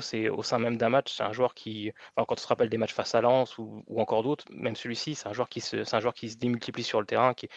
C'est 0.01 0.29
au 0.29 0.43
sein 0.43 0.59
même 0.59 0.77
d'un 0.77 0.89
match, 0.89 1.13
c'est 1.17 1.23
un 1.23 1.33
joueur 1.33 1.55
qui, 1.55 1.93
quand 2.17 2.27
on 2.31 2.37
se 2.37 2.47
rappelle 2.47 2.69
des 2.69 2.79
matchs 2.79 2.95
face 2.95 3.15
à 3.15 3.21
Lens 3.21 3.59
ou, 3.59 3.85
encore 3.97 4.23
d'autres, 4.23 4.45
même 4.51 4.77
celui-ci, 4.77 5.15
c'est 5.15 5.29
un 5.29 5.33
joueur 5.33 5.49
qui 5.49 5.61
se, 5.61 6.37
démultiplie 6.37 6.83
sur 6.85 7.01
le 7.01 7.07
terrain, 7.07 7.35
qui 7.35 7.49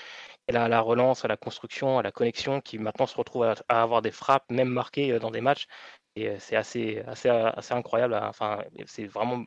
est 0.47 0.55
à 0.55 0.67
la 0.67 0.81
relance, 0.81 1.25
à 1.25 1.27
la 1.27 1.37
construction, 1.37 1.99
à 1.99 2.03
la 2.03 2.11
connexion, 2.11 2.61
qui 2.61 2.77
maintenant 2.79 3.07
se 3.07 3.15
retrouve 3.15 3.43
à, 3.43 3.81
avoir 3.81 4.01
des 4.01 4.11
frappes, 4.11 4.49
même 4.51 4.69
marquées 4.69 5.11
euh, 5.11 5.19
dans 5.19 5.31
des 5.31 5.41
matchs. 5.41 5.67
Et 6.15 6.29
euh, 6.29 6.37
c'est 6.39 6.55
assez, 6.55 7.03
incroyable. 7.71 8.15
Enfin, 8.15 8.63
c'est 8.85 9.05
vraiment 9.05 9.43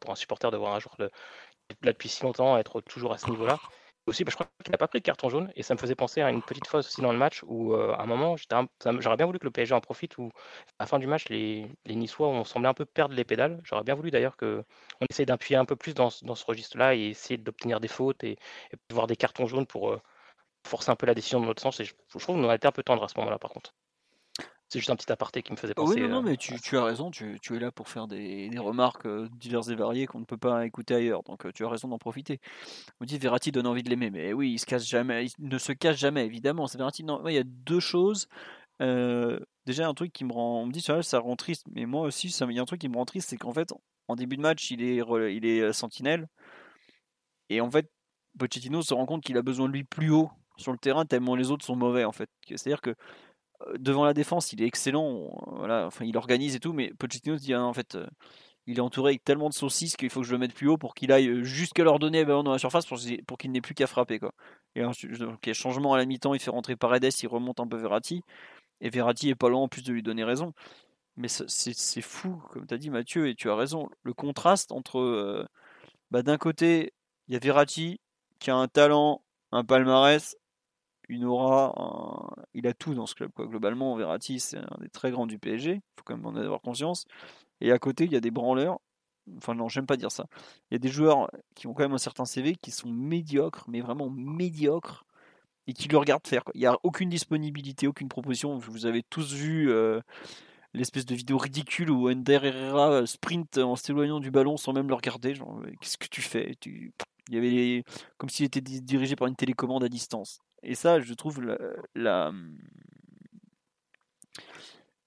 pour 0.00 0.10
un 0.10 0.16
supporter 0.16 0.50
de 0.50 0.56
voir 0.56 0.74
un 0.74 0.80
joueur 0.80 0.96
de, 0.98 1.10
là 1.82 1.92
depuis 1.92 2.08
si 2.08 2.22
longtemps 2.22 2.58
être 2.58 2.80
toujours 2.80 3.12
à 3.12 3.18
ce 3.18 3.30
niveau-là 3.30 3.58
bah, 4.06 4.12
je 4.30 4.34
crois 4.34 4.46
qu'il 4.64 4.70
n'a 4.72 4.78
pas 4.78 4.86
pris 4.88 5.00
de 5.00 5.04
carton 5.04 5.28
jaune 5.28 5.52
et 5.56 5.62
ça 5.62 5.74
me 5.74 5.78
faisait 5.78 5.94
penser 5.96 6.22
à 6.22 6.30
une 6.30 6.42
petite 6.42 6.66
phase 6.66 6.86
aussi 6.86 7.00
dans 7.00 7.12
le 7.12 7.18
match 7.18 7.42
où 7.46 7.74
euh, 7.74 7.92
à 7.92 8.02
un 8.02 8.06
moment, 8.06 8.36
j'aurais 8.36 9.16
bien 9.16 9.26
voulu 9.26 9.38
que 9.38 9.44
le 9.44 9.50
PSG 9.50 9.74
en 9.74 9.80
profite 9.80 10.16
où 10.18 10.30
à 10.78 10.84
la 10.84 10.86
fin 10.86 10.98
du 10.98 11.06
match, 11.06 11.28
les, 11.28 11.66
les 11.86 11.94
Niçois 11.96 12.28
ont 12.28 12.44
semblé 12.44 12.68
un 12.68 12.74
peu 12.74 12.84
perdre 12.84 13.14
les 13.14 13.24
pédales. 13.24 13.60
J'aurais 13.64 13.82
bien 13.84 13.94
voulu 13.94 14.10
d'ailleurs 14.10 14.36
qu'on 14.36 14.64
essaye 15.10 15.26
d'appuyer 15.26 15.56
un 15.56 15.64
peu 15.64 15.76
plus 15.76 15.94
dans, 15.94 16.10
ce 16.10 16.44
registre-là 16.46 16.94
et 16.94 17.08
essayer 17.08 17.36
d'obtenir 17.38 17.80
des 17.80 17.88
fautes 17.88 18.22
et, 18.24 18.32
et, 18.72 18.76
voir 18.92 19.06
des 19.08 19.16
cartons 19.16 19.46
jaunes 19.46 19.66
pour 19.66 19.90
euh, 19.90 20.00
forcer 20.66 20.90
un 20.90 20.96
peu 20.96 21.06
la 21.06 21.14
décision 21.14 21.40
de 21.40 21.46
notre 21.46 21.62
sens. 21.62 21.80
Et 21.80 21.84
je, 21.84 21.94
je 22.08 22.18
trouve 22.18 22.36
qu'on 22.36 22.48
a 22.48 22.54
été 22.54 22.68
un 22.68 22.72
peu 22.72 22.82
tendre 22.82 23.02
à 23.04 23.08
ce 23.08 23.18
moment-là 23.18 23.38
par 23.38 23.50
contre. 23.50 23.74
C'est 24.68 24.80
juste 24.80 24.90
un 24.90 24.96
petit 24.96 25.10
aparté 25.12 25.42
qui 25.42 25.52
me 25.52 25.56
faisait 25.56 25.74
penser. 25.74 25.94
Oui, 25.94 26.02
non, 26.02 26.16
non 26.16 26.22
mais 26.22 26.36
tu, 26.36 26.60
tu, 26.60 26.76
as 26.76 26.82
raison, 26.82 27.10
tu, 27.10 27.38
tu, 27.40 27.54
es 27.54 27.60
là 27.60 27.70
pour 27.70 27.88
faire 27.88 28.08
des, 28.08 28.48
des, 28.48 28.58
remarques 28.58 29.06
diverses 29.36 29.68
et 29.68 29.76
variées 29.76 30.06
qu'on 30.06 30.18
ne 30.18 30.24
peut 30.24 30.36
pas 30.36 30.66
écouter 30.66 30.94
ailleurs, 30.94 31.22
donc 31.22 31.52
tu 31.52 31.64
as 31.64 31.68
raison 31.68 31.88
d'en 31.88 31.98
profiter. 31.98 32.40
On 33.00 33.04
dit 33.04 33.16
Verratti 33.18 33.52
donne 33.52 33.66
envie 33.66 33.84
de 33.84 33.90
l'aimer, 33.90 34.10
mais 34.10 34.32
oui, 34.32 34.52
il 34.52 34.58
se 34.58 34.66
cache 34.66 34.86
jamais, 34.86 35.26
il 35.26 35.48
ne 35.48 35.58
se 35.58 35.72
cache 35.72 35.98
jamais, 35.98 36.26
évidemment. 36.26 36.66
C'est 36.66 36.78
Verratti. 36.78 37.04
Non, 37.04 37.26
il 37.28 37.34
y 37.34 37.38
a 37.38 37.44
deux 37.44 37.80
choses. 37.80 38.26
Euh, 38.82 39.38
déjà, 39.66 39.86
un 39.86 39.94
truc 39.94 40.12
qui 40.12 40.24
me 40.24 40.32
rend, 40.32 40.62
on 40.62 40.66
me 40.66 40.72
dit 40.72 40.80
ça, 40.80 41.02
ça 41.02 41.20
rend 41.20 41.36
triste, 41.36 41.66
mais 41.70 41.86
moi 41.86 42.02
aussi, 42.02 42.30
ça, 42.30 42.46
il 42.50 42.56
y 42.56 42.58
a 42.58 42.62
un 42.62 42.66
truc 42.66 42.80
qui 42.80 42.88
me 42.88 42.96
rend 42.96 43.04
triste, 43.04 43.30
c'est 43.30 43.36
qu'en 43.36 43.52
fait, 43.52 43.72
en 44.08 44.16
début 44.16 44.36
de 44.36 44.42
match, 44.42 44.70
il 44.72 44.82
est, 44.82 44.96
il 45.32 45.46
est 45.46 45.72
sentinelle, 45.72 46.28
et 47.48 47.60
en 47.60 47.70
fait, 47.70 47.90
Pochettino 48.38 48.82
se 48.82 48.94
rend 48.94 49.06
compte 49.06 49.22
qu'il 49.22 49.38
a 49.38 49.42
besoin 49.42 49.68
de 49.68 49.72
lui 49.72 49.84
plus 49.84 50.10
haut 50.10 50.30
sur 50.56 50.72
le 50.72 50.78
terrain 50.78 51.04
tellement 51.04 51.36
les 51.36 51.50
autres 51.50 51.64
sont 51.64 51.76
mauvais 51.76 52.04
en 52.04 52.12
fait. 52.12 52.30
C'est-à-dire 52.46 52.80
que 52.80 52.94
devant 53.78 54.04
la 54.04 54.14
défense, 54.14 54.52
il 54.52 54.62
est 54.62 54.66
excellent. 54.66 55.30
Voilà, 55.56 55.86
enfin, 55.86 56.04
il 56.04 56.16
organise 56.16 56.54
et 56.54 56.60
tout, 56.60 56.72
mais 56.72 56.92
Pochettino 56.98 57.38
se 57.38 57.42
dit 57.42 57.54
ah, 57.54 57.64
en 57.64 57.72
fait, 57.72 57.94
euh, 57.94 58.06
il 58.66 58.78
est 58.78 58.80
entouré 58.80 59.10
avec 59.10 59.24
tellement 59.24 59.48
de 59.48 59.54
saucisses 59.54 59.96
qu'il 59.96 60.10
faut 60.10 60.20
que 60.20 60.26
je 60.26 60.32
le 60.32 60.38
mette 60.38 60.54
plus 60.54 60.68
haut 60.68 60.78
pour 60.78 60.94
qu'il 60.94 61.12
aille 61.12 61.44
jusqu'à 61.44 61.84
leur 61.84 61.98
donner 61.98 62.24
ballon 62.24 62.42
dans 62.42 62.52
la 62.52 62.58
surface 62.58 62.86
pour, 62.86 62.98
pour 63.26 63.38
qu'il 63.38 63.52
n'ait 63.52 63.60
plus 63.60 63.74
qu'à 63.74 63.86
frapper. 63.86 64.18
Quoi. 64.18 64.32
Et 64.74 64.84
ensuite, 64.84 65.18
donc, 65.18 65.48
changement 65.52 65.94
à 65.94 65.98
la 65.98 66.06
mi-temps, 66.06 66.34
il 66.34 66.40
fait 66.40 66.50
rentrer 66.50 66.76
Paredes, 66.76 67.12
il 67.22 67.28
remonte 67.28 67.60
un 67.60 67.66
peu 67.68 67.76
Verratti. 67.76 68.22
Et 68.80 68.90
Verratti 68.90 69.30
est 69.30 69.34
pas 69.34 69.48
loin 69.48 69.62
en 69.62 69.68
plus 69.68 69.82
de 69.82 69.92
lui 69.92 70.02
donner 70.02 70.24
raison. 70.24 70.52
Mais 71.16 71.28
c'est 71.28 72.02
fou, 72.02 72.42
comme 72.50 72.66
tu 72.66 72.74
as 72.74 72.78
dit 72.78 72.90
Mathieu, 72.90 73.28
et 73.28 73.34
tu 73.34 73.48
as 73.50 73.56
raison. 73.56 73.88
Le 74.02 74.12
contraste 74.12 74.72
entre. 74.72 74.98
Euh, 74.98 75.46
bah, 76.10 76.22
D'un 76.22 76.36
côté, 76.36 76.92
il 77.28 77.34
y 77.34 77.36
a 77.36 77.40
Verratti 77.40 78.00
qui 78.38 78.50
a 78.50 78.56
un 78.56 78.68
talent, 78.68 79.22
un 79.52 79.64
palmarès, 79.64 80.36
une 81.08 81.24
aura, 81.24 82.34
il 82.54 82.66
a 82.66 82.72
tout 82.72 82.94
dans 82.94 83.06
ce 83.06 83.14
club. 83.14 83.30
Quoi. 83.32 83.46
Globalement, 83.46 83.96
Verratti, 83.96 84.40
c'est 84.40 84.58
un 84.58 84.78
des 84.80 84.88
très 84.88 85.10
grands 85.10 85.26
du 85.26 85.38
PSG, 85.38 85.72
il 85.74 85.80
faut 85.96 86.04
quand 86.04 86.16
même 86.16 86.26
en 86.26 86.36
avoir 86.36 86.60
conscience. 86.60 87.04
Et 87.60 87.72
à 87.72 87.78
côté, 87.78 88.04
il 88.04 88.12
y 88.12 88.16
a 88.16 88.20
des 88.20 88.30
branleurs, 88.30 88.80
enfin 89.38 89.54
non, 89.54 89.68
j'aime 89.68 89.86
pas 89.86 89.96
dire 89.96 90.10
ça. 90.10 90.26
Il 90.70 90.74
y 90.74 90.76
a 90.76 90.78
des 90.78 90.88
joueurs 90.88 91.30
qui 91.54 91.66
ont 91.66 91.74
quand 91.74 91.84
même 91.84 91.94
un 91.94 91.98
certain 91.98 92.24
CV 92.24 92.56
qui 92.56 92.70
sont 92.70 92.90
médiocres, 92.90 93.64
mais 93.68 93.80
vraiment 93.80 94.10
médiocres, 94.10 95.04
et 95.66 95.72
qui 95.72 95.88
le 95.88 95.98
regarde 95.98 96.26
faire. 96.26 96.42
Il 96.54 96.60
n'y 96.60 96.66
a 96.66 96.76
aucune 96.82 97.08
disponibilité, 97.08 97.86
aucune 97.86 98.08
proposition. 98.08 98.56
Vous 98.56 98.86
avez 98.86 99.02
tous 99.02 99.34
vu 99.34 99.70
euh, 99.70 100.00
l'espèce 100.74 101.06
de 101.06 101.14
vidéo 101.14 101.38
ridicule 101.38 101.90
où 101.90 102.08
Ender 102.08 102.40
Herrera 102.42 103.06
sprint 103.06 103.58
en 103.58 103.76
s'éloignant 103.76 104.20
du 104.20 104.30
ballon 104.30 104.56
sans 104.56 104.72
même 104.72 104.88
le 104.88 104.94
regarder. 104.94 105.34
Genre, 105.34 105.60
qu'est-ce 105.80 105.98
que 105.98 106.08
tu 106.08 106.22
fais? 106.22 106.54
Il 106.64 107.34
y 107.34 107.38
avait 107.38 107.84
comme 108.18 108.30
s'il 108.30 108.46
était 108.46 108.60
dirigé 108.60 109.16
par 109.16 109.26
une 109.26 109.36
télécommande 109.36 109.82
à 109.82 109.88
distance. 109.88 110.38
Et 110.66 110.74
ça, 110.74 111.00
je 111.00 111.14
trouve 111.14 111.40
la, 111.94 112.32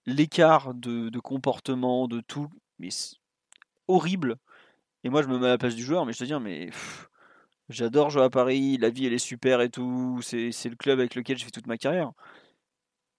l'écart 0.05 0.74
de, 0.74 1.20
comportement, 1.20 2.07
de 2.07 2.22
tout, 2.22 2.47
mais 2.80 2.88
horrible. 3.89 4.38
Et 5.03 5.10
moi, 5.10 5.22
je 5.22 5.28
me 5.28 5.38
mets 5.38 5.47
à 5.47 5.49
la 5.49 5.57
place 5.57 5.76
du 5.76 5.84
joueur, 5.84 6.05
mais 6.05 6.14
je 6.14 6.20
te 6.20 6.24
dis, 6.24 6.34
mais 6.41 6.70
j'adore 7.68 8.10
jouer 8.10 8.24
à 8.24 8.30
Paris, 8.30 8.78
la 8.78 8.89
vie 8.89 9.05
elle 9.05 9.14
est 9.14 9.18
super 9.18 9.60
et 9.60 9.70
tout, 9.70 10.22
c'est 10.22 10.47
le 10.47 10.78
club 10.78 10.99
avec 10.99 11.14
lequel 11.14 11.38
j'ai 11.38 11.43
fait 11.43 11.51
toute 11.51 11.68
ma 11.68 11.78
carrière. 11.78 12.14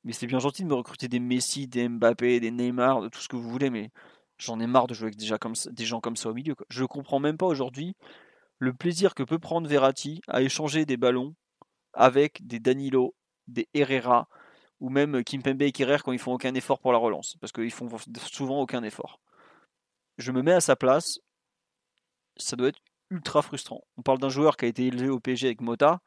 Mais 0.05 0.12
c'est 0.12 0.26
bien 0.26 0.38
gentil 0.38 0.62
de 0.62 0.68
me 0.68 0.74
recruter 0.74 1.09
des 1.09 1.20
Messi, 1.20 1.68
des 1.68 1.91
Mbappé, 1.91 2.41
des 2.41 2.51
Neymar, 2.51 3.03
de 3.03 3.09
tout 3.09 3.20
ce 3.20 3.28
que 3.28 3.36
vous 3.36 3.51
voulez, 3.51 3.68
mais 3.68 3.91
j'en 4.38 4.59
ai 4.61 4.66
marre 4.66 4.86
de 4.86 4.95
jouer 4.95 5.09
avec 5.09 5.16
des 5.16 5.26
gens 5.26 5.36
comme 5.36 5.55
ça, 5.55 5.70
des 5.70 5.84
gens 5.84 6.01
comme 6.01 6.16
ça 6.16 6.30
au 6.30 6.34
milieu. 6.34 6.55
Je 6.70 6.84
comprends 6.84 7.20
même 7.20 7.36
pas 7.36 7.45
aujourd'hui 7.45 7.97
le 8.59 8.72
plaisir 8.72 9.14
que 9.14 9.22
peut 9.22 9.38
prendre 9.38 9.68
Verratti 9.68 10.22
à 10.26 10.41
échanger 10.41 10.86
des 10.86 10.97
ballons 10.97 11.34
avec 11.93 12.47
des 12.47 12.59
Danilo, 12.59 13.14
des 13.49 13.68
Herrera, 13.74 14.28
ou 14.80 14.88
même 14.88 15.22
Kimpembe 15.24 15.62
et 15.62 15.72
Kerrer 15.72 15.99
quand 16.05 16.12
ils 16.12 16.18
font 16.18 16.32
aucun 16.32 16.55
effort 16.55 16.80
pour 16.80 16.93
la 16.93 16.99
relance, 16.99 17.36
parce 17.41 17.53
qu'ils 17.53 17.70
font 17.70 17.88
souvent 18.26 18.61
aucun 18.61 18.82
effort. 18.82 19.20
Je 20.18 20.32
me 20.32 20.43
mets 20.43 20.53
à 20.53 20.61
sa 20.61 20.76
place, 20.76 21.18
ça 22.36 22.57
doit 22.57 22.68
être 22.68 22.80
ultra 23.11 23.43
frustrant. 23.43 23.84
On 23.97 24.03
parle 24.03 24.18
d'un 24.18 24.28
joueur 24.28 24.57
qui 24.57 24.64
a 24.64 24.68
été 24.68 24.86
élevé 24.86 25.09
au 25.09 25.20
PSG 25.20 25.49
avec 25.49 25.61
Mota, 25.61 26.01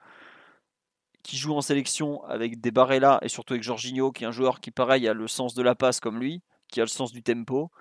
qui 1.23 1.38
joue 1.38 1.53
en 1.53 1.61
sélection 1.61 2.23
avec 2.25 2.59
des 2.59 2.71
Barella 2.71 3.19
et 3.21 3.29
surtout 3.29 3.53
avec 3.53 3.63
Jorginho, 3.63 4.11
qui 4.11 4.23
est 4.23 4.27
un 4.27 4.31
joueur 4.31 4.59
qui, 4.59 4.71
pareil, 4.71 5.07
a 5.07 5.13
le 5.13 5.27
sens 5.27 5.53
de 5.53 5.63
la 5.63 5.75
passe 5.75 5.99
comme 5.99 6.19
lui, 6.19 6.41
qui 6.69 6.81
a 6.81 6.84
le 6.84 6.89
sens 6.89 7.11
du 7.11 7.23
tempo. 7.23 7.71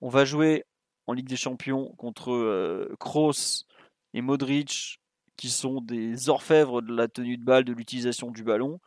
On 0.00 0.08
va 0.08 0.24
jouer 0.24 0.64
en 1.06 1.12
Ligue 1.12 1.28
des 1.28 1.36
Champions 1.36 1.94
contre 1.96 2.32
euh, 2.32 2.94
Kroos 3.00 3.64
et 4.12 4.20
Modric, 4.20 4.99
qui 5.40 5.48
sont 5.48 5.80
des 5.80 6.28
orfèvres 6.28 6.82
de 6.82 6.94
la 6.94 7.08
tenue 7.08 7.38
de 7.38 7.44
balle, 7.44 7.64
de 7.64 7.72
l'utilisation 7.72 8.30
du 8.30 8.44
ballon. 8.44 8.78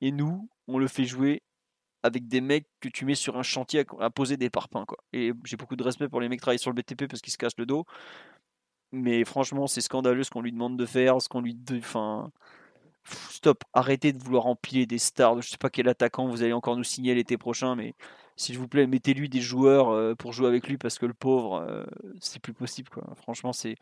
Et 0.00 0.10
nous, 0.10 0.48
on 0.66 0.78
le 0.78 0.88
fait 0.88 1.04
jouer 1.04 1.44
avec 2.02 2.26
des 2.26 2.40
mecs 2.40 2.66
que 2.80 2.88
tu 2.88 3.04
mets 3.04 3.14
sur 3.14 3.38
un 3.38 3.44
chantier 3.44 3.84
à, 4.00 4.10
poser 4.10 4.36
des 4.36 4.50
parpaings. 4.50 4.86
Quoi. 4.86 4.98
Et 5.12 5.32
j'ai 5.44 5.56
beaucoup 5.56 5.76
de 5.76 5.84
respect 5.84 6.08
pour 6.08 6.20
les 6.20 6.28
mecs 6.28 6.40
qui 6.40 6.42
travaillent 6.42 6.58
sur 6.58 6.72
le 6.72 6.74
BTP 6.74 7.06
parce 7.06 7.22
qu'ils 7.22 7.32
se 7.32 7.38
cachent 7.38 7.56
le 7.58 7.64
dos. 7.64 7.84
Mais 8.90 9.24
franchement, 9.24 9.68
c'est 9.68 9.82
scandaleux 9.82 10.24
ce 10.24 10.30
qu'on 10.30 10.42
lui 10.42 10.50
demande 10.50 10.76
de 10.76 10.84
faire, 10.84 11.22
ce 11.22 11.28
qu'on 11.28 11.40
lui. 11.40 11.56
Stop, 13.30 13.62
arrêtez 13.72 14.12
de 14.12 14.20
vouloir 14.20 14.46
empiler 14.46 14.86
des 14.86 14.98
stars. 14.98 15.42
Je 15.42 15.50
sais 15.50 15.58
pas 15.58 15.70
quel 15.70 15.88
attaquant 15.88 16.26
vous 16.26 16.42
allez 16.42 16.52
encore 16.52 16.76
nous 16.76 16.82
signer 16.82 17.14
l'été 17.14 17.38
prochain, 17.38 17.76
mais 17.76 17.94
s'il 18.34 18.58
vous 18.58 18.66
plaît, 18.66 18.88
mettez-lui 18.88 19.28
des 19.28 19.40
joueurs 19.40 19.90
euh, 19.90 20.16
pour 20.16 20.32
jouer 20.32 20.48
avec 20.48 20.66
lui 20.66 20.76
parce 20.76 20.98
que 20.98 21.06
le 21.06 21.14
pauvre, 21.14 21.64
euh, 21.68 21.84
c'est 22.20 22.40
plus 22.40 22.52
possible. 22.52 22.90
Quoi. 22.90 23.04
Franchement, 23.14 23.52
c'est. 23.52 23.76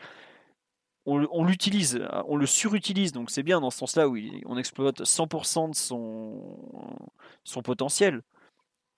On, 1.04 1.44
l'utilise, 1.44 2.00
on 2.28 2.36
le 2.36 2.46
surutilise, 2.46 3.10
donc 3.10 3.30
c'est 3.30 3.42
bien 3.42 3.60
dans 3.60 3.70
ce 3.70 3.78
sens-là 3.78 4.08
où 4.08 4.16
on 4.46 4.56
exploite 4.56 5.02
100% 5.02 5.70
de 5.70 5.74
son, 5.74 6.96
son 7.42 7.62
potentiel. 7.62 8.22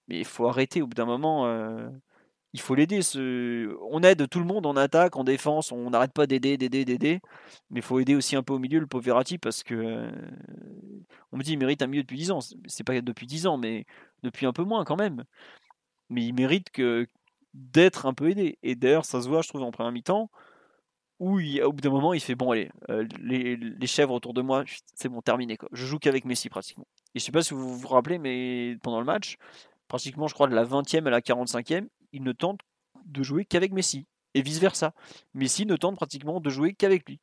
Mais 0.09 0.19
il 0.19 0.25
faut 0.27 0.47
arrêter 0.47 0.83
au 0.83 0.87
bout 0.87 0.95
d'un 0.95 1.07
moment. 1.07 1.47
Euh, 1.47 1.89
il 2.55 2.61
faut 2.61 2.75
l'aider. 2.75 3.01
On 3.91 4.03
aide 4.03 4.29
tout 4.29 4.39
le 4.39 4.45
monde 4.45 4.67
en 4.67 4.77
attaque, 4.77 5.17
en 5.17 5.25
défense, 5.25 5.73
on 5.73 5.91
n'arrête 5.91 6.13
pas 6.13 6.27
d'aider, 6.27 6.57
d'aider, 6.57 6.85
d'aider. 6.85 7.21
Mais 7.71 7.81
il 7.81 7.83
faut 7.83 7.99
aider 8.01 8.15
aussi 8.15 8.37
un 8.37 8.43
peu 8.43 8.55
au 8.55 8.59
milieu 8.59 8.81
le 8.81 8.87
pauvre 8.87 9.05
Verratti 9.05 9.39
parce 9.39 9.63
que 9.63 9.75
euh, 9.75 10.11
on 11.33 11.39
me 11.39 11.43
dit 11.43 11.53
il 11.53 11.59
mérite 11.59 11.83
un 11.83 11.87
milieu 11.89 12.03
depuis 12.03 12.19
10 12.19 12.31
ans. 12.33 12.41
C'est 12.67 12.85
pas 12.85 13.01
depuis 13.01 13.27
10 13.27 13.47
ans, 13.47 13.59
mais 13.59 13.87
depuis 14.23 14.47
un 14.47 14.53
peu 14.53 14.65
moins 14.65 14.85
quand 14.85 14.97
même. 14.97 15.25
Mais 16.11 16.25
il 16.25 16.35
mérite 16.35 16.71
que 16.71 17.09
d'être 17.55 18.07
un 18.07 18.15
peu 18.15 18.31
aidé. 18.31 18.59
Et 18.63 18.77
d'ailleurs, 18.77 19.05
ça 19.05 19.21
se 19.23 19.29
voit, 19.29 19.43
je 19.43 19.49
trouve, 19.49 19.63
en 19.63 19.73
première 19.73 19.93
mi-temps, 19.93 20.31
où 21.21 21.41
au 21.41 21.73
bout 21.73 21.81
d'un 21.81 21.91
moment, 21.91 22.13
il 22.13 22.21
fait 22.21 22.35
bon, 22.35 22.51
allez, 22.51 22.71
euh, 22.91 23.07
les, 23.21 23.57
les, 23.57 23.87
chèvres 23.87 24.15
autour 24.15 24.35
de 24.35 24.43
moi, 24.43 24.65
c'est 24.95 25.09
bon, 25.09 25.23
terminé. 25.23 25.57
Quoi. 25.57 25.69
Je 25.73 25.87
joue 25.87 25.99
qu'avec 25.99 26.25
Messi 26.25 26.49
pratiquement. 26.49 26.87
Et 27.15 27.21
je 27.21 27.25
sais 27.25 27.33
pas 27.33 27.43
si 27.43 27.55
vous 27.55 27.79
vous 27.79 27.89
rappelez, 27.89 28.19
mais 28.19 28.77
pendant 28.83 28.99
le 28.99 29.07
match, 29.07 29.37
pratiquement, 29.89 30.27
je 30.27 30.35
crois, 30.35 30.49
de 30.49 30.55
la 30.55 30.65
20e 30.65 31.07
à 31.07 31.11
la 31.11 31.21
45e, 31.21 31.87
il 32.13 32.23
ne 32.23 32.33
tente 32.33 32.61
de 33.05 33.23
jouer 33.23 33.45
qu'avec 33.45 33.73
Messi. 33.73 34.07
Et 34.35 34.43
vice-versa. 34.43 34.93
Messi 35.35 35.67
ne 35.67 35.77
tente 35.77 35.97
pratiquement 35.97 36.41
de 36.41 36.51
jouer 36.51 36.75
qu'avec 36.75 37.09
lui. 37.09 37.21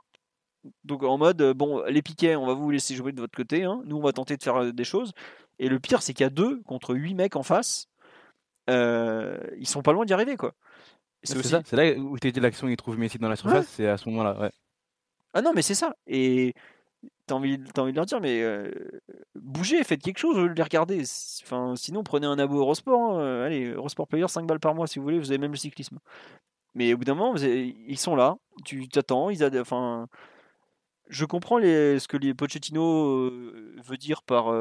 Donc 0.83 1.03
en 1.03 1.17
mode, 1.17 1.41
euh, 1.41 1.53
bon, 1.53 1.83
les 1.85 2.01
piquets, 2.01 2.35
on 2.35 2.45
va 2.45 2.53
vous 2.53 2.69
laisser 2.71 2.95
jouer 2.95 3.11
de 3.11 3.19
votre 3.19 3.35
côté. 3.35 3.63
Hein. 3.63 3.81
Nous, 3.85 3.97
on 3.97 4.01
va 4.01 4.13
tenter 4.13 4.37
de 4.37 4.43
faire 4.43 4.57
euh, 4.57 4.71
des 4.71 4.83
choses. 4.83 5.11
Et 5.59 5.69
le 5.69 5.79
pire, 5.79 6.01
c'est 6.01 6.13
qu'il 6.13 6.23
y 6.23 6.27
a 6.27 6.29
deux 6.29 6.61
contre 6.63 6.95
huit 6.95 7.15
mecs 7.15 7.35
en 7.35 7.43
face. 7.43 7.87
Euh, 8.69 9.37
ils 9.57 9.67
sont 9.67 9.81
pas 9.81 9.91
loin 9.91 10.05
d'y 10.05 10.13
arriver, 10.13 10.37
quoi. 10.37 10.53
C'est 11.23 11.43
ça. 11.43 11.61
C'est 11.65 11.75
là 11.75 11.99
où 11.99 12.17
tu 12.17 12.31
dit 12.31 12.39
l'action, 12.39 12.67
il 12.67 12.77
trouve 12.77 12.97
Messi 12.97 13.17
dans 13.17 13.29
la 13.29 13.35
surface. 13.35 13.67
C'est 13.67 13.87
à 13.87 13.97
ce 13.97 14.09
moment-là, 14.09 14.39
ouais. 14.39 14.51
Ah 15.33 15.41
non, 15.41 15.53
mais 15.53 15.61
c'est 15.61 15.75
ça. 15.75 15.95
Et 16.07 16.53
t'as 17.25 17.35
envie, 17.35 17.59
as 17.75 17.79
envie 17.79 17.91
de 17.91 17.97
leur 17.97 18.05
dire, 18.05 18.19
mais 18.19 18.41
euh, 18.41 18.71
bougez, 19.35 19.83
faites 19.83 20.01
quelque 20.01 20.17
chose, 20.17 20.37
les 20.37 20.63
regarder. 20.63 21.03
Enfin, 21.43 21.75
sinon, 21.75 22.03
prenez 22.03 22.27
un 22.27 22.39
abo 22.39 22.57
Eurosport. 22.57 22.99
Hein. 22.99 23.21
Euh, 23.21 23.45
allez, 23.45 23.65
Eurosport 23.65 24.07
Player, 24.07 24.27
5 24.27 24.45
balles 24.45 24.59
par 24.59 24.75
mois 24.75 24.87
si 24.87 24.99
vous 24.99 25.03
voulez, 25.03 25.19
vous 25.19 25.31
avez 25.31 25.37
même 25.37 25.51
le 25.51 25.57
cyclisme. 25.57 25.99
Mais 26.73 26.93
au 26.93 26.97
bout 26.97 27.05
d'un 27.05 27.15
moment, 27.15 27.35
ils 27.37 27.97
sont 27.97 28.15
là, 28.15 28.37
tu 28.63 28.87
t'attends, 28.87 29.29
ils 29.29 29.43
enfin, 29.59 30.07
je 31.09 31.25
comprends 31.25 31.57
les, 31.57 31.99
ce 31.99 32.07
que 32.07 32.15
les 32.15 32.33
Pochettino 32.33 33.07
euh, 33.07 33.75
veut 33.83 33.97
dire 33.97 34.23
par 34.23 34.53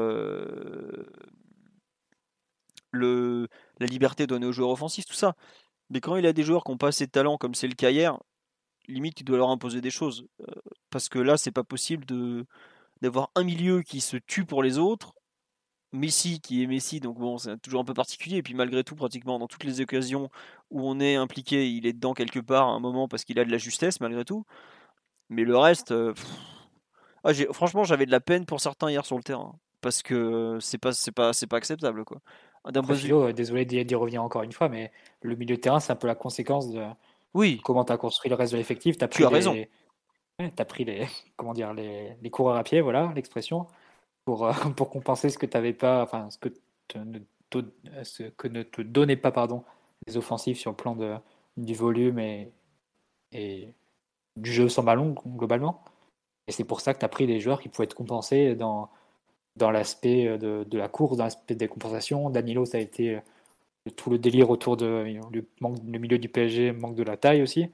le, 2.91 3.47
la 3.79 3.85
liberté 3.85 4.27
donnée 4.27 4.45
aux 4.45 4.51
joueurs 4.51 4.71
offensifs, 4.71 5.05
tout 5.05 5.13
ça. 5.13 5.35
Mais 5.91 6.01
quand 6.01 6.15
il 6.15 6.25
a 6.25 6.33
des 6.33 6.43
joueurs 6.43 6.63
qui 6.63 6.71
n'ont 6.71 6.77
pas 6.77 6.87
assez 6.87 7.05
de 7.05 7.11
talent, 7.11 7.37
comme 7.37 7.53
c'est 7.53 7.67
le 7.67 7.75
cas 7.75 7.91
hier, 7.91 8.17
limite, 8.87 9.19
il 9.21 9.25
doit 9.25 9.37
leur 9.37 9.49
imposer 9.49 9.81
des 9.81 9.91
choses. 9.91 10.25
Euh, 10.41 10.53
parce 10.89 11.09
que 11.09 11.19
là, 11.19 11.37
c'est 11.37 11.51
pas 11.51 11.63
possible 11.63 12.05
de 12.05 12.45
d'avoir 13.01 13.31
un 13.35 13.43
milieu 13.43 13.81
qui 13.81 13.99
se 14.01 14.17
tue 14.17 14.45
pour 14.45 14.63
les 14.63 14.77
autres. 14.77 15.13
Messi 15.93 16.39
qui 16.41 16.63
est 16.63 16.67
Messi, 16.67 16.99
donc 17.01 17.17
bon, 17.19 17.37
c'est 17.37 17.57
toujours 17.61 17.81
un 17.81 17.85
peu 17.85 17.93
particulier. 17.93 18.37
Et 18.37 18.43
puis 18.43 18.53
malgré 18.53 18.83
tout, 18.83 18.95
pratiquement 18.95 19.39
dans 19.39 19.47
toutes 19.47 19.63
les 19.65 19.81
occasions 19.81 20.29
où 20.69 20.87
on 20.89 20.99
est 20.99 21.15
impliqué, 21.15 21.69
il 21.69 21.85
est 21.87 21.93
dedans 21.93 22.13
quelque 22.13 22.39
part 22.39 22.69
à 22.69 22.71
un 22.73 22.79
moment 22.79 23.07
parce 23.07 23.25
qu'il 23.25 23.39
a 23.39 23.45
de 23.45 23.51
la 23.51 23.57
justesse 23.57 23.99
malgré 24.01 24.25
tout. 24.25 24.45
Mais 25.29 25.43
le 25.43 25.57
reste, 25.57 25.91
euh, 25.91 26.13
ah, 27.23 27.33
franchement, 27.53 27.83
j'avais 27.83 28.05
de 28.05 28.11
la 28.11 28.21
peine 28.21 28.45
pour 28.45 28.61
certains 28.61 28.89
hier 28.91 29.05
sur 29.05 29.17
le 29.17 29.23
terrain 29.23 29.59
parce 29.81 30.03
que 30.03 30.57
c'est 30.61 30.77
pas 30.77 30.93
c'est 30.93 31.11
pas 31.11 31.33
c'est 31.33 31.47
pas 31.47 31.57
acceptable 31.57 32.05
quoi. 32.05 32.21
Euh, 32.67 33.33
désolé 33.33 33.65
d'y 33.65 33.95
revenir 33.95 34.23
encore 34.23 34.43
une 34.43 34.51
fois, 34.51 34.69
mais 34.69 34.91
le 35.21 35.35
milieu 35.35 35.55
de 35.55 35.61
terrain, 35.61 35.79
c'est 35.79 35.91
un 35.91 35.95
peu 35.95 36.07
la 36.07 36.15
conséquence 36.15 36.71
de, 36.71 36.83
oui. 37.33 37.61
Comment 37.63 37.85
tu 37.85 37.93
as 37.93 37.97
construit 37.97 38.29
le 38.29 38.35
reste 38.35 38.53
de 38.53 38.57
l'effectif 38.57 38.97
Tu 38.97 39.25
as 39.25 39.29
raison. 39.29 39.55
tu 40.37 40.47
as 40.57 40.65
pris 40.65 40.85
les, 40.85 41.07
comment 41.35 41.53
dire, 41.53 41.73
les, 41.73 42.15
les 42.21 42.29
coureurs 42.29 42.57
à 42.57 42.63
pied, 42.63 42.81
voilà 42.81 43.11
l'expression, 43.15 43.67
pour, 44.25 44.45
euh, 44.45 44.53
pour 44.75 44.89
compenser 44.89 45.29
ce 45.29 45.37
que 45.37 45.45
tu 45.45 45.73
pas, 45.73 46.03
enfin, 46.03 46.29
ce 46.29 46.37
que, 46.37 46.49
ne, 46.97 47.19
ce 48.03 48.23
que 48.23 48.47
ne 48.47 48.63
te 48.63 48.81
donnait 48.81 49.17
pas 49.17 49.31
pardon, 49.31 49.63
les 50.07 50.17
offensifs 50.17 50.59
sur 50.59 50.71
le 50.71 50.77
plan 50.77 50.95
de, 50.95 51.15
du 51.57 51.73
volume 51.73 52.19
et, 52.19 52.51
et 53.31 53.73
du 54.35 54.51
jeu 54.51 54.69
sans 54.69 54.83
ballon, 54.83 55.15
globalement. 55.25 55.83
Et 56.47 56.51
c'est 56.51 56.63
pour 56.63 56.81
ça 56.81 56.93
que 56.93 56.99
tu 56.99 57.05
as 57.05 57.09
pris 57.09 57.27
des 57.27 57.39
joueurs 57.39 57.61
qui 57.61 57.69
pouvaient 57.69 57.85
être 57.85 57.93
compensés 57.93 58.55
dans, 58.55 58.89
dans 59.55 59.71
l'aspect 59.71 60.37
de, 60.37 60.63
de, 60.63 60.77
la 60.77 60.87
course, 60.87 61.17
dans 61.17 61.25
l'aspect 61.25 61.55
des 61.55 61.67
compensations. 61.67 62.29
Danilo, 62.29 62.65
ça 62.65 62.77
a 62.77 62.81
été 62.81 63.19
tout 63.89 64.09
le 64.09 64.19
délire 64.19 64.49
autour 64.49 64.77
de 64.77 65.05
le, 65.31 65.45
manque, 65.59 65.79
le 65.85 65.99
milieu 65.99 66.19
du 66.19 66.29
PSG, 66.29 66.71
manque 66.71 66.95
de 66.95 67.03
la 67.03 67.17
taille 67.17 67.41
aussi, 67.41 67.69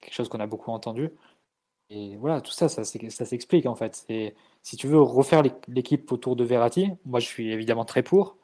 quelque 0.00 0.14
chose 0.14 0.28
qu'on 0.28 0.40
a 0.40 0.46
beaucoup 0.46 0.70
entendu. 0.70 1.10
Et 1.90 2.16
voilà, 2.16 2.40
tout 2.40 2.52
ça, 2.52 2.68
ça, 2.68 2.82
ça 2.84 3.24
s'explique 3.24 3.66
en 3.66 3.74
fait. 3.74 4.04
Et 4.08 4.34
si 4.62 4.76
tu 4.76 4.86
veux 4.86 5.00
refaire 5.00 5.42
l'équipe 5.68 6.10
autour 6.10 6.34
de 6.34 6.44
Verratti, 6.44 6.90
moi 7.04 7.20
je 7.20 7.26
suis 7.26 7.52
évidemment 7.52 7.84
très 7.84 8.02
pour. 8.02 8.36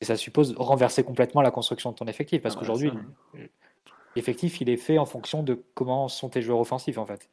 Et 0.00 0.04
ça 0.04 0.16
suppose 0.16 0.54
renverser 0.56 1.04
complètement 1.04 1.42
la 1.42 1.50
construction 1.50 1.92
de 1.92 1.96
ton 1.96 2.06
effectif. 2.06 2.42
Parce 2.42 2.56
ah 2.56 2.58
qu'aujourd'hui, 2.58 2.90
l'effectif, 4.16 4.60
il 4.60 4.68
est 4.68 4.76
fait 4.76 4.98
en 4.98 5.06
fonction 5.06 5.42
de 5.42 5.64
comment 5.74 6.08
sont 6.08 6.28
tes 6.28 6.42
joueurs 6.42 6.58
offensifs 6.58 6.98
en 6.98 7.06
fait. 7.06 7.30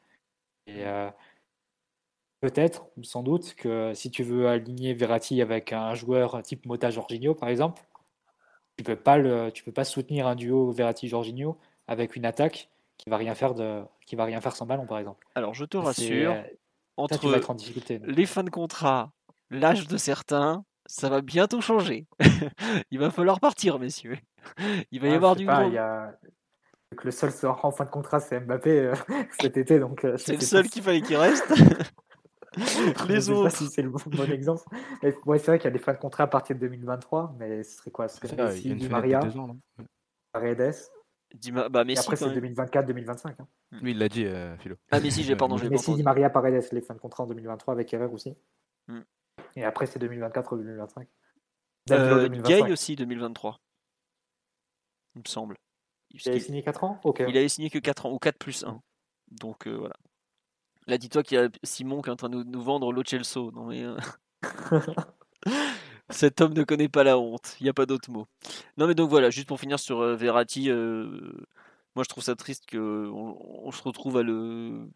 Et 0.68 0.86
euh, 0.86 1.10
peut-être, 2.42 2.88
sans 3.04 3.24
doute, 3.24 3.56
que 3.56 3.94
si 3.94 4.12
tu 4.12 4.24
veux 4.24 4.48
aligner 4.48 4.94
Verratti 4.94 5.42
avec 5.42 5.74
un 5.74 5.94
joueur 5.94 6.42
type 6.42 6.66
Mota 6.66 6.90
Jorginho 6.90 7.36
par 7.36 7.50
exemple, 7.50 7.82
tu 8.78 8.84
peux 8.84 8.96
pas 8.96 9.18
le, 9.18 9.52
tu 9.52 9.64
peux 9.64 9.74
pas 9.74 9.84
soutenir 9.84 10.26
un 10.26 10.36
duo 10.36 10.72
Verratti-Jorginho 10.72 11.58
avec 11.88 12.16
une 12.16 12.26
attaque 12.26 12.70
qui 12.98 13.10
va 13.10 13.18
rien 13.18 13.36
faire 13.36 13.54
de, 13.54 13.82
qui 14.06 14.16
va 14.16 14.24
rien 14.24 14.40
faire 14.40 14.56
sans 14.56 14.66
ballon 14.66 14.86
par 14.86 15.00
exemple. 15.00 15.28
Alors 15.36 15.54
je 15.54 15.66
te 15.66 15.76
rassure, 15.76 16.36
entre 16.96 17.42
les 18.06 18.26
fins 18.26 18.44
de 18.44 18.50
contrat, 18.50 19.12
l'âge 19.50 19.88
de 19.88 19.98
certains, 19.98 20.64
ça 20.86 21.10
va 21.10 21.22
bientôt 21.22 21.62
changer. 21.62 22.08
il 22.92 23.00
va 23.00 23.12
falloir 23.12 23.40
partir, 23.40 23.80
messieurs. 23.80 24.18
Il 24.92 25.02
va 25.02 25.08
y 25.08 25.12
ah, 25.12 25.16
avoir 25.16 25.36
du 25.36 25.46
pas, 25.46 25.68
y 25.68 25.78
a... 25.78 26.14
Le 27.04 27.12
seul 27.12 27.32
sort 27.32 27.64
en 27.64 27.72
fin 27.72 27.86
de 27.86 27.90
contrat, 27.90 28.20
c'est 28.20 28.40
Mbappé 28.40 28.80
euh, 28.80 28.96
cet 29.40 29.58
été, 29.58 29.80
donc. 29.80 30.04
Euh, 30.06 30.18
c'est 30.18 30.34
le 30.34 30.40
seul 30.40 30.68
qu'il 30.68 30.82
fallait 30.82 31.02
qu'il 31.02 31.18
reste. 31.18 31.54
Je 32.60 33.08
Les 33.14 33.22
sais 33.22 33.32
pas 33.32 33.38
autres. 33.38 33.56
si 33.56 33.68
c'est 33.68 33.82
le 33.82 33.90
bon, 33.90 34.00
bon 34.06 34.32
exemple. 34.32 34.64
Mais, 35.04 35.14
ouais, 35.26 35.40
c'est 35.40 35.48
vrai 35.48 35.58
qu'il 35.60 35.66
y 35.66 35.68
a 35.68 35.72
des 35.72 35.80
fins 35.80 35.94
de 35.94 35.98
contrat 36.00 36.24
à 36.24 36.28
partir 36.28 36.56
de 36.56 36.62
2023, 36.62 37.36
mais 37.38 37.64
ce 37.64 37.78
serait 37.78 37.92
quoi? 37.92 38.08
Ce 38.08 38.18
serait 38.18 38.30
il 38.36 38.44
Messi, 38.44 38.76
Di 38.76 38.90
Maria. 38.90 39.22
Paredes. 40.32 40.76
Dis-moi- 41.36 41.70
bah 41.70 41.82
Et 41.82 41.86
Messi 41.86 42.02
après, 42.02 42.16
c'est 42.16 42.26
même. 42.26 42.34
2024-2025. 42.36 43.40
hein. 43.40 43.48
Lui, 43.72 43.92
il 43.92 43.98
l'a 44.00 44.10
dit, 44.10 44.26
euh, 44.26 44.58
Philo. 44.58 44.76
Ah 44.92 45.00
Messi, 45.00 45.24
j'ai 45.24 45.36
pardon, 45.36 45.56
mais- 45.56 45.62
j'ai 45.62 45.68
pas 45.70 45.72
Messi, 45.76 45.94
Di. 45.96 46.04
Maria, 46.04 46.30
Paredes, 46.30 46.68
les 46.72 46.82
fins 46.82 46.96
de 46.96 47.00
contrat 47.00 47.24
en 47.24 47.28
2023 47.28 47.74
avec 47.74 47.94
Herrera 47.94 48.12
aussi. 48.12 48.36
Hmm. 48.88 49.02
Et 49.56 49.64
après, 49.64 49.86
c'est 49.86 50.00
2024-2025. 50.00 51.08
Danilo, 51.88 52.16
Euh, 52.18 52.22
2025. 52.30 52.66
Gay 52.66 52.72
aussi 52.72 52.96
2023. 52.96 53.60
Il 55.16 55.22
me 55.22 55.28
semble. 55.28 55.56
Parce 56.12 56.26
Il 56.26 56.30
avait 56.32 56.40
signé 56.40 56.64
4 56.64 56.84
ans? 56.84 57.00
Ok. 57.04 57.20
Il 57.28 57.38
avait 57.38 57.48
signé 57.50 57.70
que 57.70 57.78
4 57.80 58.06
ans, 58.08 58.12
ou 58.12 58.18
4 58.18 58.38
plus 58.40 58.64
1. 58.64 58.82
Donc 59.32 59.68
euh, 59.68 59.78
voilà. 59.78 59.96
Là, 60.90 60.98
dis-toi 60.98 61.22
qu'il 61.22 61.38
y 61.38 61.40
a 61.40 61.50
Simon 61.64 62.02
qui 62.02 62.10
est 62.10 62.12
en 62.12 62.16
train 62.16 62.30
de 62.30 62.42
nous, 62.42 62.62
vendre 62.62 62.92
Lo 62.92 63.04
Celso. 63.06 63.52
Non, 63.52 63.66
mais, 63.66 63.84
euh, 63.84 63.96
Cet 66.10 66.42
homme 66.42 66.54
ne 66.54 66.64
connaît 66.64 66.90
pas 66.90 67.04
la 67.04 67.20
honte. 67.20 67.56
Il 67.60 67.66
n'y 67.66 67.70
a 67.70 67.74
pas 67.74 67.86
d'autre 67.86 68.10
mot. 68.10 68.26
Non, 68.78 68.88
mais 68.88 68.96
donc 68.96 69.12
voilà, 69.12 69.30
juste 69.30 69.48
pour 69.48 69.60
finir 69.60 69.78
sur 69.80 70.02
euh, 70.02 70.16
Verratti, 70.16 70.72
euh, 70.72 71.06
moi 71.96 72.04
je 72.04 72.10
trouve 72.10 72.24
ça 72.24 72.36
triste 72.36 72.64
qu'on 72.72 73.38
on 73.64 73.72
se 73.72 73.84
retrouve 73.84 74.18
à 74.18 74.24
le, 74.24 74.90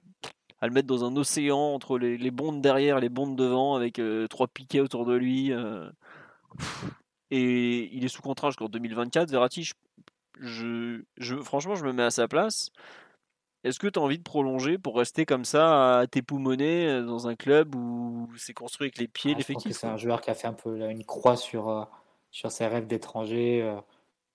à 0.61 0.67
le 0.67 0.73
mettre 0.73 0.87
dans 0.87 1.05
un 1.05 1.15
océan 1.15 1.59
entre 1.59 1.99
les, 1.99 2.17
les 2.17 2.31
bondes 2.31 2.59
derrière 2.61 2.97
et 2.97 3.01
les 3.01 3.09
bondes 3.09 3.35
devant 3.35 3.75
avec 3.75 3.99
euh, 3.99 4.27
trois 4.27 4.47
piquets 4.47 4.79
autour 4.79 5.05
de 5.05 5.13
lui. 5.13 5.51
Et 7.29 7.95
il 7.95 8.03
est 8.03 8.09
sous 8.09 8.23
contrat 8.23 8.49
jusqu'en 8.49 8.69
2024. 8.69 9.29
Verratti, 9.29 9.69
franchement, 11.43 11.75
je 11.75 11.85
me 11.85 11.93
mets 11.93 12.03
à 12.03 12.11
sa 12.11 12.27
place. 12.27 12.71
Est-ce 13.64 13.80
que 13.80 13.88
tu 13.88 13.97
as 13.99 14.01
envie 14.01 14.18
de 14.18 14.24
prolonger 14.24 14.78
pour 14.78 14.97
rester 14.97 15.26
comme 15.26 15.45
ça 15.45 15.99
à 15.99 16.07
t'époumoner 16.07 16.88
euh, 16.88 17.03
dans 17.05 17.28
un 17.28 17.36
club 17.36 17.76
où 17.76 18.28
c'est 18.38 18.53
construit 18.53 18.86
avec 18.88 18.97
les 18.97 19.07
pieds, 19.07 19.34
Ah, 19.36 19.39
je 19.39 19.53
pense 19.53 19.64
que 19.64 19.70
l'effectif 19.70 19.78
c'est 19.80 19.88
un 19.88 19.97
joueur 19.97 20.22
qui 20.22 20.30
a 20.32 20.34
fait 20.36 20.47
un 20.47 20.53
peu 20.53 20.78
une 20.89 21.05
croix 21.05 21.36
sur, 21.38 21.70
euh, 21.70 21.84
sur 22.32 22.51
ses 22.51 22.68
rêves 22.68 22.88
d'étranger 22.88 23.61
euh, 23.61 23.80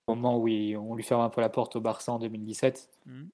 au 0.07 0.15
moment 0.15 0.37
où 0.39 0.47
il- 0.47 0.75
on 0.77 0.95
lui 0.95 1.03
ferme 1.03 1.21
un 1.21 1.29
peu 1.29 1.41
la 1.41 1.49
porte 1.49 1.75
au 1.75 1.81
Barça 1.81 2.11
en 2.11 2.19
2017. 2.19 2.89
Mhm. 3.05 3.29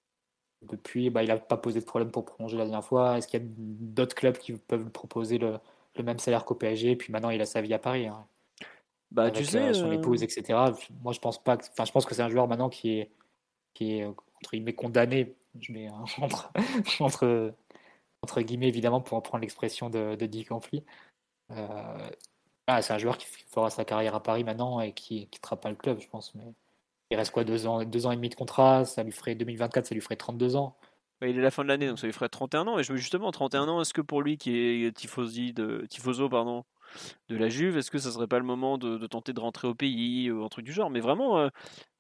Depuis, 0.64 1.10
bah, 1.10 1.22
il 1.24 1.28
n'a 1.28 1.38
pas 1.38 1.58
posé 1.58 1.80
de 1.80 1.86
problème 1.86 2.12
pour 2.12 2.26
prolonger 2.26 2.58
la 2.58 2.64
dernière 2.64 2.84
fois. 2.84 3.18
Est-ce 3.18 3.28
qu'il 3.28 3.40
y 3.40 3.44
a 3.44 3.48
d'autres 3.58 4.16
clubs 4.16 4.38
qui 4.38 4.54
peuvent 4.54 4.84
lui 4.84 4.90
proposer 4.90 5.38
le, 5.38 5.60
le 5.96 6.04
même 6.04 6.18
salaire 6.18 6.44
qu'au 6.44 6.56
PSG 6.56 6.96
Puis 6.96 7.12
maintenant, 7.14 7.30
il 7.30 7.40
a 7.42 7.46
sa 7.46 7.62
vie 7.62 7.74
à 7.74 7.80
Paris. 7.80 8.08
hein, 8.08 8.26
Bah, 9.12 9.24
avec 9.24 9.36
tu 9.36 9.46
sais, 9.46 9.60
euh, 9.60 9.74
son 9.74 9.92
épouse, 9.92 10.24
etc. 10.24 10.74
Moi, 11.04 11.14
je 11.14 11.20
pense 11.20 11.42
pas. 11.44 11.56
que- 11.58 11.66
Enfin, 11.72 11.86
je 11.86 11.92
pense 11.92 12.06
que 12.06 12.16
c'est 12.16 12.24
un 12.24 12.30
joueur 12.30 12.48
maintenant 12.48 12.70
qui 12.70 12.98
est, 12.98 13.12
qui 13.76 13.98
est 14.00 14.06
entre 14.06 14.52
guillemets 14.52 14.74
condamné. 14.74 15.36
Je 15.62 15.72
mets 15.72 15.88
un- 15.88 16.04
entre, 16.22 16.52
entre, 17.00 17.54
entre 18.22 18.42
guillemets 18.42 18.68
évidemment 18.68 19.02
pour 19.02 19.18
reprendre 19.18 19.42
l'expression 19.42 19.90
de, 19.90 20.16
de 20.16 20.26
Dick 20.26 20.52
Ampli. 20.52 20.84
Euh, 21.52 22.10
ah, 22.68 22.82
c'est 22.82 22.94
un 22.94 22.98
joueur 22.98 23.18
qui 23.18 23.28
fera 23.28 23.70
sa 23.70 23.86
carrière 23.86 24.16
à 24.16 24.24
Paris 24.24 24.44
maintenant 24.44 24.82
et 24.82 24.94
qui 24.94 25.22
ne 25.22 25.26
quittera 25.26 25.60
pas 25.60 25.70
le 25.70 25.76
club, 25.76 26.00
je 26.00 26.08
pense. 26.08 26.34
Mais 26.36 26.44
il 27.12 27.18
reste 27.18 27.32
quoi 27.32 27.44
deux 27.44 27.68
ans, 27.68 27.84
deux 27.84 28.06
ans 28.08 28.12
et 28.12 28.16
demi 28.16 28.30
de 28.30 28.36
contrat, 28.36 28.86
ça 28.86 29.04
lui 29.04 29.12
ferait 29.12 29.36
2024, 29.36 29.86
ça 29.88 29.96
lui 29.96 30.02
ferait 30.02 30.16
32 30.16 30.56
ans. 30.56 30.76
Il 31.22 31.38
est 31.38 31.42
la 31.42 31.52
fin 31.52 31.64
de 31.64 31.70
l'année, 31.70 31.88
donc 31.88 32.00
ça 32.00 32.08
lui 32.08 32.14
ferait 32.14 32.30
31 32.30 32.68
ans. 32.68 32.78
Et 32.80 32.84
je 32.84 32.92
veux 32.92 32.98
justement 32.98 33.32
31 33.32 33.68
ans, 33.70 33.82
est-ce 33.82 33.94
que 33.94 34.02
pour 34.02 34.22
lui 34.22 34.38
qui 34.38 34.58
est 34.58 34.96
tifosi 34.96 35.54
de, 35.54 35.86
tifoso 35.90 36.28
pardon, 36.28 36.66
de 37.30 37.38
la 37.38 37.50
Juve, 37.50 37.78
est-ce 37.78 37.92
que 37.92 37.98
ça 37.98 38.12
serait 38.12 38.28
pas 38.28 38.40
le 38.40 38.46
moment 38.46 38.78
de, 38.78 38.98
de 38.98 39.08
tenter 39.08 39.34
de 39.34 39.40
rentrer 39.40 39.68
au 39.68 39.76
pays 39.76 40.32
ou 40.32 40.44
un 40.44 40.50
truc 40.50 40.66
du 40.66 40.74
genre? 40.74 40.90
Mais 40.90 41.00
vraiment, 41.00 41.40
euh, 41.40 41.50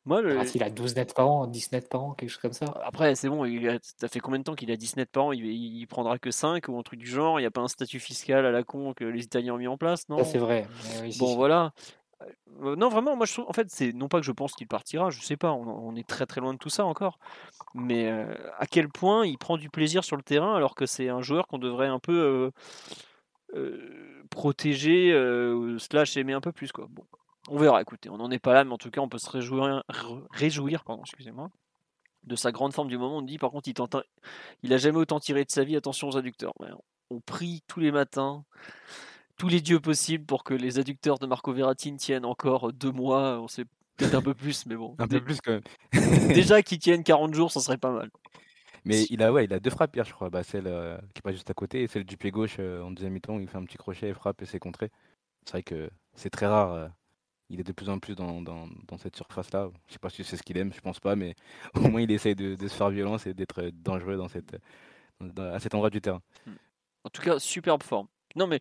moi, 0.05 0.21
le- 0.21 0.39
Ah, 0.39 0.45
s'il 0.45 0.63
a 0.63 0.69
12 0.69 0.95
nets 0.95 1.13
par 1.13 1.27
an, 1.29 1.47
10 1.47 1.71
nets 1.71 1.89
par 1.89 2.03
an, 2.03 2.13
quelque 2.13 2.29
chose 2.29 2.41
comme 2.41 2.53
ça. 2.53 2.65
après, 2.83 3.15
c'est 3.15 3.29
bon, 3.29 3.45
il 3.45 3.67
a- 3.69 3.79
ça 3.81 4.07
fait 4.07 4.19
combien 4.19 4.39
de 4.39 4.43
temps 4.43 4.55
qu'il 4.55 4.71
a 4.71 4.77
10 4.77 4.95
nets 4.95 5.09
par 5.11 5.25
an? 5.25 5.31
Il, 5.31 5.45
il 5.45 5.85
prendra 5.87 6.19
que 6.19 6.31
5 6.31 6.67
ou 6.67 6.77
un 6.77 6.83
truc 6.83 6.99
du 6.99 7.07
genre? 7.07 7.39
Il 7.39 7.43
n'y 7.43 7.47
a 7.47 7.51
pas 7.51 7.61
un 7.61 7.67
statut 7.67 7.99
fiscal 7.99 8.45
à 8.45 8.51
la 8.51 8.63
con 8.63 8.93
que 8.93 9.03
les 9.03 9.23
Italiens 9.23 9.53
ont 9.55 9.57
mis 9.57 9.67
en 9.67 9.77
place, 9.77 10.07
non? 10.09 10.23
c'est 10.23 10.37
vrai. 10.37 10.67
Mais 10.83 11.01
oui, 11.03 11.13
si, 11.13 11.19
Bon, 11.19 11.27
si. 11.27 11.35
voilà. 11.35 11.71
Euh, 12.63 12.75
non, 12.75 12.89
vraiment, 12.89 13.15
moi 13.15 13.25
je 13.25 13.33
trouve. 13.33 13.45
En 13.49 13.53
fait, 13.53 13.67
c'est 13.69 13.91
non 13.93 14.07
pas 14.07 14.19
que 14.19 14.25
je 14.25 14.31
pense 14.31 14.53
qu'il 14.53 14.67
partira, 14.67 15.09
je 15.09 15.19
sais 15.21 15.35
pas, 15.37 15.51
on, 15.51 15.67
on 15.67 15.95
est 15.95 16.07
très 16.07 16.25
très 16.25 16.39
loin 16.41 16.53
de 16.53 16.57
tout 16.59 16.69
ça 16.69 16.85
encore. 16.85 17.19
Mais 17.73 18.09
euh, 18.09 18.33
à 18.57 18.67
quel 18.67 18.87
point 18.89 19.25
il 19.25 19.37
prend 19.37 19.57
du 19.57 19.69
plaisir 19.69 20.03
sur 20.03 20.15
le 20.15 20.23
terrain 20.23 20.55
alors 20.55 20.75
que 20.75 20.85
c'est 20.85 21.09
un 21.09 21.21
joueur 21.21 21.47
qu'on 21.47 21.57
devrait 21.57 21.87
un 21.87 21.99
peu 21.99 22.51
euh, 23.55 24.23
protéger, 24.29 25.11
slash 25.79 26.17
aimer 26.17 26.33
un 26.33 26.41
peu 26.41 26.51
plus, 26.51 26.71
quoi. 26.71 26.87
Bon, 26.89 27.03
on 27.49 27.57
verra, 27.57 27.81
écoutez, 27.81 28.09
on 28.09 28.17
n'en 28.17 28.31
est 28.31 28.39
pas 28.39 28.53
là, 28.53 28.63
mais 28.63 28.73
en 28.73 28.77
tout 28.77 28.89
cas, 28.91 29.01
on 29.01 29.09
peut 29.09 29.17
se 29.17 29.29
réjouir, 29.29 29.83
re- 29.89 30.25
réjouir 30.31 30.83
pardon, 30.83 31.03
excusez-moi, 31.03 31.49
de 32.23 32.35
sa 32.35 32.51
grande 32.51 32.73
forme 32.73 32.87
du 32.87 32.97
moment. 32.97 33.17
On 33.17 33.21
dit, 33.21 33.37
par 33.37 33.51
contre, 33.51 33.67
il, 33.67 33.73
tente, 33.73 33.97
il 34.63 34.73
a 34.73 34.77
jamais 34.77 34.97
autant 34.97 35.19
tiré 35.19 35.45
de 35.45 35.51
sa 35.51 35.63
vie, 35.63 35.75
attention 35.75 36.09
aux 36.09 36.17
adducteurs. 36.17 36.53
On 37.11 37.19
prie 37.19 37.61
tous 37.67 37.79
les 37.79 37.91
matins 37.91 38.43
tous 39.37 39.49
les 39.49 39.61
dieux 39.61 39.79
possibles 39.79 40.25
pour 40.25 40.43
que 40.43 40.53
les 40.53 40.79
adducteurs 40.79 41.19
de 41.19 41.27
Marco 41.27 41.51
Verratti 41.51 41.95
tiennent 41.97 42.25
encore 42.25 42.71
deux 42.71 42.91
mois. 42.91 43.39
On 43.41 43.47
sait 43.47 43.65
peut-être 43.97 44.15
un 44.15 44.21
peu 44.21 44.33
plus, 44.33 44.65
mais 44.65 44.75
bon. 44.75 44.95
Un 44.99 45.07
peu 45.07 45.21
plus 45.21 45.39
quand 45.41 45.51
même. 45.51 45.63
Déjà 46.33 46.61
qu'ils 46.61 46.79
tiennent 46.79 47.03
40 47.03 47.33
jours, 47.33 47.51
ça 47.51 47.59
serait 47.59 47.77
pas 47.77 47.91
mal. 47.91 48.09
Mais 48.85 49.03
il 49.09 49.21
a, 49.23 49.33
ouais, 49.33 49.45
il 49.45 49.53
a 49.53 49.59
deux 49.59 49.71
frappes 49.71 49.95
hier, 49.95 50.05
je 50.05 50.13
crois. 50.13 50.29
Bah, 50.29 50.43
celle 50.43 50.67
euh, 50.67 50.97
qui 51.13 51.21
passe 51.21 51.33
juste 51.33 51.49
à 51.49 51.53
côté 51.53 51.83
et 51.83 51.87
celle 51.87 52.05
du 52.05 52.17
pied 52.17 52.31
gauche 52.31 52.57
euh, 52.59 52.81
en 52.83 52.91
deuxième 52.91 53.13
mi-temps 53.13 53.35
où 53.35 53.39
il 53.39 53.47
fait 53.49 53.57
un 53.57 53.65
petit 53.65 53.77
crochet 53.77 54.09
et 54.09 54.13
frappe 54.13 54.41
et 54.41 54.45
c'est 54.45 54.59
contré. 54.59 54.89
C'est 55.45 55.51
vrai 55.51 55.63
que 55.63 55.89
c'est 56.13 56.29
très 56.29 56.47
rare. 56.47 56.71
euh, 56.71 56.87
il 57.49 57.59
est 57.59 57.63
de 57.63 57.71
plus 57.71 57.89
en 57.89 57.99
plus 57.99 58.15
dans, 58.15 58.43
cette 58.97 59.15
surface-là. 59.15 59.69
Je 59.87 59.93
sais 59.93 59.99
pas 59.99 60.09
si 60.09 60.23
c'est 60.23 60.37
ce 60.37 60.43
qu'il 60.43 60.57
aime, 60.57 60.73
je 60.73 60.81
pense 60.81 60.99
pas, 60.99 61.15
mais 61.15 61.35
au 61.75 61.87
moins 61.87 62.01
il 62.01 62.11
essaye 62.11 62.35
de, 62.35 62.55
se 62.67 62.73
faire 62.73 62.89
violence 62.89 63.27
et 63.27 63.33
d'être 63.33 63.69
dangereux 63.73 64.17
dans 64.17 64.27
cette, 64.27 64.57
à 65.37 65.59
cet 65.59 65.73
endroit 65.73 65.89
du 65.89 66.01
terrain. 66.01 66.21
En 67.03 67.09
tout 67.09 67.21
cas, 67.21 67.39
superbe 67.39 67.83
forme. 67.83 68.07
Non, 68.35 68.47
mais 68.47 68.59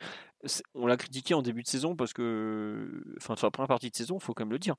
on 0.75 0.87
l'a 0.87 0.97
critiqué 0.97 1.35
en 1.35 1.43
début 1.43 1.63
de 1.63 1.69
saison 1.69 1.97
parce 1.97 2.13
que, 2.13 3.03
enfin, 3.17 3.35
sur 3.37 3.47
la 3.47 3.51
première 3.51 3.69
partie 3.69 3.91
de 3.91 3.97
saison, 3.97 4.19
il 4.19 4.23
faut 4.23 4.35
quand 4.35 4.45
même 4.45 4.53
le 4.53 4.59
dire. 4.59 4.77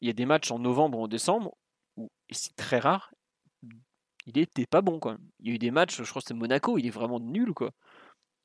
Il 0.00 0.06
y 0.06 0.10
a 0.10 0.14
des 0.14 0.26
matchs 0.26 0.50
en 0.50 0.58
novembre 0.58 0.98
ou 0.98 1.04
en 1.04 1.08
décembre 1.08 1.56
où, 1.96 2.10
et 2.28 2.34
c'est 2.34 2.54
très 2.54 2.78
rare, 2.78 3.12
il 4.26 4.38
était 4.38 4.66
pas 4.66 4.80
bon. 4.80 5.00
Il 5.40 5.48
y 5.48 5.50
a 5.50 5.54
eu 5.54 5.58
des 5.58 5.70
matchs, 5.70 6.02
je 6.02 6.08
crois 6.08 6.20
que 6.20 6.28
c'était 6.28 6.38
Monaco, 6.38 6.78
il 6.78 6.86
est 6.86 6.90
vraiment 6.90 7.20
nul 7.20 7.52
quoi. 7.54 7.72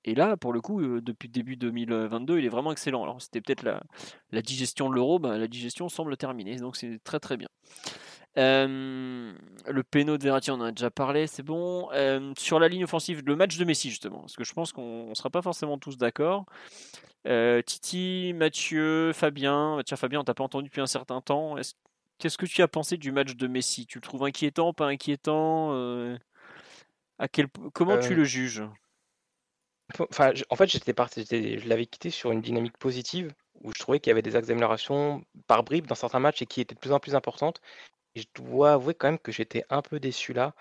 Et 0.07 0.15
là, 0.15 0.37
pour 0.37 0.53
le 0.53 0.61
coup, 0.61 0.79
euh, 0.81 1.01
depuis 1.01 1.27
le 1.27 1.33
début 1.33 1.57
2022, 1.57 2.39
il 2.39 2.45
est 2.45 2.49
vraiment 2.49 2.71
excellent. 2.71 3.03
Alors, 3.03 3.21
c'était 3.21 3.41
peut-être 3.41 3.63
la, 3.63 3.83
la 4.31 4.41
digestion 4.41 4.89
de 4.89 4.95
l'euro, 4.95 5.19
ben, 5.19 5.37
la 5.37 5.47
digestion 5.47 5.89
semble 5.89 6.15
terminée, 6.15 6.55
donc 6.55 6.77
c'est 6.77 6.97
très 7.03 7.19
très 7.19 7.35
bien. 7.35 7.49
Euh, 8.37 9.33
le 9.67 9.83
péno 9.83 10.17
de 10.17 10.23
Verratti, 10.23 10.49
on 10.51 10.55
en 10.55 10.61
a 10.61 10.71
déjà 10.71 10.89
parlé, 10.89 11.27
c'est 11.27 11.43
bon. 11.43 11.89
Euh, 11.91 12.31
sur 12.37 12.57
la 12.59 12.69
ligne 12.69 12.85
offensive, 12.85 13.21
le 13.25 13.35
match 13.35 13.57
de 13.57 13.65
Messi, 13.65 13.89
justement, 13.89 14.21
parce 14.21 14.35
que 14.37 14.45
je 14.45 14.53
pense 14.53 14.71
qu'on 14.71 15.09
ne 15.09 15.13
sera 15.13 15.29
pas 15.29 15.41
forcément 15.41 15.77
tous 15.77 15.97
d'accord. 15.97 16.45
Titi, 17.65 18.31
Mathieu, 18.33 19.11
Fabien. 19.11 19.81
Tiens, 19.85 19.97
Fabien, 19.97 20.21
on 20.21 20.23
t'a 20.23 20.33
pas 20.33 20.45
entendu 20.45 20.69
depuis 20.69 20.79
un 20.81 20.87
certain 20.87 21.19
temps. 21.19 21.57
Est-ce- 21.57 21.73
Qu'est-ce 22.19 22.37
que 22.37 22.45
tu 22.45 22.61
as 22.61 22.67
pensé 22.69 22.95
du 22.97 23.11
match 23.11 23.35
de 23.35 23.47
Messi? 23.47 23.85
Tu 23.85 23.97
le 23.97 24.01
trouves 24.01 24.23
inquiétant, 24.23 24.71
pas 24.73 24.87
inquiétant? 24.87 25.71
À 27.19 27.27
quel... 27.27 27.47
Comment 27.73 27.97
tu 27.99 28.15
le 28.15 28.23
juges? 28.23 28.63
En 29.99 30.55
fait, 30.55 30.67
j'étais 30.67 30.93
parti, 30.93 31.25
je 31.29 31.67
l'avais 31.67 31.85
quitté 31.85 32.09
sur 32.09 32.31
une 32.31 32.41
dynamique 32.41 32.77
positive 32.77 33.33
où 33.63 33.71
je 33.73 33.79
trouvais 33.79 33.99
qu'il 33.99 34.11
y 34.11 34.11
avait 34.11 34.21
des 34.21 34.35
axes 34.35 34.47
d'amélioration 34.47 35.23
par 35.47 35.63
bribes 35.63 35.87
dans 35.87 35.95
certains 35.95 36.19
matchs 36.19 36.41
et 36.41 36.45
qui 36.45 36.61
étaient 36.61 36.75
de 36.75 36.79
plus 36.79 36.91
en 36.91 36.99
plus 36.99 37.15
importantes. 37.15 37.61
Je 38.15 38.25
dois 38.35 38.73
avouer 38.73 38.93
quand 38.93 39.07
même 39.07 39.19
que 39.19 39.31
j'étais 39.31 39.63
un 39.69 39.81
peu 39.81 39.99
déçu 39.99 40.33
là 40.33 40.53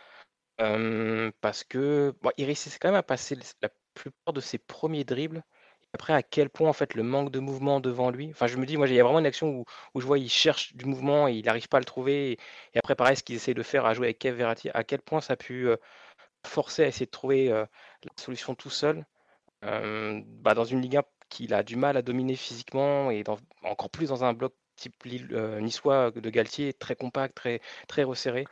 parce 1.40 1.64
que 1.64 2.14
il 2.38 2.44
réussissait 2.44 2.78
quand 2.80 2.88
même 2.88 2.94
à 2.94 3.02
passer 3.02 3.36
la 3.62 3.68
plupart 3.94 4.32
de 4.32 4.40
ses 4.40 4.58
premiers 4.58 5.04
dribbles. 5.04 5.42
Et 5.82 5.88
après, 5.94 6.12
à 6.12 6.22
quel 6.22 6.50
point 6.50 6.68
en 6.68 6.72
fait 6.72 6.94
le 6.94 7.02
manque 7.02 7.30
de 7.30 7.38
mouvement 7.40 7.80
devant 7.80 8.10
lui. 8.10 8.30
Enfin, 8.30 8.46
je 8.46 8.56
me 8.56 8.66
dis, 8.66 8.76
moi, 8.76 8.88
il 8.88 8.94
y 8.94 9.00
a 9.00 9.04
vraiment 9.04 9.18
une 9.18 9.26
action 9.26 9.48
où, 9.48 9.64
où 9.94 10.00
je 10.00 10.06
vois 10.06 10.18
il 10.18 10.28
cherche 10.30 10.74
du 10.74 10.84
mouvement 10.84 11.28
et 11.28 11.34
il 11.34 11.44
n'arrive 11.44 11.68
pas 11.68 11.78
à 11.78 11.80
le 11.80 11.86
trouver. 11.86 12.32
Et, 12.74 12.78
après, 12.78 12.94
pareil, 12.94 13.16
ce 13.16 13.22
qu'il 13.22 13.36
essaie 13.36 13.54
de 13.54 13.62
faire 13.62 13.86
à 13.86 13.94
jouer 13.94 14.06
avec 14.06 14.18
Kev 14.18 14.36
Verratti, 14.36 14.70
à 14.72 14.84
quel 14.84 15.00
point 15.00 15.20
ça 15.20 15.34
a 15.34 15.36
pu 15.36 15.68
forcer 16.46 16.84
à 16.84 16.88
essayer 16.88 17.06
de 17.06 17.10
trouver 17.10 17.48
la 17.48 17.68
solution 18.16 18.54
tout 18.54 18.70
seul. 18.70 19.04
Bah, 19.62 20.54
dans 20.54 20.64
une 20.64 20.80
Ligue 20.80 20.96
1 20.96 21.02
qu'il 21.28 21.54
a 21.54 21.62
du 21.62 21.76
mal 21.76 21.96
à 21.96 22.02
dominer 22.02 22.36
physiquement 22.36 23.10
et 23.10 23.24
encore 23.62 23.90
plus 23.90 24.08
dans 24.08 24.24
un 24.24 24.32
bloc 24.32 24.54
type 24.76 25.04
Lille- 25.04 25.28
euh, 25.32 25.60
niçois 25.60 26.10
de 26.10 26.30
Galtier, 26.30 26.72
très 26.72 26.94
compact, 26.94 27.34
très, 27.34 27.60
très 27.88 28.04
resserré. 28.04 28.46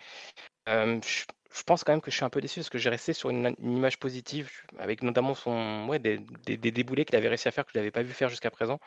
Je, 0.66 1.62
pense 1.66 1.84
quand 1.84 1.92
même 1.92 2.00
que 2.00 2.10
je 2.10 2.16
suis 2.16 2.24
un 2.24 2.30
peu 2.30 2.40
déçu 2.40 2.60
parce 2.60 2.70
que 2.70 2.78
j'ai 2.78 2.90
resté 2.90 3.12
sur 3.12 3.30
une, 3.30 3.54
image 3.60 3.98
positive 3.98 4.50
avec 4.78 5.02
notamment 5.02 5.34
son, 5.34 5.86
des, 5.98 6.18
des, 6.18 6.70
déboulés 6.72 7.04
qu'il 7.04 7.16
avait 7.16 7.28
réussi 7.28 7.46
à 7.46 7.52
faire 7.52 7.64
que 7.64 7.70
je 7.72 7.78
n'avais 7.78 7.92
pas 7.92 8.02
vu 8.02 8.12
faire 8.12 8.28
jusqu'à 8.28 8.50
présent. 8.50 8.80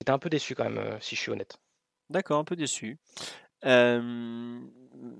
J'étais 0.00 0.12
un 0.12 0.18
peu 0.18 0.30
déçu 0.30 0.54
quand 0.54 0.68
même, 0.70 0.98
si 1.00 1.16
je 1.16 1.20
suis 1.20 1.30
honnête. 1.30 1.58
D'accord, 2.08 2.38
un 2.38 2.44
peu 2.44 2.56
déçu. 2.56 2.98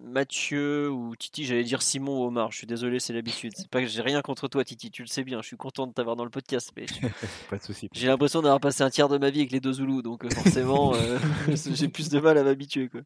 Mathieu 0.04 0.90
ou 0.90 1.14
Titi, 1.16 1.44
j'allais 1.44 1.64
dire 1.64 1.82
Simon 1.82 2.22
ou 2.22 2.26
Omar, 2.26 2.52
je 2.52 2.58
suis 2.58 2.66
désolé, 2.66 3.00
c'est 3.00 3.12
l'habitude. 3.12 3.52
C'est 3.56 3.68
pas 3.68 3.80
que 3.80 3.86
j'ai 3.86 4.00
rien 4.02 4.22
contre 4.22 4.48
toi, 4.48 4.64
Titi, 4.64 4.90
tu 4.90 5.02
le 5.02 5.08
sais 5.08 5.24
bien, 5.24 5.42
je 5.42 5.46
suis 5.46 5.56
content 5.56 5.86
de 5.86 5.92
t'avoir 5.92 6.16
dans 6.16 6.24
le 6.24 6.30
podcast, 6.30 6.72
mais 6.76 6.86
Pas 7.50 7.58
de 7.58 7.62
souci. 7.62 7.88
j'ai 7.92 8.06
l'impression 8.06 8.42
d'avoir 8.42 8.60
passé 8.60 8.82
un 8.82 8.90
tiers 8.90 9.08
de 9.08 9.18
ma 9.18 9.30
vie 9.30 9.40
avec 9.40 9.52
les 9.52 9.60
deux 9.60 9.74
Zoulous, 9.74 10.02
donc 10.02 10.24
euh, 10.24 10.30
forcément, 10.30 10.94
euh, 10.94 11.18
j'ai 11.54 11.88
plus 11.88 12.08
de 12.08 12.20
mal 12.20 12.38
à 12.38 12.42
m'habituer. 12.42 12.88
quoi. 12.88 13.00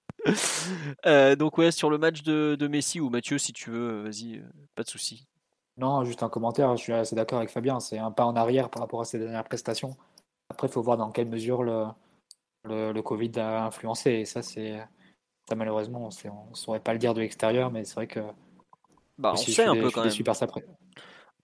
Euh, 1.07 1.37
donc, 1.37 1.59
ouais, 1.59 1.71
sur 1.73 1.91
le 1.91 1.99
match 1.99 2.23
de, 2.23 2.57
de 2.59 2.69
Messi 2.69 3.01
ou 3.01 3.11
Mathieu, 3.11 3.39
si 3.39 3.53
tu 3.53 3.71
veux, 3.71 4.03
vas-y, 4.03 4.43
pas 4.75 4.83
de 4.83 4.89
souci. 4.89 5.27
Non, 5.77 6.05
juste 6.05 6.23
un 6.23 6.29
commentaire, 6.29 6.77
je 6.77 6.83
suis 6.83 6.93
assez 6.93 7.17
d'accord 7.17 7.39
avec 7.39 7.51
Fabien, 7.51 7.81
c'est 7.81 7.99
un 7.99 8.11
pas 8.11 8.25
en 8.27 8.37
arrière 8.37 8.69
par 8.71 8.83
rapport 8.83 9.01
à 9.01 9.05
ses 9.05 9.19
dernières 9.19 9.45
prestations. 9.45 9.97
Après, 10.51 10.67
il 10.67 10.71
faut 10.71 10.83
voir 10.83 10.97
dans 10.97 11.11
quelle 11.11 11.29
mesure 11.29 11.63
le, 11.63 11.85
le, 12.65 12.93
le 12.93 13.03
Covid 13.03 13.33
a 13.37 13.65
influencé. 13.65 14.11
Et 14.11 14.25
ça, 14.25 14.43
c'est 14.43 14.81
ça, 15.51 15.57
malheureusement, 15.57 16.09
on 16.25 16.51
ne 16.51 16.55
saurait 16.55 16.81
pas 16.81 16.93
le 16.93 16.99
dire 16.99 17.13
de 17.15 17.21
l'extérieur, 17.21 17.71
mais 17.71 17.85
c'est 17.85 17.95
vrai 17.95 18.07
que. 18.07 18.21
Bah, 19.19 19.33
on 19.35 19.37
suis- 19.37 19.53
sait 19.53 19.65
un 19.65 19.75
peu 19.75 19.91
quand 19.91 20.01
même. 20.01 20.09
déçu 20.09 20.23
par 20.25 20.35
ça 20.37 20.45
après. 20.47 20.65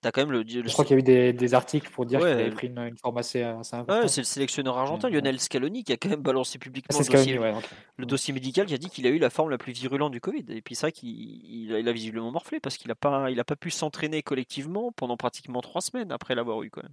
T'as 0.00 0.12
quand 0.12 0.20
même 0.20 0.30
le. 0.30 0.42
le- 0.42 0.68
Je 0.68 0.72
crois 0.72 0.84
qu'il 0.84 0.94
y 0.94 0.96
a 0.96 1.00
eu 1.00 1.02
des, 1.02 1.32
des 1.32 1.54
articles 1.54 1.90
pour 1.90 2.06
dire 2.06 2.20
Ouais. 2.20 2.30
qu'il 2.30 2.40
avait 2.40 2.50
pris 2.50 2.66
une, 2.68 2.78
une 2.78 2.96
forme 2.96 3.18
assez, 3.18 3.42
assez 3.42 3.76
Ouais, 3.88 4.06
c'est 4.08 4.20
le 4.20 4.24
sélectionneur 4.24 4.78
argentin. 4.78 5.08
Lionel 5.10 5.40
Scaloni 5.40 5.82
qui 5.84 5.92
a 5.92 5.96
quand 5.96 6.08
même 6.10 6.22
balancé 6.22 6.58
publiquement 6.58 6.96
le 6.98 7.04
dossier, 7.04 7.32
Scaloni, 7.34 7.38
ouais, 7.38 7.58
ok. 7.58 7.68
le 7.96 8.06
dossier 8.06 8.32
médical 8.32 8.66
qui 8.66 8.74
a 8.74 8.78
dit 8.78 8.88
qu'il 8.88 9.06
a 9.06 9.10
eu 9.10 9.18
la 9.18 9.30
forme 9.30 9.50
la 9.50 9.58
plus 9.58 9.72
virulente 9.72 10.12
du 10.12 10.20
Covid. 10.20 10.44
Et 10.50 10.62
puis 10.62 10.74
c'est 10.74 10.82
vrai 10.82 10.92
qu'il 10.92 11.08
il 11.10 11.74
a, 11.74 11.80
il 11.80 11.88
a 11.88 11.92
visiblement 11.92 12.30
morflé 12.30 12.60
parce 12.60 12.76
qu'il 12.76 12.88
n'a 12.88 12.94
pas, 12.94 13.30
il 13.30 13.40
a 13.40 13.44
pas 13.44 13.56
pu 13.56 13.70
s'entraîner 13.70 14.22
collectivement 14.22 14.92
pendant 14.92 15.16
pratiquement 15.16 15.60
trois 15.60 15.80
semaines 15.80 16.12
après 16.12 16.34
l'avoir 16.34 16.62
eu 16.62 16.70
quand 16.70 16.82
même. 16.82 16.92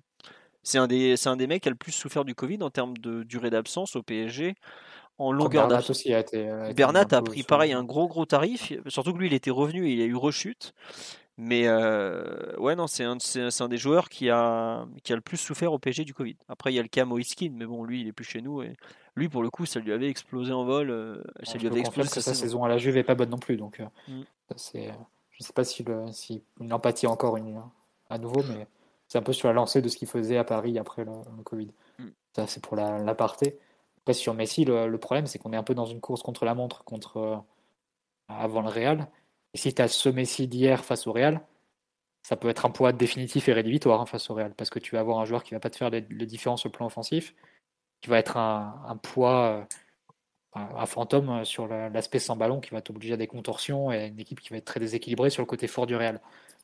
C'est 0.63 0.77
un, 0.77 0.87
des, 0.87 1.17
c'est 1.17 1.27
un 1.27 1.35
des 1.35 1.45
mecs 1.45 1.61
qui 1.63 1.67
a 1.69 1.71
le 1.71 1.77
plus 1.77 1.91
souffert 1.91 2.23
du 2.23 2.35
Covid 2.35 2.59
en 2.63 2.69
termes 2.69 2.97
de 2.97 3.23
durée 3.23 3.49
d'absence 3.49 3.97
au 3.97 4.01
PSG, 4.01 4.55
en 5.17 5.31
longueur 5.31 5.49
Bernat 5.67 5.75
d'absence. 5.75 5.89
aussi 5.91 6.13
a 6.13 6.19
été. 6.19 6.49
a 6.49 6.65
été 6.65 6.73
Bernat 6.73 7.05
a 7.11 7.21
pris 7.21 7.43
pareil 7.43 7.73
un 7.73 7.83
gros 7.83 8.07
gros 8.07 8.25
tarif, 8.25 8.73
surtout 8.87 9.13
que 9.13 9.17
lui 9.19 9.27
il 9.27 9.33
était 9.33 9.51
revenu 9.51 9.87
et 9.87 9.93
il 9.93 10.01
a 10.01 10.05
eu 10.05 10.15
rechute. 10.15 10.73
Mais 11.37 11.63
euh, 11.67 12.55
ouais 12.57 12.75
non 12.75 12.85
c'est 12.85 13.03
un, 13.03 13.17
c'est, 13.19 13.49
c'est 13.49 13.63
un 13.63 13.67
des 13.67 13.77
joueurs 13.77 14.09
qui 14.09 14.29
a, 14.29 14.85
qui 15.03 15.13
a 15.13 15.15
le 15.15 15.21
plus 15.21 15.37
souffert 15.37 15.73
au 15.73 15.79
PSG 15.79 16.03
du 16.05 16.13
Covid. 16.13 16.35
Après 16.47 16.71
il 16.71 16.75
y 16.75 16.79
a 16.79 16.83
le 16.83 16.87
cas 16.87 17.05
Moiskin, 17.05 17.51
mais 17.55 17.65
bon 17.65 17.83
lui 17.83 18.01
il 18.01 18.07
est 18.07 18.11
plus 18.11 18.23
chez 18.25 18.41
nous 18.41 18.61
et 18.61 18.75
lui 19.15 19.29
pour 19.29 19.41
le 19.41 19.49
coup 19.49 19.65
ça 19.65 19.79
lui 19.79 19.91
avait 19.91 20.09
explosé 20.09 20.51
en 20.53 20.63
vol, 20.63 20.91
euh, 20.91 21.23
ça 21.41 21.53
je 21.53 21.57
lui 21.59 21.67
avait 21.67 21.79
explosé 21.79 22.07
que 22.09 22.13
sa 22.15 22.21
sa 22.21 22.33
saison. 22.33 22.41
saison 22.43 22.63
à 22.65 22.69
la 22.69 22.77
Juve 22.77 22.97
est 22.97 23.03
pas 23.03 23.15
bonne 23.15 23.29
non 23.31 23.39
plus. 23.39 23.57
Donc, 23.57 23.79
euh, 23.79 23.85
Mm. 24.07 24.21
ça, 24.49 24.55
c'est, 24.57 24.83
je 25.31 25.37
ne 25.39 25.43
sais 25.45 25.53
pas 25.53 25.63
si, 25.63 25.81
le, 25.83 26.05
si 26.11 26.43
une 26.59 26.71
empathie 26.71 27.07
encore 27.07 27.37
une, 27.37 27.59
à 28.11 28.19
nouveau, 28.19 28.43
mais 28.49 28.67
c'est 29.07 29.17
un 29.17 29.23
peu 29.23 29.33
sur 29.33 29.47
la 29.47 29.53
lancée 29.55 29.81
de 29.81 29.87
ce 29.89 29.97
qu'il 29.97 30.07
faisait 30.07 30.37
à 30.37 30.43
Paris 30.43 30.77
après 30.77 31.03
le, 31.03 31.11
le 31.35 31.41
Covid. 31.43 31.71
Mm. 31.97 32.05
Ça, 32.35 32.45
c'est 32.45 32.61
pour 32.63 32.75
la- 32.75 32.99
l'aparté. 32.99 33.57
Après, 34.03 34.13
sur 34.13 34.33
Messi, 34.33 34.65
le, 34.65 34.87
le 34.87 34.97
problème, 34.97 35.27
c'est 35.27 35.39
qu'on 35.39 35.53
est 35.53 35.57
un 35.57 35.63
peu 35.63 35.75
dans 35.75 35.85
une 35.85 36.01
course 36.01 36.21
contre 36.23 36.45
la 36.45 36.55
montre 36.55 36.83
contre, 36.83 37.17
euh, 37.17 37.37
avant 38.27 38.61
le 38.61 38.69
Real. 38.69 39.07
Et 39.53 39.57
si 39.57 39.73
tu 39.73 39.81
as 39.81 39.87
ce 39.87 40.09
Messi 40.09 40.47
d'hier 40.47 40.83
face 40.83 41.07
au 41.07 41.13
Real, 41.13 41.41
ça 42.23 42.37
peut 42.37 42.49
être 42.49 42.65
un 42.65 42.71
poids 42.71 42.93
définitif 42.93 43.49
et 43.49 43.53
rédhibitoire 43.53 44.01
hein, 44.01 44.05
face 44.05 44.29
au 44.29 44.35
Real, 44.35 44.53
parce 44.55 44.69
que 44.69 44.79
tu 44.79 44.95
vas 44.95 45.01
avoir 45.01 45.19
un 45.19 45.25
joueur 45.25 45.43
qui 45.43 45.53
va 45.53 45.59
pas 45.59 45.69
te 45.69 45.77
faire 45.77 45.89
les, 45.89 46.01
les 46.09 46.25
différences 46.25 46.61
sur 46.61 46.69
le 46.69 46.73
plan 46.73 46.87
offensif, 46.87 47.35
qui 48.01 48.09
va 48.09 48.19
être 48.19 48.37
un, 48.37 48.97
poids, 49.03 49.65
euh, 50.55 50.59
un, 50.59 50.85
fantôme 50.85 51.29
euh, 51.29 51.43
sur 51.45 51.67
la- 51.67 51.89
l'aspect 51.89 52.19
sans 52.19 52.35
ballon, 52.37 52.59
qui 52.61 52.71
va 52.71 52.81
t'obliger 52.81 53.13
à 53.15 53.17
des 53.17 53.27
contorsions 53.27 53.91
et 53.91 54.07
une 54.07 54.19
équipe 54.19 54.41
qui 54.41 54.49
va 54.49 54.57
être 54.57 54.65
très 54.65 54.79
déséquilibrée 54.79 55.29
sur 55.29 55.41
le 55.41 55.47
côté 55.47 55.67
fort 55.67 55.87
du 55.87 55.95
Real. 55.95 56.21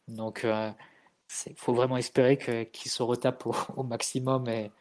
Donc, 0.07 0.45
il 0.45 1.55
faut 1.55 1.73
vraiment 1.73 1.97
espérer 1.97 2.37
qu'il 2.71 2.91
se 2.91 3.03
retape 3.03 3.45
au, 3.45 3.55
au 3.77 3.83
maximum 3.83 4.47
et 4.49 4.71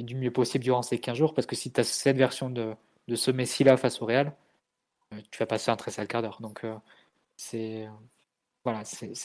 du 0.00 0.14
mieux 0.16 0.32
possible 0.32 0.64
durant 0.64 0.82
ces 0.82 0.98
15 0.98 1.16
jours, 1.16 1.34
parce 1.34 1.46
que 1.46 1.56
si 1.56 1.72
tu 1.72 1.80
as 1.80 1.84
cette 1.84 2.16
version 2.16 2.50
de, 2.50 2.74
de 3.08 3.16
ce 3.16 3.30
Messi-là 3.30 3.76
face 3.76 4.02
au 4.02 4.06
Real, 4.06 4.34
euh, 5.12 5.20
tu 5.30 5.38
vas 5.38 5.46
passer 5.46 5.70
un 5.70 5.76
très 5.76 5.90
sale 5.90 6.08
quart 6.08 6.22
d'heure. 6.22 6.40
Donc, 6.40 6.64
euh, 6.64 6.74
c'est 7.36 7.88
voilà, 8.64 8.82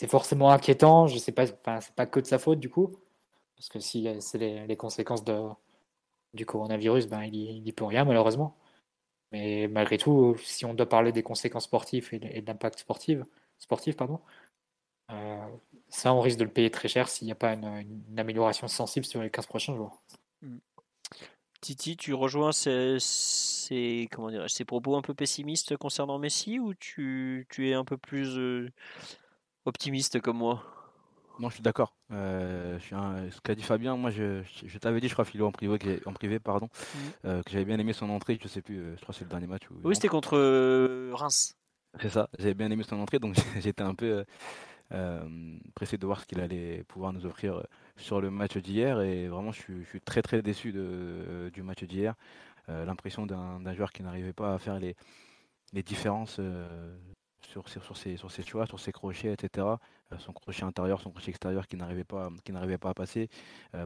forcément 0.09 0.51
inquiétant. 0.51 1.07
Je 1.07 1.17
sais 1.17 1.32
pas, 1.32 1.47
c'est 1.47 1.95
pas 1.95 2.05
que 2.05 2.20
de 2.20 2.26
sa 2.26 2.39
faute 2.39 2.59
du 2.59 2.70
coup, 2.70 2.91
parce 3.57 3.70
que 3.70 3.80
si 3.80 4.07
c'est 4.22 4.38
les, 4.38 4.67
les 4.67 4.78
conséquences 4.78 5.24
de, 5.24 5.39
du 6.34 6.45
coronavirus, 6.45 7.07
ben 7.07 7.24
il 7.24 7.36
y, 7.36 7.45
il 7.57 7.67
y 7.67 7.72
peut 7.74 7.86
rien 7.86 8.05
malheureusement. 8.05 8.55
Mais 9.32 9.67
malgré 9.67 9.97
tout, 9.97 10.36
si 10.43 10.65
on 10.65 10.74
doit 10.74 10.89
parler 10.89 11.11
des 11.11 11.24
conséquences 11.24 11.65
sportives 11.65 12.09
et 12.13 12.41
de, 12.41 12.47
l'impact 12.47 12.80
sportif, 12.80 13.20
sportif 13.59 13.95
pardon, 13.97 14.20
euh, 15.11 15.47
ça 15.89 16.13
on 16.13 16.22
risque 16.22 16.39
de 16.39 16.45
le 16.45 16.51
payer 16.51 16.72
très 16.72 16.88
cher 16.88 17.09
s'il 17.09 17.26
n'y 17.26 17.32
a 17.32 17.36
pas 17.36 17.53
une 17.53 18.20
amélioration 18.20 18.67
sensible 18.67 19.05
sur 19.05 19.22
les 19.22 19.30
15 19.32 19.47
prochains 19.47 19.76
jours. 19.76 20.01
Titi, 21.61 21.97
tu 21.97 22.13
rejoins 22.13 22.53
ces, 22.53 22.97
ces, 22.99 24.07
comment 24.11 24.29
dirais-je, 24.29 24.53
ces 24.53 24.63
propos 24.65 24.95
un 24.95 25.01
peu 25.01 25.13
pessimistes 25.13 25.75
concernant 25.75 26.17
Messi 26.17 26.57
ou 26.57 26.73
tu, 26.73 27.45
tu 27.49 27.69
es 27.69 27.73
un 27.73 27.83
peu 27.83 27.97
plus 27.97 28.37
euh, 28.37 28.71
optimiste 29.65 30.21
comme 30.21 30.37
moi? 30.37 30.63
Non, 31.37 31.47
je 31.49 31.55
suis 31.55 31.63
d'accord. 31.63 31.93
Euh, 32.11 32.77
ce 32.79 33.39
qu'a 33.41 33.55
dit 33.55 33.63
Fabien, 33.63 33.95
moi 33.95 34.09
je, 34.11 34.43
je- 34.43 34.67
je 34.67 34.77
t'avais 34.77 34.99
dit, 34.99 35.07
je 35.07 35.13
crois, 35.13 35.23
Philo, 35.23 35.47
en 35.47 35.51
privé, 35.51 35.79
que 35.79 36.01
en 36.07 36.11
privé 36.13 36.39
pardon, 36.39 36.67
euh, 37.25 37.43
que 37.43 37.51
j'avais 37.51 37.65
bien 37.65 37.79
aimé 37.79 37.93
son 37.93 38.09
entrée. 38.09 38.37
Je 38.41 38.47
sais 38.49 38.61
plus, 38.61 38.77
je 38.95 39.01
crois 39.01 39.13
que 39.13 39.19
c'est 39.19 39.25
le 39.25 39.29
dernier 39.29 39.47
match. 39.47 39.63
Où, 39.71 39.75
Oui, 39.83 39.95
c'était 39.95 40.09
contre 40.09 40.37
euh, 40.37 41.11
Reims. 41.13 41.55
C'est 42.01 42.09
ça, 42.09 42.29
j'avais 42.37 42.53
bien 42.53 42.69
aimé 42.69 42.83
son 42.83 42.99
entrée, 42.99 43.19
donc 43.19 43.35
j'étais 43.61 43.83
un 43.83 43.95
peu 43.95 44.05
euh, 44.19 44.23
euh, 44.93 45.59
pressé 45.75 45.97
de 45.97 46.05
voir 46.05 46.21
ce 46.21 46.25
qu'il 46.27 46.39
allait 46.39 46.83
pouvoir 46.87 47.13
nous 47.13 47.25
offrir 47.25 47.57
euh, 47.57 47.63
sur 48.00 48.22
le 48.22 48.32
match 48.32 48.58
d'hier. 48.58 49.02
Et 49.02 49.28
vraiment, 49.28 49.52
je 49.52 49.62
suis, 49.62 50.02
très 50.02 50.22
très 50.22 50.41
déçu 50.41 50.72
de, 50.72 50.82
euh, 50.82 51.50
du 51.52 51.64
match 51.64 51.84
d'hier. 51.84 52.16
Euh, 52.70 52.86
L'impression 52.86 53.26
d'un 53.26 53.74
joueur 53.74 53.91
qui 53.91 54.04
n'arrivait 54.04 54.34
pas 54.34 54.54
à 54.54 54.60
faire 54.60 54.80
les, 54.80 54.95
les 55.74 55.84
différences 55.84 56.38
euh, 56.39 56.97
sur, 57.47 57.68
sur, 57.70 57.97
ses, 57.97 58.18
sur 58.18 58.32
ses 58.32 58.43
choix, 58.43 58.66
sur 58.66 58.80
ses 58.80 58.91
crochets, 58.91 59.34
etc. 59.34 59.68
Son 60.18 60.34
crochet 60.34 60.64
intérieur, 60.64 61.02
son 61.02 61.12
crochet 61.12 61.30
extérieur 61.30 61.68
qui 61.68 61.78
n'arrivait 61.78 62.04
pas, 62.04 62.30
qui 62.43 62.52
n'arrivait 62.52 62.80
pas 62.80 62.89
à 62.89 62.93
passer. 62.95 63.30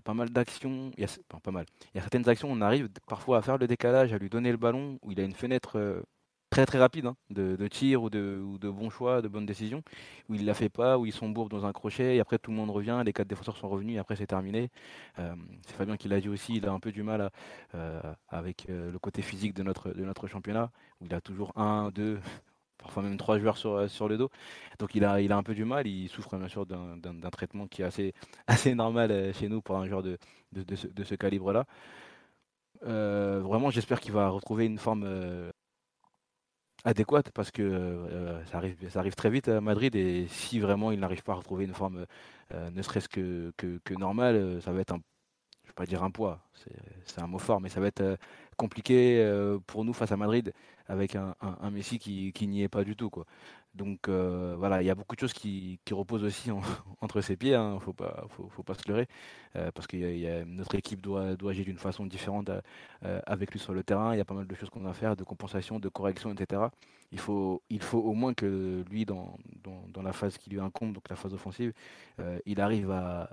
Pas 0.06 0.14
mal 0.14 0.30
d'actions, 0.30 0.92
il 0.98 1.02
y 1.02 1.06
a, 1.06 1.40
pas 1.42 1.52
mal. 1.52 1.66
Il 1.94 1.98
y 1.98 2.00
a 2.00 2.02
certaines 2.02 2.30
actions, 2.30 2.50
on 2.50 2.62
arrive 2.62 2.88
parfois 3.08 3.40
à 3.40 3.42
faire 3.42 3.58
le 3.58 3.68
décalage, 3.68 4.14
à 4.14 4.18
lui 4.18 4.30
donner 4.30 4.52
le 4.52 4.58
ballon, 4.58 5.00
où 5.02 5.12
il 5.12 5.20
a 5.20 5.24
une 5.24 5.34
fenêtre 5.34 6.06
très 6.54 6.68
très 6.68 6.78
rapide 6.78 7.08
hein, 7.08 7.16
de, 7.32 7.68
tir 7.68 8.04
ou 8.04 8.12
de, 8.12 8.40
ou 8.46 8.60
de 8.60 8.70
bons 8.70 8.92
choix, 8.92 9.24
de 9.24 9.28
bonnes 9.28 9.48
décisions, 9.48 9.82
où 10.30 10.36
il 10.36 10.42
ne 10.42 10.46
la 10.46 10.54
fait 10.54 10.70
pas, 10.70 11.00
où 11.00 11.06
ils 11.08 11.12
sont 11.12 11.30
dans 11.30 11.66
un 11.66 11.74
crochet, 11.74 12.16
et 12.16 12.20
après 12.20 12.38
tout 12.38 12.52
le 12.52 12.58
monde 12.58 12.70
revient, 12.70 13.02
les 13.04 13.12
quatre 13.12 13.28
défenseurs 13.28 13.58
sont 13.58 13.68
revenus, 13.68 13.96
et 13.96 14.00
après 14.00 14.16
c'est 14.16 14.28
terminé. 14.28 14.70
Euh, 15.18 15.34
c'est 15.66 15.76
Fabien 15.76 15.98
qui 15.98 16.08
l'a 16.08 16.20
dit 16.20 16.30
aussi, 16.30 16.58
il 16.58 16.68
a 16.68 16.72
un 16.72 16.80
peu 16.80 16.92
du 16.92 17.02
mal 17.02 17.32
euh, 17.74 18.00
avec 18.30 18.68
euh, 18.70 18.92
le 18.92 19.00
côté 19.00 19.24
physique 19.24 19.56
de 19.56 19.64
notre, 19.64 20.28
championnat, 20.28 20.70
où 21.02 21.06
il 21.06 21.14
a 21.16 21.22
toujours 21.22 21.54
un, 21.58 21.90
deux, 21.90 22.20
parfois 22.78 23.02
même 23.02 23.18
trois 23.18 23.40
joueurs 23.40 23.58
sur, 23.58 24.08
le 24.08 24.18
dos. 24.18 24.30
Donc 24.78 24.94
il 24.94 25.04
a, 25.06 25.16
un 25.16 25.44
peu 25.44 25.56
du 25.56 25.66
mal, 25.66 25.88
il 25.88 26.08
souffre 26.08 26.38
bien 26.38 26.50
sûr 26.50 26.68
d'un 26.68 27.30
traitement 27.32 27.66
qui 27.66 27.82
est 27.82 28.14
assez, 28.46 28.76
normal 28.76 29.34
chez 29.34 29.50
nous 29.50 29.64
pour 29.64 29.78
un 29.78 29.88
joueur 29.88 30.04
de, 30.04 30.20
ce, 30.76 31.16
calibre-là. 31.16 31.66
Vraiment, 32.84 33.72
j'espère 33.72 34.00
qu'il 34.00 34.12
va 34.12 34.30
retrouver 34.30 34.66
une 34.66 34.78
forme 34.78 35.52
adéquate 36.84 37.32
parce 37.32 37.52
que 37.52 37.62
euh, 37.62 38.46
ça, 38.46 38.58
arrive, 39.00 39.16
très 39.16 39.30
vite 39.30 39.48
à 39.48 39.62
Madrid 39.62 39.96
et 39.96 40.28
si 40.28 40.60
vraiment 40.60 40.92
il 40.92 41.00
n'arrive 41.00 41.24
pas 41.24 41.34
à 41.34 41.36
retrouver 41.36 41.66
une 41.66 41.74
forme 41.74 42.06
euh, 42.54 42.70
ne 42.72 42.82
serait-ce 42.82 43.10
que, 43.10 43.54
normale, 43.98 44.36
euh, 44.36 44.62
ça 44.62 44.72
va 44.72 44.82
être 44.82 44.94
un, 44.94 45.00
je 45.64 45.70
vais 45.70 45.74
pas 45.76 45.86
dire 45.86 46.04
un 46.04 46.12
poids, 46.12 46.42
c'est 47.06 47.22
un 47.22 47.28
mot 47.28 47.40
fort, 47.40 47.62
mais 47.62 47.70
ça 47.70 47.80
va 47.80 47.88
être 47.88 48.18
compliqué 48.58 49.26
pour 49.66 49.86
nous 49.86 49.94
face 49.94 50.12
à 50.12 50.18
Madrid 50.18 50.54
avec 50.88 51.16
un, 51.16 51.36
un- 51.42 51.72
Messi 51.72 52.00
qui, 52.00 52.32
qui 52.34 52.48
n'y 52.48 52.64
est 52.64 52.70
pas 52.70 52.84
du 52.84 52.96
tout. 52.96 53.10
Quoi. 53.10 53.26
Donc 53.74 54.08
euh, 54.08 54.56
voilà, 54.58 54.82
il 54.82 54.86
y 54.86 54.90
a 54.90 54.96
beaucoup 54.96 55.16
de 55.16 55.20
choses 55.20 55.34
qui, 55.34 55.80
qui 55.86 55.94
reposent 55.94 56.24
aussi 56.24 56.52
en- 56.52 56.62
entre 57.02 57.22
ses 57.22 57.36
pieds, 57.36 57.56
hein, 57.56 57.80
faut 57.80 57.94
pas, 57.94 58.26
faut, 58.30 58.64
pas 58.64 58.76
se 58.76 58.88
leurrer, 58.88 59.08
euh, 59.56 59.72
parce 59.72 59.88
que 59.88 60.44
notre 60.46 60.76
équipe 60.76 61.02
doit, 61.02 61.36
doit 61.36 61.52
agir 61.52 61.66
d'une 61.66 61.78
façon 61.78 62.06
différente 62.06 62.50
euh, 63.04 63.20
avec 63.26 63.52
lui 63.52 63.60
sur 63.60 63.74
le 63.74 63.84
terrain, 63.84 64.14
il 64.14 64.18
y 64.18 64.22
a 64.22 64.26
pas 64.26 64.36
mal 64.36 64.48
de 64.48 64.56
choses 64.56 64.70
qu'on 64.70 64.86
a 64.86 64.92
à 64.92 64.94
faire, 64.94 65.16
de 65.16 65.24
compensation, 65.24 65.80
de 65.80 65.90
correction, 65.90 66.32
etc. 66.32 66.70
Il 67.12 67.20
faut, 67.20 67.64
il 67.70 67.82
faut 67.82 68.00
au 68.00 68.14
moins 68.14 68.34
que 68.34 68.84
lui, 68.92 69.06
dans, 69.06 69.38
dans, 69.92 70.02
la 70.04 70.14
phase 70.14 70.38
qui 70.38 70.50
lui 70.50 70.60
incombe, 70.60 70.94
donc 70.94 71.10
la 71.10 71.16
phase 71.16 71.34
offensive, 71.34 71.74
il 72.46 72.60
arrive 72.62 72.92
à, 72.92 73.30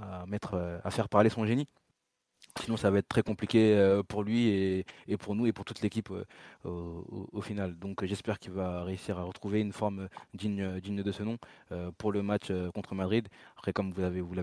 à- 0.00 0.26
mettre, 0.26 0.80
à 0.84 0.90
faire 0.90 1.08
parler 1.08 1.30
son 1.30 1.46
génie. 1.46 1.68
Sinon, 2.60 2.76
ça 2.76 2.90
va 2.90 2.98
être 2.98 3.08
très 3.08 3.22
compliqué 3.22 3.74
euh, 3.76 4.02
pour 4.02 4.22
lui 4.22 4.48
et, 4.48 4.84
et 5.08 5.16
pour 5.16 5.34
nous 5.34 5.46
et 5.46 5.52
pour 5.52 5.64
toute 5.64 5.80
l'équipe 5.80 6.10
euh, 6.10 6.24
au, 6.64 7.40
final. 7.40 7.78
Donc, 7.78 8.02
euh, 8.02 8.06
j'espère 8.06 8.38
qu'il 8.38 8.52
va 8.52 8.84
réussir 8.84 9.18
à 9.18 9.22
retrouver 9.22 9.60
une 9.60 9.72
forme 9.72 10.08
digne, 10.34 10.78
digne 10.80 11.02
de 11.02 11.12
ce 11.12 11.22
nom 11.22 11.38
pour 11.98 12.12
le 12.12 12.22
match 12.22 12.52
contre 12.74 12.94
Madrid. 12.94 13.28
Après, 13.56 13.72
comme 13.72 13.92
vous 13.92 14.00
l'avez 14.02 14.20
vous 14.20 14.34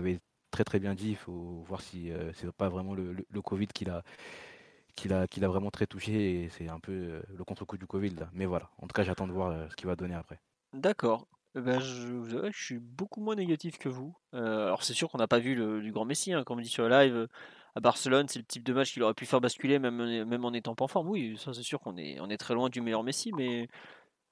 très 0.50 0.64
très 0.64 0.80
bien 0.80 0.94
dit, 0.94 1.10
il 1.10 1.16
faut 1.16 1.64
voir 1.66 1.80
si 1.80 2.10
c'est 2.34 2.50
pas 2.52 2.68
vraiment 2.68 2.94
le, 2.94 3.14
Covid 3.42 3.68
qui 3.68 3.84
l'a 3.84 5.26
vraiment 5.48 5.70
très 5.70 5.86
touché 5.86 6.42
et 6.42 6.48
c'est 6.48 6.68
un 6.68 6.80
peu 6.80 7.22
le 7.28 7.44
contre-coup 7.44 7.78
du 7.78 7.86
Covid. 7.86 8.16
Mais 8.32 8.46
voilà, 8.46 8.70
en 8.78 8.88
tout 8.88 8.94
cas, 8.94 9.04
j'attends 9.04 9.28
de 9.28 9.32
voir 9.32 9.70
ce 9.70 9.76
qu'il 9.76 9.86
va 9.86 9.94
donner 9.94 10.14
après. 10.14 10.40
D'accord. 10.72 11.28
Eh 11.56 11.60
ben, 11.60 11.80
je, 11.80 12.50
je 12.52 12.64
suis 12.64 12.78
beaucoup 12.78 13.20
moins 13.20 13.36
négatif 13.36 13.78
que 13.78 13.88
vous. 13.88 14.16
Alors 14.32 14.82
c'est 14.82 14.94
sûr 14.94 15.08
qu'on 15.08 15.18
n'a 15.18 15.28
pas 15.28 15.38
vu 15.38 15.54
le, 15.54 15.80
du 15.80 15.92
grand 15.92 16.04
Messi, 16.04 16.32
hein, 16.32 16.42
comme 16.42 16.58
on 16.58 16.62
dit 16.62 16.68
sur 16.68 16.88
le 16.88 16.90
live. 16.90 17.28
À 17.74 17.80
Barcelone, 17.80 18.26
c'est 18.28 18.38
le 18.40 18.44
type 18.44 18.64
de 18.64 18.72
match 18.72 18.92
qu'il 18.92 19.02
aurait 19.02 19.14
pu 19.14 19.26
faire 19.26 19.40
basculer 19.40 19.78
même, 19.78 20.24
même 20.24 20.44
en 20.44 20.52
étant 20.52 20.74
pas 20.74 20.84
en 20.84 20.88
forme. 20.88 21.08
Oui, 21.08 21.36
ça 21.38 21.52
c'est 21.54 21.62
sûr 21.62 21.80
qu'on 21.80 21.96
est, 21.96 22.18
on 22.20 22.28
est 22.30 22.36
très 22.36 22.54
loin 22.54 22.68
du 22.68 22.80
meilleur 22.80 23.02
Messi, 23.04 23.32
mais 23.32 23.68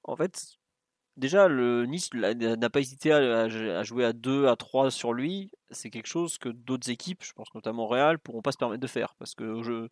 en 0.05 0.16
fait, 0.16 0.59
déjà, 1.16 1.49
le 1.49 1.86
Nice 1.86 2.11
n'a 2.14 2.70
pas 2.70 2.80
hésité 2.80 3.12
à, 3.12 3.49
jouer 3.84 4.05
à 4.05 4.12
2, 4.12 4.47
à 4.49 4.57
3 4.57 4.91
sur 4.91 5.12
lui. 5.12 5.51
C'est 5.70 5.91
quelque 5.91 6.07
chose 6.07 6.39
que 6.39 6.49
d'autres 6.49 6.91
équipes, 6.91 7.22
je 7.24 7.32
pense 7.32 7.53
notamment 7.55 7.86
Real, 7.86 8.18
pourront 8.18 8.43
pas 8.43 8.53
se 8.53 8.59
permettre 8.59 8.80
de 8.80 8.86
faire. 8.86 9.14
Parce 9.18 9.34
que 9.34 9.89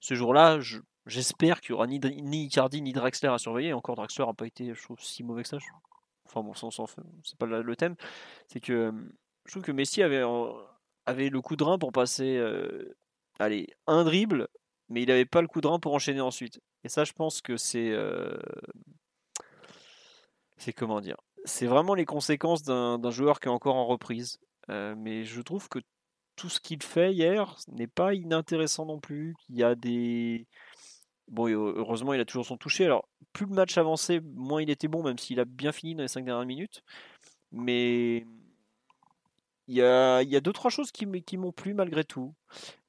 ce 0.00 0.14
jour-là, 0.14 0.60
je- 0.60 0.80
j'espère 1.06 1.60
qu'il 1.60 1.70
y 1.70 1.72
aura 1.74 1.86
ni, 1.86 2.00
ni 2.00 2.46
Icardi 2.46 2.82
ni 2.82 2.92
Draxler 2.92 3.28
à 3.28 3.38
surveiller. 3.38 3.72
Encore 3.72 3.96
Draxler 3.96 4.26
n'a 4.26 4.34
pas 4.34 4.46
été, 4.46 4.72
si 4.98 5.22
mauvais 5.22 5.42
que 5.42 5.48
ça. 5.48 5.58
Enfin 6.24 6.42
bon, 6.42 6.54
c'est 6.54 7.38
pas 7.38 7.46
le 7.46 7.76
thème, 7.76 7.96
c'est 8.46 8.60
que 8.60 8.92
je 9.46 9.50
trouve 9.50 9.64
que 9.64 9.72
Messi 9.72 10.00
avait, 10.02 10.22
avait 11.06 11.28
le 11.28 11.40
coup 11.40 11.56
de 11.56 11.64
rein 11.64 11.78
pour 11.78 11.92
passer, 11.92 12.40
allez, 13.38 13.68
un 13.86 14.04
dribble, 14.04 14.48
mais 14.88 15.02
il 15.02 15.08
n'avait 15.08 15.24
pas 15.24 15.42
le 15.42 15.48
coup 15.48 15.60
de 15.60 15.66
rein 15.66 15.78
pour 15.78 15.94
enchaîner 15.94 16.20
ensuite. 16.20 16.60
Et 16.84 16.88
ça, 16.88 17.04
je 17.04 17.12
pense 17.12 17.40
que 17.40 17.56
c'est, 17.56 17.94
c'est 20.56 20.72
comment 20.72 21.00
dire, 21.00 21.16
c'est 21.44 21.66
vraiment 21.66 21.94
les 21.94 22.04
conséquences 22.04 22.62
d'un 22.62 23.10
joueur 23.10 23.40
qui 23.40 23.48
est 23.48 23.52
encore 23.52 23.76
en 23.76 23.86
reprise. 23.86 24.38
mais 24.68 25.24
je 25.24 25.40
trouve 25.40 25.68
que 25.68 25.78
tout 26.36 26.48
ce 26.48 26.60
qu'il 26.60 26.82
fait 26.82 27.12
hier 27.12 27.56
n'est 27.68 27.86
pas 27.86 28.14
inintéressant 28.14 28.86
non 28.86 29.00
plus. 29.00 29.34
Il 29.48 29.56
y 29.56 29.64
a 29.64 29.74
des 29.74 30.46
Bon, 31.30 31.48
heureusement, 31.48 32.12
il 32.12 32.20
a 32.20 32.24
toujours 32.24 32.44
son 32.44 32.56
toucher. 32.56 32.84
Alors, 32.86 33.08
plus 33.32 33.46
le 33.46 33.54
match 33.54 33.78
avançait, 33.78 34.20
moins 34.34 34.62
il 34.62 34.68
était 34.68 34.88
bon, 34.88 35.04
même 35.04 35.16
s'il 35.16 35.38
a 35.38 35.44
bien 35.44 35.70
fini 35.70 35.94
dans 35.94 36.02
les 36.02 36.08
5 36.08 36.24
dernières 36.24 36.46
minutes. 36.46 36.82
Mais 37.52 38.26
il 39.68 39.76
y 39.76 39.82
a, 39.82 40.22
y 40.22 40.36
a 40.36 40.40
deux, 40.40 40.52
trois 40.52 40.70
choses 40.70 40.90
qui, 40.90 41.06
m'ont 41.06 41.52
plu 41.52 41.74
malgré 41.74 42.04
tout. 42.04 42.34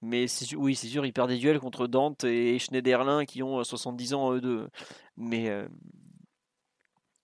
Mais 0.02 0.26
oui, 0.56 0.76
c'est 0.76 0.88
sûr, 0.88 1.06
il 1.06 1.14
perd 1.14 1.30
des 1.30 1.38
duels 1.38 1.60
contre 1.60 1.88
Dante 1.88 2.24
et 2.24 2.58
Schneiderlin 2.60 3.26
qui 3.26 3.44
ont 3.44 3.64
70 3.64 4.14
ans 4.14 4.34
eux 4.34 4.42
deux. 4.42 4.70
Mais 5.18 5.50
euh, 5.50 5.68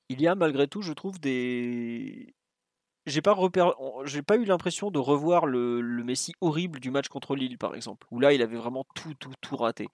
il 0.10 0.22
y 0.22 0.28
a 0.28 0.36
malgré 0.36 0.68
tout, 0.68 0.82
je 0.82 0.94
trouve, 0.94 1.20
des. 1.20 2.34
J'ai 3.06 3.22
pas, 3.22 3.36
j'ai 4.06 4.22
pas 4.22 4.36
eu 4.36 4.44
l'impression 4.46 4.92
de 4.92 5.00
revoir 5.00 5.46
le, 5.46 5.80
le 5.82 6.04
Messi 6.04 6.34
horrible 6.42 6.80
du 6.80 6.92
match 6.92 7.08
contre 7.08 7.36
Lille, 7.36 7.58
par 7.58 7.74
exemple, 7.74 8.06
où 8.12 8.20
là 8.20 8.34
il 8.34 8.42
avait 8.42 8.58
vraiment 8.58 8.86
tout, 8.96 9.14
tout, 9.14 9.32
tout 9.42 9.56
raté. 9.56 9.88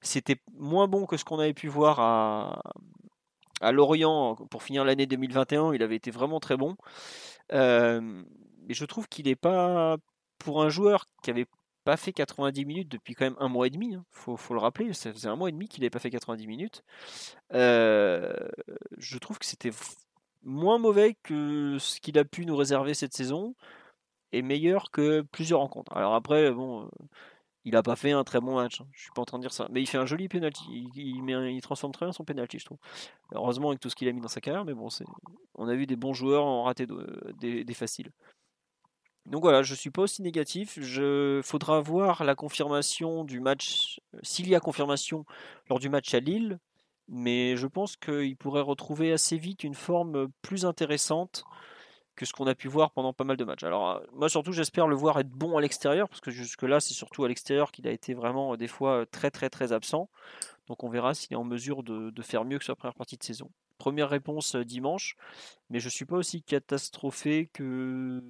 C'était 0.00 0.40
moins 0.54 0.88
bon 0.88 1.06
que 1.06 1.16
ce 1.16 1.24
qu'on 1.24 1.38
avait 1.38 1.54
pu 1.54 1.68
voir 1.68 2.00
à, 2.00 2.62
à 3.60 3.72
Lorient 3.72 4.36
pour 4.50 4.62
finir 4.62 4.84
l'année 4.84 5.06
2021. 5.06 5.72
Il 5.72 5.82
avait 5.82 5.96
été 5.96 6.10
vraiment 6.10 6.40
très 6.40 6.56
bon. 6.56 6.76
Euh, 7.52 8.22
mais 8.68 8.74
je 8.74 8.84
trouve 8.84 9.08
qu'il 9.08 9.26
n'est 9.26 9.36
pas, 9.36 9.96
pour 10.38 10.62
un 10.62 10.68
joueur 10.68 11.06
qui 11.22 11.30
avait 11.30 11.46
pas 11.84 11.96
fait 11.96 12.12
90 12.12 12.66
minutes 12.66 12.88
depuis 12.90 13.14
quand 13.14 13.24
même 13.24 13.36
un 13.40 13.48
mois 13.48 13.66
et 13.66 13.70
demi, 13.70 13.94
hein, 13.94 14.04
faut, 14.10 14.36
le 14.50 14.60
rappeler, 14.60 14.92
ça 14.92 15.12
faisait 15.12 15.28
un 15.28 15.36
mois 15.36 15.48
et 15.48 15.52
demi 15.52 15.68
qu'il 15.68 15.80
n'avait 15.80 15.90
pas 15.90 15.98
fait 15.98 16.10
90 16.10 16.46
minutes. 16.46 16.84
Euh, 17.54 18.32
je 18.98 19.18
trouve 19.18 19.38
que 19.38 19.46
c'était 19.46 19.70
moins 20.42 20.78
mauvais 20.78 21.16
que 21.22 21.78
ce 21.78 21.98
qu'il 22.00 22.18
a 22.18 22.24
pu 22.24 22.46
nous 22.46 22.56
réserver 22.56 22.94
cette 22.94 23.14
saison 23.14 23.54
et 24.32 24.42
meilleur 24.42 24.90
que 24.90 25.22
plusieurs 25.22 25.60
rencontres. 25.60 25.96
Alors 25.96 26.14
après, 26.14 26.52
bon, 26.52 26.84
euh, 26.84 26.88
il 27.64 27.76
a 27.76 27.82
pas 27.82 27.96
fait 27.96 28.12
un 28.12 28.24
très 28.24 28.40
bon 28.40 28.56
match. 28.56 28.80
Hein. 28.80 28.86
Je 28.92 29.02
suis 29.02 29.10
pas 29.14 29.22
en 29.22 29.24
train 29.24 29.38
de 29.38 29.42
dire 29.42 29.52
ça. 29.52 29.68
Mais 29.70 29.82
il 29.82 29.86
fait 29.86 29.98
un 29.98 30.06
joli 30.06 30.28
penalty. 30.28 30.64
Il, 30.94 31.60
transforme 31.60 31.92
très 31.92 32.06
bien 32.06 32.12
son 32.12 32.24
penalty, 32.24 32.58
je 32.58 32.64
trouve. 32.64 32.78
Heureusement 33.32 33.68
avec 33.68 33.80
tout 33.80 33.90
ce 33.90 33.96
qu'il 33.96 34.08
a 34.08 34.12
mis 34.12 34.20
dans 34.20 34.28
sa 34.28 34.40
carrière, 34.40 34.64
mais 34.64 34.74
bon, 34.74 34.88
on 35.54 35.68
a 35.68 35.74
vu 35.74 35.86
des 35.86 35.96
bons 35.96 36.14
joueurs 36.14 36.44
en 36.44 36.64
raté 36.64 36.86
des, 37.40 37.64
des, 37.64 37.74
faciles. 37.74 38.10
Donc 39.28 39.42
voilà, 39.42 39.62
je 39.62 39.74
suis 39.74 39.90
pas 39.90 40.02
aussi 40.02 40.22
négatif. 40.22 40.78
Je 40.80 41.40
faudra 41.44 41.80
voir 41.80 42.24
la 42.24 42.34
confirmation 42.34 43.24
du 43.24 43.40
match, 43.40 44.00
s'il 44.22 44.48
y 44.48 44.54
a 44.54 44.60
confirmation 44.60 45.24
lors 45.68 45.78
du 45.78 45.88
match 45.88 46.14
à 46.14 46.20
Lille. 46.20 46.58
Mais 47.08 47.56
je 47.56 47.66
pense 47.66 47.96
qu'il 47.96 48.36
pourrait 48.36 48.60
retrouver 48.60 49.12
assez 49.12 49.38
vite 49.38 49.64
une 49.64 49.74
forme 49.74 50.28
plus 50.42 50.66
intéressante 50.66 51.44
que 52.18 52.26
ce 52.26 52.32
qu'on 52.32 52.46
a 52.48 52.54
pu 52.54 52.68
voir 52.68 52.90
pendant 52.90 53.12
pas 53.12 53.24
mal 53.24 53.36
de 53.36 53.44
matchs. 53.44 53.62
Alors 53.62 53.90
euh, 53.90 54.00
moi 54.12 54.28
surtout 54.28 54.52
j'espère 54.52 54.88
le 54.88 54.96
voir 54.96 55.18
être 55.20 55.30
bon 55.30 55.56
à 55.56 55.60
l'extérieur 55.60 56.08
parce 56.08 56.20
que 56.20 56.32
jusque 56.32 56.64
là 56.64 56.80
c'est 56.80 56.92
surtout 56.92 57.24
à 57.24 57.28
l'extérieur 57.28 57.70
qu'il 57.70 57.86
a 57.86 57.92
été 57.92 58.12
vraiment 58.12 58.52
euh, 58.52 58.56
des 58.56 58.66
fois 58.66 59.02
euh, 59.02 59.04
très 59.06 59.30
très 59.30 59.48
très 59.48 59.72
absent. 59.72 60.10
Donc 60.66 60.84
on 60.84 60.90
verra 60.90 61.14
s'il 61.14 61.32
est 61.32 61.36
en 61.36 61.44
mesure 61.44 61.82
de, 61.82 62.22
faire 62.22 62.44
mieux 62.44 62.58
que 62.58 62.64
sa 62.64 62.74
première 62.74 62.94
partie 62.94 63.16
de 63.16 63.22
saison. 63.22 63.50
Première 63.78 64.10
réponse 64.10 64.56
dimanche, 64.56 65.16
mais 65.70 65.80
je 65.80 65.88
suis 65.88 66.04
pas 66.04 66.16
aussi 66.16 66.42
catastrophé 66.42 67.48
que 67.54 68.22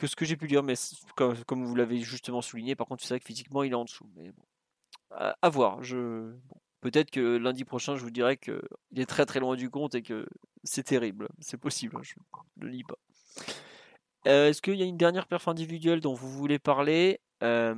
que 0.00 0.06
ce 0.06 0.16
que 0.16 0.24
j'ai 0.24 0.36
pu 0.36 0.48
dire. 0.48 0.62
Mais 0.62 0.74
comme, 1.14 1.64
vous 1.64 1.74
l'avez 1.74 1.98
justement 2.00 2.40
souligné, 2.40 2.74
par 2.74 2.86
contre 2.86 3.02
c'est 3.02 3.10
vrai 3.10 3.20
que 3.20 3.26
physiquement 3.26 3.62
il 3.62 3.72
est 3.72 3.76
en 3.76 3.84
dessous. 3.84 4.08
Mais 4.16 4.32
bon, 4.32 4.42
à, 5.10 5.48
voir. 5.48 5.82
Je 5.84 6.32
Peut-être 6.80 7.10
que 7.10 7.36
lundi 7.36 7.66
prochain, 7.66 7.94
je 7.96 8.02
vous 8.02 8.10
dirai 8.10 8.38
qu'il 8.38 8.58
est 8.96 9.04
très 9.04 9.26
très 9.26 9.38
loin 9.38 9.54
du 9.54 9.68
compte 9.68 9.94
et 9.94 10.02
que 10.02 10.26
c'est 10.64 10.82
terrible. 10.82 11.28
C'est 11.38 11.58
possible, 11.58 11.96
hein, 11.98 12.02
je 12.02 12.14
ne 12.56 12.64
le 12.64 12.70
lis 12.70 12.84
pas. 12.84 12.96
Euh, 14.26 14.48
est-ce 14.48 14.62
qu'il 14.62 14.76
y 14.76 14.82
a 14.82 14.86
une 14.86 14.96
dernière 14.96 15.26
perf 15.26 15.46
individuelle 15.46 16.00
dont 16.00 16.14
vous 16.14 16.30
voulez 16.30 16.58
parler 16.58 17.20
euh, 17.42 17.74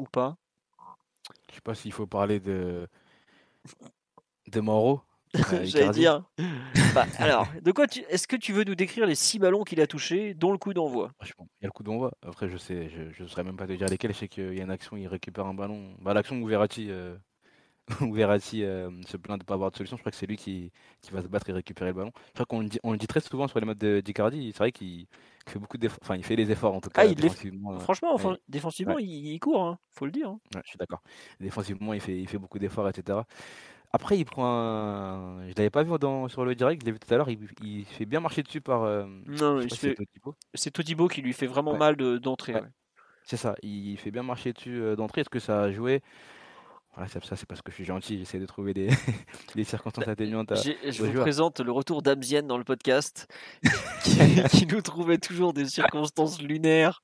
Ou 0.00 0.04
pas? 0.04 0.38
Je 1.50 1.56
sais 1.56 1.60
pas 1.60 1.74
s'il 1.74 1.92
faut 1.92 2.06
parler 2.06 2.40
de, 2.40 2.88
de. 4.46 4.60
J'allais 5.64 5.90
dire. 5.90 6.24
Bah, 6.94 7.06
alors, 7.18 7.46
de 7.62 7.72
quoi 7.72 7.86
Est-ce 8.08 8.26
que 8.26 8.36
tu 8.36 8.52
veux 8.52 8.64
nous 8.64 8.74
décrire 8.74 9.06
les 9.06 9.14
six 9.14 9.38
ballons 9.38 9.64
qu'il 9.64 9.80
a 9.80 9.86
touchés, 9.86 10.34
dont 10.34 10.52
le 10.52 10.58
coup 10.58 10.74
d'envoi? 10.74 11.12
Il 11.22 11.28
y 11.62 11.64
a 11.64 11.66
le 11.66 11.70
coup 11.70 11.82
d'envoi. 11.82 12.12
Après, 12.26 12.48
je 12.48 12.56
sais, 12.56 12.90
je 12.90 13.22
ne 13.22 13.28
saurais 13.28 13.44
même 13.44 13.56
pas 13.56 13.66
te 13.66 13.72
dire 13.72 13.88
lesquels. 13.88 14.12
Je 14.12 14.18
sais 14.18 14.28
qu'il 14.28 14.54
y 14.54 14.60
a 14.60 14.64
une 14.64 14.70
action, 14.70 14.96
il 14.96 15.06
récupère 15.06 15.46
un 15.46 15.54
ballon. 15.54 15.94
Bah, 16.00 16.14
l'action 16.14 16.40
où 16.40 16.46
Verratti, 16.46 16.90
euh, 16.90 17.16
euh, 18.00 18.90
se 19.06 19.16
plaint 19.16 19.38
de 19.38 19.42
ne 19.42 19.46
pas 19.46 19.54
avoir 19.54 19.70
de 19.70 19.76
solution, 19.76 19.96
je 19.96 20.02
crois 20.02 20.12
que 20.12 20.18
c'est 20.18 20.26
lui 20.26 20.36
qui, 20.36 20.72
qui, 21.00 21.10
va 21.10 21.22
se 21.22 21.28
battre 21.28 21.48
et 21.50 21.52
récupérer 21.52 21.90
le 21.90 21.96
ballon. 21.96 22.12
Je 22.28 22.32
crois 22.32 22.46
qu'on 22.46 22.60
le 22.60 22.68
dit, 22.68 22.78
on 22.82 22.92
le 22.92 22.98
dit 22.98 23.06
très 23.06 23.20
souvent 23.20 23.48
sur 23.48 23.58
les 23.60 23.66
modes 23.66 23.78
d'Icardi. 23.78 24.52
C'est 24.52 24.58
vrai 24.58 24.72
qu'il 24.72 25.06
fait 25.46 25.58
beaucoup 25.58 25.78
d'efforts. 25.78 26.00
Enfin, 26.02 26.16
il 26.16 26.24
fait 26.24 26.36
des 26.36 26.50
efforts 26.50 26.74
en 26.74 26.80
tout 26.80 26.90
cas. 26.90 27.02
Ah, 27.02 27.14
défensivement, 27.14 27.74
euh, 27.74 27.78
Franchement, 27.78 28.16
défensivement, 28.48 28.98
il, 28.98 29.38
court. 29.40 29.62
Hein, 29.62 29.78
faut 29.92 30.06
le 30.06 30.12
dire. 30.12 30.28
Hein. 30.28 30.40
je 30.64 30.70
suis 30.70 30.78
d'accord. 30.78 31.02
Défensivement, 31.40 31.94
il 31.94 32.00
fait, 32.00 32.18
il 32.18 32.28
fait 32.28 32.38
beaucoup 32.38 32.58
d'efforts, 32.58 32.88
etc. 32.88 33.20
Après, 33.90 34.18
il 34.18 34.24
prend 34.24 34.44
un. 34.46 35.48
Je 35.48 35.54
l'avais 35.56 35.70
pas 35.70 35.82
vu 35.82 35.98
dans, 35.98 36.28
sur 36.28 36.44
le 36.44 36.54
direct, 36.54 36.82
je 36.82 36.86
l'ai 36.86 36.92
vu 36.92 36.98
tout 36.98 37.12
à 37.12 37.16
l'heure. 37.16 37.30
Il, 37.30 37.84
fait 37.86 38.04
bien 38.04 38.20
marcher 38.20 38.42
dessus 38.42 38.60
par. 38.60 38.82
Euh, 38.82 39.06
non, 39.26 39.60
c'est 40.54 40.70
Todibo. 40.70 41.08
qui 41.08 41.22
lui 41.22 41.32
fait 41.32 41.46
vraiment 41.46 41.76
mal 41.76 41.96
d'entrée. 41.96 42.54
C'est 43.24 43.36
ça, 43.36 43.54
il 43.62 43.98
fait 43.98 44.10
bien 44.10 44.22
marcher 44.22 44.52
dessus 44.52 44.80
euh, 44.80 44.96
d'entrée. 44.96 45.20
Est-ce 45.20 45.30
que 45.30 45.38
ça 45.38 45.62
a 45.62 45.70
joué 45.70 46.02
ça, 47.06 47.36
c'est 47.36 47.46
parce 47.46 47.62
que 47.62 47.70
je 47.70 47.76
suis 47.76 47.84
gentil, 47.84 48.18
j'essaie 48.18 48.38
de 48.38 48.46
trouver 48.46 48.74
des, 48.74 48.88
circonstances 49.64 50.04
bah, 50.04 50.12
atténuantes. 50.12 50.52
je 50.56 51.02
vous 51.02 51.20
présente 51.20 51.60
le 51.60 51.70
retour 51.70 52.02
d'Amzien 52.02 52.42
dans 52.42 52.58
le 52.58 52.64
podcast, 52.64 53.28
qui, 54.02 54.66
nous 54.66 54.80
trouvait 54.80 55.18
toujours 55.18 55.52
des 55.52 55.66
circonstances 55.66 56.42
lunaires 56.42 57.02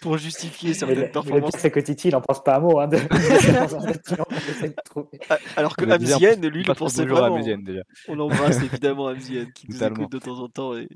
pour 0.00 0.18
justifier 0.18 0.74
certaines 0.74 1.10
performances. 1.10 1.54
C'est 1.58 1.70
que 1.70 1.80
Titi, 1.80 2.08
il 2.08 2.12
n'en 2.12 2.20
pense 2.20 2.44
pas 2.44 2.56
un 2.56 2.60
mot. 2.60 2.78
Hein, 2.78 2.88
ah, 5.30 5.38
Alors 5.56 5.76
que 5.76 5.84
Amzien, 5.90 6.36
lui, 6.36 6.64
il 6.66 6.74
pensait 6.74 7.04
vraiment. 7.04 7.40
On 8.08 8.18
embrasse 8.20 8.62
évidemment 8.62 9.08
Amzien, 9.08 9.46
qui 9.54 9.68
nous 9.68 9.82
écoute 9.82 10.12
de 10.12 10.18
temps 10.18 10.38
en 10.38 10.48
temps. 10.48 10.76
Et... 10.76 10.88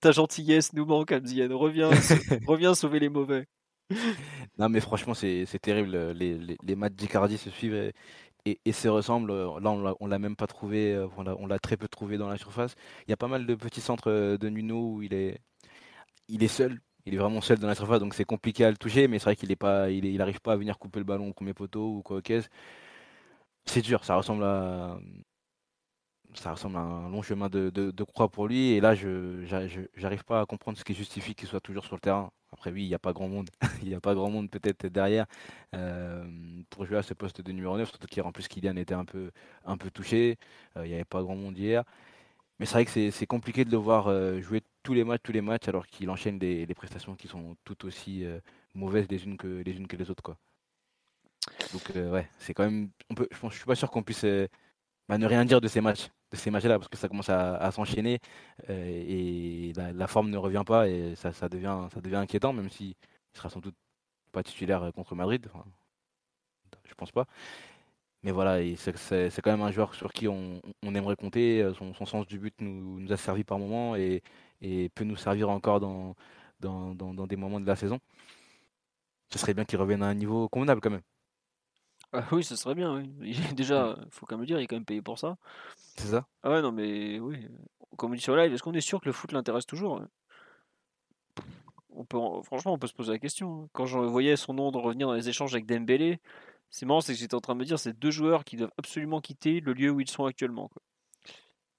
Ta 0.00 0.12
gentillesse 0.12 0.72
nous 0.72 0.86
manque, 0.86 1.12
Amzien. 1.12 1.48
Reviens, 1.50 1.90
reviens 2.46 2.74
sauver 2.74 3.00
les 3.00 3.08
mauvais 3.08 3.46
non, 4.58 4.68
mais 4.68 4.80
franchement, 4.80 5.14
c'est 5.14 5.46
terrible. 5.60 6.12
Les, 6.12 6.76
matchs 6.76 6.94
d'Icardi 6.94 7.38
se 7.38 7.50
suivent 7.50 7.92
et, 8.44 8.72
se 8.72 8.88
ressemblent. 8.88 9.32
Là, 9.32 9.94
on 10.00 10.06
l'a 10.06 10.18
même 10.18 10.36
pas 10.36 10.46
trouvé, 10.46 10.94
euh, 10.94 11.08
on 11.16 11.46
l'a 11.46 11.58
très 11.58 11.76
peu 11.76 11.88
trouvé 11.88 12.18
dans 12.18 12.28
la 12.28 12.38
surface. 12.38 12.74
Il 13.06 13.10
y 13.10 13.14
a 13.14 13.16
pas 13.16 13.28
mal 13.28 13.46
de 13.46 13.54
petits 13.54 13.80
centres 13.80 14.10
euh, 14.10 14.38
de 14.38 14.48
Nuno 14.48 14.94
où 14.94 15.02
il 15.02 15.14
est, 15.14 15.40
seul. 16.48 16.80
Il 17.06 17.14
est 17.14 17.18
vraiment 17.18 17.40
seul 17.40 17.58
dans 17.58 17.68
la 17.68 17.74
surface, 17.74 18.00
donc 18.00 18.14
c'est 18.14 18.24
compliqué 18.24 18.64
à 18.64 18.70
le 18.70 18.76
toucher. 18.76 19.08
Mais 19.08 19.18
c'est 19.18 19.24
vrai 19.24 19.36
qu'il 19.36 19.50
est 19.52 19.56
pas, 19.56 19.90
il, 19.90 20.18
pas 20.42 20.52
à 20.52 20.56
venir 20.56 20.78
couper 20.78 21.00
le 21.00 21.04
ballon 21.04 21.28
au 21.30 21.32
premier 21.32 21.54
poteau 21.54 21.96
ou 21.96 22.02
quoi 22.02 22.22
que 22.22 22.40
C'est 23.64 23.82
dur, 23.82 24.04
ça 24.04 24.16
ressemble 24.16 24.44
à, 24.44 24.98
un 26.46 27.08
long 27.10 27.22
chemin 27.22 27.48
de, 27.48 28.04
croix 28.04 28.28
pour 28.28 28.46
lui. 28.48 28.72
Et 28.72 28.80
là, 28.80 28.94
je 28.94 29.44
n'arrive 30.00 30.24
pas 30.24 30.40
à 30.40 30.46
comprendre 30.46 30.78
ce 30.78 30.84
qui 30.84 30.94
justifie 30.94 31.34
qu'il 31.34 31.48
soit 31.48 31.60
toujours 31.60 31.84
sur 31.84 31.96
le 31.96 32.00
terrain. 32.00 32.30
Après, 32.52 32.70
oui, 32.70 32.84
il 32.84 32.88
n'y 32.88 32.94
a 32.94 32.98
pas 32.98 33.12
grand 33.12 33.28
monde. 33.28 33.50
il 33.82 33.88
n'y 33.88 33.94
a 33.94 34.00
pas 34.00 34.14
grand 34.14 34.30
monde 34.30 34.50
peut-être 34.50 34.86
derrière 34.86 35.26
euh, 35.74 36.24
pour 36.70 36.84
jouer 36.84 36.98
à 36.98 37.02
ce 37.02 37.14
poste 37.14 37.40
de 37.40 37.52
numéro 37.52 37.76
9. 37.76 37.88
Surtout 37.88 38.06
qu'hier, 38.06 38.26
en 38.26 38.32
plus, 38.32 38.48
Kylian 38.48 38.76
était 38.76 38.94
un 38.94 39.04
peu, 39.04 39.30
un 39.64 39.76
peu 39.76 39.90
touché. 39.90 40.38
Euh, 40.76 40.86
il 40.86 40.88
n'y 40.88 40.94
avait 40.94 41.04
pas 41.04 41.22
grand 41.22 41.36
monde 41.36 41.56
hier. 41.56 41.84
Mais 42.58 42.66
c'est 42.66 42.74
vrai 42.74 42.84
que 42.84 43.10
c'est 43.10 43.26
compliqué 43.26 43.64
de 43.64 43.70
le 43.70 43.78
voir 43.78 44.08
euh, 44.08 44.40
jouer 44.40 44.62
tous 44.82 44.92
les 44.94 45.04
matchs, 45.04 45.22
tous 45.22 45.32
les 45.32 45.40
matchs, 45.40 45.68
alors 45.68 45.86
qu'il 45.86 46.10
enchaîne 46.10 46.38
des, 46.38 46.66
prestations 46.74 47.16
qui 47.16 47.28
sont 47.28 47.56
tout 47.64 47.86
aussi 47.86 48.24
mauvaises 48.74 49.06
les 49.10 49.24
unes 49.24 49.38
que 49.38 49.62
les 49.64 49.76
unes 49.76 49.86
que 49.86 49.96
les 49.96 50.10
autres, 50.10 50.22
quoi. 50.22 50.36
Donc 51.72 51.92
ouais, 51.94 52.28
c'est 52.38 52.54
quand 52.54 52.64
même. 52.64 52.90
On 53.10 53.14
peut, 53.14 53.28
je, 53.30 53.48
je 53.48 53.56
suis 53.56 53.64
pas 53.64 53.74
sûr 53.74 53.90
qu'on 53.90 54.02
puisse 54.02 54.26
bah, 55.08 55.18
ne 55.18 55.26
rien 55.26 55.44
dire 55.44 55.60
de 55.60 55.68
ces 55.68 55.80
matchs 55.80 56.10
de 56.30 56.36
ces 56.36 56.50
matchs-là 56.50 56.78
parce 56.78 56.88
que 56.88 56.96
ça 56.96 57.08
commence 57.08 57.28
à, 57.28 57.70
s'enchaîner 57.72 58.20
euh, 58.68 58.84
et 58.86 59.72
la, 59.74 60.06
forme 60.06 60.30
ne 60.30 60.36
revient 60.36 60.62
pas 60.66 60.88
et 60.88 61.14
ça, 61.16 61.48
devient, 61.48 61.88
ça 61.92 62.00
devient 62.00 62.16
inquiétant, 62.16 62.52
même 62.52 62.70
s'il 62.70 62.88
ne 62.88 63.36
sera 63.36 63.50
sans 63.50 63.60
doute 63.60 63.74
pas 64.32 64.42
titulaire 64.42 64.92
contre 64.94 65.14
Madrid. 65.14 65.46
Enfin, 65.52 65.64
je 66.84 66.94
pense 66.94 67.10
pas. 67.12 67.26
Mais 68.22 68.32
voilà, 68.32 68.58
c'est 68.76 69.40
quand 69.42 69.50
même 69.50 69.62
un 69.62 69.70
joueur 69.72 69.94
sur 69.94 70.12
qui 70.12 70.28
on, 70.28 70.60
aimerait 70.82 71.16
compter. 71.16 71.68
Son, 71.74 72.06
sens 72.06 72.26
du 72.26 72.38
but 72.38 72.54
nous, 72.60 73.10
a 73.12 73.16
servi 73.16 73.44
par 73.44 73.58
moments 73.58 73.96
et, 73.96 74.22
peut 74.94 75.04
nous 75.04 75.16
servir 75.16 75.48
encore 75.50 75.80
dans, 75.80 76.14
dans, 76.60 76.94
dans 76.94 77.26
des 77.26 77.36
moments 77.36 77.60
de 77.60 77.66
la 77.66 77.76
saison. 77.76 77.98
Ce 79.32 79.38
serait 79.38 79.54
bien 79.54 79.64
qu'il 79.64 79.78
revienne 79.78 80.02
à 80.02 80.06
un 80.06 80.14
niveau 80.14 80.48
convenable 80.48 80.80
quand 80.80 80.90
même. 80.90 81.02
Ah 82.12 82.24
oui, 82.32 82.42
ce 82.42 82.56
serait 82.56 82.74
bien, 82.74 82.94
oui. 83.20 83.36
Déjà, 83.54 83.96
faut 84.10 84.26
quand 84.26 84.34
même 84.36 84.40
le 84.42 84.46
dire, 84.46 84.58
il 84.58 84.64
est 84.64 84.66
quand 84.66 84.76
même 84.76 84.84
payé 84.84 85.02
pour 85.02 85.18
ça. 85.18 85.36
C'est 85.96 86.08
ça 86.08 86.26
Ah 86.42 86.50
ouais, 86.50 86.62
non, 86.62 86.72
mais 86.72 87.20
oui. 87.20 87.46
Comme 87.96 88.12
on 88.12 88.14
dit 88.14 88.20
sur 88.20 88.36
live, 88.36 88.52
est-ce 88.52 88.62
qu'on 88.62 88.72
est 88.72 88.80
sûr 88.80 89.00
que 89.00 89.06
le 89.06 89.12
foot 89.12 89.32
l'intéresse 89.32 89.66
toujours 89.66 90.00
hein? 90.00 90.08
On 91.90 92.04
peut, 92.04 92.16
en- 92.18 92.42
Franchement, 92.42 92.72
on 92.72 92.78
peut 92.78 92.86
se 92.86 92.94
poser 92.94 93.12
la 93.12 93.18
question. 93.18 93.62
hein. 93.64 93.68
Quand 93.72 93.86
je 93.86 93.98
voyais 93.98 94.36
son 94.36 94.54
nom 94.54 94.70
de 94.70 94.78
revenir 94.78 95.06
dans 95.08 95.14
les 95.14 95.28
échanges 95.28 95.54
avec 95.54 95.66
Dembélé, 95.66 96.20
c'est 96.70 96.86
marrant, 96.86 97.00
c'est 97.00 97.12
que 97.12 97.18
j'étais 97.18 97.34
en 97.34 97.40
train 97.40 97.54
de 97.54 97.58
me 97.60 97.64
dire, 97.64 97.78
c'est 97.78 97.98
deux 97.98 98.10
joueurs 98.12 98.44
qui 98.44 98.56
doivent 98.56 98.72
absolument 98.78 99.20
quitter 99.20 99.60
le 99.60 99.72
lieu 99.72 99.90
où 99.90 100.00
ils 100.00 100.08
sont 100.08 100.24
actuellement. 100.24 100.68
quoi. 100.68 100.82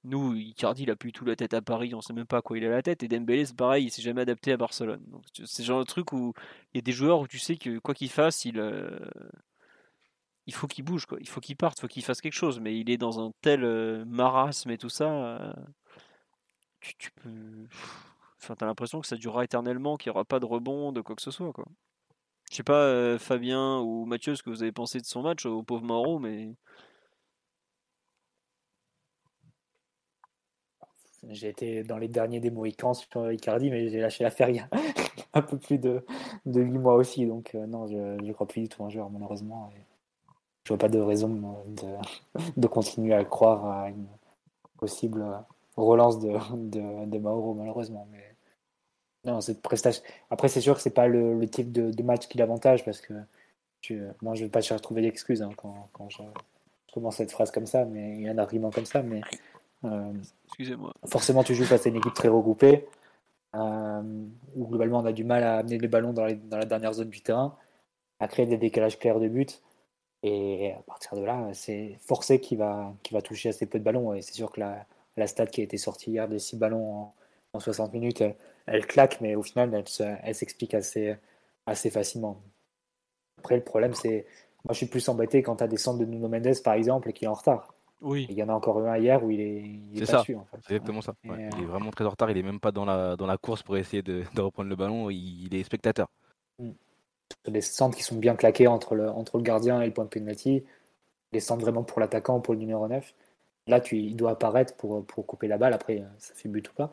Nous, 0.03 0.33
Icardi, 0.35 0.83
il 0.83 0.91
a 0.91 0.95
plus 0.95 1.11
tout 1.11 1.25
la 1.25 1.35
tête 1.35 1.53
à 1.53 1.61
Paris, 1.61 1.93
on 1.93 2.01
sait 2.01 2.13
même 2.13 2.25
pas 2.25 2.37
à 2.37 2.41
quoi 2.41 2.57
il 2.57 2.65
a 2.65 2.69
la 2.69 2.81
tête. 2.81 3.03
Et 3.03 3.07
Dembélé, 3.07 3.45
c'est 3.45 3.55
pareil, 3.55 3.85
il 3.85 3.91
s'est 3.91 4.01
jamais 4.01 4.21
adapté 4.21 4.51
à 4.51 4.57
Barcelone. 4.57 5.01
Donc, 5.07 5.23
c'est 5.33 5.61
le 5.61 5.65
genre 5.67 5.79
de 5.79 5.85
truc 5.85 6.11
où 6.11 6.33
il 6.73 6.77
y 6.77 6.79
a 6.79 6.81
des 6.81 6.91
joueurs 6.91 7.19
où 7.19 7.27
tu 7.27 7.39
sais 7.39 7.55
que 7.55 7.77
quoi 7.79 7.93
qu'il 7.93 8.09
fasse, 8.09 8.43
il, 8.45 8.59
euh, 8.59 8.99
il 10.47 10.53
faut 10.53 10.68
qu'il 10.68 10.84
bouge, 10.84 11.05
quoi. 11.05 11.18
Il 11.22 11.27
faut 11.30 11.41
qu'il 11.41 11.55
parte, 11.57 11.77
il 11.80 11.81
faut 11.81 11.88
qu'il 11.88 12.03
fasse 12.03 12.22
quelque 12.22 12.34
chose. 12.34 12.59
Mais 12.59 12.77
il 12.80 12.89
est 12.89 12.97
dans 12.97 13.19
un 13.26 13.31
tel 13.41 13.63
euh, 13.63 14.05
marasme 14.05 14.72
et 14.72 14.77
tout 14.77 14.89
ça. 14.89 15.09
euh, 15.11 15.53
tu, 16.80 16.95
tu 16.97 17.11
peux. 17.11 17.68
Enfin, 18.41 18.55
t'as 18.55 18.65
l'impression 18.65 19.01
que 19.01 19.07
ça 19.07 19.15
durera 19.18 19.43
éternellement, 19.43 19.97
qu'il 19.97 20.09
n'y 20.11 20.15
aura 20.15 20.26
pas 20.26 20.39
de 20.39 20.45
rebond, 20.45 20.91
de 20.91 21.01
quoi 21.01 21.15
que 21.15 21.22
ce 21.22 21.31
soit, 21.31 21.53
quoi. 21.53 21.65
Je 22.51 22.57
sais 22.57 22.63
pas, 22.63 22.76
euh, 22.85 23.19
Fabien 23.19 23.80
ou 23.80 24.05
Mathieu, 24.05 24.35
ce 24.35 24.43
que 24.43 24.49
vous 24.51 24.63
avez 24.63 24.72
pensé 24.73 24.99
de 24.99 25.05
son 25.05 25.22
match 25.23 25.45
au 25.45 25.63
pauvre 25.63 25.84
Mauro, 25.85 26.19
mais. 26.19 26.53
J'ai 31.30 31.49
été 31.49 31.84
dans 31.84 31.97
les 31.97 32.07
derniers 32.07 32.39
des 32.39 32.49
Mohicans 32.51 32.93
sur 32.95 33.31
Icardi, 33.31 33.69
mais 33.72 33.89
j'ai 33.89 33.99
lâché 33.99 34.23
l'affaire 34.23 34.49
il 34.49 34.55
y 34.57 34.59
a 34.59 34.69
un 35.34 35.41
peu 35.41 35.57
plus 35.57 35.77
de, 35.77 36.03
de 36.45 36.61
8 36.61 36.77
mois 36.80 36.95
aussi. 36.95 37.26
Donc, 37.27 37.53
non, 37.53 37.88
je 37.88 37.95
ne 37.95 38.34
crois 38.34 38.47
plus 38.47 38.61
du 38.61 38.69
tout 38.69 38.84
un 38.84 38.89
joueur, 38.89 39.09
malheureusement. 39.09 39.72
Je 40.63 40.69
vois 40.69 40.77
pas 40.77 40.89
de 40.89 40.99
raison 40.99 41.63
de, 41.67 41.88
de 42.57 42.67
continuer 42.67 43.13
à 43.13 43.23
croire 43.25 43.65
à 43.65 43.89
une 43.89 44.07
possible 44.77 45.25
relance 45.75 46.19
de, 46.19 46.31
de, 46.55 47.05
de 47.05 47.17
Mauro, 47.17 47.53
malheureusement. 47.53 48.07
Mais 48.11 48.35
non, 49.25 49.41
cette 49.41 49.61
prestation. 49.61 50.03
Après, 50.29 50.47
c'est 50.47 50.61
sûr 50.61 50.75
que 50.75 50.81
c'est 50.81 50.89
pas 50.93 51.07
le, 51.07 51.38
le 51.39 51.47
type 51.47 51.71
de, 51.71 51.91
de 51.91 52.03
match 52.03 52.27
qui 52.27 52.38
l'avantage 52.38 52.83
parce 52.85 53.01
que 53.01 53.13
tu, 53.81 54.01
moi, 54.21 54.35
je 54.35 54.43
vais 54.43 54.49
pas 54.49 54.61
chercher 54.61 54.75
à 54.75 54.79
trouver 54.79 55.01
d'excuses 55.01 55.41
hein, 55.41 55.51
quand, 55.57 55.89
quand 55.93 56.09
je, 56.09 56.21
je 56.88 56.93
commence 56.93 57.17
cette 57.17 57.31
phrase 57.31 57.51
comme 57.51 57.65
ça, 57.65 57.85
mais 57.85 58.15
il 58.17 58.21
y 58.21 58.27
a 58.29 58.31
un 58.31 58.38
argument 58.38 58.69
comme 58.69 58.85
ça. 58.85 59.01
Mais 59.01 59.21
euh, 59.85 60.13
Excusez-moi. 60.45 60.93
forcément, 61.07 61.43
tu 61.43 61.55
joues 61.55 61.65
face 61.65 61.85
à 61.85 61.89
une 61.89 61.95
équipe 61.95 62.13
très 62.13 62.27
regroupée 62.27 62.88
euh, 63.55 64.01
où 64.55 64.67
globalement 64.67 64.99
on 64.99 65.05
a 65.05 65.11
du 65.11 65.23
mal 65.23 65.43
à 65.43 65.57
amener 65.57 65.77
les 65.79 65.88
ballons 65.88 66.13
dans, 66.13 66.25
les- 66.25 66.35
dans 66.35 66.57
la 66.57 66.65
dernière 66.65 66.93
zone 66.93 67.09
du 67.09 67.21
terrain, 67.21 67.57
à 68.19 68.27
créer 68.27 68.45
des 68.45 68.57
décalages 68.57 68.97
clairs 68.99 69.19
de 69.19 69.27
but. 69.27 69.61
Et 70.23 70.73
à 70.73 70.81
partir 70.84 71.15
de 71.18 71.23
là, 71.23 71.49
c'est 71.53 71.98
forcé 72.06 72.39
qu'il 72.39 72.57
va, 72.60 72.93
qu'il 73.03 73.15
va 73.15 73.22
toucher 73.22 73.49
assez 73.49 73.65
peu 73.65 73.80
de 73.80 73.84
ballons. 73.84 74.14
Et 74.14 74.22
c'est 74.22 74.34
sûr 74.34 74.52
que 74.52 74.60
la, 74.60 74.85
la 75.18 75.27
stat 75.27 75.48
qui 75.48 75.61
a 75.61 75.64
été 75.64 75.77
sortie 75.77 76.11
hier 76.11 76.27
de 76.30 76.38
6 76.38 76.57
ballons 76.57 76.93
en, 76.93 77.14
en 77.53 77.60
60 77.60 77.91
minutes, 77.93 78.22
elle, 78.22 78.35
elle 78.68 78.85
claque, 78.85 79.19
mais 79.22 79.35
au 79.35 79.41
final, 79.43 79.73
elle, 79.73 79.88
se- 79.88 80.03
elle 80.22 80.35
s'explique 80.35 80.73
assez, 80.76 81.15
assez 81.65 81.89
facilement. 81.89 82.39
Après, 83.39 83.56
le 83.56 83.64
problème, 83.64 83.93
c'est. 83.93 84.26
Moi, 84.64 84.73
je 84.73 84.77
suis 84.77 84.85
plus 84.85 85.10
embêté 85.10 85.41
quand 85.41 85.56
tu 85.56 85.64
as 85.64 85.68
des 85.68 85.77
centres 85.77 85.98
de 85.98 86.06
Nuno 86.06 86.27
Mendes, 86.27 86.61
par 86.64 86.76
exemple, 86.76 87.10
et 87.10 87.14
qu'il 87.14 87.26
est 87.26 87.30
en 87.30 87.34
retard. 87.34 87.73
Oui. 87.99 88.27
Il 88.30 88.35
y 88.38 88.43
en 88.43 88.49
a 88.49 88.53
encore 88.53 88.80
eu 88.80 88.88
un 88.88 88.98
hier 88.98 89.23
où 89.23 89.31
il 89.31 89.39
est, 89.41 89.61
il 89.64 89.91
est 89.95 89.99
C'est 89.99 90.06
pas 90.06 90.11
ça. 90.11 90.18
dessus, 90.19 90.35
en 90.35 90.45
fait. 90.45 90.57
C'est 90.68 90.73
exactement 90.76 91.02
ça. 91.02 91.15
Ouais. 91.23 91.45
euh, 91.45 91.49
Il 91.57 91.64
est 91.64 91.65
vraiment 91.65 91.89
très 91.89 92.06
en 92.06 92.10
retard, 92.11 92.30
il 92.30 92.38
est 92.38 92.43
même 92.43 92.60
pas 92.60 92.72
dans 92.72 92.85
la, 92.85 93.15
dans 93.15 93.26
la 93.26 93.38
course 93.38 93.64
pour 93.64 93.76
essayer 93.77 94.03
de, 94.03 94.23
de 94.35 94.41
reprendre 94.41 94.69
le 94.69 94.76
ballon, 94.76 95.10
il, 95.10 95.48
il 95.48 95.56
est 95.56 95.64
spectateur. 95.64 96.07
Sur 97.43 97.51
des 97.51 97.61
centres 97.61 97.97
qui 97.97 98.03
sont 98.03 98.15
bien 98.15 98.35
claqués 98.35 98.67
entre 98.67 98.95
le, 98.95 99.09
entre 99.09 99.37
le 99.37 99.43
gardien 99.43 99.81
et 99.81 99.85
le 99.87 99.93
point 99.93 100.05
de 100.05 100.09
penalty, 100.09 100.63
des 101.31 101.39
centres 101.39 101.61
vraiment 101.61 101.83
pour 101.83 101.99
l'attaquant, 101.99 102.39
pour 102.39 102.53
le 102.53 102.59
numéro 102.59 102.87
9. 102.87 103.13
Là, 103.67 103.79
tu, 103.79 103.97
il 103.97 104.15
doit 104.15 104.31
apparaître 104.31 104.75
pour, 104.75 105.05
pour 105.05 105.25
couper 105.25 105.47
la 105.47 105.57
balle. 105.57 105.73
Après, 105.73 106.03
ça 106.19 106.33
fait 106.35 106.49
but 106.49 106.67
ou 106.69 106.73
pas. 106.73 106.91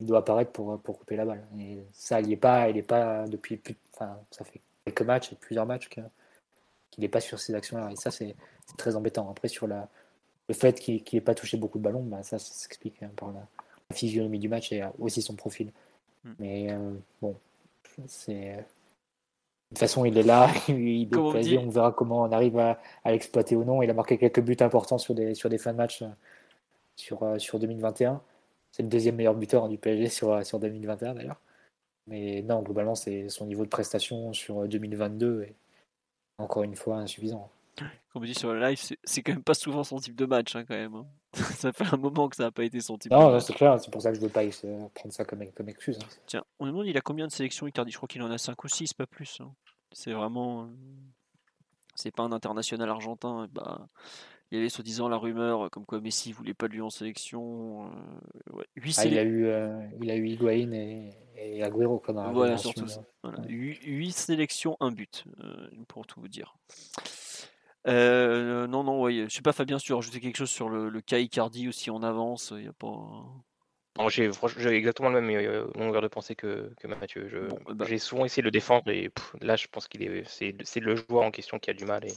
Il 0.00 0.06
doit 0.06 0.18
apparaître 0.18 0.52
pour, 0.52 0.78
pour 0.80 0.98
couper 0.98 1.16
la 1.16 1.24
balle. 1.24 1.46
Et 1.58 1.84
ça, 1.92 2.20
il 2.20 2.28
n'est 2.28 2.36
pas, 2.36 2.68
il 2.68 2.76
est 2.76 2.82
pas 2.82 3.26
depuis 3.28 3.56
plus, 3.56 3.76
enfin, 3.94 4.18
ça 4.30 4.44
fait 4.44 4.60
quelques 4.84 5.02
matchs 5.02 5.32
et 5.32 5.36
plusieurs 5.36 5.66
matchs 5.66 5.88
qu'il 5.88 6.02
n'est 6.98 7.08
pas 7.08 7.20
sur 7.20 7.38
ces 7.40 7.54
actions-là. 7.54 7.90
Et 7.92 7.96
ça, 7.96 8.10
c'est 8.10 8.34
très 8.76 8.96
embêtant. 8.96 9.30
Après, 9.30 9.48
sur 9.48 9.66
la, 9.66 9.88
le 10.48 10.54
fait 10.54 10.78
qu'il 10.80 11.02
n'ait 11.12 11.20
pas 11.20 11.34
touché 11.34 11.56
beaucoup 11.56 11.78
de 11.78 11.84
ballons, 11.84 12.02
bah, 12.02 12.22
ça, 12.22 12.38
ça 12.38 12.52
s'explique 12.52 13.02
hein, 13.02 13.10
par 13.16 13.32
la, 13.32 13.46
la 13.90 13.96
physionomie 13.96 14.38
du 14.38 14.48
match 14.48 14.72
et 14.72 14.82
euh, 14.82 14.88
aussi 14.98 15.22
son 15.22 15.36
profil. 15.36 15.72
Hmm. 16.24 16.32
Mais 16.38 16.72
euh, 16.72 16.94
bon, 17.20 17.36
c'est. 18.06 18.64
De 19.74 19.78
toute 19.78 19.88
façon, 19.88 20.04
il 20.04 20.16
est 20.16 20.22
là, 20.22 20.48
il 20.68 21.02
est 21.12 21.58
on 21.58 21.68
verra 21.68 21.90
comment 21.90 22.22
on 22.22 22.30
arrive 22.32 22.56
à, 22.58 22.78
à 23.02 23.10
l'exploiter 23.10 23.56
ou 23.56 23.64
non. 23.64 23.82
Il 23.82 23.90
a 23.90 23.94
marqué 23.94 24.18
quelques 24.18 24.40
buts 24.40 24.56
importants 24.60 24.98
sur 24.98 25.14
des, 25.14 25.34
sur 25.34 25.50
des 25.50 25.58
fins 25.58 25.72
de 25.72 25.78
match 25.78 26.02
euh, 26.02 26.06
sur, 26.96 27.22
euh, 27.24 27.38
sur 27.38 27.58
2021. 27.58 28.20
C'est 28.70 28.84
le 28.84 28.88
deuxième 28.88 29.16
meilleur 29.16 29.34
buteur 29.34 29.64
hein, 29.64 29.68
du 29.68 29.76
PSG 29.78 30.08
sur, 30.10 30.32
euh, 30.32 30.42
sur 30.44 30.60
2021 30.60 31.14
d'ailleurs. 31.14 31.40
Mais 32.06 32.42
non, 32.42 32.62
globalement, 32.62 32.94
c'est 32.94 33.28
son 33.28 33.46
niveau 33.46 33.64
de 33.64 33.68
prestation 33.70 34.32
sur 34.32 34.60
euh, 34.62 34.68
2022 34.68 35.42
est 35.42 35.54
encore 36.38 36.62
une 36.62 36.76
fois 36.76 36.98
insuffisant. 36.98 37.50
Comme 38.12 38.22
on 38.22 38.26
dit 38.26 38.34
sur 38.34 38.52
le 38.52 38.60
live, 38.60 38.78
c'est- 39.02 39.22
quand 39.22 39.32
même 39.32 39.42
pas 39.42 39.54
souvent 39.54 39.82
son 39.82 39.98
type 39.98 40.14
de 40.14 40.26
match, 40.26 40.54
hein, 40.54 40.64
quand 40.68 40.74
même. 40.76 40.94
hein. 40.94 41.06
ça 41.34 41.72
fait 41.72 41.92
un 41.92 41.96
moment 41.96 42.28
que 42.28 42.36
ça 42.36 42.44
n'a 42.44 42.52
pas 42.52 42.62
été 42.62 42.80
son 42.80 42.96
type 42.96 43.10
Non, 43.10 43.18
de 43.18 43.24
non, 43.24 43.32
match. 43.32 43.42
c'est 43.44 43.54
clair, 43.54 43.80
c'est 43.80 43.90
pour 43.90 44.00
ça 44.02 44.10
que 44.10 44.16
je 44.16 44.20
veux 44.20 44.28
pas 44.28 44.42
prendre 44.94 45.12
ça 45.12 45.24
comme, 45.24 45.44
comme 45.50 45.68
excuse. 45.68 45.98
Tiens, 46.26 46.44
on 46.60 46.66
me 46.66 46.70
demande 46.70 46.86
il 46.86 46.96
a 46.96 47.00
combien 47.00 47.26
de 47.26 47.32
sélections 47.32 47.66
Icardi 47.66 47.90
Je 47.90 47.96
crois 47.96 48.06
qu'il 48.06 48.22
en 48.22 48.30
a 48.30 48.38
5 48.38 48.62
ou 48.62 48.68
6, 48.68 48.94
pas 48.94 49.06
plus. 49.06 49.40
hein. 49.40 49.50
C'est 49.94 50.12
vraiment. 50.12 50.64
euh, 50.64 50.66
C'est 51.94 52.10
pas 52.14 52.22
un 52.24 52.32
international 52.32 52.88
argentin. 52.90 53.44
et 53.44 53.48
Bah, 53.48 53.88
il 54.50 54.58
y 54.58 54.60
avait 54.60 54.68
soi-disant 54.68 55.08
la 55.08 55.16
rumeur 55.16 55.66
euh, 55.66 55.68
comme 55.68 55.86
quoi 55.86 56.00
Messi 56.00 56.32
voulait 56.32 56.54
pas 56.54 56.68
de 56.68 56.74
lui 56.74 56.80
en 56.82 56.90
sélection. 56.90 57.86
euh, 57.86 58.52
ouais, 58.52 58.66
8 58.76 58.96
Ah, 58.98 59.06
il, 59.06 59.18
a 59.18 59.22
eu, 59.22 59.46
euh, 59.46 59.80
il 60.00 60.10
a 60.10 60.16
eu 60.16 60.28
Higuain 60.28 60.70
et, 60.72 61.14
et 61.36 61.62
Agüero 61.62 62.02
dans 62.08 62.24
la 62.26 62.32
Voilà, 62.32 62.58
surtout 62.58 62.86
ça. 62.86 63.02
Voilà. 63.22 63.40
ouais. 63.40 63.48
8, 63.48 64.12
sélections, 64.12 64.76
un 64.80 64.92
but, 64.92 65.24
euh, 65.40 65.68
pour 65.88 66.06
tout 66.06 66.20
vous 66.20 66.28
dire. 66.28 66.56
Non, 67.86 68.82
non, 68.84 69.02
ouais, 69.02 69.26
je 69.28 69.34
sais 69.34 69.42
pas, 69.42 69.52
Fabien, 69.52 69.78
si 69.78 69.86
tu 69.86 69.92
veux 69.92 69.96
rajouter 69.96 70.20
quelque 70.20 70.36
chose 70.36 70.50
sur 70.50 70.68
le, 70.68 70.88
le 70.88 71.00
cas 71.00 71.18
Icardi 71.18 71.68
ou 71.68 71.72
si 71.72 71.90
on 71.90 72.02
avance, 72.02 72.52
il 72.56 72.64
y 72.64 72.68
a 72.68 72.72
pas. 72.72 73.22
J'ai 74.10 74.30
exactement 74.70 75.08
le 75.08 75.20
même 75.20 75.36
euh, 75.36 75.66
longueur 75.76 76.02
de 76.02 76.08
pensée 76.08 76.34
que, 76.34 76.72
que 76.80 76.88
Mathieu. 76.88 77.46
Bon, 77.48 77.74
bah. 77.74 77.84
J'ai 77.88 77.98
souvent 77.98 78.24
essayé 78.24 78.42
de 78.42 78.48
le 78.48 78.50
défendre 78.50 78.90
et 78.90 79.08
pff, 79.08 79.36
là, 79.40 79.54
je 79.54 79.68
pense 79.68 79.86
qu'il 79.86 80.02
est, 80.02 80.24
c'est, 80.26 80.56
c'est 80.64 80.80
le 80.80 80.96
joueur 80.96 81.22
en 81.22 81.30
question 81.30 81.60
qui 81.60 81.70
a 81.70 81.74
du 81.74 81.84
mal 81.84 82.04
et 82.04 82.12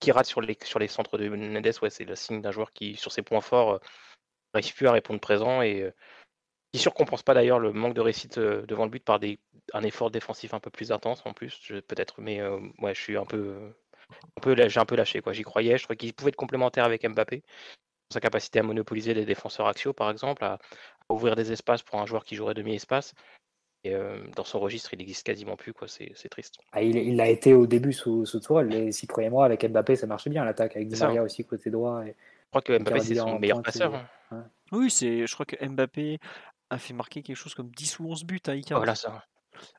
qui 0.00 0.10
rate 0.10 0.26
sur 0.26 0.40
les, 0.40 0.58
sur 0.64 0.80
les 0.80 0.88
centres 0.88 1.18
de 1.18 1.28
Mendes. 1.28 1.64
Ouais, 1.80 1.90
c'est 1.90 2.04
le 2.04 2.16
signe 2.16 2.40
d'un 2.40 2.50
joueur 2.50 2.72
qui, 2.72 2.96
sur 2.96 3.12
ses 3.12 3.22
points 3.22 3.40
forts, 3.40 3.74
euh, 3.74 3.78
n'arrive 4.52 4.74
plus 4.74 4.88
à 4.88 4.92
répondre 4.92 5.20
présent 5.20 5.62
et 5.62 5.82
euh, 5.82 5.92
qui 6.72 6.80
surcompense 6.80 7.22
pas 7.22 7.34
d'ailleurs 7.34 7.60
le 7.60 7.72
manque 7.72 7.94
de 7.94 8.00
réussite 8.00 8.38
euh, 8.38 8.66
devant 8.66 8.84
le 8.84 8.90
but 8.90 9.04
par 9.04 9.20
des, 9.20 9.38
un 9.74 9.84
effort 9.84 10.10
défensif 10.10 10.54
un 10.54 10.60
peu 10.60 10.70
plus 10.70 10.90
intense 10.90 11.22
en 11.24 11.32
plus, 11.32 11.72
peut-être. 11.86 12.20
Mais 12.20 12.40
euh, 12.40 12.58
ouais, 12.78 12.96
je 12.96 13.00
suis 13.00 13.16
un 13.16 13.26
peu, 13.26 13.36
euh, 13.36 13.70
un 14.38 14.40
peu, 14.40 14.56
j'ai 14.68 14.80
un 14.80 14.86
peu 14.86 14.96
lâché 14.96 15.20
quoi. 15.20 15.32
J'y 15.32 15.42
croyais, 15.42 15.78
je 15.78 15.84
crois 15.84 15.94
qu'il 15.94 16.12
pouvait 16.14 16.30
être 16.30 16.36
complémentaire 16.36 16.84
avec 16.84 17.08
Mbappé 17.08 17.44
sa 18.12 18.20
capacité 18.20 18.58
à 18.58 18.62
monopoliser 18.62 19.14
les 19.14 19.24
défenseurs 19.24 19.66
axiaux, 19.66 19.94
par 19.94 20.10
exemple, 20.10 20.44
à 20.44 20.58
ouvrir 21.14 21.36
des 21.36 21.52
espaces 21.52 21.82
pour 21.82 22.00
un 22.00 22.06
joueur 22.06 22.24
qui 22.24 22.34
jouerait 22.36 22.54
demi-espace. 22.54 23.14
Et 23.84 23.94
euh, 23.94 24.18
dans 24.36 24.44
son 24.44 24.60
registre, 24.60 24.94
il 24.94 24.98
n'existe 24.98 25.26
quasiment 25.26 25.56
plus, 25.56 25.72
quoi. 25.72 25.88
C'est 25.88 26.12
c'est 26.14 26.28
triste. 26.28 26.56
Ah, 26.72 26.82
il 26.82 26.96
il 26.96 27.16
l'a 27.16 27.28
été 27.28 27.52
au 27.52 27.66
début 27.66 27.92
sous, 27.92 28.24
sous 28.26 28.38
Tourelle. 28.40 28.68
Les 28.68 28.92
six 28.92 29.06
premiers 29.08 29.28
mois 29.30 29.44
avec 29.44 29.64
Mbappé, 29.68 29.96
ça 29.96 30.06
marchait 30.06 30.30
bien 30.30 30.44
l'attaque, 30.44 30.76
avec 30.76 30.88
Di. 30.88 31.00
Maria 31.00 31.22
aussi 31.24 31.44
côté 31.44 31.68
droit. 31.70 32.04
Et... 32.06 32.10
Je 32.10 32.48
crois 32.50 32.62
que 32.62 32.78
Mbappé, 32.78 33.00
c'est 33.00 33.14
son 33.16 33.38
meilleur 33.40 33.60
passeur. 33.62 33.92
et- 33.94 34.34
hein. 34.34 34.44
Oui, 34.70 34.88
c'est, 34.90 35.26
je 35.26 35.34
crois 35.34 35.46
que 35.46 35.56
Mbappé 35.66 36.18
a 36.70 36.78
fait 36.78 36.94
marquer 36.94 37.22
quelque 37.22 37.36
chose 37.36 37.54
comme 37.54 37.70
10 37.70 37.98
ou 37.98 38.06
11 38.08 38.24
buts 38.24 38.40
à 38.46 38.54
Icardi. 38.54 38.80
Voilà 38.80 38.94
ça. 38.94 39.24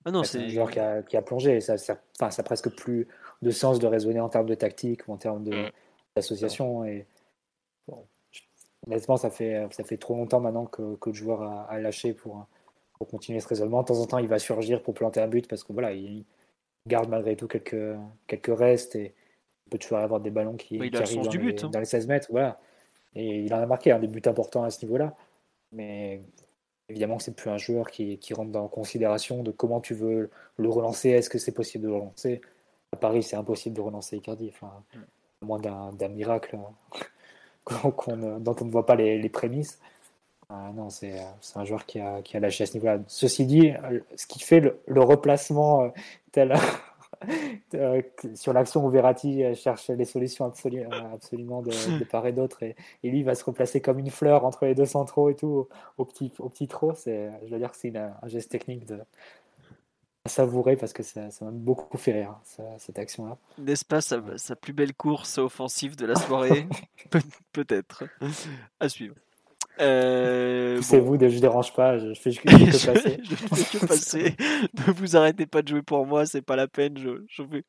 Ah 0.06 0.12
non, 0.12 0.24
c'est 0.24 0.40
un 0.40 0.48
joueur 0.50 0.70
qui 0.70 0.80
a, 0.80 1.02
qui 1.02 1.16
a 1.18 1.22
plongé. 1.22 1.56
et 1.58 1.62
Ça, 1.62 1.78
ça, 1.78 1.98
enfin, 2.20 2.30
ça 2.30 2.42
a 2.42 2.44
presque 2.44 2.70
plus 2.76 3.08
de 3.42 3.52
sens 3.52 3.80
de 3.80 3.88
raisonner 3.88 4.20
en 4.20 4.30
termes 4.30 4.46
de 4.48 4.54
tactique 4.56 5.08
ou 5.08 5.14
en 5.14 5.18
termes 5.18 5.44
de- 5.46 5.56
Mm. 5.68 5.72
d'association. 6.16 6.84
Et 6.86 7.08
bon, 7.88 8.06
je- 8.06 8.13
honnêtement, 8.88 9.18
ça 9.18 9.30
fait, 9.30 9.68
ça 9.72 9.84
fait 9.84 9.98
trop 9.98 10.16
longtemps 10.16 10.40
maintenant 10.40 10.66
que, 10.66 10.96
que 10.96 11.10
le 11.10 11.16
joueur 11.16 11.42
a, 11.42 11.64
a 11.64 11.80
lâché 11.80 12.14
pour, 12.14 12.46
pour 12.98 13.08
continuer 13.08 13.40
ce 13.40 13.48
raisonnement. 13.48 13.82
De 13.82 13.88
temps 13.88 14.00
en 14.00 14.06
temps, 14.06 14.18
il 14.20 14.28
va 14.28 14.40
surgir 14.40 14.82
pour 14.82 14.94
planter 14.94 15.20
un 15.22 15.28
but 15.28 15.48
parce 15.48 15.64
que 15.64 15.74
voilà, 15.74 15.94
il 15.94 16.26
garde 16.88 17.10
malgré 17.10 17.36
tout 17.36 17.48
quelques, 17.48 17.98
quelques 18.28 18.58
restes 18.58 18.96
et 18.96 19.14
il 19.66 19.70
peut 19.70 19.78
toujours 19.78 20.00
avoir 20.00 20.20
des 20.20 20.32
ballons 20.32 20.56
qui, 20.56 20.76
il 20.76 20.92
qui 20.92 20.98
arrivent 20.98 21.16
sens 21.16 21.26
dans, 21.26 21.32
du 21.32 21.38
les, 21.40 21.44
but, 21.54 21.64
hein. 21.64 21.70
dans 21.70 21.80
les 21.80 21.86
16 21.86 22.08
mètres. 22.08 22.28
Voilà. 22.30 22.58
Et 23.16 23.42
il 23.42 23.54
en 23.54 23.60
a 23.60 23.66
marqué 23.66 23.92
hein, 23.92 24.00
des 24.00 24.08
buts 24.08 24.22
importants 24.26 24.64
à 24.64 24.70
ce 24.70 24.84
niveau-là. 24.86 25.16
Mais 25.72 26.22
évidemment 26.90 27.20
c'est 27.20 27.36
plus 27.36 27.50
un 27.50 27.58
joueur 27.58 27.90
qui, 27.90 28.18
qui 28.20 28.34
rentre 28.34 28.52
dans 28.52 28.68
considération 28.68 29.44
de 29.44 29.52
comment 29.52 29.80
tu 29.82 29.94
veux 29.94 30.30
le 30.58 30.70
relancer. 30.70 31.10
Est-ce 31.10 31.30
que 31.30 31.38
c'est 31.38 31.54
possible 31.54 31.86
de 31.86 31.90
le 31.90 31.96
relancer? 31.96 32.42
À 32.92 32.96
Paris, 32.96 33.24
c'est 33.24 33.36
impossible 33.36 33.76
de 33.76 33.82
relancer 33.82 34.18
Icardi. 34.18 34.52
Enfin, 34.54 34.84
à 35.42 35.46
moins 35.46 35.60
d'un 35.60 36.10
miracle 36.10 36.52
qu'on- 36.52 36.76
qu'on 37.64 38.40
dont 38.40 38.56
on 38.62 38.66
ne 38.66 38.72
voit 38.72 38.86
pas 38.86 38.96
les, 38.96 39.30
prémices. 39.30 39.80
Ah 40.50 40.72
non, 40.76 40.90
c'est 40.90 41.16
c'est 41.42 41.58
un 41.58 41.66
joueur 41.66 41.86
qui 41.86 42.00
a, 42.00 42.22
qui 42.22 42.38
a 42.38 42.40
lâché 42.40 42.64
à 42.64 42.68
ce 42.68 42.74
niveau-là. 42.74 43.00
Ceci 43.08 43.46
dit, 43.46 43.72
euh, 43.72 44.00
ce 44.16 44.28
qui 44.28 44.40
fait 44.40 44.60
le, 44.60 44.80
le 44.88 45.02
replacement 45.02 45.84
euh, 45.84 45.90
tel, 46.32 46.54
euh, 47.76 48.02
sur 48.36 48.54
l'action 48.54 48.86
où 48.86 48.90
Verratti 48.90 49.44
euh, 49.44 49.56
cherche 49.56 49.90
les 49.90 50.06
solutions 50.06 50.48
absolu- 50.48 50.86
euh, 50.86 51.14
absolument 51.14 51.62
de, 51.62 51.72
part 52.04 52.26
et 52.28 52.34
d'autre. 52.34 52.64
Et, 52.64 52.76
lui 53.04 53.24
va 53.24 53.36
se 53.36 53.44
replacer 53.44 53.82
comme 53.82 54.00
une 54.00 54.10
fleur 54.10 54.46
entre 54.46 54.66
les 54.66 54.76
deux 54.76 54.86
centraux 54.86 55.30
et 55.30 55.36
tout, 55.36 55.68
au, 55.98 56.06
petit, 56.06 56.32
au 56.40 56.50
petit. 56.50 56.70
C'est, 56.96 57.32
je 57.46 57.52
veux 57.52 57.60
dire 57.60 57.72
que 57.72 57.78
c'est 57.78 57.96
un 57.96 58.28
geste 58.28 58.52
technique 58.52 58.86
de, 58.86 59.00
à 60.26 60.30
savourer 60.30 60.78
parce 60.78 60.94
que 60.94 61.04
ça 61.04 61.22
m'a 61.42 61.52
beaucoup 61.52 61.98
fait 61.98 62.14
rire, 62.14 62.36
ça- 62.46 62.64
cette 62.80 62.98
action-là. 62.98 63.38
N'est-ce 63.58 63.84
pas 63.84 64.00
sa, 64.00 64.22
sa 64.38 64.56
plus 64.56 64.72
belle 64.72 64.94
course 64.94 65.38
offensive 65.38 65.96
de 65.98 66.06
la 66.06 66.16
soirée? 66.16 66.66
Pe- 67.10 67.20
Peut-être. 67.52 68.06
À 68.80 68.88
suivre. 68.88 69.16
Euh, 69.80 70.80
C'est 70.82 71.00
bon. 71.02 71.16
vous, 71.18 71.30
je 71.30 71.40
dérange 71.40 71.74
pas, 71.74 71.98
je, 71.98 72.14
fais 72.14 72.32
que 72.32 72.44
passer. 72.94 73.18
je 73.24 73.36
fais 73.36 73.80
que 73.80 73.86
passer. 73.86 74.36
Ne 74.88 74.94
vous 74.94 75.18
arrêtez 75.18 75.46
pas 75.46 75.62
de 75.62 75.68
jouer 75.68 75.82
pour 75.82 76.06
moi, 76.06 76.26
c'est 76.26 76.42
pas 76.44 76.56
la 76.56 76.68
peine. 76.68 76.98
Je, 76.98 77.24
je, 77.28 77.44
fais- 77.44 77.64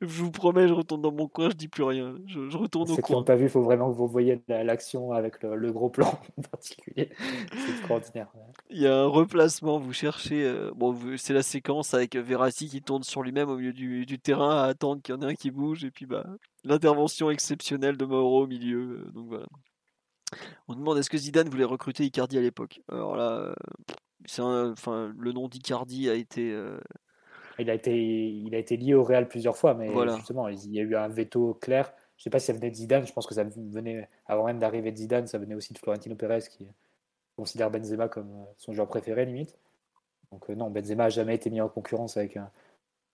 je 0.00 0.06
vous 0.06 0.30
promets, 0.30 0.68
je 0.68 0.72
retourne 0.72 1.02
dans 1.02 1.12
mon 1.12 1.28
coin, 1.28 1.50
je 1.50 1.54
dis 1.56 1.68
plus 1.68 1.82
rien. 1.82 2.14
Je, 2.26 2.48
je 2.48 2.56
retourne 2.56 2.90
au 2.90 2.94
Ceux 2.96 3.02
qui 3.02 3.12
n'ont 3.12 3.18
coin. 3.18 3.24
pas 3.24 3.36
vu, 3.36 3.44
il 3.44 3.50
faut 3.50 3.62
vraiment 3.62 3.90
que 3.92 3.96
vous 3.96 4.06
voyez 4.08 4.40
la- 4.48 4.64
l'action 4.64 5.12
avec 5.12 5.42
le, 5.42 5.54
le 5.56 5.72
gros 5.72 5.90
plan 5.90 6.18
en 6.38 6.42
particulier. 6.42 7.10
C'est 7.54 7.70
extraordinaire. 7.72 8.28
Il 8.70 8.80
y 8.80 8.86
a 8.86 8.96
un 8.96 9.06
replacement, 9.06 9.78
vous 9.78 9.92
cherchez. 9.92 10.42
euh, 10.44 10.70
bon, 10.74 10.96
c'est 11.16 11.34
la 11.34 11.42
séquence 11.42 11.92
avec 11.94 12.16
Verratti 12.16 12.68
qui 12.68 12.80
tourne 12.82 13.02
sur 13.02 13.22
lui-même 13.22 13.50
au 13.50 13.56
milieu 13.56 13.72
du, 13.72 14.06
du 14.06 14.18
terrain 14.18 14.62
à 14.62 14.64
attendre 14.64 15.02
qu'il 15.02 15.14
y 15.14 15.18
en 15.18 15.20
ait 15.22 15.32
un 15.32 15.34
qui 15.34 15.50
bouge. 15.50 15.84
Et 15.84 15.90
puis, 15.90 16.06
bah, 16.06 16.24
l'intervention 16.64 17.30
exceptionnelle 17.30 17.96
de 17.96 18.04
Mauro 18.06 18.44
au 18.44 18.46
milieu. 18.46 19.04
euh, 19.06 19.10
donc 19.12 19.26
voilà. 19.28 19.46
On 20.68 20.74
demande 20.74 20.98
est-ce 20.98 21.10
que 21.10 21.18
Zidane 21.18 21.48
voulait 21.48 21.64
recruter 21.64 22.04
Icardi 22.04 22.38
à 22.38 22.40
l'époque? 22.40 22.80
Alors 22.88 23.16
là, 23.16 23.32
euh, 23.38 23.54
c'est 24.26 24.42
enfin, 24.42 25.12
le 25.18 25.32
nom 25.32 25.48
d'Icardi 25.48 26.08
a 26.08 26.14
été. 26.14 26.52
euh, 26.52 26.78
Il 27.58 27.68
a 27.70 27.74
été, 27.74 27.94
il 28.30 28.54
a 28.54 28.58
été 28.58 28.76
lié 28.76 28.94
au 28.94 29.04
Real 29.04 29.28
plusieurs 29.28 29.56
fois, 29.56 29.74
mais 29.74 29.88
Voilà. 29.88 30.16
justement, 30.16 30.48
il 30.48 30.72
y 30.72 30.78
a 30.80 30.82
eu 30.82 30.96
un 30.96 31.08
veto 31.08 31.54
clair. 31.54 31.92
Je 32.16 32.24
sais 32.24 32.30
pas 32.30 32.38
si 32.38 32.46
ça 32.46 32.52
venait 32.52 32.70
de 32.70 32.74
Zidane, 32.76 33.06
je 33.06 33.12
pense 33.12 33.26
que 33.26 33.34
ça 33.34 33.44
venait, 33.44 34.08
avant 34.26 34.44
même 34.44 34.58
d'arriver 34.58 34.92
de 34.92 34.96
Zidane, 34.98 35.26
ça 35.26 35.38
venait 35.38 35.54
aussi 35.54 35.72
de 35.72 35.78
Florentino 35.78 36.14
Pérez 36.14 36.40
qui 36.50 36.66
considère 37.36 37.70
Benzema 37.70 38.08
comme 38.08 38.30
euh, 38.30 38.44
son 38.58 38.72
joueur 38.72 38.88
préféré 38.88 39.24
limite. 39.24 39.56
Donc 40.32 40.48
non, 40.50 40.70
Benzema 40.70 41.04
a 41.04 41.08
jamais 41.08 41.34
été 41.34 41.50
mis 41.50 41.60
en 41.60 41.68
concurrence 41.68 42.16
avec 42.16 42.36
un, 42.36 42.50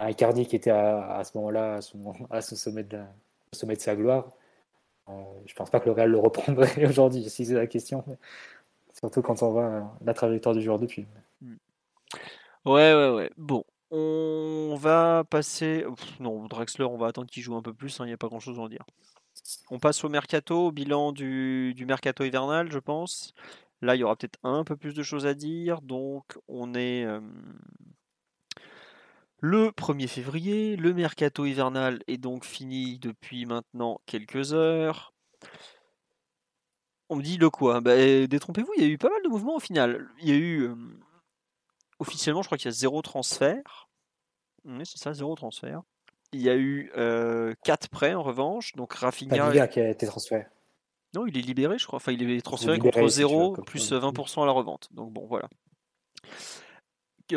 un 0.01 0.11
Icardi 0.11 0.47
qui 0.47 0.57
était 0.57 0.71
à, 0.71 1.17
à 1.19 1.25
ce 1.25 1.37
moment-là 1.39 1.77
à 1.77 1.81
son, 1.83 2.15
à 2.31 2.41
son 2.43 2.57
sommet, 2.57 2.85
de 2.85 2.97
la- 2.99 3.15
au 3.53 3.57
sommet 3.57 3.77
de 3.77 3.81
sa 3.81 3.97
gloire. 3.97 4.29
Euh, 5.09 5.13
je 5.47 5.55
pense 5.55 5.71
pas 5.71 5.81
que 5.81 5.87
le 5.87 5.93
Real 5.93 6.11
le 6.11 6.19
reprendrait 6.19 6.87
aujourd'hui, 6.89 7.29
si 7.29 7.47
c'est 7.47 7.55
la 7.55 7.67
question. 7.67 8.05
Surtout 8.93 9.23
quand 9.23 9.43
on 9.43 9.51
voit 9.51 9.65
euh, 9.65 9.83
la 10.05 10.15
trajectoire 10.15 10.55
du 10.55 10.63
joueur 10.63 10.79
depuis. 10.79 11.07
Ouais, 12.65 12.95
ouais, 12.95 13.11
ouais. 13.11 13.31
Bon, 13.37 13.65
on 13.91 14.77
va 14.79 15.25
passer. 15.29 15.85
Non, 16.19 16.47
Draxler, 16.47 16.85
on 16.85 16.97
va 16.97 17.09
attendre 17.09 17.31
qu'il 17.31 17.43
joue 17.43 17.55
un 17.55 17.63
peu 17.63 17.73
plus. 17.73 17.99
Il 18.01 18.07
n'y 18.07 18.13
a 18.13 18.17
pas 18.17 18.29
grand-chose 18.29 18.59
à 18.59 18.63
en 18.63 18.69
dire. 18.69 18.85
On 19.71 19.79
passe 19.79 20.03
au 20.05 20.09
mercato, 20.09 20.67
au 20.67 20.73
bilan 20.73 21.13
du, 21.13 21.75
du 21.75 21.87
mercato 21.87 22.25
hivernal, 22.25 22.71
je 22.73 22.79
pense. 22.79 23.35
Là, 23.83 23.95
il 23.95 24.01
y 24.01 24.05
aura 24.05 24.17
peut-être 24.17 24.39
un 24.43 24.65
peu 24.65 24.77
plus 24.77 24.95
de 24.95 25.03
choses 25.03 25.27
à 25.27 25.35
dire. 25.35 25.83
Donc, 25.83 26.39
on 26.49 26.75
est 26.75 27.05
euh, 27.05 27.21
le 29.41 29.69
1er 29.71 30.09
février. 30.09 30.77
Le 30.77 30.95
mercato 30.95 31.45
hivernal 31.45 32.03
est 32.07 32.19
donc 32.19 32.45
fini 32.45 32.99
depuis 32.99 33.47
maintenant 33.47 34.01
quelques 34.07 34.53
heures. 34.53 35.13
On 37.09 37.17
me 37.17 37.23
dit 37.23 37.37
le 37.39 37.51
quoi? 37.51 37.81
Ben, 37.81 38.27
Détrompez-vous, 38.27 38.73
il 38.77 38.83
y 38.83 38.87
a 38.87 38.89
eu 38.89 38.99
pas 38.99 39.11
mal 39.11 39.23
de 39.23 39.29
mouvements 39.29 39.57
au 39.57 39.61
final. 39.61 40.09
Il 40.21 40.29
y 40.29 40.33
a 40.33 40.37
eu. 40.37 40.63
euh, 40.63 40.75
officiellement, 41.99 42.43
je 42.43 42.49
crois 42.49 42.59
qu'il 42.59 42.67
y 42.67 42.69
a 42.69 42.73
zéro 42.73 43.01
transfert. 43.03 43.89
Oui, 44.65 44.85
c'est 44.85 44.99
ça, 44.99 45.13
zéro 45.13 45.35
transfert. 45.37 45.83
Il 46.33 46.43
y 46.43 46.51
a 46.51 46.57
eu 46.57 46.91
4 47.63 47.89
prêts 47.89 48.15
en 48.15 48.23
revanche. 48.23 48.73
Donc 48.75 48.95
Rafinha. 48.95 49.69
Qui 49.69 49.81
a 49.81 49.89
été 49.89 50.07
transféré. 50.07 50.47
Non, 51.15 51.27
il 51.27 51.39
est 51.39 51.43
libéré, 51.43 51.79
je 51.79 51.87
crois. 51.87 51.99
Enfin, 51.99 52.13
il 52.13 52.29
est 52.29 52.43
transféré 52.43 52.75
libéré, 52.75 53.01
contre 53.01 53.09
si 53.11 53.17
tu 53.19 53.23
veux, 53.23 53.29
0 53.29 53.53
comme 53.53 53.65
plus 53.65 53.79
ça. 53.79 53.99
20% 53.99 54.43
à 54.43 54.47
la 54.47 54.53
revente. 54.53 54.89
Donc 54.93 55.13
bon, 55.13 55.27
voilà. 55.27 55.49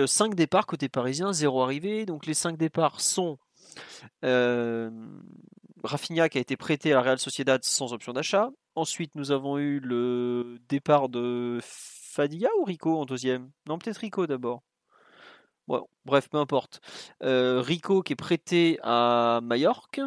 5 0.06 0.36
départs 0.36 0.66
côté 0.66 0.90
parisien, 0.90 1.34
0 1.34 1.61
arrivé. 1.61 2.06
Donc 2.06 2.26
les 2.26 2.34
5 2.34 2.57
départs 2.57 3.02
sont 3.02 3.38
euh, 4.24 4.90
Rafinha 5.84 6.30
qui 6.30 6.38
a 6.38 6.41
été 6.41 6.57
prêté 6.57 6.91
à 6.91 6.95
la 6.95 7.02
Real 7.02 7.20
Sociedad 7.20 7.64
sans 7.64 7.94
option 7.94 8.14
d'achat. 8.14 8.49
Ensuite, 8.76 9.16
nous 9.16 9.32
avons 9.32 9.57
eu 9.57 9.80
le 9.80 10.57
départ 10.70 11.10
de 11.10 11.60
Fadiga 11.61 12.49
ou 12.60 12.64
Rico 12.64 12.99
en 12.99 13.06
deuxième? 13.06 13.52
Non, 13.68 13.78
peut-être 13.78 13.98
Rico 13.98 14.28
d'abord. 14.28 14.64
Bref, 16.06 16.30
peu 16.30 16.38
importe. 16.38 16.82
Euh, 17.24 17.61
Rico 17.61 18.02
qui 18.02 18.14
est 18.14 18.16
prêté 18.16 18.80
à 18.82 19.40
Majorque. 19.44 20.02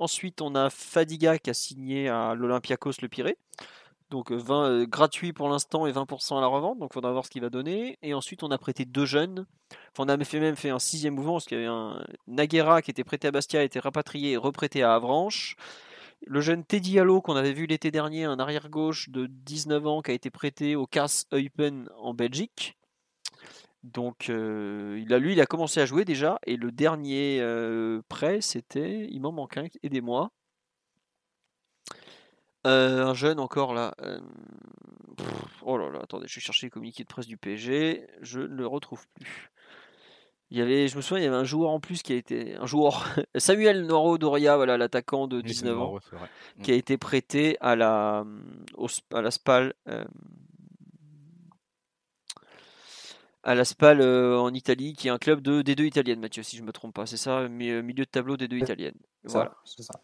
Ensuite, 0.00 0.40
on 0.40 0.54
a 0.54 0.70
Fadiga 0.70 1.38
qui 1.38 1.50
a 1.50 1.54
signé 1.54 2.08
à 2.08 2.34
l'Olympiakos 2.34 3.00
Le 3.02 3.08
Pirée. 3.08 3.38
Donc 4.10 4.32
euh, 4.32 4.36
20, 4.36 4.64
euh, 4.64 4.86
gratuit 4.86 5.32
pour 5.32 5.48
l'instant 5.48 5.86
et 5.86 5.92
20% 5.92 6.38
à 6.38 6.40
la 6.40 6.46
revente. 6.46 6.78
Donc 6.78 6.90
il 6.92 6.94
faudra 6.94 7.12
voir 7.12 7.24
ce 7.24 7.30
qu'il 7.30 7.42
va 7.42 7.50
donner. 7.50 7.98
Et 8.02 8.14
ensuite, 8.14 8.42
on 8.42 8.50
a 8.50 8.58
prêté 8.58 8.84
deux 8.84 9.04
jeunes. 9.04 9.46
Enfin, 9.92 10.04
on 10.04 10.08
a 10.08 10.24
fait 10.24 10.40
même 10.40 10.56
fait 10.56 10.70
un 10.70 10.78
sixième 10.78 11.14
mouvement 11.14 11.34
parce 11.34 11.46
qu'il 11.46 11.58
y 11.58 11.60
avait 11.60 11.68
un 11.68 12.04
Naguera 12.26 12.82
qui 12.82 12.90
était 12.90 13.04
prêté 13.04 13.28
à 13.28 13.30
Bastia, 13.30 13.62
été 13.62 13.78
rapatrié 13.80 14.32
et 14.32 14.36
reprêté 14.36 14.82
à 14.82 14.94
Avranches. 14.94 15.56
Le 16.26 16.40
jeune 16.40 16.64
Teddy 16.64 16.98
Allo 16.98 17.20
qu'on 17.20 17.36
avait 17.36 17.52
vu 17.52 17.66
l'été 17.66 17.90
dernier, 17.90 18.24
un 18.24 18.38
arrière 18.38 18.70
gauche 18.70 19.08
de 19.08 19.26
19 19.26 19.86
ans 19.86 20.02
qui 20.02 20.10
a 20.10 20.14
été 20.14 20.30
prêté 20.30 20.74
au 20.74 20.86
Cas 20.86 21.24
Eupen 21.32 21.88
en 22.00 22.14
Belgique. 22.14 22.76
Donc 23.84 24.28
euh, 24.28 25.00
il 25.00 25.12
a, 25.14 25.18
lui, 25.18 25.32
il 25.32 25.40
a 25.40 25.46
commencé 25.46 25.80
à 25.80 25.86
jouer 25.86 26.04
déjà. 26.04 26.38
Et 26.46 26.56
le 26.56 26.72
dernier 26.72 27.38
euh, 27.40 28.02
prêt, 28.08 28.40
c'était, 28.40 29.06
il 29.10 29.20
m'en 29.20 29.32
manque 29.32 29.56
un, 29.56 29.66
aidez-moi. 29.82 30.30
Euh, 32.66 33.04
un 33.06 33.14
jeune 33.14 33.38
encore 33.40 33.72
là. 33.74 33.94
euh, 34.02 34.18
pff, 35.16 35.26
oh 35.62 35.78
là 35.78 35.90
là, 35.90 36.00
attendez, 36.02 36.26
je 36.28 36.34
vais 36.36 36.40
chercher 36.40 36.66
les 36.66 36.70
communiqués 36.70 37.04
de 37.04 37.08
presse 37.08 37.26
du 37.26 37.36
PSG. 37.36 38.06
Je 38.20 38.40
ne 38.40 38.46
le 38.46 38.66
retrouve 38.66 39.06
plus. 39.14 39.50
Il 40.50 40.56
y 40.58 40.62
avait, 40.62 40.88
je 40.88 40.96
me 40.96 41.02
souviens, 41.02 41.22
il 41.22 41.24
y 41.24 41.28
avait 41.28 41.36
un 41.36 41.44
joueur 41.44 41.70
en 41.70 41.78
plus 41.78 42.02
qui 42.02 42.14
a 42.14 42.16
été 42.16 42.56
un 42.56 42.64
joueur 42.66 43.04
Samuel 43.36 43.84
Noro 43.86 44.16
Doria, 44.16 44.56
voilà 44.56 44.78
l'attaquant 44.78 45.26
de 45.28 45.36
Oui, 45.36 45.42
c'est 45.48 45.48
19 45.48 45.78
ans, 45.78 45.90
qui 46.62 46.72
a 46.72 46.74
été 46.74 46.96
prêté 46.96 47.56
à 47.60 47.76
la 47.76 48.24
au 48.74 48.86
Sp- 48.88 49.14
à 49.14 49.20
la 49.20 49.30
Spal 49.30 49.74
euh, 49.88 50.04
à 53.44 53.54
la 53.54 53.64
Spal 53.64 54.00
euh, 54.00 54.38
en 54.38 54.52
Italie, 54.52 54.94
qui 54.94 55.08
est 55.08 55.10
un 55.10 55.18
club 55.18 55.40
de 55.40 55.62
D2 55.62 55.84
italienne, 55.86 56.20
Mathieu, 56.20 56.42
si 56.42 56.56
je 56.56 56.62
me 56.62 56.72
trompe 56.72 56.94
pas, 56.94 57.06
c'est 57.06 57.16
ça, 57.16 57.38
euh, 57.40 57.48
milieu 57.48 57.82
de 57.82 58.04
tableau 58.04 58.36
D2 58.36 58.58
italienne. 58.58 58.94
Voilà. 59.24 59.52
c'est 59.64 59.82
ça. 59.82 59.94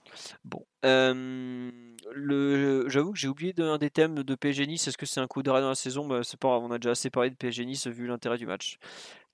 Bon, 0.44 0.65
euh, 0.85 1.70
le, 2.12 2.89
j'avoue 2.89 3.12
que 3.12 3.19
j'ai 3.19 3.28
oublié 3.28 3.52
de- 3.52 3.65
un 3.65 3.78
des 3.78 3.90
thèmes 3.90 4.23
de 4.23 4.35
PSG 4.35 4.66
Nice. 4.66 4.86
Est-ce 4.89 4.98
que 4.98 5.06
c'est 5.06 5.20
un 5.20 5.27
coup 5.27 5.43
d'arrêt 5.43 5.61
dans 5.62 5.69
la 5.69 5.74
saison? 5.74 6.06
Bah, 6.06 6.20
C'est 6.23 6.39
pas 6.39 6.48
grave, 6.48 6.62
on 6.65 6.70
a 6.70 6.78
déjà 6.78 6.90
assez 6.93 7.11
parlé 7.11 7.31
de 7.31 7.35
PSG 7.36 7.65
Nice 7.65 7.86
vu 7.86 8.06
l'intérêt 8.06 8.39
du 8.39 8.47
match. 8.47 8.78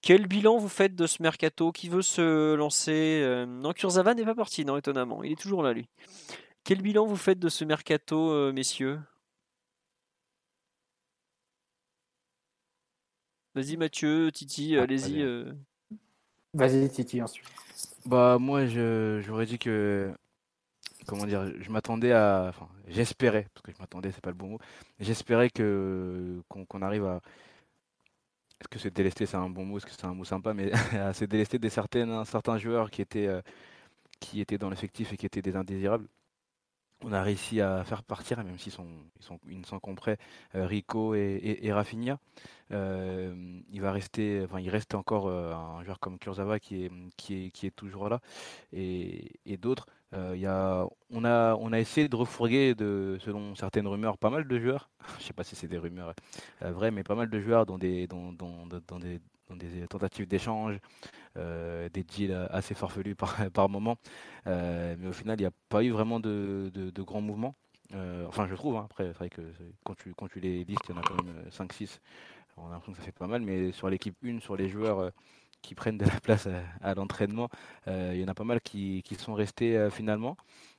Quel 0.03 0.27
bilan 0.27 0.57
vous 0.59 0.69
faites 0.69 0.95
de 0.95 1.07
ce 1.07 1.23
mercato? 1.23 1.73
Qui 1.73 1.89
veut 1.89 2.03
se 2.03 2.55
lancer? 2.55 3.21
Euh, 3.23 3.47
Non, 3.47 3.73
Kurzawa 3.73 4.15
n'est 4.15 4.25
pas 4.25 4.35
parti, 4.35 4.65
non, 4.65 4.77
étonnamment. 4.77 5.23
Il 5.23 5.33
est 5.33 5.41
toujours 5.41 5.63
là, 5.63 5.73
lui. 5.75 5.89
Quel 6.65 6.83
bilan 6.83 7.07
vous 7.07 7.17
faites 7.17 7.39
de 7.39 7.49
ce 7.49 7.65
mercato, 7.65 8.31
euh, 8.33 8.53
messieurs? 8.53 9.01
Vas-y, 13.55 13.77
Mathieu, 13.77 14.31
Titi, 14.33 14.77
Ah, 14.77 14.83
allez-y. 14.83 15.23
allez. 15.23 15.23
euh. 15.23 15.53
Vas-y, 16.55 16.89
Titi, 16.91 17.21
ensuite. 17.23 17.47
Bah 18.07 18.39
moi 18.39 18.67
je 18.67 19.21
j'aurais 19.25 19.47
dit 19.47 19.59
que 19.59 20.11
comment 21.07 21.27
dire 21.27 21.51
je 21.61 21.71
m'attendais 21.71 22.13
à 22.13 22.47
enfin 22.49 22.69
j'espérais 22.89 23.47
parce 23.55 23.63
que 23.63 23.73
je 23.73 23.79
m'attendais 23.79 24.11
c'est 24.11 24.21
pas 24.23 24.31
le 24.31 24.37
bon 24.37 24.49
mot 24.49 24.59
j'espérais 24.99 25.51
que 25.51 26.41
qu'on 26.49 26.83
arrive 26.83 27.05
à 27.05 27.21
est-ce 28.61 28.69
que 28.69 28.79
se 28.79 28.89
délester 28.89 29.27
c'est 29.27 29.37
un 29.37 29.49
bon 29.51 29.65
mot 29.65 29.79
est-ce 29.79 29.87
que 29.87 29.93
c'est 29.93 30.05
un 30.07 30.15
mot 30.15 30.25
sympa 30.25 30.53
mais 30.55 30.73
à 30.99 31.13
se 31.15 31.25
délester 31.27 31.59
des 31.59 31.71
certaines 31.71 32.25
certains 32.25 32.59
joueurs 32.59 32.91
qui 32.91 33.01
étaient 33.03 33.27
euh, 33.29 33.41
qui 34.19 34.41
étaient 34.41 34.59
dans 34.59 34.71
l'effectif 34.71 35.13
et 35.13 35.17
qui 35.17 35.27
étaient 35.27 35.43
des 35.43 35.57
indésirables 35.57 36.07
on 37.03 37.13
a 37.13 37.23
réussi 37.23 37.61
à 37.61 37.85
faire 37.85 38.03
partir 38.03 38.43
même 38.45 38.59
s'ils 38.59 38.73
sont 38.73 38.87
ils 39.19 39.25
sont 39.25 39.39
ils 39.49 39.59
ne 39.61 40.17
euh, 40.55 40.67
Rico 40.67 41.15
et, 41.15 41.73
Rafinha 41.73 42.19
Euh, 42.73 43.35
il 43.73 43.81
va 43.81 43.91
rester 43.91 44.47
reste 44.69 44.95
encore 44.95 45.27
euh, 45.27 45.53
un 45.53 45.83
joueur 45.83 45.99
comme 45.99 46.19
Kurzawa 46.21 46.61
qui 46.61 46.85
est 46.85 47.77
toujours 47.77 48.09
là 48.09 48.21
et, 48.73 49.57
d'autres. 49.61 49.87
On, 50.13 51.25
a, 51.25 51.81
essayé 51.81 52.09
de 52.09 52.17
refourguer, 52.17 52.75
selon 52.79 53.55
certaines 53.57 53.89
rumeurs, 53.89 54.19
pas 54.19 54.31
mal 54.31 54.47
de 54.47 54.59
joueurs. 54.59 54.91
Je 55.19 55.25
sais 55.25 55.33
pas 55.33 55.45
si 55.45 55.57
c'est 55.57 55.69
des 55.69 55.79
rumeurs 55.79 56.15
vraies, 56.61 56.93
mais 56.93 57.03
pas 57.03 57.17
mal 57.17 57.29
de 57.29 57.41
joueurs 57.41 57.67
dans 57.67 57.79
des, 57.79 58.09
dans 59.51 59.57
des 59.57 59.87
tentatives 59.89 60.27
d'échange, 60.27 60.79
euh, 61.37 61.89
des 61.91 62.03
deals 62.03 62.49
assez 62.51 62.75
farfelus 62.75 63.15
par, 63.15 63.37
par 63.53 63.69
moment. 63.69 63.97
Euh, 64.47 64.97
mais 64.99 65.09
au 65.09 65.13
final, 65.13 65.39
il 65.39 65.43
n'y 65.43 65.49
a 65.49 65.53
pas 65.69 65.83
eu 65.83 65.91
vraiment 65.91 66.21
de, 66.21 66.71
de, 66.73 66.91
de 66.91 67.03
grands 67.03 67.21
mouvements. 67.21 67.55
Euh, 67.95 68.25
enfin, 68.29 68.47
je 68.47 68.55
trouve. 68.55 68.77
hein. 68.77 68.85
Après, 68.85 69.07
c'est 69.09 69.19
vrai 69.19 69.31
que 69.31 69.43
quand 69.85 69.95
tu, 69.95 70.15
quand 70.15 70.29
tu 70.29 70.41
les 70.41 70.65
listes, 70.65 70.83
il 70.89 70.95
y 70.95 70.99
en 70.99 71.01
a 71.01 71.03
quand 71.03 71.23
même 71.23 71.35
5-6. 71.51 71.99
On 72.57 72.67
a 72.67 72.71
l'impression 72.71 72.93
que 72.93 72.99
ça 72.99 73.05
fait 73.05 73.13
pas 73.13 73.27
mal, 73.27 73.43
mais 73.43 73.73
sur 73.73 73.91
l'équipe 73.91 74.17
1, 74.25 74.41
sur 74.41 74.57
les 74.57 74.69
joueurs 74.69 75.11
qui 75.63 75.75
prennent 75.75 75.99
de 75.99 76.05
la 76.05 76.21
place 76.21 76.49
à, 76.81 76.95
l'entraînement. 76.95 77.49
il 77.87 78.17
y 78.17 78.25
en 78.25 78.29
a 78.29 78.35
pas 78.35 78.45
mal 78.45 78.61
qui, 78.61 79.03
qui 79.03 79.15
sont 79.15 79.35
restés 79.35 79.89
finalement. 79.91 80.37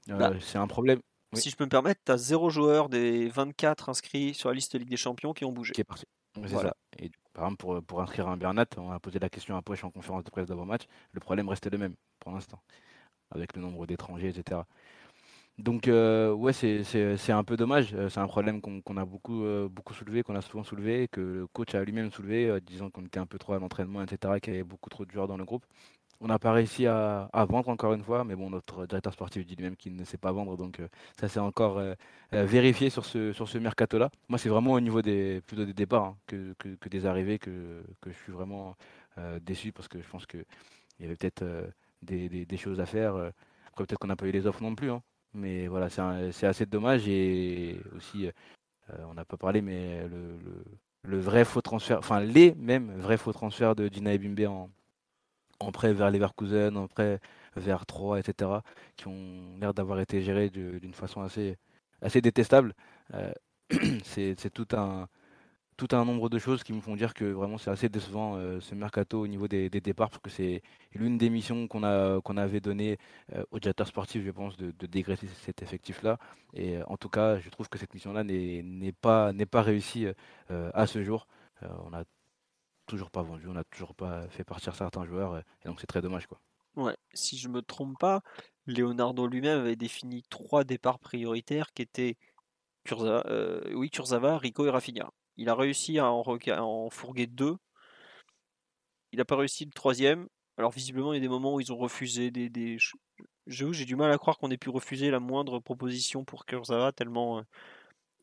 Bah, 0.08 0.32
c'est 0.40 0.58
un 0.58 0.68
problème. 0.68 1.00
Si 1.34 1.50
je 1.50 1.56
peux 1.56 1.64
me 1.64 1.70
permettre, 1.70 2.02
tu 2.06 2.12
as 2.12 2.18
zéro 2.18 2.50
joueur 2.50 2.90
des 2.90 3.30
24 3.30 3.90
inscrits 3.90 4.34
sur 4.34 4.50
la 4.50 4.56
liste 4.56 4.78
Ligue 4.78 4.90
des 4.90 4.98
Champions 4.98 5.34
qui 5.34 5.46
ont 5.46 5.52
bougé. 5.52 5.72
Qui 5.72 5.82
est 5.82 5.86
parti. 5.86 6.06
C'est 6.36 6.50
ça. 6.50 6.76
Et 7.00 7.10
par 7.34 7.46
exemple, 7.46 7.58
pour, 7.58 7.84
pour 7.84 8.02
inscrire 8.02 8.28
un 8.28 8.38
Bernat, 8.38 8.66
on 8.78 8.92
a 8.92 9.00
posé 9.00 9.20
la 9.20 9.30
question 9.30 9.56
à 9.56 9.62
Poche 9.62 9.84
en 9.84 9.92
conférence 9.92 10.24
de 10.24 10.30
presse 10.30 10.48
d'avant-match. 10.48 10.84
Le 11.14 11.20
problème 11.20 11.50
restait 11.50 11.70
le 11.70 11.78
même 11.78 11.96
pour 12.20 12.32
l'instant, 12.32 12.62
avec 13.32 13.56
le 13.56 13.62
nombre 13.62 13.88
d'étrangers, 13.88 14.30
etc. 14.30 14.62
Donc, 15.58 15.88
euh, 15.88 16.34
ouais, 16.34 16.54
c'est 16.54 17.32
un 17.32 17.44
peu 17.44 17.56
dommage. 17.58 17.94
Euh, 17.94 18.10
c'est 18.10 18.20
un 18.20 18.28
problème 18.28 18.62
qu'on 18.62 18.98
a 18.98 19.06
beaucoup, 19.06 19.44
euh, 19.44 19.70
beaucoup 19.70 19.94
soulevé, 19.94 20.24
qu'on 20.24 20.36
a 20.36 20.42
souvent 20.42 20.64
soulevé, 20.64 21.08
que 21.12 21.22
le 21.22 21.48
coach 21.48 21.76
a 21.76 21.84
lui-même 21.84 22.12
soulevé, 22.12 22.60
disant 22.62 22.90
qu'on 22.90 23.06
était 23.06 23.20
un 23.20 23.26
peu 23.28 23.38
trop 23.38 23.54
à 23.54 23.60
l'entraînement, 23.60 24.02
etc., 24.02 24.40
qu'il 24.42 24.54
y 24.54 24.56
avait 24.58 24.64
beaucoup 24.64 24.90
trop 24.90 25.06
de 25.06 25.12
joueurs 25.12 25.28
dans 25.28 25.38
le 25.38 25.46
groupe. 25.46 25.66
On 26.22 26.28
n'a 26.28 26.40
pas 26.40 26.52
réussi 26.52 26.86
à, 26.86 27.30
vendre 27.50 27.70
encore 27.70 27.94
une 27.94 28.04
fois, 28.04 28.24
mais 28.24 28.36
bon, 28.36 28.50
notre 28.50 28.86
directeur 28.86 29.12
sportif 29.14 29.46
dit 29.46 29.56
lui-même 29.56 29.76
qu'il 29.76 29.96
ne 29.96 30.04
sait 30.06 30.18
pas 30.18 30.32
vendre, 30.32 30.56
donc 30.56 30.80
ça 31.20 31.28
s'est 31.28 31.40
encore 31.40 31.82
vérifié 32.32 32.92
sur 32.92 33.06
ce, 33.06 33.34
sur 33.34 33.50
ce 33.50 33.58
mercato-là. 33.58 34.12
Moi, 34.30 34.38
c'est 34.38 34.50
vraiment 34.50 34.74
au 34.74 34.80
niveau 34.80 35.02
des, 35.02 35.42
plutôt 35.48 35.66
des 35.66 35.74
départs 35.74 36.06
hein, 36.06 36.18
que, 36.28 36.54
des 36.90 37.06
arrivées 37.08 37.40
que, 37.40 37.82
je 38.06 38.12
suis 38.24 38.32
vraiment 38.32 38.76
déçu 39.42 39.72
parce 39.72 39.88
que 39.88 40.00
je 40.00 40.08
pense 40.08 40.28
qu'il 40.28 40.46
y 41.00 41.06
avait 41.06 41.16
peut-être 41.16 41.44
des, 42.04 42.58
choses 42.58 42.80
à 42.80 42.86
faire. 42.86 43.16
Après, 43.16 43.86
peut-être 43.86 44.00
qu'on 44.00 44.08
n'a 44.08 44.16
pas 44.16 44.28
eu 44.28 44.32
les 44.32 44.46
offres 44.46 44.62
non 44.62 44.76
plus. 44.76 44.92
Hein. 44.92 45.02
Mais 45.34 45.68
voilà, 45.68 45.90
c'est 45.90 46.46
assez 46.46 46.66
dommage. 46.66 47.08
Et 47.08 47.80
aussi, 47.96 48.28
euh, 48.28 49.04
on 49.10 49.14
n'a 49.14 49.26
pas 49.26 49.38
parlé, 49.38 49.62
mais 49.62 50.08
le, 50.08 50.38
le, 51.04 51.20
vrai 51.20 51.46
faux 51.46 51.62
transfert, 51.62 52.00
enfin 52.00 52.20
les 52.20 52.54
mêmes 52.56 52.92
vrais 52.98 53.18
faux 53.18 53.34
transferts 53.34 53.76
de 53.76 53.88
Dina 53.88 54.18
Bimbe 54.18 54.48
en, 54.48 54.70
en 55.64 55.72
prêt 55.72 55.94
vers 55.94 56.12
Leverkusen, 56.12 56.78
en 56.78 56.88
prêt 56.88 57.20
vers 57.56 57.86
3, 57.86 58.20
etc., 58.20 58.52
qui 58.96 59.08
ont 59.08 59.58
l'air 59.60 59.74
d'avoir 59.74 60.00
été 60.00 60.22
gérés 60.22 60.50
d'une 60.50 60.94
façon 60.94 61.22
assez, 61.22 61.58
assez 62.02 62.22
détestable. 62.22 62.74
Euh, 63.14 63.32
c'est 64.04 64.36
tout 64.54 64.68
un, 64.74 65.08
tout 65.82 65.96
un 65.96 66.06
nombre 66.06 66.30
de 66.30 66.38
choses 66.38 66.64
qui 66.64 66.74
me 66.74 66.80
font 66.80 66.96
dire 66.96 67.16
que 67.16 67.26
vraiment 67.26 67.58
c'est 67.58 67.72
assez 67.72 67.90
décevant 67.90 68.36
euh, 68.36 68.60
ce 68.60 68.76
mercato 68.76 69.20
au 69.20 69.26
niveau 69.26 69.48
des, 69.48 69.68
départs 69.70 70.12
parce 70.12 70.22
que 70.22 70.30
c'est 70.30 70.62
l'une 70.94 71.18
des 71.18 71.32
missions 71.32 71.68
qu'on 71.68 71.84
a 71.84 72.22
avait 72.38 72.60
donné 72.60 73.00
euh, 73.34 73.44
aux 73.50 73.60
directeurs 73.60 73.88
sportifs, 73.88 74.24
je 74.24 74.30
pense, 74.30 74.58
de, 74.58 74.72
dégraisser 74.86 75.28
cet 75.44 75.64
effectif-là. 75.64 76.20
Et 76.54 76.78
euh, 76.78 76.84
en 76.86 76.98
tout 76.98 77.10
cas, 77.10 77.40
je 77.40 77.50
trouve 77.50 77.68
que 77.68 77.80
cette 77.80 77.96
mission-là 77.96 78.24
n'est 78.24 78.92
pas 79.02 79.32
pas 79.50 79.62
réussie 79.64 80.06
à 80.50 80.86
ce 80.86 81.04
jour. 81.04 81.28
on 81.86 81.90
n'a 81.90 82.04
toujours 82.92 83.12
pas 83.12 83.24
vendu, 83.24 83.48
on 83.48 83.54
n'a 83.54 83.64
toujours 83.64 83.96
pas 83.96 84.28
fait 84.30 84.44
partir 84.44 84.76
certains 84.76 85.06
joueurs, 85.06 85.38
et 85.38 85.68
donc 85.68 85.80
c'est 85.80 85.88
très 85.88 86.02
dommage, 86.02 86.28
quoi. 86.28 86.40
Ouais, 86.76 86.96
si 87.14 87.38
je 87.38 87.50
me 87.50 87.62
trompe 87.62 87.98
pas, 88.00 88.22
Leonardo 88.66 89.28
lui-même 89.28 89.60
avait 89.60 89.76
défini 89.76 90.24
trois 90.30 90.64
départs 90.64 91.00
prioritaires 91.00 91.74
qui 91.74 91.82
étaient 91.82 92.18
Kurza, 92.86 93.24
oui, 93.74 93.90
Kurzawa, 93.90 94.38
Rico 94.38 94.66
et 94.66 94.70
Rafinha. 94.70 95.12
Il 95.38 95.50
a 95.50 95.56
réussi 95.56 96.00
à 96.00 96.12
en, 96.12 96.90
fourguer 96.90 97.28
deux. 97.28 97.58
Il 99.12 99.18
n'a 99.18 99.26
pas 99.26 99.36
réussi 99.36 99.66
le 99.66 99.72
troisième. 99.72 100.28
Alors 100.58 100.72
visiblement, 100.72 101.14
il 101.14 101.18
y 101.18 101.20
a 101.20 101.22
des 101.22 101.30
moments 101.30 101.56
où 101.56 101.60
ils 101.60 101.72
ont 101.74 101.78
refusé 101.78 102.32
des... 102.32 102.50
des... 102.50 102.78
J'ai 103.48 103.86
du 103.86 103.96
mal 103.96 104.12
à 104.12 104.18
croire 104.18 104.38
qu'on 104.38 104.52
ait 104.52 104.58
pu 104.58 104.70
refuser 104.70 105.10
la 105.10 105.20
moindre 105.20 105.60
proposition 105.60 106.24
pour 106.24 106.46
Kurzawa, 106.46 106.92
tellement 106.92 107.40
euh, 107.40 107.42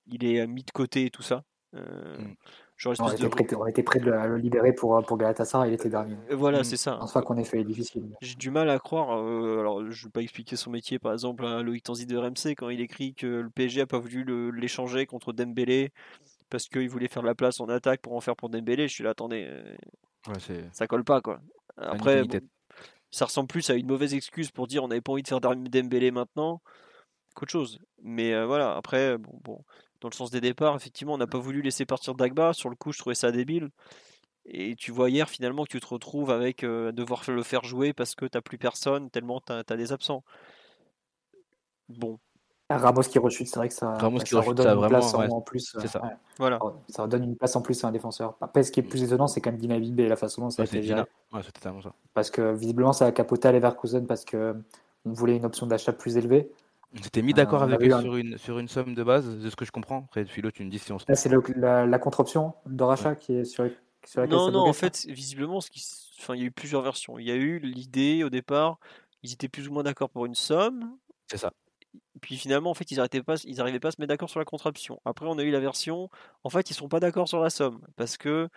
il 0.06 0.24
est 0.24 0.46
mis 0.46 0.62
de 0.62 0.70
côté 0.70 1.06
et 1.06 1.10
tout 1.10 1.22
ça. 1.22 1.42
Euh, 1.74 2.18
mm. 2.18 2.36
On, 2.86 2.92
était 3.66 3.82
prêt, 3.82 3.98
de 3.98 4.10
le 4.10 4.36
libérer 4.36 4.72
pour, 4.72 5.04
pour 5.04 5.18
Galatasaray, 5.18 5.70
il 5.70 5.74
était 5.74 5.88
dernier. 5.88 6.16
Euh, 6.30 6.36
voilà, 6.36 6.60
mm. 6.60 6.64
c'est 6.64 6.76
ça. 6.76 6.98
En 7.00 7.22
qu'on 7.22 7.36
ait 7.36 7.44
fait 7.44 7.64
difficile. 7.64 8.14
J'ai 8.20 8.36
du 8.36 8.50
mal 8.50 8.70
à 8.70 8.78
croire, 8.78 9.10
alors 9.10 9.80
je 9.90 10.02
ne 10.02 10.08
vais 10.08 10.10
pas 10.12 10.22
expliquer 10.22 10.56
son 10.56 10.70
métier, 10.70 10.98
par 10.98 11.12
exemple, 11.12 11.44
à 11.44 11.62
Loïc 11.62 11.84
Tanzi 11.84 12.06
de 12.06 12.16
RMC, 12.16 12.54
quand 12.56 12.68
il 12.68 12.80
écrit 12.80 13.14
que 13.14 13.26
le 13.26 13.50
PSG 13.50 13.80
n'a 13.80 13.86
pas 13.86 13.98
voulu 13.98 14.52
l'échanger 14.52 15.06
contre 15.06 15.32
Dembélé, 15.32 15.92
parce 16.50 16.68
qu'il 16.68 16.88
voulait 16.88 17.08
faire 17.08 17.22
de 17.22 17.28
la 17.28 17.34
place 17.34 17.60
en 17.60 17.68
attaque 17.68 18.00
pour 18.00 18.14
en 18.14 18.20
faire 18.20 18.36
pour 18.36 18.48
Dembélé. 18.48 18.88
Je 18.88 18.94
suis 18.94 19.04
là, 19.04 19.10
attendez, 19.10 19.46
euh, 19.48 20.68
ça 20.72 20.86
colle 20.86 21.04
pas 21.04 21.20
quoi. 21.20 21.40
Après, 21.76 22.22
ça 23.10 23.24
ressemble 23.24 23.48
plus 23.48 23.70
à 23.70 23.74
une 23.74 23.86
mauvaise 23.86 24.14
excuse 24.14 24.50
pour 24.50 24.66
dire 24.66 24.84
on 24.84 24.88
n'avait 24.88 25.00
pas 25.00 25.12
envie 25.12 25.22
de 25.22 25.28
faire 25.28 25.40
Dembélé 25.40 26.10
maintenant 26.10 26.60
qu'autre 27.34 27.52
chose. 27.52 27.78
Mais 28.02 28.34
euh, 28.34 28.46
voilà, 28.46 28.76
après, 28.76 29.18
bon, 29.18 29.40
bon, 29.44 29.64
dans 30.00 30.08
le 30.08 30.14
sens 30.14 30.30
des 30.30 30.40
départs, 30.40 30.76
effectivement, 30.76 31.14
on 31.14 31.18
n'a 31.18 31.26
pas 31.26 31.38
voulu 31.38 31.62
laisser 31.62 31.86
partir 31.86 32.14
Dagba. 32.14 32.52
Sur 32.52 32.70
le 32.70 32.76
coup, 32.76 32.92
je 32.92 32.98
trouvais 32.98 33.14
ça 33.14 33.32
débile. 33.32 33.70
Et 34.44 34.76
tu 34.76 34.92
vois 34.92 35.10
hier 35.10 35.28
finalement 35.28 35.64
que 35.64 35.70
tu 35.70 35.80
te 35.80 35.86
retrouves 35.86 36.30
avec 36.30 36.64
euh, 36.64 36.90
devoir 36.92 37.22
le 37.28 37.42
faire 37.42 37.64
jouer 37.64 37.92
parce 37.92 38.14
que 38.14 38.24
tu 38.24 38.30
t'as 38.30 38.40
plus 38.40 38.56
personne 38.56 39.10
tellement 39.10 39.40
tu 39.40 39.52
as 39.52 39.76
des 39.76 39.92
absents. 39.92 40.24
Bon, 41.90 42.18
Ramos 42.70 43.02
qui 43.02 43.18
rechute, 43.18 43.48
c'est 43.48 43.56
vrai 43.56 43.68
que 43.68 43.74
ça, 43.74 43.94
Ramos 43.94 44.18
qui 44.18 44.34
redonne 44.34 44.78
une 44.78 44.88
place 44.88 45.14
en, 45.14 45.40
plus. 45.40 45.74
C'est 45.80 45.88
ça. 45.88 46.02
Voilà. 46.38 46.58
Ça 46.88 47.02
redonne 47.02 47.24
une 47.24 47.36
place 47.36 47.56
en 47.56 47.62
plus 47.62 47.82
à 47.82 47.88
un 47.88 47.92
défenseur. 47.92 48.36
Après, 48.42 48.62
ce 48.62 48.70
qui 48.70 48.80
est 48.80 48.82
plus 48.82 49.02
étonnant, 49.02 49.26
c'est 49.26 49.40
quand 49.40 49.50
même 49.50 49.58
Dina 49.58 49.76
et 49.76 50.08
la 50.08 50.16
façon 50.16 50.42
dont 50.42 50.50
ça 50.50 50.62
a 50.62 50.64
été 50.66 50.82
géré. 50.82 51.02
Parce 52.12 52.30
que 52.30 52.52
visiblement, 52.52 52.92
ça 52.92 53.06
a 53.06 53.12
capoté 53.12 53.48
à 53.48 53.52
Leverkusen 53.52 54.06
parce 54.06 54.26
qu'on 54.26 54.62
voulait 55.06 55.36
une 55.36 55.46
option 55.46 55.66
d'achat 55.66 55.94
plus 55.94 56.18
élevée. 56.18 56.50
On 56.96 57.02
s'était 57.02 57.22
mis 57.22 57.34
d'accord 57.34 57.62
euh, 57.62 57.66
avec 57.66 57.82
eux 57.82 58.00
sur, 58.00 58.16
une, 58.16 58.38
sur 58.38 58.58
une 58.58 58.68
somme 58.68 58.94
de 58.94 59.02
base, 59.02 59.38
de 59.38 59.50
ce 59.50 59.56
que 59.56 59.64
je 59.64 59.70
comprends. 59.70 60.04
Après, 60.06 60.24
Philo, 60.24 60.50
tu 60.50 60.64
me 60.64 60.70
dis 60.70 60.78
si 60.78 60.92
on 60.92 60.98
se. 60.98 61.04
c'est 61.14 61.30
la, 61.56 61.98
contre-option 61.98 62.54
de 62.66 62.82
rachat 62.82 63.14
qui 63.14 63.34
est 63.34 63.44
sur, 63.44 63.68
sur 64.06 64.20
laquelle 64.20 64.36
Non, 64.36 64.50
non, 64.50 64.60
en 64.60 64.72
fait, 64.72 65.04
visiblement, 65.06 65.60
ce 65.60 65.70
qui... 65.70 65.84
enfin, 66.18 66.34
il 66.34 66.40
y 66.40 66.44
a 66.44 66.46
eu 66.46 66.50
plusieurs 66.50 66.82
versions. 66.82 67.18
Il 67.18 67.26
y 67.26 67.30
a 67.30 67.36
eu 67.36 67.58
l'idée 67.58 68.24
au 68.24 68.30
départ, 68.30 68.78
ils 69.22 69.32
étaient 69.32 69.48
plus 69.48 69.68
ou 69.68 69.72
moins 69.72 69.82
d'accord 69.82 70.08
pour 70.08 70.24
une 70.24 70.34
somme. 70.34 70.96
C'est 71.26 71.38
ça 71.38 71.52
puis 72.20 72.36
finalement, 72.36 72.70
en 72.70 72.74
fait, 72.74 72.90
ils 72.90 72.96
n'arrivaient 72.96 73.22
pas, 73.22 73.36
ils 73.44 73.60
arrivaient 73.60 73.80
pas 73.80 73.88
à 73.88 73.90
se 73.92 74.00
mettre 74.00 74.08
d'accord 74.08 74.30
sur 74.30 74.38
la 74.38 74.44
contraption. 74.44 75.00
Après, 75.04 75.26
on 75.26 75.38
a 75.38 75.42
eu 75.42 75.50
la 75.50 75.60
version, 75.60 76.10
en 76.44 76.50
fait, 76.50 76.70
ils 76.70 76.74
sont 76.74 76.88
pas 76.88 77.00
d'accord 77.00 77.28
sur 77.28 77.40
la 77.40 77.50
somme 77.50 77.80
parce 77.96 78.16
que 78.16 78.48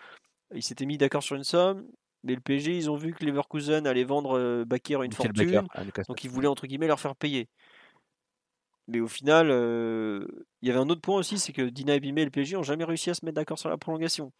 ils 0.53 0.63
s'étaient 0.63 0.85
mis 0.85 0.97
d'accord 0.97 1.23
sur 1.23 1.35
une 1.35 1.43
somme, 1.43 1.85
mais 2.23 2.35
le 2.35 2.41
PSG, 2.41 2.75
ils 2.75 2.89
ont 2.89 2.95
vu 2.95 3.13
que 3.13 3.25
Leverkusen 3.25 3.87
allait 3.87 4.03
vendre 4.03 4.37
euh, 4.37 4.65
Bakir 4.65 5.01
une 5.03 5.13
fortune, 5.13 5.63
donc 6.07 6.23
ils 6.23 6.29
voulaient 6.29 6.47
entre 6.47 6.67
guillemets 6.67 6.87
leur 6.87 6.99
faire 6.99 7.15
payer. 7.15 7.47
Mais 8.91 8.99
au 8.99 9.07
final, 9.07 9.47
euh, 9.51 10.27
il 10.61 10.68
y 10.68 10.72
avait 10.72 10.80
un 10.80 10.89
autre 10.89 10.99
point 10.99 11.15
aussi, 11.18 11.39
c'est 11.39 11.53
que 11.53 11.61
Dina 11.61 11.95
Ebime 11.95 12.18
et 12.18 12.26
le 12.26 12.31
PSG 12.31 12.57
n'ont 12.57 12.63
jamais 12.63 12.84
réussi 12.84 13.09
à 13.09 13.13
se 13.13 13.23
mettre 13.23 13.35
d'accord 13.35 13.57
sur 13.57 13.69
la 13.69 13.77
prolongation. 13.77 14.34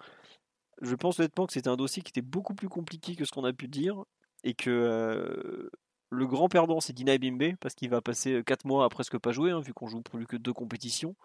Je 0.82 0.94
pense 0.96 1.20
honnêtement 1.20 1.48
que 1.48 1.54
c'était 1.54 1.70
un 1.70 1.78
dossier 1.78 2.04
qui 2.04 2.10
était 2.10 2.22
beaucoup 2.22 2.54
plus 2.54 2.68
compliqué 2.68 3.16
que 3.16 3.24
ce 3.24 3.32
qu'on 3.32 3.46
a 3.46 3.54
pu 3.54 3.70
dire 3.70 4.04
et 4.44 4.54
que 4.54 4.70
euh, 4.70 5.70
le 6.10 6.28
grand 6.28 6.50
perdant, 6.50 6.82
c'est 6.82 6.92
Dina 6.92 7.18
Bimbe, 7.18 7.56
parce 7.62 7.76
qu'il 7.76 7.90
va 7.90 8.02
passer 8.02 8.44
4 8.46 8.66
mois 8.66 8.84
à 8.84 8.90
presque 8.90 9.18
pas 9.20 9.32
jouer, 9.32 9.52
hein, 9.52 9.62
vu 9.62 9.74
qu'on 9.74 9.88
joue 9.88 10.02
plus 10.02 10.28
que 10.28 10.36
deux 10.36 10.54
compétitions. 10.54 11.16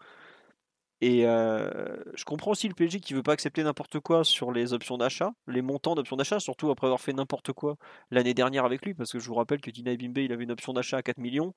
Et 1.01 1.23
je 1.23 2.25
comprends 2.25 2.53
aussi 2.53 2.69
le 2.69 2.75
PSG 2.75 3.01
qui 3.01 3.13
veut 3.13 3.23
pas 3.23 3.33
accepter 3.33 3.63
n'importe 3.63 4.01
quoi 4.01 4.25
sur 4.25 4.53
les 4.53 4.73
options 4.73 4.97
d'achat, 4.97 5.33
les 5.47 5.63
montants 5.63 5.95
d'options 5.95 6.17
d'achat, 6.17 6.41
surtout 6.41 6.71
après 6.71 6.87
avoir 6.87 7.01
fait 7.01 7.13
n'importe 7.13 7.53
quoi 7.53 7.77
l'année 8.11 8.35
dernière 8.35 8.65
avec 8.65 8.85
lui, 8.87 8.95
parce 8.95 9.13
que 9.13 9.19
je 9.19 9.29
vous 9.29 9.35
rappelle 9.35 9.61
que 9.61 9.71
Dina 9.71 9.95
Bimbe, 9.97 10.19
il 10.19 10.33
avait 10.33 10.45
une 10.45 10.53
option 10.53 10.73
d'achat 10.73 10.99
à 10.99 11.03
4 11.03 11.19
millions. 11.19 11.55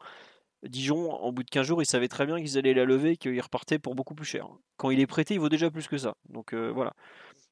Dijon, 0.63 1.11
en 1.11 1.31
bout 1.31 1.43
de 1.43 1.49
15 1.49 1.65
jours, 1.65 1.81
il 1.81 1.85
savait 1.85 2.07
très 2.07 2.25
bien 2.25 2.37
qu'ils 2.37 2.57
allaient 2.57 2.73
la 2.73 2.85
lever 2.85 3.11
et 3.11 3.17
qu'il 3.17 3.39
repartait 3.39 3.79
pour 3.79 3.95
beaucoup 3.95 4.15
plus 4.15 4.25
cher. 4.25 4.47
Quand 4.77 4.89
il 4.89 4.99
est 4.99 5.07
prêté, 5.07 5.35
il 5.35 5.39
vaut 5.39 5.49
déjà 5.49 5.71
plus 5.71 5.87
que 5.87 5.97
ça. 5.97 6.15
Donc 6.27 6.53
voilà. 6.53 6.93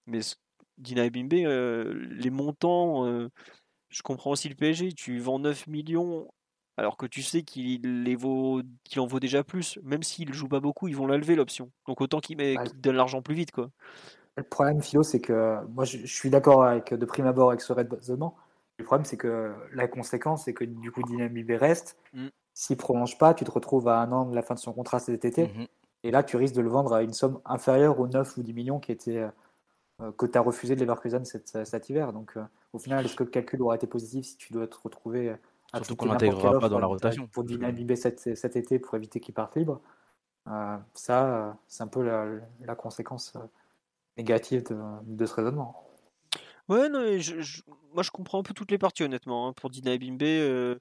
Mais 0.06 0.20
Dina 0.78 1.10
Bimbe, 1.10 1.34
les 1.34 2.30
montants 2.30 3.30
je 3.90 4.02
comprends 4.02 4.32
aussi 4.32 4.50
le 4.50 4.56
PSG. 4.56 4.94
Tu 4.94 5.20
vends 5.20 5.40
9 5.40 5.68
millions 5.68 6.28
alors 6.80 6.96
que 6.96 7.08
tu 7.08 7.24
sais 7.24 7.42
qu'il 7.42 8.04
les 8.04 8.16
vaut, 8.16 8.62
qu'il 8.84 9.00
en 9.00 9.08
vaut 9.08 9.20
déjà 9.20 9.44
plus. 9.44 9.80
Même 9.84 10.04
s'il 10.04 10.32
joue 10.34 10.48
pas 10.48 10.60
beaucoup, 10.60 10.88
ils 10.88 10.96
vont 10.96 11.08
la 11.08 11.18
lever 11.18 11.36
l'option. 11.36 11.72
Donc 11.88 12.02
autant 12.02 12.20
qu'il 12.20 12.38
met, 12.38 12.56
donne 12.76 12.96
l'argent 12.96 13.22
plus 13.22 13.34
vite, 13.34 13.52
quoi. 13.52 13.72
Le 14.36 14.44
problème, 14.44 14.84
Philo, 14.84 15.02
c'est 15.02 15.20
que 15.20 15.66
moi, 15.70 15.84
je, 15.84 16.06
suis 16.06 16.30
d'accord 16.30 16.64
avec 16.64 16.94
de 16.94 17.06
prime 17.06 17.26
abord 17.26 17.50
avec 17.50 17.62
ce 17.62 17.74
raisonnement. 17.74 18.36
Le 18.78 18.86
problème, 18.86 19.06
c'est 19.06 19.18
que 19.18 19.56
la 19.74 19.88
conséquence, 19.88 20.46
c'est 20.46 20.54
que 20.54 20.64
du 20.64 20.92
coup, 20.92 21.02
Dynamique 21.02 21.48
reste. 21.50 21.98
Mm. 22.14 22.28
S'il 22.60 22.78
prolonge 22.78 23.18
pas, 23.18 23.34
tu 23.34 23.44
te 23.44 23.52
retrouves 23.52 23.88
à 23.88 24.00
un 24.00 24.12
an 24.12 24.26
de 24.26 24.36
la 24.36 24.42
fin 24.42 24.56
de 24.56 24.60
son 24.60 24.74
contrat 24.74 25.00
cet 25.00 25.26
été. 25.26 25.46
Mm-hmm. 25.46 25.68
Et 26.04 26.12
là, 26.12 26.24
tu 26.24 26.38
risques 26.38 26.56
de 26.56 26.62
le 26.62 26.70
vendre 26.70 26.94
à 26.94 27.04
une 27.04 27.14
somme 27.14 27.40
inférieure 27.46 28.00
aux 28.00 28.08
9 28.08 28.38
ou 28.38 28.44
10 28.44 28.54
millions 28.54 28.80
qui 28.80 28.92
étaient 28.92 29.18
euh, 29.18 29.30
euh, 30.02 30.12
que 30.12 30.28
tu 30.28 30.38
as 30.38 30.42
refusé 30.42 30.76
de 30.76 30.82
Leverkusen 30.82 31.26
cet, 31.26 31.56
euh, 31.56 31.66
cet 31.66 31.90
hiver. 31.90 32.14
Donc, 32.14 32.38
euh, 32.38 32.44
au 32.72 32.78
final, 32.78 33.04
est-ce 33.04 33.16
que 33.16 33.24
le 33.24 33.32
calcul 33.32 33.62
aura 33.64 33.76
été 33.76 33.88
positif 33.88 34.26
si 34.26 34.38
tu 34.38 34.54
dois 34.54 34.68
te 34.68 34.78
retrouver 34.84 35.32
à 35.74 35.78
Surtout 35.78 35.96
qu'on 35.96 36.06
n'intégrera 36.08 36.60
pas 36.60 36.70
dans 36.70 36.80
la 36.80 36.86
rotation. 36.86 37.28
Pour 37.28 37.44
dynamiser 37.44 37.96
cet, 37.96 38.36
cet, 38.36 38.56
été 38.56 38.78
pour 38.80 38.96
éviter 38.96 39.20
qu'il 39.20 39.34
parte 39.34 39.56
libre. 39.56 39.82
ça, 40.94 41.58
c'est 41.68 41.84
un 41.84 41.88
peu 41.88 42.04
la, 42.04 42.76
conséquence 42.76 43.34
négative 44.18 44.64
de, 44.70 44.78
de, 45.04 45.26
ce 45.26 45.34
raisonnement. 45.34 45.84
Ouais, 46.70 46.90
non, 46.90 47.18
je, 47.18 47.62
moi 47.94 48.04
je 48.04 48.12
comprends 48.12 48.40
un 48.40 48.44
peu 48.44 48.54
toutes 48.54 48.72
les 48.72 48.78
parties 48.78 49.04
honnêtement. 49.04 49.48
Hein. 49.48 49.54
Pour 49.54 49.70
Dina 49.70 49.98
Bimbe, 49.98 50.80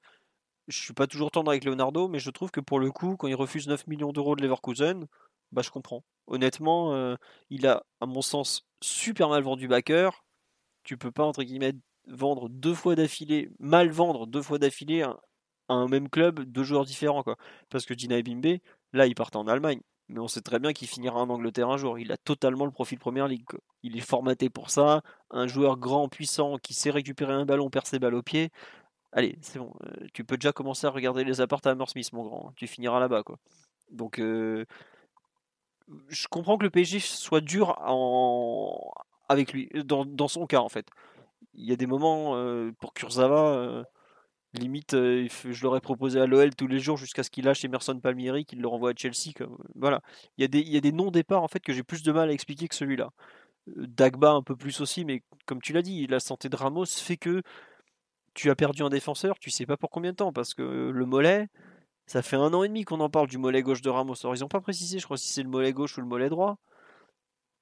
je 0.69 0.81
suis 0.81 0.95
pas 0.95 1.07
toujours 1.07 1.31
tendre 1.31 1.51
avec 1.51 1.65
Leonardo, 1.65 2.09
mais 2.09 2.19
je 2.19 2.31
trouve 2.31 2.51
que 2.51 2.61
pour 2.61 2.81
le 2.81 2.91
coup, 2.91 3.17
quand 3.17 3.29
il 3.29 3.35
refuse 3.35 3.69
9 3.69 3.87
millions 3.87 4.13
d'euros 4.13 4.37
de 4.37 4.43
Leverkusen, 4.43 5.07
bah 5.53 5.63
je 5.63 5.71
comprends. 5.71 6.05
Honnêtement, 6.27 7.17
il 7.51 7.67
a, 7.67 7.85
à 8.01 8.07
mon 8.07 8.23
sens, 8.23 8.67
super 8.83 9.29
mal 9.29 9.43
vendu 9.43 9.69
backer. 9.69 10.25
Tu 10.85 10.97
peux 10.97 11.13
pas, 11.13 11.25
entre 11.25 11.43
guillemets, 11.43 11.75
vendre 12.09 12.49
deux 12.49 12.75
fois 12.75 12.95
d'affilée, 12.95 13.51
mal 13.59 13.91
vendre 13.91 14.27
deux 14.27 14.43
fois 14.43 14.59
d'affilée 14.59 15.03
à 15.03 15.19
un 15.69 15.89
même 15.89 16.09
club, 16.09 16.41
deux 16.41 16.65
joueurs 16.65 16.85
différents. 16.85 17.25
Parce 17.71 17.87
que 17.87 17.95
Gina 17.97 18.21
Bimbe, 18.23 18.59
là, 18.93 19.07
il 19.07 19.15
partait 19.15 19.37
en 19.37 19.47
Allemagne. 19.47 19.81
Mais 20.09 20.21
on 20.21 20.29
sait 20.29 20.41
très 20.41 20.61
bien 20.61 20.73
qu'il 20.73 20.87
finira 20.87 21.21
en 21.21 21.29
Angleterre 21.29 21.69
un 21.69 21.77
jour. 21.77 21.99
Il 21.99 22.13
a 22.13 22.17
totalement 22.17 22.65
le 22.65 22.71
profil 22.71 22.99
Première 22.99 23.27
Ligue. 23.27 23.45
Il 23.83 23.97
est 23.97 24.01
formaté 24.01 24.49
pour 24.51 24.71
ça. 24.71 25.03
Un 25.31 25.49
joueur 25.49 25.77
grand, 25.77 26.09
puissant, 26.09 26.59
qui 26.59 26.75
sait 26.75 26.91
récupérer 26.91 27.33
un 27.33 27.45
ballon, 27.45 27.71
percer 27.71 27.97
ses 27.97 27.99
balles 27.99 28.15
au 28.15 28.23
pied. 28.23 28.51
Allez, 29.17 29.39
c'est 29.41 29.59
bon. 29.59 29.73
Euh, 29.83 30.07
tu 30.13 30.25
peux 30.25 30.37
déjà 30.37 30.53
commencer 30.53 30.87
à 30.87 30.91
regarder 30.91 31.25
les 31.25 31.41
apparts 31.41 31.67
à 31.67 31.87
Smith, 31.87 32.13
mon 32.13 32.25
grand. 32.25 32.53
Tu 32.55 32.67
finiras 32.67 33.01
là-bas. 33.01 33.23
quoi. 33.23 33.39
Donc, 33.91 34.19
euh, 34.19 34.67
je 36.09 36.29
comprends 36.29 36.59
que 36.59 36.65
le 36.65 36.71
PSG 36.71 37.01
soit 37.01 37.41
dur 37.41 37.79
en... 37.81 38.93
avec 39.31 39.55
lui, 39.55 39.71
dans, 39.87 40.29
son 40.29 40.47
cas, 40.47 40.61
en 40.61 40.69
fait. 40.69 40.87
Il 41.55 41.65
y 41.65 41.73
a 41.73 41.77
des 41.77 41.87
moments, 41.87 42.37
euh, 42.37 42.73
pour 42.79 42.93
Kurzawa, 42.93 43.85
limite, 44.53 44.93
je 44.93 45.63
l'aurais 45.63 45.81
proposé 45.81 46.21
à 46.21 46.27
l'OL 46.27 46.55
tous 46.55 46.67
les 46.67 46.79
jours 46.79 46.99
jusqu'à 46.99 47.23
ce 47.23 47.31
qu'il 47.31 47.47
lâche 47.47 47.65
Emerson 47.65 47.99
Palmieri, 47.99 48.45
qu'il 48.45 48.61
le 48.61 48.69
renvoie 48.69 48.91
à 48.91 48.95
Chelsea. 48.95 49.33
Voilà. 49.75 50.03
Il 50.37 50.43
y 50.43 50.45
a 50.45 50.49
des, 50.49 50.61
il 50.61 50.79
des 50.83 50.93
non-départs, 50.93 51.43
en 51.43 51.49
fait, 51.49 51.61
que 51.61 51.73
j'ai 51.73 51.83
plus 51.83 52.03
de 52.03 52.13
mal 52.13 52.29
à 52.29 52.33
expliquer 52.33 52.69
que 52.69 52.75
celui-là. 52.75 53.09
Dagba 53.67 54.33
un 54.33 54.43
peu 54.43 54.57
plus 54.57 54.81
aussi, 54.83 55.07
mais 55.07 55.23
comme 55.47 55.63
tu 55.63 55.73
l'as 55.73 55.83
dit, 55.83 56.07
la 56.07 56.21
santé 56.21 56.51
de 56.51 56.57
Ramos 56.57 56.85
fait 56.87 57.17
que 57.17 57.43
tu 58.37 58.51
as 58.51 58.55
perdu 58.55 58.83
un 58.83 58.91
défenseur, 58.91 59.39
tu 59.39 59.51
sais 59.51 59.67
pas 59.67 59.77
pour 59.77 59.91
combien 59.91 60.13
de 60.13 60.17
temps, 60.17 60.33
parce 60.33 60.55
que 60.55 60.63
le 60.63 61.07
mollet, 61.07 61.49
ça 62.07 62.23
fait 62.23 62.37
un 62.37 62.53
an 62.55 62.63
et 62.63 62.69
demi 62.69 62.85
qu'on 62.85 63.01
en 63.01 63.11
parle 63.11 63.29
du 63.29 63.39
mollet 63.39 63.63
gauche 63.63 63.83
de 63.83 63.91
Ramos. 63.91 64.15
Alors 64.23 64.37
ils 64.37 64.41
n'ont 64.41 64.49
pas 64.49 64.61
précisé, 64.61 64.99
je 64.99 65.05
crois, 65.05 65.17
si 65.17 65.29
c'est 65.33 65.43
le 65.43 65.49
mollet 65.49 65.73
gauche 65.73 65.97
ou 65.99 66.03
le 66.03 66.07
mollet 66.07 66.29
droit. 66.29 66.59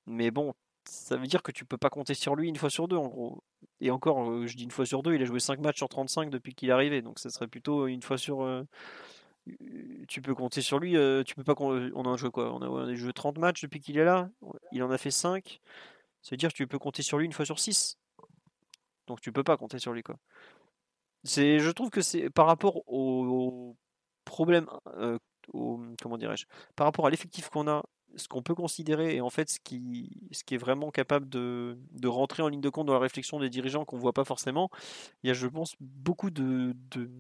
Mais 0.07 0.31
bon, 0.31 0.53
ça 0.85 1.17
veut 1.17 1.27
dire 1.27 1.43
que 1.43 1.53
tu 1.53 1.65
peux 1.65 1.79
pas 1.79 1.91
compter 1.91 2.15
sur 2.15 2.35
lui 2.37 2.49
une 2.49 2.57
fois 2.57 2.71
sur 2.71 2.89
deux, 2.89 2.97
en 2.97 3.09
gros. 3.09 3.43
Et 3.81 3.91
encore, 3.91 4.29
euh, 4.31 4.47
je 4.47 4.57
dis 4.57 4.65
une 4.65 4.71
fois 4.73 4.85
sur 4.85 5.03
deux, 5.03 5.15
il 5.15 5.23
a 5.23 5.25
joué 5.27 5.41
5 5.41 5.61
matchs 5.61 5.79
sur 5.79 5.89
35 5.89 6.29
depuis 6.31 6.55
qu'il 6.55 6.69
est 6.71 6.73
arrivé, 6.73 7.03
donc 7.03 7.21
ça 7.21 7.31
serait 7.31 7.49
plutôt 7.49 7.87
une 7.87 8.03
fois 8.03 8.19
sur. 8.19 8.43
Euh, 8.43 8.65
tu 10.09 10.23
peux 10.23 10.35
compter 10.35 10.61
sur 10.61 10.79
lui, 10.81 10.97
euh, 10.97 11.23
tu 11.23 11.35
peux 11.37 11.45
pas. 11.45 11.55
On 11.59 12.13
a 12.13 12.17
joué 12.17 12.31
quoi? 12.31 12.53
On 12.53 12.63
a, 12.63 12.69
on 12.69 12.89
a 12.89 12.95
joué 12.95 13.13
30 13.13 13.39
matchs 13.39 13.63
depuis 13.63 13.81
qu'il 13.81 13.97
est 13.99 14.05
là, 14.05 14.29
il 14.73 14.83
en 14.83 14.91
a 14.91 14.99
fait 14.99 15.11
5. 15.13 15.61
Ça 16.23 16.31
veut 16.33 16.37
dire 16.37 16.51
que 16.51 16.57
tu 16.57 16.67
peux 16.67 16.79
compter 16.79 17.03
sur 17.03 17.19
lui 17.19 17.27
une 17.27 17.33
fois 17.33 17.45
sur 17.45 17.59
6. 17.61 17.99
Donc 19.07 19.21
tu 19.21 19.33
peux 19.33 19.45
pas 19.45 19.57
compter 19.57 19.79
sur 19.79 19.93
lui, 19.93 20.03
quoi. 20.03 20.17
C'est, 21.25 21.59
je 21.59 21.71
trouve 21.71 21.91
que 21.91 22.03
c'est 22.03 22.31
par 22.31 22.47
rapport 22.47 22.87
au, 22.87 23.77
problème, 24.25 24.67
comment 25.53 26.19
dirais-je, 26.19 26.47
par 26.77 26.87
rapport 26.87 27.07
à 27.07 27.11
l'effectif 27.11 27.49
qu'on 27.49 27.69
a, 27.69 27.83
ce 28.17 28.29
qu'on 28.29 28.43
peut 28.43 28.55
considérer 28.55 29.17
et 29.17 29.21
en 29.21 29.31
fait 29.31 29.51
ce 29.51 29.59
qui, 29.61 30.11
ce 30.33 30.45
qui 30.45 30.55
est 30.55 30.59
vraiment 30.59 30.91
capable 30.91 31.29
de, 31.29 31.79
de, 31.93 32.09
rentrer 32.09 32.43
en 32.43 32.49
ligne 32.49 32.61
de 32.61 32.69
compte 32.69 32.87
dans 32.87 32.93
la 32.93 33.01
réflexion 33.01 33.41
des 33.41 33.51
dirigeants 33.51 33.85
qu'on 33.85 33.99
voit 33.99 34.13
pas 34.13 34.25
forcément, 34.25 34.71
il 35.23 35.29
y 35.29 35.31
a 35.31 35.35
je 35.35 35.47
pense 35.47 35.75
beaucoup 35.81 36.31
de, 36.31 36.75
de, 36.91 37.11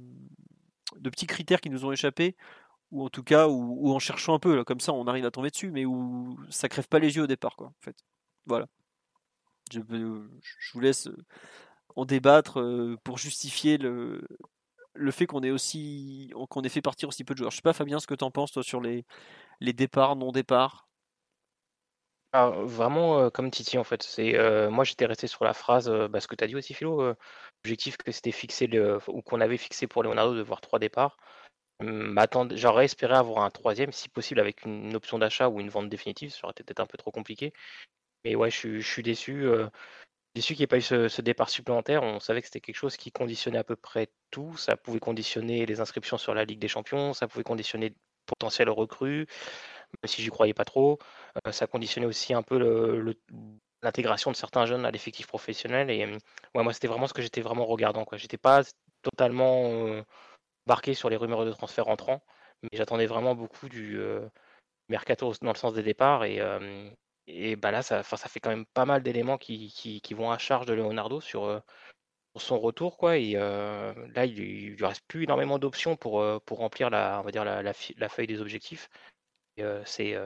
de 0.96 1.10
petits 1.10 1.26
critères 1.26 1.60
qui 1.60 1.70
nous 1.70 1.84
ont 1.84 1.92
échappé 1.92 2.36
ou 2.90 3.04
en 3.04 3.08
tout 3.08 3.24
cas 3.24 3.48
ou, 3.48 3.92
en 3.92 3.98
cherchant 3.98 4.34
un 4.34 4.38
peu 4.38 4.62
comme 4.64 4.80
ça 4.80 4.92
on 4.92 5.06
arrive 5.06 5.24
à 5.24 5.30
tomber 5.30 5.50
dessus 5.50 5.70
mais 5.70 5.84
où 5.84 6.38
ça 6.50 6.68
crève 6.68 6.88
pas 6.88 6.98
les 6.98 7.16
yeux 7.16 7.24
au 7.24 7.26
départ 7.26 7.56
quoi 7.56 7.68
en 7.68 7.80
fait. 7.80 7.96
Voilà. 8.46 8.66
Je, 9.72 9.80
je 9.80 10.72
vous 10.74 10.80
laisse 10.80 11.08
en 11.96 12.04
débattre 12.04 12.60
pour 13.04 13.18
justifier 13.18 13.78
le, 13.78 14.26
le 14.94 15.10
fait 15.10 15.26
qu'on 15.26 15.42
ait 15.42 15.50
aussi 15.50 16.32
qu'on 16.50 16.62
ait 16.62 16.68
fait 16.68 16.82
partir 16.82 17.08
aussi 17.08 17.24
peu 17.24 17.34
de 17.34 17.38
joueurs. 17.38 17.50
Je 17.50 17.56
sais 17.56 17.62
pas 17.62 17.72
Fabien 17.72 18.00
ce 18.00 18.06
que 18.06 18.14
tu 18.14 18.24
en 18.24 18.30
penses 18.30 18.52
toi 18.52 18.62
sur 18.62 18.80
les, 18.80 19.04
les 19.60 19.72
départs, 19.72 20.16
non 20.16 20.32
départs. 20.32 20.88
Ah, 22.32 22.50
vraiment 22.50 23.30
comme 23.30 23.50
Titi 23.50 23.78
en 23.78 23.84
fait. 23.84 24.02
C'est 24.02 24.32
moi 24.68 24.84
j'étais 24.84 25.06
resté 25.06 25.26
sur 25.26 25.44
la 25.44 25.54
phrase 25.54 25.88
bah, 26.10 26.20
ce 26.20 26.26
que 26.26 26.34
tu 26.34 26.44
as 26.44 26.48
dit 26.48 26.56
aussi 26.56 26.74
Philo, 26.74 27.14
l'objectif 27.64 27.96
que 27.96 28.10
c'était 28.10 28.32
fixé 28.32 28.68
ou 29.08 29.22
qu'on 29.22 29.40
avait 29.40 29.56
fixé 29.56 29.86
pour 29.86 30.02
Leonardo 30.02 30.34
de 30.34 30.42
voir 30.42 30.60
trois 30.60 30.78
départs. 30.78 31.16
J'aurais 31.80 32.84
espéré 32.86 33.14
avoir 33.14 33.44
un 33.44 33.50
troisième, 33.50 33.92
si 33.92 34.08
possible 34.08 34.40
avec 34.40 34.64
une 34.64 34.94
option 34.94 35.18
d'achat 35.18 35.48
ou 35.48 35.60
une 35.60 35.68
vente 35.68 35.88
définitive, 35.88 36.30
ça 36.30 36.40
aurait 36.44 36.52
été 36.52 36.62
peut-être 36.64 36.80
un 36.80 36.86
peu 36.86 36.96
trop 36.96 37.10
compliqué. 37.10 37.52
Mais 38.24 38.36
ouais, 38.36 38.50
je, 38.50 38.78
je 38.78 38.88
suis 38.90 39.02
déçu. 39.02 39.46
Déçu 40.34 40.54
qu'il 40.54 40.62
n'y 40.62 40.64
ait 40.64 40.66
pas 40.66 40.78
eu 40.78 40.82
ce, 40.82 41.20
départ 41.22 41.48
supplémentaire. 41.48 42.02
On 42.02 42.18
savait 42.18 42.40
que 42.40 42.48
c'était 42.48 42.60
quelque 42.60 42.76
chose 42.76 42.96
qui 42.96 43.12
conditionnait 43.12 43.58
à 43.58 43.64
peu 43.64 43.76
près 43.76 44.08
tout. 44.30 44.56
Ça 44.56 44.76
pouvait 44.76 44.98
conditionner 44.98 45.64
les 45.64 45.80
inscriptions 45.80 46.18
sur 46.18 46.34
la 46.34 46.44
Ligue 46.44 46.58
des 46.58 46.68
Champions, 46.68 47.14
ça 47.14 47.28
pouvait 47.28 47.44
conditionner 47.44 47.94
potentiel 48.26 48.68
recrues, 48.70 49.26
même 50.02 50.08
si 50.08 50.22
j'y 50.22 50.30
croyais 50.30 50.54
pas 50.54 50.64
trop. 50.64 50.98
Euh, 51.46 51.52
ça 51.52 51.66
conditionnait 51.66 52.06
aussi 52.06 52.34
un 52.34 52.42
peu 52.42 53.14
l'intégration 53.82 54.30
de 54.32 54.36
certains 54.36 54.66
jeunes 54.66 54.84
à 54.84 54.90
l'effectif 54.90 55.26
professionnel. 55.28 55.90
Et 55.90 56.04
moi, 56.54 56.72
c'était 56.72 56.88
vraiment 56.88 57.06
ce 57.06 57.14
que 57.14 57.22
j'étais 57.22 57.40
vraiment 57.40 57.66
regardant. 57.66 58.04
Je 58.12 58.22
n'étais 58.22 58.38
pas 58.38 58.62
totalement 59.02 59.86
euh, 59.86 60.02
embarqué 60.66 60.94
sur 60.94 61.10
les 61.10 61.16
rumeurs 61.16 61.44
de 61.44 61.52
transfert 61.52 61.88
entrants, 61.88 62.22
mais 62.62 62.70
j'attendais 62.72 63.06
vraiment 63.06 63.34
beaucoup 63.36 63.68
du 63.68 63.98
euh, 64.00 64.28
mercato 64.88 65.32
dans 65.42 65.52
le 65.52 65.58
sens 65.58 65.74
des 65.74 65.82
départs. 65.82 66.24
Et, 66.24 66.40
et 67.26 67.56
bah 67.56 67.70
là, 67.70 67.82
ça, 67.82 68.02
ça 68.02 68.28
fait 68.28 68.40
quand 68.40 68.50
même 68.50 68.66
pas 68.66 68.84
mal 68.84 69.02
d'éléments 69.02 69.38
qui, 69.38 69.70
qui, 69.72 70.14
vont 70.14 70.30
à 70.30 70.38
charge 70.38 70.66
de 70.66 70.74
Leonardo 70.74 71.20
sur, 71.20 71.62
son 72.36 72.58
retour. 72.58 72.98
Quoi. 72.98 73.16
Et 73.18 73.32
là, 73.34 74.26
il 74.26 74.34
ne 74.72 74.76
lui 74.76 74.84
reste 74.84 75.04
plus 75.08 75.24
énormément 75.24 75.58
d'options 75.58 75.96
pour, 75.96 76.24
pour 76.42 76.58
remplir 76.58 76.90
la, 76.90 77.20
on 77.20 77.22
va 77.22 77.30
dire 77.30 77.44
la, 77.44 78.08
feuille 78.08 78.26
des 78.26 78.40
objectifs. 78.40 78.90
c'est 79.84 80.16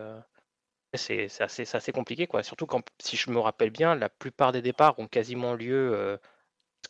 c'est 0.95 1.43
assez, 1.43 1.77
assez, 1.77 1.93
compliqué. 1.93 2.27
Quoi. 2.27 2.43
Surtout 2.43 2.67
quand, 2.67 2.83
si 3.01 3.17
je 3.17 3.31
me 3.31 3.39
rappelle 3.39 3.71
bien, 3.71 3.95
la 3.95 4.09
plupart 4.09 4.53
des 4.53 4.63
départs 4.63 4.99
ont 4.99 5.07
quasiment 5.07 5.55
lieu. 5.55 6.19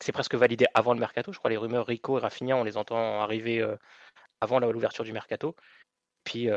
c'est 0.01 0.12
presque 0.12 0.35
validé 0.35 0.66
avant 0.74 0.94
le 0.94 1.01
mercato. 1.01 1.32
Je 1.32 1.39
crois 1.39 1.51
les 1.51 1.56
rumeurs 1.56 1.86
Rico 1.86 2.18
et 2.18 2.20
Rafinha, 2.22 2.56
on 2.56 2.64
les 2.64 2.76
entend 2.76 3.20
arriver 3.20 3.62
avant 4.40 4.60
l'ouverture 4.60 5.05
du 5.05 5.12
mercato. 5.12 5.55
Puis 6.24 6.48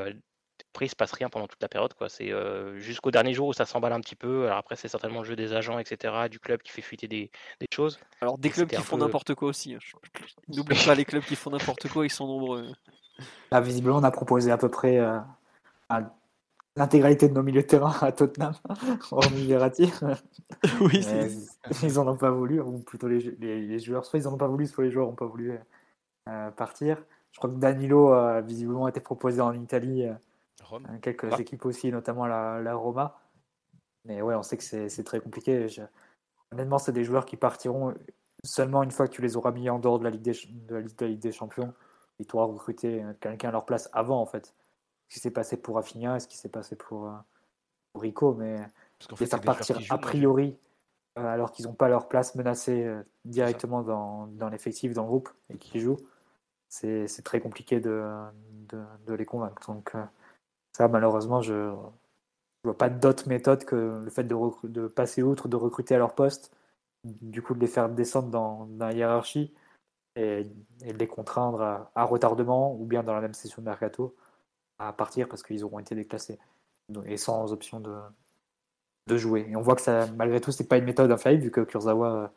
après, 0.72 0.86
il 0.86 0.90
se 0.90 0.96
passe 0.96 1.12
rien 1.12 1.30
pendant 1.30 1.48
toute 1.48 1.62
la 1.62 1.68
période. 1.68 1.94
quoi. 1.94 2.08
C'est 2.08 2.32
jusqu'au 2.78 3.12
dernier 3.12 3.34
jour 3.34 3.50
où 3.50 3.54
ça 3.54 3.66
s'emballe 3.66 3.92
un 3.92 4.00
petit 4.00 4.16
peu. 4.16 4.46
Alors 4.46 4.58
après, 4.58 4.78
c'est 4.78 4.88
certainement 4.88 5.20
le 5.20 5.26
jeu 5.26 5.36
des 5.36 5.52
agents, 5.52 5.80
etc., 5.80 6.30
du 6.30 6.40
club 6.40 6.62
qui 6.62 6.72
fait 6.72 6.82
fuiter 6.82 7.10
des, 7.10 7.30
choses. 7.74 8.00
Alors 8.22 8.38
des 8.38 8.50
clubs 8.50 8.70
qui 8.70 8.78
font 8.78 8.98
n'importe 8.98 9.36
quoi 9.36 9.50
aussi. 9.50 9.76
Hein. 9.76 9.80
N'oublie 10.48 10.82
pas 10.86 10.96
les 10.96 11.04
clubs 11.04 11.24
qui 11.24 11.36
font 11.36 11.50
n'importe 11.50 11.90
quoi, 11.90 12.06
ils 12.06 12.10
sont 12.10 12.26
nombreux. 12.26 12.72
Là, 13.52 13.60
visiblement, 13.60 13.98
on 13.98 14.04
a 14.04 14.12
proposé 14.12 14.50
à 14.50 14.58
peu 14.58 14.70
près 14.70 14.98
l'intégralité 16.78 17.28
de 17.28 17.34
nos 17.34 17.44
milieux 17.44 17.64
de 17.64 17.68
terrain 17.68 17.94
à 18.02 18.14
Tottenham, 18.14 18.54
hormis 19.12 19.46
Verratti. 19.46 19.92
oui, 20.80 21.06
ils 21.84 22.00
en 22.00 22.08
ont 22.08 22.18
pas 22.18 22.32
voulu, 22.32 22.62
ou 22.62 22.80
plutôt 22.80 23.10
les, 23.10 23.20
les, 23.20 23.80
joueurs, 23.80 24.06
soit 24.06 24.20
ils 24.20 24.28
en 24.28 24.34
ont 24.34 24.38
pas 24.38 24.48
voulu, 24.48 24.68
soit 24.68 24.86
les 24.86 24.92
joueurs 24.92 25.08
n'ont 25.08 25.16
pas 25.16 25.26
voulu 25.26 25.60
partir. 26.56 27.04
Je 27.34 27.40
crois 27.40 27.50
que 27.50 27.56
Danilo 27.56 28.14
a 28.14 28.40
visiblement 28.40 28.88
été 28.88 29.02
proposé 29.02 29.42
en 29.42 29.54
Italie 29.54 30.06
euh, 30.74 30.98
quelques 31.02 31.32
ah. 31.32 31.40
équipes 31.40 31.66
aussi, 31.66 31.92
notamment 31.92 32.26
la, 32.26 32.76
Roma. 32.76 33.20
Mais 34.06 34.22
ouais, 34.22 34.36
on 34.36 34.44
sait 34.44 34.58
que 34.58 34.64
c'est 34.64 35.04
très 35.04 35.20
compliqué. 35.20 35.68
Honnêtement, 36.52 36.78
c'est 36.78 36.92
des 36.92 37.04
joueurs 37.04 37.26
qui 37.26 37.38
partiront 37.38 37.94
seulement 38.44 38.84
une 38.84 38.92
fois 38.92 39.08
que 39.08 39.14
tu 39.14 39.22
les 39.22 39.38
auras 39.38 39.52
mis 39.52 39.70
en 39.70 39.80
dehors 39.80 40.00
de 40.00 40.04
la 40.04 40.10
Ligue 40.10 40.22
des, 40.22 40.34
de 40.68 40.76
la, 40.76 41.08
Ligue 41.08 41.20
des 41.20 41.32
Champions. 41.32 41.74
Et 42.20 42.26
tu 42.26 42.36
auras 42.36 42.46
recruté 42.46 43.04
quelqu'un 43.20 43.50
à 43.50 43.52
leur 43.52 43.66
place 43.66 43.90
avant, 43.94 44.22
en 44.22 44.26
fait. 44.26 44.54
Ce 45.10 45.16
qui 45.16 45.20
s'est 45.20 45.32
passé 45.32 45.58
pour 45.58 45.76
Rafinha, 45.76 46.20
ce 46.20 46.28
qui 46.28 46.38
s'est 46.38 46.50
passé 46.50 46.76
pour, 46.76 47.08
euh, 47.08 47.14
Rico, 47.96 48.34
mais 48.34 48.58
les 49.20 49.26
faire 49.26 49.42
partir 49.42 49.78
a 49.90 49.98
priori, 49.98 50.58
euh, 51.20 51.26
alors 51.26 51.52
qu'ils 51.52 51.66
n'ont 51.66 51.74
pas 51.74 51.90
leur 51.90 52.08
place 52.08 52.36
menacée 52.36 52.90
directement 53.26 53.82
dans, 53.82 54.28
dans 54.28 54.50
l'effectif, 54.50 54.94
dans 54.94 55.04
le 55.04 55.10
groupe, 55.10 55.30
et 55.50 55.58
qui 55.58 55.80
jouent, 55.80 56.00
c'est 56.70 57.24
très 57.24 57.42
compliqué 57.42 57.80
de, 57.80 58.08
de, 58.70 58.82
de, 59.06 59.14
les 59.14 59.26
convaincre. 59.26 59.62
Donc, 59.68 59.94
ça, 60.74 60.88
malheureusement, 60.88 61.42
je 61.42 61.54
ne 61.54 61.76
vois 62.64 62.78
pas 62.78 62.90
d'autre 62.90 63.28
méthode 63.28 63.66
que 63.66 64.02
le 64.04 64.10
fait 64.10 64.24
de, 64.24 64.88
passer 64.88 65.24
outre, 65.24 65.48
de 65.48 65.56
recruter 65.56 65.96
à 65.96 65.98
leur 65.98 66.16
poste, 66.16 66.56
du 67.04 67.42
coup 67.42 67.54
de 67.54 67.60
les 67.60 67.68
faire 67.68 67.90
descendre 67.90 68.30
dans, 68.30 68.70
la 68.78 68.94
hiérarchie 68.94 69.54
et, 70.16 70.44
de 70.44 70.98
les 70.98 71.08
contraindre 71.08 71.90
à, 71.96 72.04
retardement 72.04 72.76
ou 72.76 72.86
bien 72.86 73.04
dans 73.04 73.14
la 73.14 73.22
même 73.22 73.34
session 73.34 73.62
de 73.62 73.68
mercato 73.68 74.16
à 74.80 74.94
partir 74.94 75.28
parce 75.28 75.44
qu'ils 75.44 75.64
auront 75.64 75.80
été 75.80 75.96
déclassés 75.96 76.40
et 77.06 77.18
sans 77.18 77.54
option 77.54 77.80
de, 77.80 77.92
jouer. 79.18 79.46
Et 79.50 79.56
on 79.58 79.62
voit 79.62 79.76
que 79.76 79.82
ça, 79.82 80.08
malgré 80.16 80.40
tout, 80.40 80.54
c'est 80.54 80.68
pas 80.68 80.78
une 80.78 80.86
méthode 80.86 81.12
infaillible 81.12 81.44
vu 81.44 81.52
que 81.52 81.62
Kurzawa, 81.62 82.32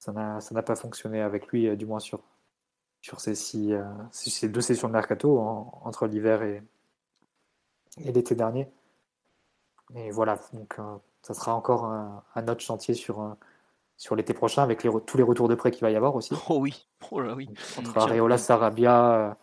ça 0.00 0.12
n'a 0.12 0.62
pas 0.62 0.74
fonctionné 0.74 1.20
avec 1.20 1.46
lui, 1.48 1.76
du 1.76 1.86
moins 1.86 2.00
sur, 2.00 2.20
ces, 3.18 3.36
six, 3.36 3.72
euh, 3.72 3.84
ces 4.10 4.48
deux 4.48 4.60
sessions 4.60 4.88
de 4.88 4.94
mercato 4.94 5.38
entre 5.38 6.06
l'hiver 6.08 6.42
et, 6.42 6.60
et 8.04 8.12
l'été 8.12 8.34
dernier. 8.34 8.68
Et 9.94 10.10
voilà, 10.10 10.38
donc 10.52 10.78
euh, 10.78 10.96
ça 11.22 11.34
sera 11.34 11.54
encore 11.54 11.84
un, 11.84 12.48
autre 12.48 12.60
chantier 12.60 12.94
sur, 12.94 13.20
euh, 13.20 13.30
sur 13.96 14.16
l'été 14.16 14.34
prochain 14.34 14.62
avec 14.62 14.82
les, 14.82 14.90
tous 15.06 15.16
les 15.16 15.22
retours 15.22 15.48
de 15.48 15.54
prêt 15.54 15.70
qu'il 15.70 15.80
va 15.82 15.90
y 15.90 15.96
avoir 15.96 16.14
aussi. 16.14 16.34
Oh 16.48 16.58
oui, 16.58 16.86
oh 17.10 17.20
là 17.20 17.34
oui. 17.34 17.48
Entre 17.78 17.96
Areola, 17.96 18.38
Sarabia, 18.38 19.14
euh, 19.14 19.34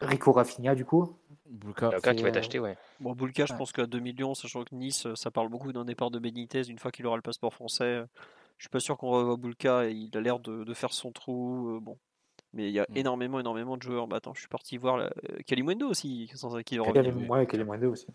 Rico 0.00 0.32
Rafinha 0.32 0.74
du 0.74 0.84
coup. 0.84 1.16
Bulka 1.48 1.90
qui 2.12 2.22
va 2.22 2.28
être 2.28 2.36
acheté, 2.36 2.58
ouais. 2.58 2.76
Bon, 3.00 3.12
Bulka, 3.12 3.46
je 3.46 3.54
pense 3.54 3.72
qu'à 3.72 3.86
2 3.86 4.00
millions, 4.00 4.34
sachant 4.34 4.64
que 4.64 4.74
Nice, 4.74 5.06
ça 5.14 5.30
parle 5.30 5.48
beaucoup 5.48 5.72
d'un 5.72 5.84
départ 5.84 6.10
de 6.10 6.18
Benitez 6.18 6.68
une 6.68 6.78
fois 6.78 6.90
qu'il 6.90 7.06
aura 7.06 7.16
le 7.16 7.22
passeport 7.22 7.54
français. 7.54 8.02
Je 8.58 8.64
suis 8.64 8.68
pas 8.68 8.80
sûr 8.80 8.98
qu'on 8.98 9.10
revoit 9.10 9.36
Bulka. 9.36 9.86
Il 9.86 10.10
a 10.16 10.20
l'air 10.20 10.40
de, 10.40 10.74
faire 10.74 10.92
son 10.92 11.12
trou. 11.12 11.78
bon. 11.80 11.96
Mais 12.52 12.68
il 12.68 12.72
y 12.72 12.80
a 12.80 12.86
mm. 12.88 12.96
énormément, 12.96 13.40
énormément 13.40 13.76
de 13.76 13.82
joueurs. 13.82 14.06
Bah, 14.06 14.16
attends, 14.16 14.34
je 14.34 14.40
suis 14.40 14.48
parti 14.48 14.76
voir 14.76 14.96
la... 14.96 15.10
Kalimwendo 15.46 15.88
aussi, 15.88 16.30
sans 16.34 16.62
qui 16.62 16.78
revenir. 16.78 17.30
Ouais, 17.30 17.46
Kalimwendo 17.46 17.92
aussi. 17.92 18.06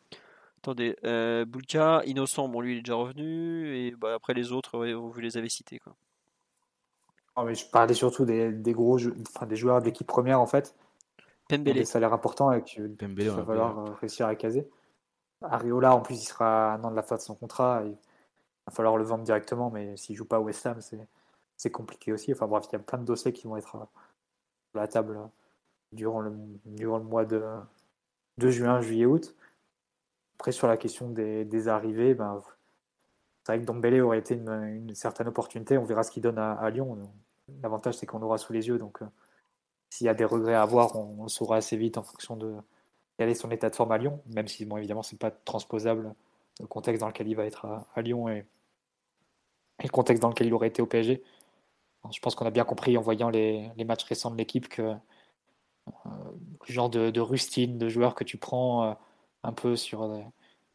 Attendez, 0.60 0.96
euh, 1.06 1.44
Bulka, 1.44 2.04
Innocent, 2.06 2.48
bon 2.48 2.62
lui 2.62 2.74
il 2.74 2.78
est 2.78 2.82
déjà 2.82 2.94
revenu, 2.94 3.76
et 3.76 3.92
bah, 3.92 4.14
après 4.14 4.36
les 4.36 4.52
autres, 4.52 4.86
vous 4.94 5.20
les 5.20 5.36
avez 5.36 5.50
cités. 5.50 5.80
Quoi. 5.80 5.96
Oh, 7.36 7.44
mais 7.44 7.56
je 7.56 7.66
parlais 7.68 7.96
surtout 7.96 8.26
des, 8.26 8.52
des 8.52 8.74
gros 8.74 9.00
enfin, 9.22 9.48
des 9.48 9.56
joueurs 9.56 9.82
d'équipe 9.82 10.06
première 10.06 10.40
en 10.40 10.46
fait. 10.46 10.76
Pembele. 11.48 11.74
Des 11.74 11.86
salaires 11.86 12.14
importants 12.14 12.52
et 12.52 12.62
qu'il 12.64 12.96
va 12.96 13.44
falloir 13.44 13.80
euh, 13.80 13.94
réussir 14.00 14.28
à 14.28 14.36
caser. 14.36 14.70
Ariola, 15.42 15.96
en 15.96 16.02
plus, 16.02 16.22
il 16.22 16.26
sera 16.26 16.76
un 16.76 16.84
an 16.84 16.92
de 16.92 16.96
la 16.96 17.02
fin 17.02 17.16
de 17.16 17.22
son 17.22 17.34
contrat. 17.34 17.82
Il 17.86 17.98
va 18.68 18.72
falloir 18.72 18.98
le 18.98 19.04
vendre 19.04 19.24
directement, 19.24 19.72
mais 19.72 19.98
s'il 19.98 20.16
joue 20.16 20.26
pas 20.26 20.40
au 20.40 20.44
West 20.44 20.66
Ham, 20.68 20.78
c'est 21.58 21.72
compliqué 21.72 22.14
aussi. 22.14 22.32
Enfin 22.32 22.46
bref, 22.46 22.66
il 22.70 22.74
y 22.74 22.76
a 22.76 22.80
plein 22.80 23.00
de 23.00 23.06
dossiers 23.06 23.34
qui 23.34 23.48
vont 23.48 23.58
être 23.58 23.76
euh, 23.76 23.86
la 24.74 24.88
table 24.88 25.20
durant 25.92 26.22
le, 26.22 26.34
durant 26.66 26.98
le 26.98 27.04
mois 27.04 27.26
de, 27.26 27.44
de 28.38 28.50
juin, 28.50 28.82
juillet, 28.82 29.06
août. 29.06 29.36
Après, 30.36 30.52
sur 30.52 30.68
la 30.68 30.78
question 30.78 31.10
des, 31.10 31.68
arrivées, 31.68 32.14
ben, 32.14 32.42
c'est 33.44 33.54
vrai 33.54 33.62
que 33.62 33.66
Dombele 33.66 34.02
aurait 34.02 34.20
été 34.20 34.36
une, 34.36 34.94
certaine 34.96 35.28
opportunité. 35.28 35.78
On 35.78 35.84
verra 35.84 36.04
ce 36.04 36.12
qu'il 36.12 36.24
donne 36.24 36.40
à, 36.40 36.70
Lyon. 36.70 36.98
L'avantage, 37.62 37.96
c'est 37.96 38.06
qu'on 38.06 38.20
l'aura 38.20 38.38
sous 38.38 38.54
les 38.54 38.68
yeux. 38.68 38.78
Donc, 38.78 39.02
euh, 39.02 39.06
s'il 39.90 40.06
y 40.06 40.10
a 40.10 40.14
des 40.14 40.26
regrets 40.26 40.56
à 40.56 40.64
avoir, 40.64 40.96
on, 40.96 41.28
saura 41.28 41.58
assez 41.58 41.78
vite 41.78 41.98
en 41.98 42.04
fonction 42.04 42.36
de 42.38 42.56
quel 43.18 43.30
est 43.30 43.36
son 43.36 43.52
état 43.52 43.70
de 43.70 43.76
forme 43.76 43.92
à 43.92 43.98
Lyon. 43.98 44.22
Même 44.34 44.48
si, 44.48 44.66
bon, 44.66 44.78
évidemment, 44.78 45.04
c'est 45.04 45.20
pas 45.20 45.32
transposable 45.32 46.14
le 46.60 46.68
contexte 46.68 47.02
dans 47.02 47.08
lequel 47.08 47.28
il 47.28 47.36
va 47.36 47.46
être 47.46 47.66
à, 47.66 48.02
Lyon 48.02 48.30
et, 48.30 48.46
le 49.84 49.90
contexte 49.90 50.22
dans 50.22 50.30
lequel 50.30 50.48
il 50.48 50.54
aurait 50.54 50.68
été 50.68 50.82
au 50.82 50.86
PSG. 50.86 51.24
Je 52.12 52.20
pense 52.20 52.36
qu'on 52.36 52.46
a 52.46 52.52
bien 52.52 52.64
compris 52.64 52.98
en 52.98 53.02
voyant 53.02 53.30
les, 53.30 53.72
matchs 53.86 54.04
récents 54.06 54.32
de 54.32 54.38
l'équipe 54.38 54.68
que 54.68 54.82
euh, 54.82 54.96
le 56.68 56.74
genre 56.74 56.90
de, 56.90 57.20
rustine, 57.20 57.78
de 57.78 57.90
joueurs 57.90 58.16
que 58.16 58.24
tu 58.24 58.38
prends. 58.38 58.84
Euh, 58.84 58.94
un 59.44 59.54
peu 59.54 59.76
sur, 59.76 60.08
des, 60.08 60.24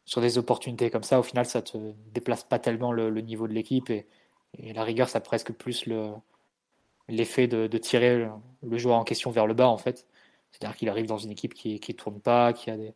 sur 0.05 0.21
des 0.21 0.37
opportunités 0.37 0.89
comme 0.89 1.03
ça, 1.03 1.19
au 1.19 1.23
final, 1.23 1.45
ça 1.45 1.61
te 1.61 1.77
déplace 2.13 2.43
pas 2.43 2.59
tellement 2.59 2.91
le, 2.91 3.09
niveau 3.21 3.47
de 3.47 3.53
l'équipe 3.53 3.89
et, 3.89 4.07
la 4.59 4.83
rigueur, 4.83 5.09
ça 5.09 5.19
a 5.19 5.21
presque 5.21 5.51
plus 5.53 5.85
le, 5.85 6.11
l'effet 7.09 7.47
de, 7.47 7.77
tirer 7.77 8.27
le, 8.63 8.77
joueur 8.77 8.97
en 8.97 9.03
question 9.03 9.31
vers 9.31 9.47
le 9.47 9.53
bas, 9.53 9.67
en 9.67 9.77
fait. 9.77 10.07
C'est-à-dire 10.51 10.75
qu'il 10.77 10.89
arrive 10.89 11.05
dans 11.07 11.17
une 11.17 11.31
équipe 11.31 11.53
qui 11.53 11.79
ne 11.87 11.93
tourne 11.93 12.19
pas, 12.19 12.53
qui 12.53 12.69
a 12.71 12.77
des, 12.77 12.93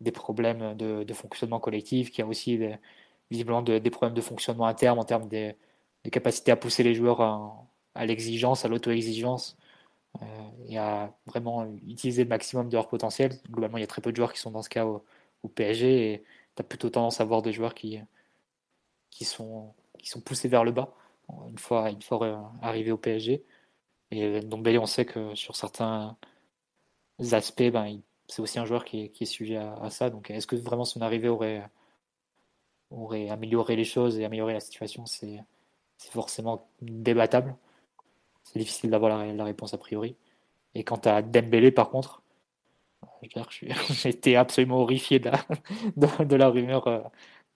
des 0.00 0.12
problèmes 0.12 0.74
de, 0.76 1.12
fonctionnement 1.14 1.60
collectif, 1.60 2.10
qui 2.10 2.22
a 2.22 2.26
aussi 2.26 2.58
des, 2.58 2.76
visiblement 3.30 3.62
des 3.62 3.90
problèmes 3.90 4.14
de 4.14 4.20
fonctionnement 4.20 4.66
interne 4.66 4.98
en 4.98 5.04
termes 5.04 5.28
des, 5.28 5.56
capacités 6.10 6.52
à 6.52 6.56
pousser 6.56 6.82
les 6.82 6.94
joueurs 6.94 7.20
à, 7.20 7.66
à 7.94 8.06
l'exigence, 8.06 8.64
à 8.64 8.68
l'auto-exigence. 8.68 9.56
Euh, 10.20 10.26
et 10.68 10.78
à 10.78 11.14
vraiment 11.26 11.64
utiliser 11.86 12.24
le 12.24 12.28
maximum 12.28 12.68
de 12.68 12.74
leur 12.76 12.88
potentiel. 12.88 13.32
Globalement, 13.50 13.78
il 13.78 13.80
y 13.80 13.84
a 13.84 13.86
très 13.86 14.02
peu 14.02 14.12
de 14.12 14.16
joueurs 14.16 14.32
qui 14.32 14.40
sont 14.40 14.50
dans 14.50 14.62
ce 14.62 14.68
cas 14.68 14.84
au, 14.84 15.04
PSG 15.54 16.12
et 16.12 16.24
tu 16.54 16.60
as 16.60 16.64
plutôt 16.64 16.90
tendance 16.90 17.20
à 17.20 17.24
voir 17.24 17.42
des 17.42 17.52
joueurs 17.52 17.74
qui, 17.74 17.98
qui, 19.10 19.24
sont, 19.24 19.74
qui 19.98 20.08
sont 20.08 20.20
poussés 20.20 20.48
vers 20.48 20.64
le 20.64 20.72
bas 20.72 20.94
une 21.50 21.58
fois, 21.58 21.90
une 21.90 22.02
fois 22.02 22.24
euh, 22.24 22.36
arrivés 22.60 22.92
au 22.92 22.98
PSG. 22.98 23.44
Et 24.10 24.40
donc 24.40 24.66
on 24.66 24.86
sait 24.86 25.06
que 25.06 25.34
sur 25.34 25.56
certains 25.56 26.16
aspects, 27.32 27.70
ben, 27.72 28.00
c'est 28.28 28.42
aussi 28.42 28.58
un 28.58 28.66
joueur 28.66 28.84
qui 28.84 29.04
est, 29.04 29.08
qui 29.10 29.24
est 29.24 29.26
sujet 29.26 29.56
à, 29.56 29.90
ça. 29.90 30.10
Donc 30.10 30.30
est-ce 30.30 30.46
que 30.46 30.56
vraiment 30.56 30.84
son 30.84 31.00
arrivée 31.02 31.28
aurait, 31.28 31.68
aurait 32.90 33.28
amélioré 33.30 33.76
les 33.76 33.84
choses 33.84 34.18
et 34.18 34.24
amélioré 34.24 34.52
la 34.52 34.60
situation? 34.60 35.06
C'est 35.06 35.40
forcément 35.98 36.68
débattable 36.82 37.56
c'est 38.52 38.58
difficile 38.58 38.90
d'avoir 38.90 39.24
la, 39.24 39.44
réponse 39.44 39.74
a 39.74 39.78
priori. 39.78 40.16
Et 40.74 40.84
quant 40.84 41.00
à 41.04 41.22
Dembélé, 41.22 41.70
par 41.70 41.90
contre, 41.90 42.22
j'ai 43.22 44.08
été 44.08 44.36
absolument 44.36 44.78
horrifié 44.78 45.18
de 45.18 45.30
la, 45.30 45.44
de, 46.24 46.36
la 46.36 46.48
rumeur 46.48 46.86
euh, 46.86 47.00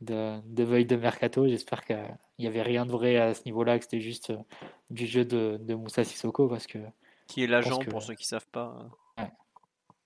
de, 0.00 0.40
de 0.40 0.64
veille 0.64 0.86
de 0.86 0.96
Mercato. 0.96 1.46
J'espère 1.46 1.84
qu'il 1.84 1.98
n'y 2.38 2.46
avait 2.46 2.62
rien 2.62 2.86
de 2.86 2.92
vrai 2.92 3.16
à 3.16 3.34
ce 3.34 3.42
niveau-là, 3.44 3.78
que 3.78 3.84
c'était 3.84 4.00
juste 4.00 4.30
euh, 4.30 4.38
du 4.90 5.06
jeu 5.06 5.24
de, 5.24 5.58
de 5.60 5.74
Moussa 5.74 6.04
Sissoko. 6.04 6.48
Parce 6.48 6.66
que, 6.66 6.78
Qui 7.26 7.44
est 7.44 7.46
l'agent, 7.46 7.78
pour 7.78 8.02
ceux 8.02 8.14
qui 8.14 8.24
ne 8.24 8.28
savent 8.28 8.48
pas. 8.50 8.74
Hein. 9.16 9.28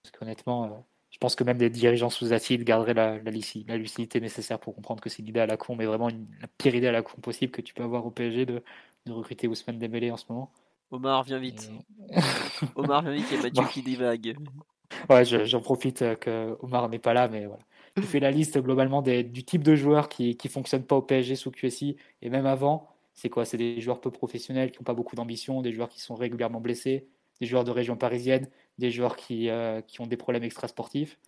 Parce 0.03 0.17
qu'honnêtement, 0.17 0.65
euh, 0.65 0.69
je 1.11 1.19
pense 1.19 1.37
que 1.37 1.45
même 1.45 1.59
des 1.59 1.71
dirigeants 1.71 2.11
sous 2.11 2.33
acide 2.33 2.65
garderaient 2.65 2.95
la, 2.95 3.19
la, 3.19 3.31
la, 3.31 3.77
lucidité 3.77 4.21
nécessaire 4.21 4.59
pour 4.59 4.75
comprendre 4.75 5.03
que 5.03 5.11
c'est 5.11 5.23
l'idée 5.23 5.41
à 5.41 5.47
la 5.47 5.57
con, 5.57 5.77
mais 5.77 5.85
vraiment 5.85 6.09
la 6.09 6.49
pire 6.57 6.75
idée 6.75 6.87
à 6.87 6.93
la 6.93 7.03
con 7.03 7.21
possible 7.21 7.53
que 7.53 7.61
tu 7.61 7.75
peux 7.75 7.83
avoir 7.83 8.07
au 8.07 8.11
PSG 8.11 8.47
de, 8.47 8.63
de 9.07 9.13
recruter 9.13 9.47
Ousmane 9.47 9.79
Dembélé 9.79 10.11
en 10.11 10.17
ce 10.17 10.25
moment. 10.29 10.51
Omar, 10.91 11.23
viens 11.25 11.39
vite. 11.39 11.71
Omar, 12.77 13.03
viens 13.03 13.13
vite, 13.13 13.27
il 13.31 13.37
y 13.37 13.39
a 13.39 13.43
Mathieu 13.43 13.65
qui 13.73 13.83
divague. 13.83 14.37
Ouais, 15.09 15.25
j'en 15.25 15.61
profite 15.61 16.03
euh, 16.03 16.17
que 16.17 16.57
Omar 16.61 16.89
n'est 16.89 16.99
pas 16.99 17.15
là, 17.15 17.29
mais 17.29 17.47
voilà. 17.47 17.63
Je 17.97 18.03
fais 18.03 18.19
la 18.19 18.33
liste 18.33 18.59
globalement 18.59 19.03
des, 19.03 19.23
du 19.23 19.45
type 19.45 19.63
de 19.63 19.77
joueurs 19.77 20.09
qui 20.09 20.37
ne 20.43 20.49
fonctionnent 20.51 20.85
pas 20.85 20.97
au 20.97 21.03
PSG 21.03 21.37
sous 21.37 21.53
QSI, 21.53 21.97
et 22.23 22.29
même 22.29 22.45
avant, 22.45 22.89
c'est 23.15 23.29
quoi? 23.29 23.45
C'est 23.45 23.57
des 23.57 23.81
joueurs 23.81 24.01
peu 24.01 24.11
professionnels 24.11 24.73
qui 24.73 24.79
n'ont 24.79 24.85
pas 24.85 24.95
beaucoup 24.95 25.15
d'ambition, 25.15 25.63
des 25.63 25.73
joueurs 25.73 25.89
qui 25.89 26.01
sont 26.01 26.17
régulièrement 26.17 26.61
blessés, 26.61 27.07
des 27.41 27.47
joueurs 27.47 27.65
de 27.65 27.71
région 27.71 27.97
parisienne, 27.97 28.49
des 28.79 28.91
joueurs 28.91 29.17
qui, 29.17 29.49
euh, 29.49 29.81
qui 29.81 30.01
ont 30.01 30.07
des 30.07 30.17
problèmes 30.17 30.45
extrasportifs. 30.45 31.19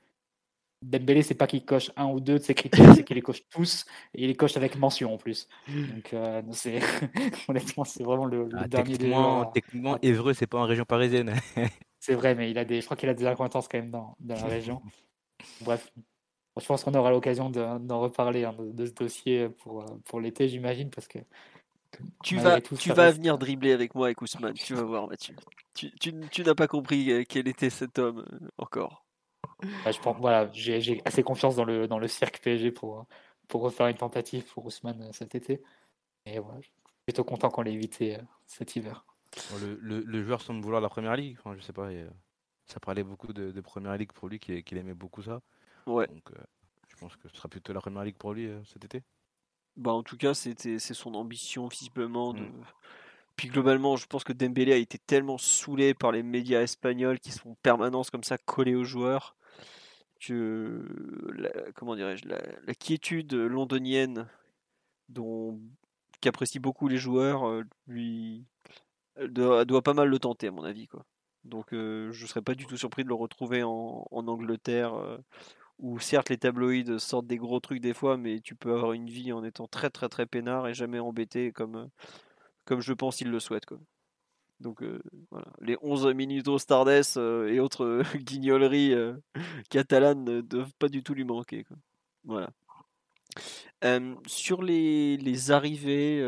Dembélé, 0.83 1.23
c'est 1.23 1.35
pas 1.35 1.47
qu'il 1.47 1.65
coche 1.65 1.91
un 1.97 2.07
ou 2.07 2.21
deux 2.21 2.39
de 2.39 2.43
ses 2.43 2.55
critères, 2.55 2.95
c'est 2.95 3.05
qu'il 3.05 3.17
les 3.17 3.23
coche 3.23 3.43
tous 3.51 3.87
et 4.15 4.23
il 4.23 4.29
les 4.29 4.35
coche 4.35 4.57
avec 4.57 4.77
mention 4.77 5.15
en 5.15 5.19
plus. 5.19 5.49
Donc, 5.69 6.13
euh, 6.13 6.43
c'est 6.53 6.81
honnêtement, 7.49 7.85
c'est 7.85 8.03
vraiment 8.03 8.27
le, 8.27 8.49
ah, 8.57 8.67
dernier 8.67 8.93
techniquement, 8.93 9.47
techniquement, 9.47 9.99
Évreux, 10.03 10.35
c'est 10.35 10.47
pas 10.47 10.59
en 10.59 10.67
région 10.67 10.85
parisienne. 10.85 11.35
c'est 12.01 12.15
vrai, 12.15 12.35
mais 12.35 12.51
il 12.51 12.59
a 12.59 12.65
des, 12.65 12.81
je 12.81 12.85
crois 12.85 12.97
qu'il 12.97 13.09
a 13.09 13.15
des 13.15 13.27
acquaintances 13.27 13.69
quand 13.69 13.79
même 13.79 13.91
dans, 13.91 14.17
dans 14.21 14.35
la 14.35 14.47
région. 14.47 14.83
Bref, 15.63 15.93
je 16.61 16.67
pense 16.67 16.85
qu'on 16.85 16.95
aura 16.95 17.11
l'occasion 17.11 17.49
d'en 17.51 18.01
reparler 18.01 18.45
hein, 18.45 18.55
de, 18.59 18.87
ce 18.87 18.93
dossier 18.93 19.49
pour, 19.49 19.85
pour 20.05 20.21
l'été, 20.21 20.49
j'imagine, 20.49 20.91
parce 20.91 21.09
que 21.09 21.19
tu 22.23 22.37
vas, 22.37 22.61
tu 22.61 22.93
vas 22.93 23.11
venir 23.11 23.39
dribbler 23.39 23.73
avec 23.73 23.95
moi 23.95 24.07
avec 24.07 24.23
Ousmane, 24.23 24.55
tu 24.55 24.75
vas 24.75 24.83
voir 24.83 25.09
Mathieu. 25.09 25.35
Tu, 25.75 25.91
tu, 25.93 26.13
tu 26.31 26.43
n'as 26.43 26.55
pas 26.55 26.67
compris 26.67 27.11
euh, 27.11 27.25
quel 27.29 27.49
était 27.49 27.71
cet 27.71 27.99
homme 27.99 28.25
euh, 28.33 28.49
encore. 28.59 29.02
Bah, 29.85 29.93
je 29.93 30.01
pense, 30.01 30.17
voilà, 30.19 30.51
j'ai 30.53 31.01
assez 31.05 31.23
confiance 31.23 31.57
dans 31.57 31.65
le, 31.65 31.87
dans 31.87 31.99
le 31.99 32.09
cirque 32.09 32.41
PSG 32.41 32.73
pour, 32.73 33.07
pour 33.49 33.63
refaire 33.63 33.87
une 33.87 33.97
tentative 33.97 34.45
pour 34.53 34.67
Ousmane 34.67 35.03
euh, 35.03 35.13
cet 35.13 35.35
été. 35.35 35.63
Et 36.27 36.39
voilà, 36.39 36.61
je 36.61 36.67
suis 36.67 36.75
plutôt 37.07 37.25
content 37.25 37.51
qu'on 37.51 37.63
l'ait 37.63 37.73
évité 37.73 38.17
euh, 38.17 38.23
cet 38.47 38.77
hiver. 38.77 39.05
Le, 39.61 39.79
le, 39.81 40.01
le, 40.01 40.23
joueur 40.23 40.43
semble 40.43 40.63
vouloir 40.63 40.81
la 40.81 40.89
première 40.89 41.17
ligue. 41.17 41.37
Enfin, 41.39 41.55
je 41.57 41.63
sais 41.63 41.73
pas, 41.73 41.89
ça 42.67 42.81
parlait 42.81 43.03
beaucoup 43.03 43.33
de, 43.33 43.51
de, 43.51 43.61
première 43.61 43.97
ligue 43.97 44.13
pour 44.13 44.29
lui, 44.29 44.39
qu'il 44.39 44.77
aimait 44.77 44.95
beaucoup 44.95 45.23
ça. 45.23 45.41
Ouais. 45.87 46.07
Donc, 46.07 46.31
euh, 46.33 46.43
je 46.89 46.97
pense 46.97 47.17
que 47.17 47.29
ce 47.29 47.37
sera 47.37 47.49
plutôt 47.49 47.73
la 47.73 47.81
première 47.81 48.05
ligue 48.05 48.17
pour 48.17 48.35
lui 48.35 48.51
cet 48.67 48.85
été. 48.85 49.03
Bah, 49.77 49.93
en 49.93 50.03
tout 50.03 50.19
cas, 50.19 50.35
c'est 50.35 50.79
son 50.79 51.15
ambition 51.15 51.67
visiblement 51.67 52.35
de, 52.35 52.43
mm. 52.43 52.65
Puis 53.37 53.49
globalement, 53.49 53.97
je 53.97 54.07
pense 54.07 54.25
que 54.25 54.33
Dembélé 54.33 54.73
a 54.73 54.77
été 54.77 54.99
tellement 54.99 55.39
saoulé 55.39 55.95
par 55.95 56.13
les 56.13 56.23
médias 56.23 56.61
espagnols 56.61 57.19
qui 57.19 57.33
sont 57.33 57.51
en 57.51 57.57
permanence 57.63 58.11
comme 58.11 58.23
ça 58.23 58.39
collés 58.39 58.75
aux 58.75 58.85
joueurs 58.85 59.35
la, 60.31 61.51
comment 61.75 61.97
dirais-je 61.97 62.27
la, 62.29 62.75
quiétude 62.75 63.33
londonienne 63.35 64.29
dont 65.09 65.61
qu'apprécient 66.21 66.61
beaucoup 66.61 66.89
les 66.89 66.97
joueurs 66.97 67.49
euh, 67.49 67.65
lui 67.87 68.45
doit, 69.29 69.83
pas 69.83 69.95
mal 69.95 70.09
le 70.09 70.19
tenter 70.19 70.49
à 70.49 70.53
mon 70.53 70.65
avis 70.65 70.87
quoi. 70.87 71.05
Donc 71.45 71.75
euh, 71.75 72.13
je 72.13 72.27
serais 72.27 72.43
pas 72.43 72.55
du 72.55 72.67
tout 72.67 72.77
surpris 72.77 73.03
de 73.03 73.09
le 73.09 73.15
retrouver 73.15 73.63
en, 73.63 74.07
Angleterre 74.11 74.95
euh, 74.95 75.19
où 75.79 75.99
certes 75.99 76.31
les 76.31 76.39
tabloïds 76.39 77.01
sortent 77.01 77.27
des 77.27 77.37
gros 77.37 77.61
trucs 77.61 77.81
des 77.81 77.95
fois 77.95 78.17
mais 78.17 78.41
tu 78.41 78.55
peux 78.55 78.73
avoir 78.73 78.93
une 78.93 79.09
vie 79.09 79.33
en 79.33 79.45
étant 79.45 79.67
très 79.67 79.91
très 79.91 80.09
très 80.09 80.27
peinard 80.27 80.69
et 80.69 80.75
jamais 80.75 81.01
embêté 81.01 81.53
comme 81.53 81.89
comme 82.65 82.81
je 82.81 82.93
pense 82.93 83.17
qu'il 83.17 83.31
le 83.31 83.41
souhaite. 83.41 83.65
Donc 84.63 84.83
euh, 84.83 85.03
voilà, 85.31 85.47
les 85.61 85.77
11 85.83 86.07
minutes 86.15 86.49
au 86.49 86.59
Stardust 86.59 87.17
euh, 87.17 87.49
et 87.49 87.61
autres 87.61 87.85
euh, 87.85 88.03
guignoleries 88.15 88.95
catalanes 89.69 90.25
ne 90.25 90.41
doivent 90.41 90.73
pas 90.79 90.89
du 90.89 91.03
tout 91.03 91.15
lui 91.15 91.25
manquer. 91.25 91.67
Voilà. 92.25 92.51
sur 94.27 94.63
les, 94.63 95.51
arrivées, 95.51 96.23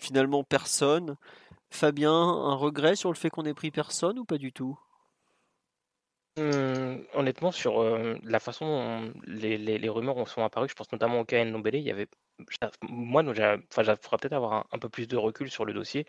finalement 0.00 0.44
personne. 0.44 1.16
Fabien, 1.72 2.12
un 2.12 2.54
regret 2.54 2.96
sur 2.96 3.10
le 3.10 3.16
fait 3.16 3.30
qu'on 3.30 3.44
ait 3.44 3.54
pris 3.54 3.70
personne 3.70 4.18
ou 4.18 4.24
pas 4.24 4.38
du 4.38 4.52
tout? 4.52 4.78
Mmh, 6.38 7.02
honnêtement, 7.14 7.50
sur 7.50 7.82
la 8.22 8.40
façon 8.40 8.66
dont 8.66 9.12
les, 9.26 9.58
les, 9.58 9.78
les 9.78 9.88
rumeurs 9.88 10.28
sont 10.28 10.44
apparues, 10.44 10.68
je 10.68 10.74
pense 10.74 10.90
notamment 10.92 11.20
au 11.20 11.24
KN 11.24 11.50
Nombélé, 11.50 11.78
il 11.78 11.84
y 11.84 11.90
avait 11.90 12.08
moi, 12.82 13.22
enfin, 13.22 13.84
peut-être 13.84 14.32
avoir 14.32 14.66
un, 14.72 14.78
peu 14.78 14.88
plus 14.88 15.06
de 15.06 15.16
recul 15.16 15.50
sur 15.50 15.64
le 15.64 15.72
dossier. 15.72 16.06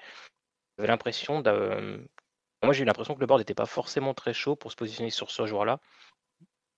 J'avais 0.78 0.88
l'impression 0.88 1.42
moi, 2.64 2.74
j'ai 2.74 2.84
eu 2.84 2.86
l'impression 2.86 3.16
que 3.16 3.20
le 3.20 3.26
board 3.26 3.40
n'était 3.42 3.56
pas 3.56 3.66
forcément 3.66 4.14
très 4.14 4.34
chaud 4.34 4.56
pour 4.56 4.72
se 4.72 4.76
positionner 4.76 5.10
sur 5.10 5.32
ce 5.32 5.48
joueur-là. 5.48 5.80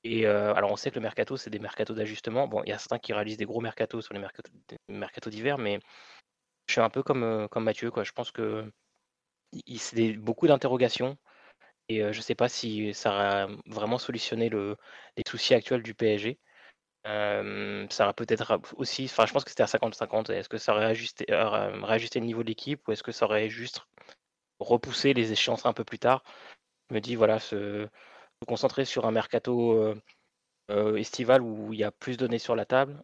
Et 0.06 0.26
alors, 0.26 0.72
on 0.72 0.76
sait 0.76 0.92
que 0.92 0.96
le 0.96 1.02
mercato, 1.02 1.38
c'est 1.38 1.50
des 1.50 1.60
mercatos 1.60 1.96
d'ajustement. 1.96 2.48
Bon, 2.48 2.64
il 2.64 2.70
y 2.70 2.74
a 2.74 2.78
certains 2.78 3.00
qui 3.00 3.14
réalisent 3.14 3.38
des 3.38 3.46
gros 3.46 3.62
mercatos 3.62 4.06
sur 4.06 4.14
les 4.14 4.20
mercatos, 4.20 5.32
d'hiver, 5.32 5.58
mais 5.58 5.80
je 6.68 6.74
suis 6.74 6.82
un 6.82 6.90
peu 6.90 7.04
comme, 7.04 7.48
comme 7.50 7.64
Mathieu, 7.64 7.92
quoi. 7.92 8.04
Je 8.04 8.12
pense 8.12 8.32
que 8.32 8.72
c'est 9.78 10.14
beaucoup 10.14 10.48
d'interrogations. 10.48 11.18
Et 11.90 12.00
je 12.00 12.18
ne 12.18 12.24
sais 12.24 12.36
pas 12.36 12.50
si 12.50 12.94
ça 12.94 13.12
va 13.12 13.48
vraiment 13.66 13.98
solutionné 13.98 14.50
le, 14.50 14.78
les 15.18 15.24
soucis 15.28 15.54
actuels 15.54 15.84
du 15.84 15.94
PSG. 15.94 16.40
Ça 17.06 18.04
aurait 18.06 18.14
peut-être 18.14 18.60
aussi, 18.78 19.06
enfin, 19.06 19.26
je 19.26 19.34
pense 19.34 19.44
que 19.44 19.50
c'était 19.50 19.64
à 19.64 19.68
50-50. 19.68 20.30
Est-ce 20.30 20.50
que 20.50 20.58
ça 20.58 20.74
aurait 20.74 20.86
ajusté, 20.86 21.26
réajusté 21.30 22.20
le 22.20 22.26
niveau 22.26 22.44
de 22.44 22.48
l'équipe 22.48 22.88
ou 22.88 22.92
est-ce 22.92 23.04
que 23.04 23.12
ça 23.12 23.26
aurait 23.26 23.50
juste 23.50 23.82
repoussé 24.60 25.14
les 25.14 25.32
échéances 25.32 25.66
un 25.66 25.74
peu 25.74 25.84
plus 25.84 26.00
tard? 26.00 26.24
Je 26.90 26.96
me 26.96 27.02
dis, 27.02 27.16
voilà, 27.16 27.40
se, 27.40 27.88
concentrer 28.48 28.86
sur 28.86 29.06
un 29.06 29.12
mercato 29.12 29.96
estival 30.70 31.42
où 31.42 31.74
il 31.74 31.80
y 31.80 31.84
a 31.84 31.92
plus 31.92 32.18
de 32.18 32.26
données 32.26 32.40
sur 32.40 32.56
la 32.56 32.66
table. 32.66 33.02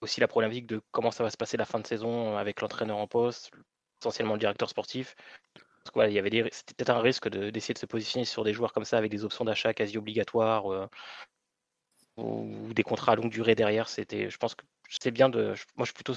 aussi 0.00 0.20
la 0.20 0.28
problématique 0.28 0.66
de 0.66 0.80
comment 0.90 1.10
ça 1.10 1.24
va 1.24 1.30
se 1.30 1.36
passer 1.36 1.56
la 1.56 1.64
fin 1.64 1.80
de 1.80 1.86
saison 1.86 2.36
avec 2.36 2.60
l'entraîneur 2.60 2.98
en 2.98 3.06
poste, 3.06 3.50
essentiellement 4.00 4.34
le 4.34 4.40
directeur 4.40 4.68
sportif. 4.68 5.14
Parce 5.84 6.08
il 6.08 6.14
y 6.14 6.18
avait 6.18 6.30
c'était 6.52 6.74
peut-être 6.74 6.90
un 6.90 7.00
risque 7.00 7.28
d'essayer 7.28 7.74
de, 7.74 7.78
se 7.78 7.86
positionner 7.86 8.24
sur 8.24 8.44
des 8.44 8.52
joueurs 8.52 8.72
comme 8.72 8.84
ça 8.84 8.98
avec 8.98 9.10
des 9.10 9.24
options 9.24 9.44
d'achat 9.44 9.74
quasi 9.74 9.98
obligatoires 9.98 10.88
euh, 12.18 12.22
ou 12.22 12.74
des 12.74 12.82
contrats 12.82 13.12
à 13.12 13.16
longue 13.16 13.30
durée 13.30 13.54
derrière. 13.54 13.88
C'était, 13.88 14.30
je 14.30 14.36
pense 14.38 14.54
que 14.54 14.64
c'est 14.88 15.10
bien 15.10 15.28
de. 15.28 15.54
Moi, 15.76 15.84
je 15.84 15.84
suis 15.86 15.94
plutôt 15.94 16.14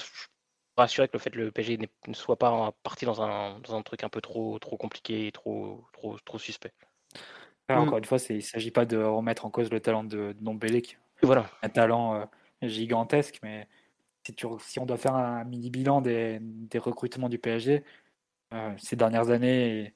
rassuré 0.78 1.08
que 1.08 1.14
le 1.14 1.20
fait 1.20 1.30
que 1.30 1.38
le 1.38 1.52
PSG 1.52 1.78
ne 2.08 2.14
soit 2.14 2.38
pas 2.38 2.74
parti 2.84 3.06
dans 3.06 3.22
un, 3.22 3.60
dans 3.60 3.76
un 3.76 3.82
truc 3.82 4.04
un 4.04 4.10
peu 4.10 4.22
trop, 4.22 4.60
trop 4.60 4.78
compliqué 4.78 5.28
et 5.28 5.32
trop, 5.32 5.86
trop, 5.94 6.18
trop 6.20 6.38
suspect. 6.38 6.74
Encore 7.70 7.98
une 7.98 8.06
fois, 8.06 8.18
il 8.30 8.36
ne 8.36 8.42
s'agit 8.42 8.72
pas 8.72 8.86
de 8.86 8.98
remettre 8.98 9.46
en 9.46 9.50
cause 9.50 9.72
le 9.72 9.80
talent 9.80 10.04
de, 10.04 10.36
de 10.40 10.80
qui 10.80 10.98
voilà. 11.24 11.50
un 11.64 11.70
talent 11.70 12.16
euh, 12.16 12.26
gigantesque, 12.62 13.40
mais 13.42 13.68
si, 14.24 14.36
tu, 14.36 14.46
si, 14.60 14.80
on 14.80 14.86
doit 14.86 14.98
faire 14.98 15.16
un 15.16 15.44
mini 15.46 15.70
bilan 15.70 16.02
des, 16.02 16.40
des 16.42 16.78
recrutements 16.78 17.30
du 17.30 17.40
PSG, 17.40 17.84
euh, 18.54 18.74
ces 18.78 18.96
dernières 18.96 19.30
années 19.32 19.94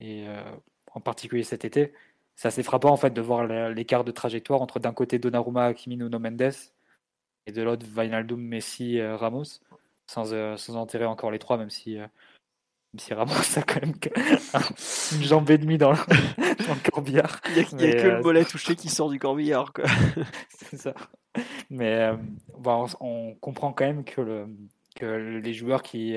et, 0.00 0.28
euh, 0.28 0.42
en 0.92 1.00
particulier 1.00 1.42
cet 1.42 1.64
été. 1.64 1.92
C'est 2.36 2.48
assez 2.48 2.62
frappant 2.62 2.90
en 2.90 2.96
fait 2.96 3.10
de 3.10 3.20
voir 3.20 3.46
l'écart 3.46 4.04
de 4.04 4.12
trajectoire 4.12 4.62
entre 4.62 4.78
d'un 4.78 4.92
côté 4.92 5.18
Donnarumma, 5.18 5.66
Hakimi, 5.66 5.96
Nuno 5.96 6.18
Mendes 6.18 6.52
et 7.46 7.52
de 7.52 7.62
l'autre 7.62 7.86
Wijnaldum, 7.96 8.40
Messi, 8.40 8.98
euh, 8.98 9.16
Ramos, 9.16 9.60
sans, 10.06 10.56
sans 10.58 10.76
enterrer 10.76 11.06
encore 11.06 11.30
les 11.30 11.38
trois, 11.38 11.56
même 11.56 11.70
si 11.70 11.98
si 12.98 13.14
Ramos 13.14 13.34
a 13.56 13.62
quand 13.62 13.80
même 13.82 13.94
une 15.12 15.22
jambe 15.22 15.50
et 15.50 15.58
demie 15.58 15.78
dans 15.78 15.92
le, 15.92 15.98
corbillard. 16.90 17.40
Il 17.48 17.76
n'y 17.76 17.84
a, 17.86 18.02
que 18.02 18.08
le 18.08 18.22
mollet 18.22 18.44
touché 18.44 18.74
qui 18.76 18.88
sort 18.88 19.10
du 19.10 19.18
corbillard. 19.18 19.72
C'est 20.48 20.76
ça. 20.76 20.94
Mais 21.70 22.10
bon, 22.56 22.86
on, 23.00 23.34
comprend 23.34 23.72
quand 23.72 23.84
même 23.84 24.04
que, 24.04 24.20
le, 24.20 24.46
que 24.94 25.04
les 25.42 25.52
joueurs 25.52 25.82
qui, 25.82 26.16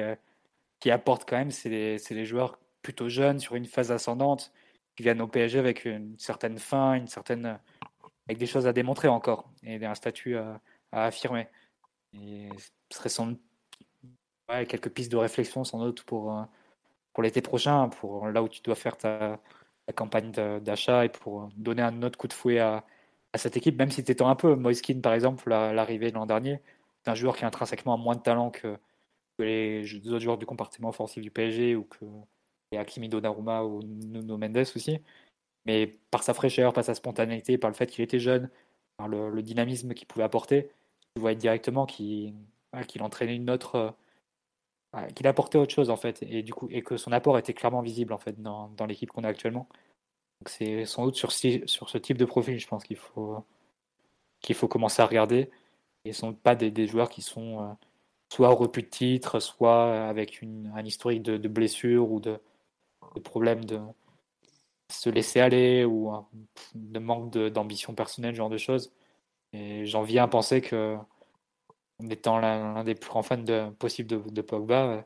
qui 0.79 0.91
apportent 0.91 1.27
quand 1.27 1.37
même, 1.37 1.51
c'est 1.51 1.69
les, 1.69 2.25
joueurs 2.25 2.57
plutôt 2.81 3.09
jeunes 3.09 3.39
sur 3.39 3.55
une 3.55 3.65
phase 3.65 3.91
ascendante 3.91 4.53
qui 4.99 5.03
viennent 5.03 5.21
au 5.21 5.27
PSG 5.27 5.59
avec 5.59 5.85
une 5.85 6.19
certaine 6.19 6.57
fin, 6.57 6.95
une 6.95 7.07
certaine, 7.07 7.57
avec 8.27 8.37
des 8.37 8.45
choses 8.45 8.67
à 8.67 8.73
démontrer 8.73 9.07
encore 9.07 9.49
et 9.63 9.85
un 9.85 9.95
statut 9.95 10.35
à, 10.35 10.59
affirmer. 10.91 11.47
Et 12.11 12.49
ce 12.89 12.97
serait 12.97 13.07
sans 13.07 13.33
quelques 14.67 14.89
pistes 14.89 15.09
de 15.09 15.15
réflexion 15.15 15.63
sans 15.63 15.79
doute 15.79 16.03
pour, 16.03 16.33
euh, 16.37 16.43
pour 17.13 17.23
l'été 17.23 17.41
prochain, 17.41 17.87
pour 17.87 18.27
là 18.27 18.43
où 18.43 18.49
tu 18.49 18.61
dois 18.61 18.75
faire 18.75 18.97
ta, 18.97 19.39
campagne 19.95 20.31
d'achat 20.31 21.05
et 21.05 21.09
pour 21.09 21.47
donner 21.55 21.81
un 21.81 22.03
autre 22.03 22.17
coup 22.17 22.27
de 22.27 22.33
fouet 22.33 22.59
à, 22.59 22.85
cette 23.35 23.55
équipe, 23.55 23.77
même 23.77 23.91
si 23.91 24.03
tu 24.03 24.11
étends 24.11 24.27
un 24.27 24.35
peu. 24.35 24.53
Moiskin, 24.55 24.99
par 24.99 25.13
exemple, 25.13 25.47
l'arrivée 25.49 26.11
l'an 26.11 26.25
dernier, 26.25 26.61
c'est 27.05 27.09
un 27.11 27.15
joueur 27.15 27.37
qui 27.37 27.45
a 27.45 27.47
intrinsèquement 27.47 27.97
moins 27.97 28.17
de 28.17 28.21
talent 28.21 28.51
que, 28.51 28.77
les 29.39 29.85
autres 30.09 30.19
joueurs 30.19 30.37
du 30.37 30.45
compartiment 30.45 30.89
offensif 30.89 31.23
du 31.23 31.31
PSG 31.31 31.77
ou 31.77 31.85
que 31.85 32.03
les 32.71 32.77
Hakimi 32.77 33.09
Donnarumma 33.09 33.63
ou 33.63 33.81
Nuno 33.83 34.37
Mendes 34.37 34.57
aussi. 34.75 34.99
Mais 35.65 35.87
par 36.11 36.23
sa 36.23 36.33
fraîcheur, 36.33 36.73
par 36.73 36.83
sa 36.83 36.95
spontanéité, 36.95 37.57
par 37.57 37.69
le 37.69 37.75
fait 37.75 37.87
qu'il 37.87 38.03
était 38.03 38.19
jeune, 38.19 38.49
par 38.97 39.07
le, 39.07 39.41
dynamisme 39.41 39.93
qu'il 39.93 40.07
pouvait 40.07 40.23
apporter, 40.23 40.71
tu 41.15 41.21
voyais 41.21 41.35
directement 41.35 41.85
qu'il 41.85 42.33
entraînait 43.01 43.35
une 43.35 43.49
autre. 43.49 43.95
Euh, 44.95 45.07
qu'il 45.15 45.27
apportait 45.27 45.59
autre 45.59 45.73
chose 45.73 45.91
en 45.91 45.97
fait, 45.97 46.23
et 46.23 46.41
du 46.41 46.51
coup, 46.51 46.67
et 46.71 46.81
que 46.81 46.97
son 46.97 47.11
apport 47.11 47.37
était 47.37 47.53
clairement 47.53 47.81
visible 47.83 48.11
en 48.11 48.17
fait 48.17 48.41
dans, 48.41 48.73
l'équipe 48.87 49.11
qu'on 49.11 49.23
a 49.23 49.27
actuellement. 49.27 49.67
Donc 50.41 50.49
c'est 50.49 50.85
sans 50.85 51.05
doute 51.05 51.15
sur, 51.15 51.31
ce 51.31 51.97
type 51.99 52.17
de 52.17 52.25
profil, 52.25 52.59
je 52.59 52.67
pense 52.67 52.83
qu'il 52.83 52.97
faut 52.97 53.43
qu'il 54.41 54.55
faut 54.55 54.67
commencer 54.67 55.01
à 55.01 55.05
regarder. 55.05 55.51
Et 56.05 56.13
ce 56.13 56.25
ne 56.25 56.31
sont 56.31 56.33
pas 56.33 56.55
des, 56.55 56.87
joueurs 56.87 57.09
qui 57.09 57.21
sont 57.21 57.61
euh, 57.61 57.73
soit 58.29 58.49
au 58.51 58.55
repus 58.55 58.83
de 58.83 58.87
titre, 58.89 59.39
soit 59.39 60.07
avec 60.07 60.41
un 60.73 60.85
historique 60.85 61.23
de, 61.23 61.37
de 61.37 61.47
blessures 61.47 62.11
ou 62.11 62.19
de, 62.19 62.39
problèmes 63.23 63.65
de 63.65 63.79
se 64.89 65.09
laisser 65.09 65.39
aller 65.39 65.85
ou 65.85 66.11
de 66.73 66.99
manque 66.99 67.31
d'ambition 67.31 67.93
personnelle, 67.93 68.33
ce 68.33 68.37
genre 68.37 68.49
de 68.49 68.57
choses. 68.57 68.91
Et 69.53 69.85
j'en 69.85 70.03
viens 70.03 70.23
à 70.23 70.27
penser 70.27 70.61
que, 70.61 70.97
en 71.99 72.09
étant 72.09 72.39
l'un 72.39 72.83
des 72.83 72.95
plus 72.95 73.09
grands 73.09 73.23
fans 73.23 73.37
de, 73.37 73.69
possibles 73.71 74.09
de, 74.09 74.29
de 74.29 74.41
Pogba, 74.41 75.05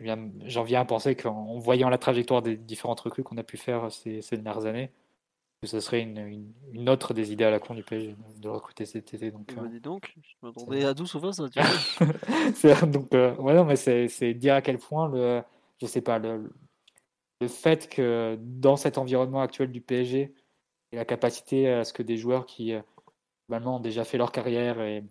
j'en 0.00 0.64
viens 0.64 0.80
à 0.80 0.84
penser 0.84 1.14
qu'en 1.14 1.58
voyant 1.58 1.88
la 1.88 1.98
trajectoire 1.98 2.42
des 2.42 2.56
différentes 2.56 3.00
recrues 3.00 3.22
qu'on 3.22 3.38
a 3.38 3.42
pu 3.42 3.56
faire 3.56 3.90
ces, 3.90 4.22
ces 4.22 4.36
dernières 4.36 4.66
années, 4.66 4.90
que 5.60 5.68
ce 5.68 5.80
serait 5.80 6.00
une, 6.00 6.48
une, 6.72 6.90
autre 6.90 7.14
des 7.14 7.32
idées 7.32 7.44
à 7.44 7.50
la 7.50 7.58
con 7.58 7.74
du 7.74 7.82
PSG 7.82 8.16
de 8.38 8.48
recruter 8.48 8.84
cet 8.84 9.14
été. 9.14 9.30
Donc, 9.30 9.54
bah, 9.54 9.62
euh, 9.64 9.80
donc 9.80 10.14
je 10.20 10.34
m'attendais 10.42 10.84
à 10.84 10.94
12 10.94 11.14
ou 11.14 11.20
20, 11.20 11.32
ça, 11.32 12.86
donc, 12.86 13.14
euh, 13.14 13.34
ouais, 13.36 13.54
non, 13.54 13.64
mais 13.64 13.76
c'est 13.76 14.34
dire 14.34 14.54
à 14.54 14.62
quel 14.62 14.78
point 14.78 15.08
le, 15.08 15.42
je 15.82 15.86
sais 15.86 16.00
pas, 16.00 16.18
le, 16.20 16.52
le 17.40 17.48
fait 17.48 17.88
que 17.88 18.38
dans 18.40 18.76
cet 18.76 18.98
environnement 18.98 19.40
actuel 19.42 19.72
du 19.72 19.80
PSG, 19.80 20.32
et 20.92 20.96
la 20.96 21.04
capacité 21.04 21.68
à 21.68 21.84
ce 21.84 21.92
que 21.92 22.02
des 22.04 22.16
joueurs 22.16 22.46
qui 22.46 22.72
euh, 22.72 22.82
ont 23.50 23.80
déjà 23.80 24.04
fait 24.04 24.18
leur 24.18 24.30
carrière 24.30 24.80
et 24.80 25.04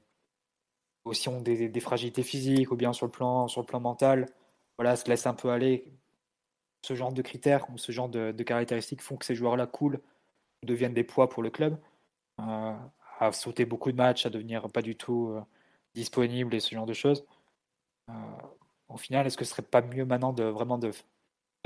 aussi 1.03 1.27
ont 1.27 1.41
des, 1.41 1.67
des, 1.67 1.79
fragilités 1.79 2.23
physiques 2.23 2.71
ou 2.71 2.75
bien 2.75 2.93
sur 2.93 3.05
le 3.05 3.11
plan, 3.11 3.47
sur 3.47 3.61
le 3.61 3.65
plan 3.65 3.79
mental, 3.79 4.27
voilà, 4.77 4.95
se 4.95 5.09
laissent 5.09 5.27
un 5.27 5.33
peu 5.33 5.49
aller. 5.49 5.91
Ce 6.83 6.95
genre 6.95 7.11
de 7.11 7.21
critères 7.21 7.69
ou 7.69 7.77
ce 7.77 7.91
genre 7.91 8.09
de, 8.09 8.31
caractéristiques 8.43 9.01
font 9.01 9.17
que 9.17 9.25
ces 9.25 9.35
joueurs-là 9.35 9.67
coulent 9.67 9.99
deviennent 10.63 10.93
des 10.93 11.03
poids 11.03 11.27
pour 11.29 11.43
le 11.43 11.49
club, 11.49 11.77
euh, 12.39 12.75
à 13.19 13.31
sauter 13.31 13.65
beaucoup 13.65 13.91
de 13.91 13.97
matchs, 13.97 14.25
à 14.25 14.29
devenir 14.29 14.69
pas 14.71 14.81
du 14.81 14.95
tout 14.95 15.29
euh, 15.29 15.41
disponible 15.95 16.55
et 16.55 16.59
ce 16.59 16.73
genre 16.73 16.85
de 16.85 16.93
choses. 16.93 17.25
Euh, 18.09 18.13
au 18.93 18.97
final, 18.97 19.27
est-ce 19.27 19.37
que 19.37 19.45
ce 19.45 19.51
serait 19.51 19.61
pas 19.61 19.81
mieux 19.81 20.05
maintenant 20.05 20.33
de 20.33 20.43
vraiment 20.43 20.77
de, 20.77 20.91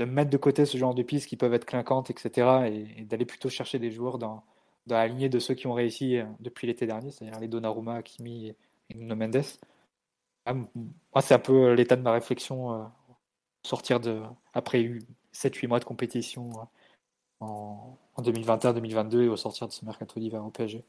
mettre 0.04 0.30
de 0.30 0.36
côté 0.36 0.66
ce 0.66 0.76
genre 0.78 0.94
de 0.94 1.02
pistes 1.02 1.28
qui 1.28 1.36
peuvent 1.36 1.54
être 1.54 1.66
clinquantes, 1.66 2.10
etc., 2.10 2.68
et, 2.98 3.04
d'aller 3.04 3.24
plutôt 3.24 3.48
chercher 3.48 3.78
des 3.78 3.90
joueurs 3.90 4.18
dans, 4.18 4.44
dans, 4.86 4.96
la 4.96 5.08
lignée 5.08 5.28
de 5.28 5.38
ceux 5.38 5.54
qui 5.54 5.66
ont 5.66 5.74
réussi 5.74 6.18
depuis 6.40 6.66
l'été 6.66 6.86
dernier, 6.86 7.10
c'est-à-dire 7.10 7.40
les 7.40 7.48
Donnarumma, 7.48 8.02
Kimi 8.02 8.48
et, 8.90 8.94
Nuno 8.94 9.16
Mendes. 9.16 9.42
Ah, 10.44 10.54
moi, 10.54 11.22
c'est 11.22 11.34
un 11.34 11.38
peu 11.40 11.72
l'état 11.72 11.96
de 11.96 12.02
ma 12.02 12.12
réflexion 12.12 12.88
sortir 13.66 14.00
de 14.00 14.22
après 14.54 14.98
7-8 15.32 15.68
mois 15.68 15.80
de 15.80 15.84
compétition 15.84 16.52
en, 17.40 17.96
2021-2022 18.18 19.22
et 19.22 19.28
au 19.28 19.36
sortir 19.36 19.68
de 19.68 19.72
ce 19.72 19.84
mercato 19.84 20.18
d'hiver 20.18 20.44
au 20.44 20.50
PSG. 20.50 20.84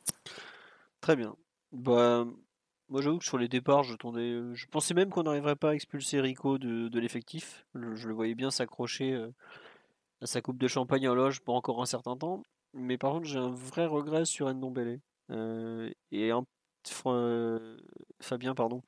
Très 1.02 1.16
bien. 1.16 1.36
Bah, 1.72 2.26
moi 2.90 3.02
j'avoue 3.02 3.20
que 3.20 3.26
sur 3.26 3.38
les 3.38 3.48
départs, 3.48 3.84
je, 3.84 3.96
je 4.54 4.66
pensais 4.68 4.94
même 4.94 5.10
qu'on 5.10 5.24
n'arriverait 5.24 5.56
pas 5.56 5.72
à 5.72 5.74
expulser 5.74 6.22
Rico 6.22 6.58
de, 6.58 7.00
l'effectif. 7.00 7.66
Je, 7.76 8.08
le 8.08 8.14
voyais 8.14 8.36
bien 8.36 8.52
s'accrocher 8.52 9.14
euh, 9.14 9.30
à 10.22 10.28
sa 10.28 10.42
coupe 10.42 10.58
de 10.58 10.68
champagne 10.68 11.08
en 11.08 11.16
loge 11.16 11.42
pour 11.42 11.56
encore 11.56 11.82
un 11.82 11.86
certain 11.86 12.18
temps. 12.18 12.44
Mais 12.74 12.98
par 12.98 13.12
contre, 13.12 13.28
j'ai 13.28 13.40
un 13.40 13.50
vrai 13.50 13.86
regret 13.86 14.26
sur 14.26 14.54
Ndombele. 14.54 15.00
Euh, 15.32 15.92
et 16.12 16.32
un, 16.32 16.46
euh, 17.08 17.78
Fabien, 18.22 18.56
pardon, 18.56 18.82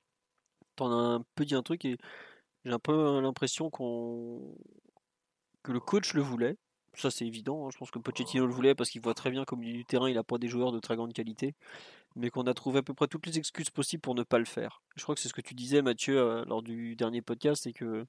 t'en 0.76 0.92
as 0.92 1.16
un 1.16 1.26
peu 1.36 1.46
dit 1.46 1.56
un 1.56 1.64
truc 1.64 1.86
et 1.86 1.98
j'ai 2.66 2.72
un 2.72 2.80
peu 2.80 3.20
l'impression 3.22 3.70
qu'on 3.70 4.56
que 5.64 5.72
le 5.74 5.80
coach 5.80 6.14
le 6.14 6.22
voulait, 6.22 6.58
ça 7.00 7.12
c'est 7.12 7.26
évident. 7.26 7.66
Hein. 7.68 7.70
Je 7.72 7.78
pense 7.78 7.92
que 7.92 8.00
Pochettino 8.00 8.46
le 8.46 8.54
voulait 8.54 8.76
parce 8.76 8.90
qu'il 8.90 9.02
voit 9.02 9.14
très 9.14 9.32
bien 9.32 9.46
comme 9.46 9.62
du 9.62 9.86
terrain, 9.86 10.10
il 10.10 10.16
n'a 10.16 10.24
pas 10.24 10.38
des 10.38 10.48
joueurs 10.48 10.72
de 10.72 10.80
très 10.80 10.96
grande 10.96 11.14
qualité, 11.14 11.56
mais 12.16 12.30
qu'on 12.30 12.48
a 12.48 12.54
trouvé 12.54 12.80
à 12.80 12.84
peu 12.84 12.94
près 12.94 13.08
toutes 13.08 13.26
les 13.28 13.38
excuses 13.38 13.70
possibles 13.70 14.02
pour 14.02 14.16
ne 14.16 14.24
pas 14.24 14.40
le 14.40 14.46
faire. 14.46 14.82
Je 14.96 15.04
crois 15.04 15.16
que 15.16 15.22
c'est 15.22 15.30
ce 15.30 15.34
que 15.34 15.42
tu 15.42 15.54
disais, 15.54 15.82
Mathieu, 15.82 16.20
euh, 16.20 16.46
lors 16.46 16.62
du 16.64 16.96
dernier 16.96 17.22
podcast, 17.22 17.64
c'est 17.64 17.74
que 17.74 18.06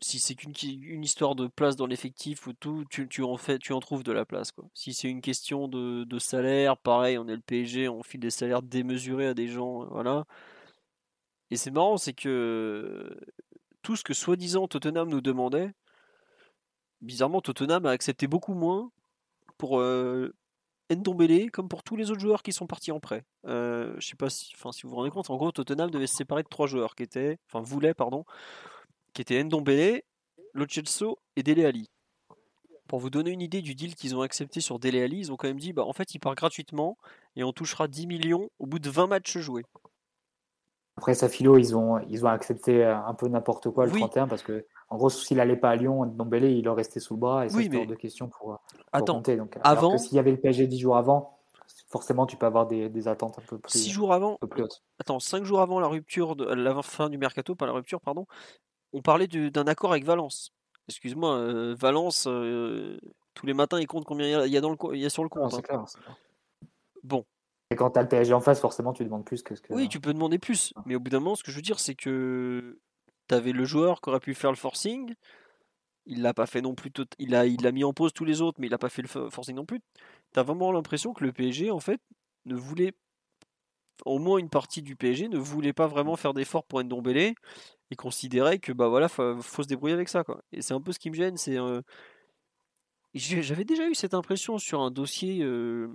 si 0.00 0.20
c'est 0.20 0.34
qu'une 0.34 0.52
une 0.62 1.02
histoire 1.02 1.34
de 1.34 1.48
place 1.48 1.76
dans 1.76 1.86
l'effectif 1.86 2.46
ou 2.46 2.52
tout, 2.52 2.84
tu, 2.88 3.22
en 3.22 3.36
fais, 3.36 3.58
tu 3.58 3.72
en 3.72 3.80
trouves 3.80 4.04
de 4.04 4.12
la 4.12 4.24
place. 4.24 4.52
Quoi. 4.52 4.64
Si 4.74 4.94
c'est 4.94 5.08
une 5.08 5.20
question 5.20 5.66
de, 5.68 6.18
salaire, 6.18 6.76
pareil, 6.76 7.18
on 7.18 7.26
est 7.28 7.34
le 7.34 7.42
PSG, 7.42 7.88
on 7.88 8.02
file 8.02 8.20
des 8.20 8.30
salaires 8.30 8.62
démesurés 8.62 9.26
à 9.28 9.34
des 9.34 9.48
gens, 9.48 9.82
euh, 9.82 9.86
voilà. 9.90 10.24
Et 11.50 11.56
c'est 11.56 11.70
marrant, 11.70 11.96
c'est 11.96 12.12
que 12.12 13.16
tout 13.82 13.96
ce 13.96 14.04
que 14.04 14.14
soi-disant 14.14 14.68
Tottenham 14.68 15.08
nous 15.08 15.20
demandait, 15.20 15.72
bizarrement, 17.00 17.40
Tottenham 17.40 17.86
a 17.86 17.90
accepté 17.90 18.26
beaucoup 18.26 18.54
moins 18.54 18.90
pour, 19.56 19.80
euh, 19.80 20.32
Ndombele, 20.90 21.50
comme 21.50 21.68
pour 21.68 21.82
tous 21.82 21.96
les 21.96 22.10
autres 22.10 22.20
joueurs 22.20 22.42
qui 22.42 22.52
sont 22.52 22.66
partis 22.66 22.92
en 22.92 23.00
prêt. 23.00 23.24
Euh, 23.46 23.94
je 23.98 24.08
sais 24.08 24.16
pas 24.16 24.30
si, 24.30 24.52
enfin, 24.54 24.72
si 24.72 24.82
vous 24.82 24.90
vous 24.90 24.96
rendez 24.96 25.10
compte, 25.10 25.28
en 25.30 25.36
gros, 25.36 25.52
Tottenham 25.52 25.90
devait 25.90 26.06
se 26.06 26.14
séparer 26.14 26.42
de 26.42 26.48
trois 26.48 26.66
joueurs 26.66 26.94
qui 26.94 27.02
étaient, 27.02 27.38
enfin, 27.48 27.60
voulait, 27.62 27.94
pardon, 27.94 28.24
qui 29.12 29.22
étaient 29.22 29.42
Ndombele, 29.42 30.02
Lo 30.54 30.66
Celso 30.66 31.18
et 31.36 31.42
Dele 31.42 31.66
Ali. 31.66 31.90
Pour 32.86 33.00
vous 33.00 33.10
donner 33.10 33.30
une 33.30 33.42
idée 33.42 33.60
du 33.60 33.74
deal 33.74 33.94
qu'ils 33.94 34.16
ont 34.16 34.22
accepté 34.22 34.62
sur 34.62 34.78
Dele 34.78 35.02
Ali, 35.02 35.18
ils 35.18 35.32
ont 35.32 35.36
quand 35.36 35.48
même 35.48 35.60
dit, 35.60 35.74
bah, 35.74 35.84
en 35.84 35.92
fait, 35.92 36.14
il 36.14 36.20
part 36.20 36.34
gratuitement 36.34 36.96
et 37.36 37.44
on 37.44 37.52
touchera 37.52 37.86
10 37.86 38.06
millions 38.06 38.48
au 38.58 38.66
bout 38.66 38.78
de 38.78 38.88
20 38.88 39.08
matchs 39.08 39.36
joués. 39.38 39.64
Après, 40.96 41.14
Safilo, 41.14 41.58
ils 41.58 41.76
ont, 41.76 42.00
ils 42.08 42.24
ont 42.24 42.28
accepté 42.28 42.82
euh, 42.82 42.96
un 42.96 43.14
peu 43.14 43.28
n'importe 43.28 43.70
quoi 43.70 43.84
le 43.84 43.92
Oui. 43.92 44.00
31 44.00 44.26
parce 44.26 44.42
que, 44.42 44.66
en 44.90 44.96
gros, 44.96 45.10
s'il 45.10 45.36
n'allait 45.36 45.56
pas 45.56 45.70
à 45.70 45.76
Lyon, 45.76 46.06
Ndombele, 46.06 46.44
il 46.44 46.64
leur 46.64 46.76
restait 46.76 47.00
sous 47.00 47.14
le 47.14 47.20
bras 47.20 47.46
et 47.46 47.50
Oui, 47.52 47.64
c'était 47.64 47.76
hors 47.76 47.86
de 47.86 47.94
question 47.94 48.28
pour, 48.28 48.58
pour 48.70 48.82
Attends, 48.92 49.16
compter. 49.16 49.36
Donc, 49.36 49.58
avant- 49.62 49.92
que 49.92 49.98
s'il 49.98 50.14
y 50.14 50.18
avait 50.18 50.30
le 50.30 50.40
PSG 50.40 50.66
10 50.66 50.78
jours 50.78 50.96
avant, 50.96 51.38
forcément, 51.88 52.26
tu 52.26 52.36
peux 52.36 52.46
avoir 52.46 52.66
des, 52.66 52.88
des 52.88 53.08
attentes 53.08 53.38
un 53.38 53.42
peu 53.42 53.58
plus, 53.58 53.78
6 53.78 53.90
jours 53.90 54.12
avant, 54.12 54.34
un 54.34 54.38
peu 54.40 54.46
plus 54.46 54.62
hautes. 54.62 54.82
attends, 54.98 55.20
5 55.20 55.44
jours 55.44 55.60
avant 55.60 55.78
la 55.78 55.88
rupture, 55.88 56.36
de, 56.36 56.44
la 56.44 56.82
fin 56.82 57.10
du 57.10 57.18
mercato, 57.18 57.54
pas 57.54 57.66
la 57.66 57.72
rupture, 57.72 58.00
pardon, 58.00 58.26
on 58.92 59.02
parlait 59.02 59.26
d'un 59.26 59.66
accord 59.66 59.92
avec 59.92 60.04
Valence. 60.04 60.52
Excuse-moi, 60.88 61.36
euh, 61.36 61.74
Valence, 61.78 62.26
euh, 62.26 62.98
tous 63.34 63.44
les 63.44 63.52
matins, 63.52 63.78
il 63.78 63.86
compte 63.86 64.06
combien 64.06 64.46
il 64.46 64.52
y 64.52 64.56
a, 64.56 64.60
dans 64.62 64.70
le, 64.70 64.76
il 64.94 65.00
y 65.00 65.06
a 65.06 65.10
sur 65.10 65.22
le 65.22 65.28
Non, 65.34 65.42
compte. 65.42 65.52
c'est 65.52 65.58
hein. 65.58 65.62
clair, 65.62 65.84
c'est 65.86 66.00
clair. 66.00 66.16
Bon, 67.02 67.26
Et 67.70 67.76
quand 67.76 67.90
tu 67.90 67.98
as 67.98 68.02
le 68.02 68.08
PSG 68.08 68.32
en 68.32 68.40
face, 68.40 68.58
forcément, 68.58 68.94
tu 68.94 69.04
demandes 69.04 69.26
plus 69.26 69.42
que 69.42 69.54
ce 69.54 69.60
que. 69.60 69.74
oui, 69.74 69.88
tu 69.88 70.00
peux 70.00 70.14
demander 70.14 70.38
plus, 70.38 70.72
mais 70.86 70.94
au 70.94 71.00
bout 71.00 71.10
d'un 71.10 71.20
moment, 71.20 71.36
ce 71.36 71.44
que 71.44 71.50
je 71.50 71.56
veux 71.56 71.62
dire, 71.62 71.78
c'est 71.78 71.94
que 71.94 72.78
tu 73.28 73.34
avais 73.34 73.52
le 73.52 73.64
joueur 73.64 74.00
qui 74.00 74.10
aurait 74.10 74.20
pu 74.20 74.34
faire 74.34 74.50
le 74.50 74.56
forcing, 74.56 75.14
il 76.06 76.22
l'a 76.22 76.34
pas 76.34 76.46
fait 76.46 76.62
non 76.62 76.74
plus, 76.74 76.90
il 77.18 77.34
a, 77.34 77.46
il 77.46 77.70
mis 77.72 77.84
en 77.84 77.92
pause 77.92 78.12
tous 78.12 78.24
les 78.24 78.40
autres, 78.42 78.60
mais 78.60 78.66
il 78.68 78.70
n'a 78.70 78.78
pas 78.78 78.88
fait 78.88 79.02
le 79.02 79.08
fo- 79.08 79.30
forcing 79.30 79.56
non 79.56 79.66
plus. 79.66 79.80
Tu 80.32 80.40
as 80.40 80.42
vraiment 80.42 80.72
l'impression 80.72 81.12
que 81.14 81.24
le 81.24 81.32
PSG, 81.32 81.70
en 81.70 81.80
fait, 81.80 82.00
ne 82.46 82.56
voulait, 82.56 82.94
au 84.04 84.18
moins 84.18 84.38
une 84.38 84.48
partie 84.48 84.82
du 84.82 84.96
PSG, 84.96 85.28
ne 85.28 85.38
voulait 85.38 85.72
pas 85.72 85.86
vraiment 85.86 86.16
faire 86.16 86.34
d'efforts 86.34 86.64
pour 86.64 86.82
Ndombele 86.82 87.34
et 87.90 87.96
considérait 87.96 88.58
que 88.58 88.72
bah 88.72 88.88
voilà, 88.88 89.08
faut, 89.08 89.40
faut 89.42 89.62
se 89.62 89.68
débrouiller 89.68 89.94
avec 89.94 90.08
ça 90.08 90.24
quoi. 90.24 90.42
Et 90.52 90.62
c'est 90.62 90.74
un 90.74 90.80
peu 90.80 90.92
ce 90.92 90.98
qui 90.98 91.10
me 91.10 91.16
gêne, 91.16 91.36
c'est 91.36 91.58
euh, 91.58 91.82
j'avais 93.14 93.64
déjà 93.64 93.88
eu 93.88 93.94
cette 93.94 94.14
impression 94.14 94.58
sur 94.58 94.80
un 94.80 94.90
dossier 94.90 95.42
euh, 95.42 95.88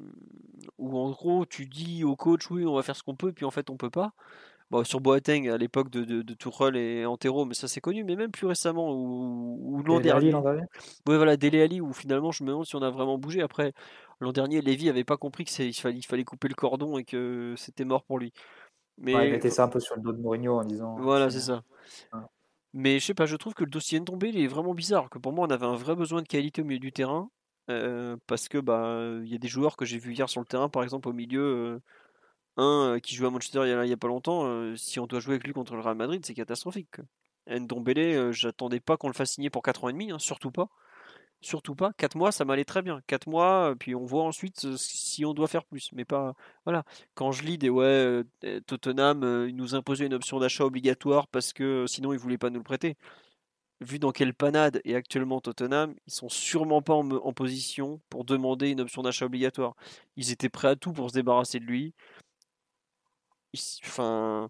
où 0.78 0.98
en 0.98 1.12
gros 1.12 1.46
tu 1.46 1.68
dis 1.68 2.04
au 2.04 2.16
coach 2.16 2.50
oui 2.50 2.66
on 2.66 2.76
va 2.76 2.84
faire 2.84 2.96
ce 2.96 3.04
qu'on 3.04 3.16
peut 3.16 3.32
puis 3.32 3.46
en 3.46 3.52
fait 3.52 3.70
on 3.70 3.78
peut 3.78 3.90
pas. 3.92 4.14
Bon, 4.72 4.84
sur 4.84 5.00
Boateng 5.02 5.50
à 5.50 5.58
l'époque 5.58 5.90
de, 5.90 6.04
de, 6.04 6.22
de 6.22 6.78
et 6.78 7.06
Antero 7.06 7.46
mais 7.46 7.54
ça 7.54 7.68
c'est 7.68 7.82
connu 7.82 8.04
mais 8.04 8.16
même 8.16 8.32
plus 8.32 8.48
récemment 8.48 8.92
ou, 8.94 9.60
ou 9.78 9.84
l'an 9.84 10.00
dernier. 10.00 10.34
Ouais, 11.08 11.18
voilà, 11.18 11.38
Dele 11.38 11.62
Alli, 11.62 11.82
où 11.82 11.94
finalement, 11.94 12.32
je 12.32 12.44
me 12.44 12.50
demande 12.50 12.66
si 12.66 12.76
on 12.76 12.82
a 12.82 12.90
vraiment 12.90 13.18
bougé. 13.18 13.42
Après, 13.42 13.74
l'an 14.20 14.32
dernier, 14.32 14.62
Lévy 14.62 14.90
avait 14.90 15.04
pas 15.04 15.18
compris 15.18 15.44
qu'il 15.46 15.74
fallait, 15.74 15.98
il 15.98 16.06
fallait 16.06 16.24
couper 16.24 16.48
le 16.48 16.56
cordon 16.56 16.98
et 16.98 17.04
que 17.04 17.54
c'était 17.58 17.86
mort 17.86 18.04
pour 18.06 18.20
lui. 18.20 18.32
Mais 18.98 19.14
Ouais, 19.14 19.28
il 19.28 19.32
mettait 19.32 19.50
ça 19.50 19.64
un 19.66 19.68
peu 19.70 19.80
sur 19.80 19.96
le 19.96 20.02
dos 20.02 20.12
de 20.14 20.18
Mourinho 20.22 20.60
en 20.60 20.64
disant. 20.66 20.98
voilà, 20.98 21.30
c'est 21.30 21.42
ça. 21.42 21.64
Ouais. 22.14 22.20
Mais 22.74 23.00
je 23.00 23.06
sais 23.06 23.14
pas, 23.14 23.26
je 23.26 23.36
trouve 23.36 23.54
que 23.54 23.64
le 23.64 23.70
dossier 23.70 24.00
Ndombele 24.00 24.36
il 24.36 24.44
est 24.44 24.48
vraiment 24.48 24.74
bizarre. 24.74 25.10
Que 25.10 25.20
pour 25.20 25.32
moi, 25.34 25.46
on 25.48 25.52
avait 25.52 25.66
un 25.66 25.76
vrai 25.76 25.96
besoin 25.96 26.22
de 26.22 26.28
qualité 26.28 26.62
au 26.62 26.66
milieu 26.66 26.80
du 26.80 26.92
terrain. 26.92 27.30
euh, 27.70 28.18
parce 28.28 28.50
que 28.50 28.58
bah 28.58 29.00
il 29.24 29.28
y 29.32 29.36
a 29.36 29.38
des 29.38 29.48
joueurs 29.48 29.78
que 29.78 29.86
j'ai 29.86 29.98
vus 30.00 30.14
hier 30.14 30.28
sur 30.30 30.42
le 30.42 30.46
terrain, 30.48 30.70
par 30.70 30.84
exemple 30.84 31.08
au 31.10 31.14
milieu, 31.14 31.42
euh, 31.42 31.80
un 32.58 32.96
euh, 32.96 33.00
qui 33.00 33.16
jouait 33.16 33.28
à 33.28 33.30
Manchester 33.32 33.62
il 33.66 33.90
y 33.90 33.94
a, 33.94 33.98
pas 33.98 34.08
longtemps. 34.08 34.46
euh, 34.46 34.76
si 34.76 35.00
on 35.00 35.08
doit 35.08 35.20
jouer 35.20 35.36
avec 35.36 35.46
lui 35.46 35.54
contre 35.54 35.76
le 35.76 35.82
Real 35.82 35.96
Madrid, 35.96 36.24
c'est 36.26 36.34
catastrophique. 36.34 36.98
Ndombele, 37.48 38.00
euh, 38.00 38.32
j'attendais 38.32 38.80
pas 38.80 38.98
qu'on 38.98 39.08
le 39.08 39.14
fasse 39.14 39.32
signer 39.32 39.50
pour 39.50 39.64
4 39.64 39.84
ans 39.84 39.90
et 39.90 39.94
demi, 39.94 40.12
hein, 40.12 40.20
surtout 40.20 40.52
pas. 40.52 40.70
Surtout 41.42 41.76
pas. 41.76 41.92
4 41.98 42.16
mois, 42.16 42.32
ça 42.32 42.46
m'allait 42.46 42.64
très 42.64 42.82
bien. 42.82 43.02
4 43.08 43.28
mois, 43.28 43.76
puis 43.78 43.96
on 43.96 44.06
voit 44.06 44.24
ensuite 44.24 44.78
si 44.78 45.26
on 45.26 45.34
doit 45.34 45.48
faire 45.48 45.66
plus. 45.66 45.90
Mais 45.94 46.06
pas. 46.06 46.36
Voilà. 46.66 46.86
Quand 47.16 47.32
je 47.34 47.44
lis 47.44 47.58
des 47.58 47.70
ouais, 47.70 48.24
Tottenham, 48.66 49.24
euh, 49.24 49.50
il 49.50 49.56
nous 49.56 49.76
imposait 49.76 50.06
une 50.06 50.14
option 50.14 50.40
d'achat 50.40 50.66
obligatoire 50.66 51.28
parce 51.28 51.52
que 51.54 51.86
sinon 51.88 52.14
ils 52.14 52.20
voulaient 52.20 52.38
pas 52.38 52.50
nous 52.50 52.60
le 52.60 52.64
prêter. 52.64 52.96
Vu 53.82 54.00
dans 54.00 54.12
quelle 54.12 54.34
panade 54.34 54.80
est 54.86 54.96
actuellement 54.96 55.42
Tottenham, 55.42 55.96
ils 56.08 56.14
sont 56.14 56.30
sûrement 56.30 56.82
pas 56.82 56.94
en 56.94 57.34
position 57.34 58.00
pour 58.10 58.24
demander 58.24 58.70
une 58.70 58.82
option 58.82 59.02
d'achat 59.02 59.26
obligatoire. 59.26 59.76
Ils 60.16 60.32
étaient 60.32 60.50
prêts 60.50 60.70
à 60.70 60.76
tout 60.78 60.94
pour 60.94 61.10
se 61.10 61.16
débarrasser 61.16 61.60
de 61.60 61.66
lui. 61.66 61.94
Enfin, 63.86 64.50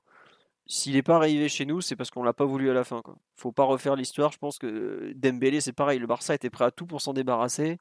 s'il 0.66 0.94
n'est 0.94 1.04
pas 1.04 1.16
arrivé 1.18 1.50
chez 1.50 1.66
nous, 1.66 1.82
c'est 1.82 1.96
parce 1.96 2.10
qu'on 2.10 2.24
l'a 2.24 2.34
pas 2.34 2.46
voulu 2.46 2.70
à 2.70 2.74
la 2.74 2.84
fin. 2.84 3.02
Quoi. 3.02 3.18
Faut 3.36 3.52
pas 3.52 3.64
refaire 3.64 3.96
l'histoire. 3.96 4.32
Je 4.32 4.38
pense 4.38 4.58
que 4.60 5.12
Dembélé, 5.16 5.62
c'est 5.62 5.74
pareil. 5.74 6.00
Le 6.00 6.08
Barça 6.08 6.34
était 6.36 6.50
prêt 6.50 6.66
à 6.66 6.72
tout 6.72 6.86
pour 6.86 7.02
s'en 7.02 7.14
débarrasser. 7.14 7.80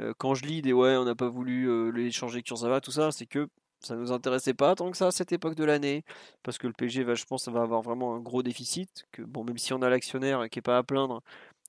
Euh, 0.00 0.14
quand 0.18 0.34
je 0.34 0.44
lis 0.46 0.62
des 0.62 0.72
ouais, 0.72 0.96
on 0.96 1.04
n'a 1.04 1.14
pas 1.14 1.28
voulu 1.28 1.68
euh, 1.68 1.90
l'échanger 1.90 2.42
Kurzawa, 2.42 2.80
tout 2.80 2.92
ça, 2.92 3.12
c'est 3.12 3.26
que 3.26 3.48
ça 3.80 3.96
nous 3.96 4.12
intéressait 4.12 4.54
pas 4.54 4.74
tant 4.74 4.90
que 4.90 4.96
ça 4.96 5.08
à 5.08 5.10
cette 5.12 5.32
époque 5.32 5.54
de 5.54 5.64
l'année, 5.64 6.04
parce 6.42 6.58
que 6.58 6.66
le 6.66 6.72
PSG, 6.72 7.04
je 7.14 7.24
pense, 7.26 7.44
ça 7.44 7.50
va 7.50 7.62
avoir 7.62 7.82
vraiment 7.82 8.14
un 8.14 8.20
gros 8.20 8.42
déficit. 8.42 9.06
Que 9.12 9.22
bon, 9.22 9.44
même 9.44 9.58
si 9.58 9.72
on 9.72 9.82
a 9.82 9.88
l'actionnaire 9.90 10.48
qui 10.50 10.60
est 10.60 10.62
pas 10.62 10.78
à 10.78 10.82
plaindre, 10.82 11.22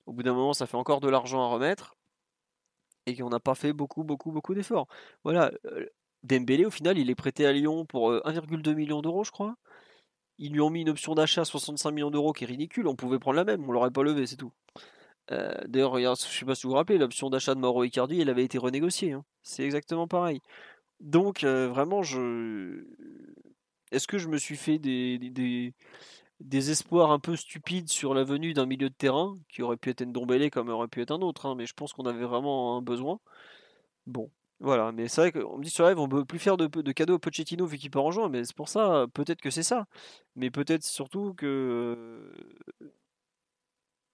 au 0.05 0.13
bout 0.13 0.23
d'un 0.23 0.33
moment, 0.33 0.53
ça 0.53 0.67
fait 0.67 0.77
encore 0.77 1.01
de 1.01 1.09
l'argent 1.09 1.43
à 1.43 1.47
remettre 1.47 1.95
et 3.05 3.15
qu'on 3.15 3.29
n'a 3.29 3.39
pas 3.39 3.55
fait 3.55 3.73
beaucoup, 3.73 4.03
beaucoup, 4.03 4.31
beaucoup 4.31 4.53
d'efforts. 4.53 4.87
Voilà. 5.23 5.51
Euh, 6.23 6.27
Dembélé, 6.27 6.65
au 6.65 6.71
final, 6.71 6.97
il 6.97 7.09
est 7.09 7.15
prêté 7.15 7.45
à 7.45 7.51
Lyon 7.51 7.85
pour 7.85 8.11
euh, 8.11 8.21
1,2 8.25 8.73
million 8.73 9.01
d'euros, 9.01 9.23
je 9.23 9.31
crois. 9.31 9.55
Ils 10.37 10.53
lui 10.53 10.61
ont 10.61 10.69
mis 10.69 10.81
une 10.81 10.89
option 10.89 11.15
d'achat 11.15 11.41
à 11.41 11.45
65 11.45 11.91
millions 11.91 12.11
d'euros 12.11 12.33
qui 12.33 12.45
est 12.45 12.47
ridicule. 12.47 12.87
On 12.87 12.95
pouvait 12.95 13.19
prendre 13.19 13.37
la 13.37 13.43
même, 13.45 13.67
on 13.67 13.71
l'aurait 13.71 13.91
pas 13.91 14.03
levé, 14.03 14.25
c'est 14.25 14.37
tout. 14.37 14.53
Euh, 15.31 15.53
D'ailleurs, 15.67 15.97
je 16.15 16.15
sais 16.15 16.45
pas 16.45 16.55
si 16.55 16.63
vous 16.63 16.69
vous 16.71 16.75
rappelez, 16.77 16.97
l'option 16.97 17.29
d'achat 17.29 17.55
de 17.55 17.59
Mauro 17.59 17.83
Icardi, 17.83 18.21
elle 18.21 18.29
avait 18.29 18.45
été 18.45 18.57
renégociée. 18.57 19.13
hein. 19.13 19.25
C'est 19.43 19.63
exactement 19.63 20.07
pareil. 20.07 20.41
Donc, 20.99 21.43
euh, 21.43 21.67
vraiment, 21.69 22.03
je. 22.03 22.83
Est-ce 23.91 24.07
que 24.07 24.17
je 24.17 24.27
me 24.27 24.37
suis 24.37 24.57
fait 24.57 24.79
des 24.79 25.73
espoirs 26.71 27.11
un 27.11 27.19
peu 27.19 27.35
stupides 27.35 27.89
sur 27.89 28.13
la 28.13 28.23
venue 28.23 28.53
d'un 28.53 28.65
milieu 28.65 28.89
de 28.89 28.95
terrain 28.95 29.37
qui 29.49 29.61
aurait 29.61 29.77
pu 29.77 29.89
être 29.89 30.03
Ndombele 30.03 30.49
comme 30.51 30.69
aurait 30.69 30.87
pu 30.87 31.01
être 31.01 31.11
un 31.11 31.21
autre, 31.21 31.45
hein, 31.45 31.55
mais 31.55 31.65
je 31.65 31.73
pense 31.73 31.93
qu'on 31.93 32.05
avait 32.05 32.25
vraiment 32.25 32.77
un 32.77 32.81
besoin. 32.81 33.19
Bon, 34.07 34.31
voilà, 34.61 34.91
mais 34.91 35.07
c'est 35.07 35.21
vrai 35.21 35.31
qu'on 35.31 35.57
me 35.57 35.63
dit 35.63 35.69
sur 35.69 35.85
live, 35.87 35.99
on 35.99 36.09
peut 36.09 36.25
plus 36.25 36.39
faire 36.39 36.57
de, 36.57 36.67
de 36.67 36.91
cadeaux 36.91 37.15
à 37.15 37.19
Pochettino 37.19 37.65
vu 37.65 37.77
qu'il 37.77 37.91
part 37.91 38.03
en 38.03 38.11
juin, 38.11 38.27
mais 38.29 38.43
c'est 38.43 38.55
pour 38.55 38.67
ça, 38.69 39.05
peut-être 39.13 39.41
que 39.41 39.49
c'est 39.51 39.63
ça, 39.63 39.85
mais 40.35 40.51
peut-être 40.51 40.83
surtout 40.83 41.33
que. 41.35 42.33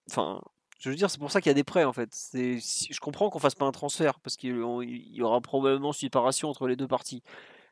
Enfin, 0.10 0.42
je 0.80 0.90
veux 0.90 0.96
dire, 0.96 1.10
c'est 1.10 1.20
pour 1.20 1.32
ça 1.32 1.42
qu'il 1.42 1.50
y 1.50 1.52
a 1.52 1.54
des 1.56 1.64
prêts 1.64 1.84
en 1.84 1.94
fait. 1.94 2.10
C'est, 2.14 2.60
je 2.60 3.00
comprends 3.00 3.30
qu'on 3.30 3.40
fasse 3.40 3.56
pas 3.56 3.66
un 3.66 3.72
transfert 3.72 4.20
parce 4.20 4.36
qu'il 4.38 4.56
y 4.56 5.22
aura 5.22 5.42
probablement 5.42 5.94
séparation 5.94 6.50
entre 6.50 6.68
les 6.68 6.76
deux 6.76 6.88
parties, 6.88 7.24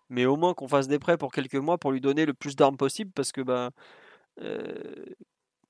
mais 0.10 0.26
au 0.26 0.38
moins 0.38 0.54
qu'on 0.56 0.68
fasse 0.68 0.88
des 0.88 1.00
prêts 1.00 1.18
pour 1.18 1.32
quelques 1.32 1.56
mois 1.56 1.78
pour 1.80 1.92
lui 1.92 2.02
donner 2.02 2.26
le 2.26 2.34
plus 2.34 2.56
d'armes 2.56 2.78
possible 2.78 3.12
parce 3.14 3.32
que 3.32 3.42
bah. 3.42 3.72
euh, 4.42 5.06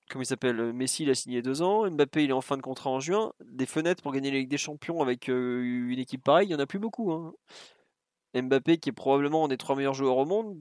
comment 0.09 0.23
il 0.23 0.25
s'appelle 0.25 0.73
Messi, 0.73 1.03
il 1.03 1.09
a 1.09 1.15
signé 1.15 1.41
deux 1.41 1.61
ans. 1.61 1.89
Mbappé, 1.89 2.23
il 2.23 2.29
est 2.29 2.33
en 2.33 2.41
fin 2.41 2.57
de 2.57 2.61
contrat 2.61 2.89
en 2.89 2.99
juin. 2.99 3.33
Des 3.45 3.65
fenêtres 3.65 4.01
pour 4.03 4.11
gagner 4.13 4.31
la 4.31 4.37
Ligue 4.37 4.49
des 4.49 4.57
Champions 4.57 5.01
avec 5.01 5.29
euh, 5.29 5.61
une 5.89 5.99
équipe 5.99 6.23
pareille, 6.23 6.47
il 6.47 6.49
n'y 6.49 6.55
en 6.55 6.59
a 6.59 6.65
plus 6.67 6.79
beaucoup. 6.79 7.11
hein. 7.11 7.33
Mbappé, 8.35 8.77
qui 8.77 8.89
est 8.89 8.93
probablement 8.93 9.45
un 9.45 9.47
des 9.47 9.57
trois 9.57 9.75
meilleurs 9.75 9.93
joueurs 9.93 10.17
au 10.17 10.25
monde, 10.25 10.57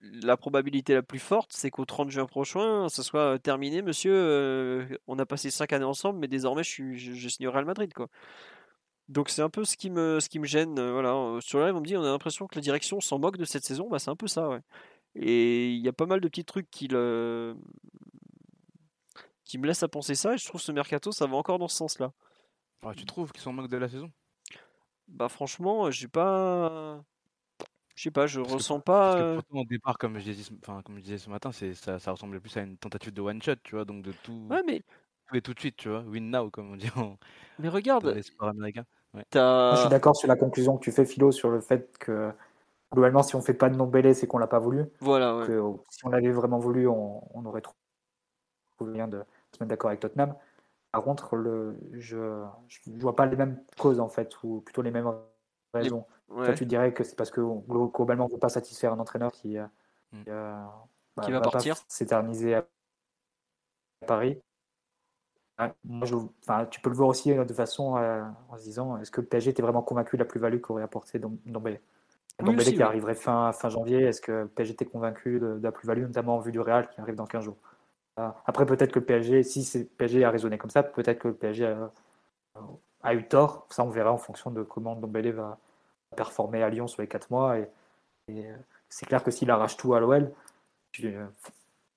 la 0.00 0.36
probabilité 0.36 0.94
la 0.94 1.02
plus 1.02 1.18
forte, 1.18 1.52
c'est 1.52 1.70
qu'au 1.70 1.84
30 1.84 2.10
juin 2.10 2.26
prochain, 2.26 2.88
ça 2.88 3.02
soit 3.02 3.38
terminé, 3.40 3.82
monsieur. 3.82 4.12
euh, 4.14 4.86
on 5.08 5.18
a 5.18 5.26
passé 5.26 5.50
cinq 5.50 5.72
années 5.72 5.84
ensemble, 5.84 6.18
mais 6.20 6.28
désormais, 6.28 6.62
je, 6.62 6.70
suis, 6.70 7.30
signe 7.30 7.48
au 7.48 7.52
Real 7.52 7.64
Madrid. 7.64 7.92
Donc 9.08 9.30
c'est 9.30 9.42
un 9.42 9.48
peu 9.50 9.64
ce 9.64 9.76
qui 9.76 9.90
me, 9.90 10.20
ce 10.20 10.28
gêne. 10.44 10.78
euh. 10.78 11.02
Euh, 11.36 11.40
Sur 11.40 11.58
le 11.58 11.66
live, 11.66 11.76
on 11.76 11.80
me 11.80 11.86
dit 11.86 11.96
on 11.96 12.02
a 12.02 12.10
l'impression 12.10 12.46
que 12.46 12.54
la 12.56 12.60
direction 12.62 13.00
s'en 13.00 13.18
moque 13.18 13.38
de 13.38 13.44
cette 13.44 13.64
saison. 13.64 13.88
Bah, 13.88 13.98
c'est 13.98 14.10
un 14.10 14.16
peu 14.16 14.28
ça. 14.28 14.60
Et 15.14 15.70
il 15.72 15.80
y 15.84 15.88
a 15.88 15.92
pas 15.92 16.06
mal 16.06 16.20
de 16.20 16.28
petits 16.28 16.44
trucs 16.44 16.70
qui 16.70 16.88
qui 19.48 19.58
me 19.58 19.66
laisse 19.66 19.82
à 19.82 19.88
penser 19.88 20.14
ça 20.14 20.34
et 20.34 20.38
je 20.38 20.46
trouve 20.46 20.60
ce 20.60 20.70
mercato 20.72 21.10
ça 21.10 21.26
va 21.26 21.36
encore 21.36 21.58
dans 21.58 21.68
ce 21.68 21.76
sens-là. 21.76 22.12
Ah, 22.84 22.92
tu 22.96 23.04
trouves 23.04 23.32
qu'ils 23.32 23.40
sont 23.42 23.50
en 23.50 23.54
manque 23.54 23.68
de 23.70 23.76
la 23.76 23.88
saison? 23.88 24.12
Bah 25.08 25.28
franchement, 25.28 25.90
j'ai 25.90 26.06
pas 26.08 27.02
je 27.96 28.02
sais 28.04 28.10
pas, 28.12 28.26
je 28.28 28.38
Parce 28.40 28.50
que- 28.52 28.54
ressens 28.54 28.80
Parce 28.80 29.16
pas 29.16 29.16
que 29.16 29.22
euh, 29.22 29.34
pourtant, 29.36 29.58
au 29.60 29.64
départ, 29.64 29.98
comme 29.98 30.18
je 30.18 30.24
disais, 30.24 30.42
ce- 30.44 30.52
enfin, 30.62 30.82
comme 30.82 30.96
je 30.98 31.02
disais 31.02 31.18
ce 31.18 31.30
matin, 31.30 31.50
c'est, 31.50 31.74
ça, 31.74 31.98
ça 31.98 32.12
ressemblait 32.12 32.38
plus 32.38 32.56
à 32.56 32.60
une 32.60 32.76
tentative 32.76 33.12
de 33.12 33.20
one 33.20 33.42
shot, 33.42 33.56
tu 33.64 33.74
vois, 33.74 33.84
donc 33.84 34.02
de 34.02 34.12
tout, 34.22 34.46
Ouais, 34.50 34.62
mais 34.66 34.82
tout 35.28 35.36
et 35.36 35.42
tout 35.42 35.54
de 35.54 35.58
suite, 35.60 35.76
tu 35.76 35.88
vois, 35.88 36.02
win 36.02 36.30
now, 36.30 36.50
comme 36.50 36.70
on 36.72 36.76
dit 36.76 36.90
en 36.96 37.16
mais 37.58 37.68
regarde. 37.68 38.04
Moi, 38.04 38.14
je 39.32 39.80
suis 39.80 39.88
d'accord 39.88 40.14
sur 40.14 40.28
la 40.28 40.36
conclusion 40.36 40.76
que 40.76 40.84
tu 40.84 40.92
fais, 40.92 41.04
Philo, 41.04 41.32
sur 41.32 41.50
le 41.50 41.60
fait 41.60 41.98
que 41.98 42.32
globalement, 42.92 43.22
si 43.22 43.34
on 43.34 43.42
fait 43.42 43.54
pas 43.54 43.68
de 43.68 43.74
Ndombele, 43.74 44.14
c'est 44.14 44.26
qu'on 44.26 44.38
l'a 44.38 44.46
pas 44.46 44.60
voulu. 44.60 44.84
voilà, 45.00 45.36
ouais. 45.36 45.46
Que 45.46 45.52
euh, 45.52 45.72
si 45.90 46.04
on 46.06 46.10
l'avait 46.10 46.30
vraiment 46.30 46.58
voulu, 46.58 46.86
on, 46.86 47.22
on 47.36 47.44
aurait 47.46 47.62
trouvé 47.62 48.90
moyen 48.90 49.08
de 49.08 49.22
se 49.52 49.62
mettre 49.62 49.70
d'accord 49.70 49.88
avec 49.88 50.00
Tottenham. 50.00 50.34
Par 50.92 51.02
contre, 51.02 51.36
le, 51.36 51.76
je 51.92 52.44
je 52.68 52.90
vois 53.00 53.14
pas 53.14 53.26
les 53.26 53.36
mêmes 53.36 53.62
causes 53.78 54.00
en 54.00 54.08
fait, 54.08 54.34
ou 54.42 54.60
plutôt 54.60 54.82
les 54.82 54.90
mêmes 54.90 55.12
raisons. 55.74 56.06
Toi, 56.28 56.54
tu 56.54 56.66
dirais 56.66 56.92
que 56.92 57.04
c'est 57.04 57.16
parce 57.16 57.30
que 57.30 57.40
glo- 57.40 57.92
globalement, 57.92 58.24
on 58.24 58.28
ne 58.28 58.32
veut 58.32 58.38
pas 58.38 58.48
satisfaire 58.48 58.92
un 58.92 58.98
entraîneur 58.98 59.32
qui, 59.32 59.58
euh, 59.58 59.66
Mm. 60.12 60.22
qui, 60.22 60.30
euh, 60.30 60.64
bah, 61.16 61.22
Qui 61.24 61.32
va 61.32 61.40
pas 61.40 61.50
partir. 61.50 61.76
s'éterniser 61.88 62.54
à 62.54 62.66
Paris. 64.06 64.40
moi, 65.84 66.06
je, 66.06 66.14
enfin, 66.42 66.66
tu 66.66 66.80
peux 66.80 66.88
le 66.88 66.96
voir 66.96 67.08
aussi 67.08 67.34
de 67.34 67.52
façon 67.52 67.96
en 68.48 68.56
se 68.56 68.62
disant 68.62 68.96
est-ce 68.98 69.10
que 69.10 69.20
le 69.20 69.26
PSG 69.26 69.50
était 69.50 69.62
vraiment 69.62 69.82
convaincu 69.82 70.16
de 70.16 70.22
la 70.22 70.24
plus-value 70.24 70.60
qu'aurait 70.60 70.84
apporté 70.84 71.18
Ndombele 71.18 71.80
Ndombele 72.40 72.74
qui 72.74 72.82
arriverait 72.82 73.16
fin, 73.16 73.52
fin 73.52 73.68
janvier, 73.68 74.02
est-ce 74.02 74.20
que 74.20 74.32
le 74.32 74.48
PSG 74.48 74.72
était 74.74 74.84
convaincu 74.86 75.40
de, 75.40 75.58
la 75.60 75.72
plus-value, 75.72 76.02
notamment 76.02 76.36
en 76.36 76.40
vue 76.40 76.52
du 76.52 76.60
Real 76.60 76.88
qui 76.88 77.00
arrive 77.00 77.16
dans 77.16 77.26
15 77.26 77.44
jours? 77.44 77.58
Après, 78.46 78.66
peut-être 78.66 78.92
que 78.92 78.98
le 78.98 79.04
PSG, 79.04 79.42
si 79.42 79.78
le 79.78 79.84
PSG 79.84 80.24
a 80.24 80.30
raisonné 80.30 80.58
comme 80.58 80.70
ça, 80.70 80.82
peut-être 80.82 81.20
que 81.20 81.28
le 81.28 81.34
PSG 81.34 81.66
a, 81.66 81.92
a, 83.02 83.14
eu 83.14 83.26
tort. 83.26 83.66
Ça, 83.70 83.84
on 83.84 83.90
verra 83.90 84.12
en 84.12 84.18
fonction 84.18 84.50
de 84.50 84.62
comment 84.62 84.96
Ndombele 84.96 85.32
va 85.32 85.58
performer 86.16 86.62
à 86.62 86.70
Lyon 86.70 86.86
sur 86.86 87.02
les 87.02 87.08
4 87.08 87.30
mois. 87.30 87.58
Et, 87.58 87.68
et 88.28 88.46
c'est 88.88 89.06
clair 89.06 89.22
que 89.22 89.30
s'il 89.30 89.50
arrache 89.50 89.76
tout 89.76 89.94
à 89.94 90.00
l'OL, 90.00 90.32
tu, 90.92 91.14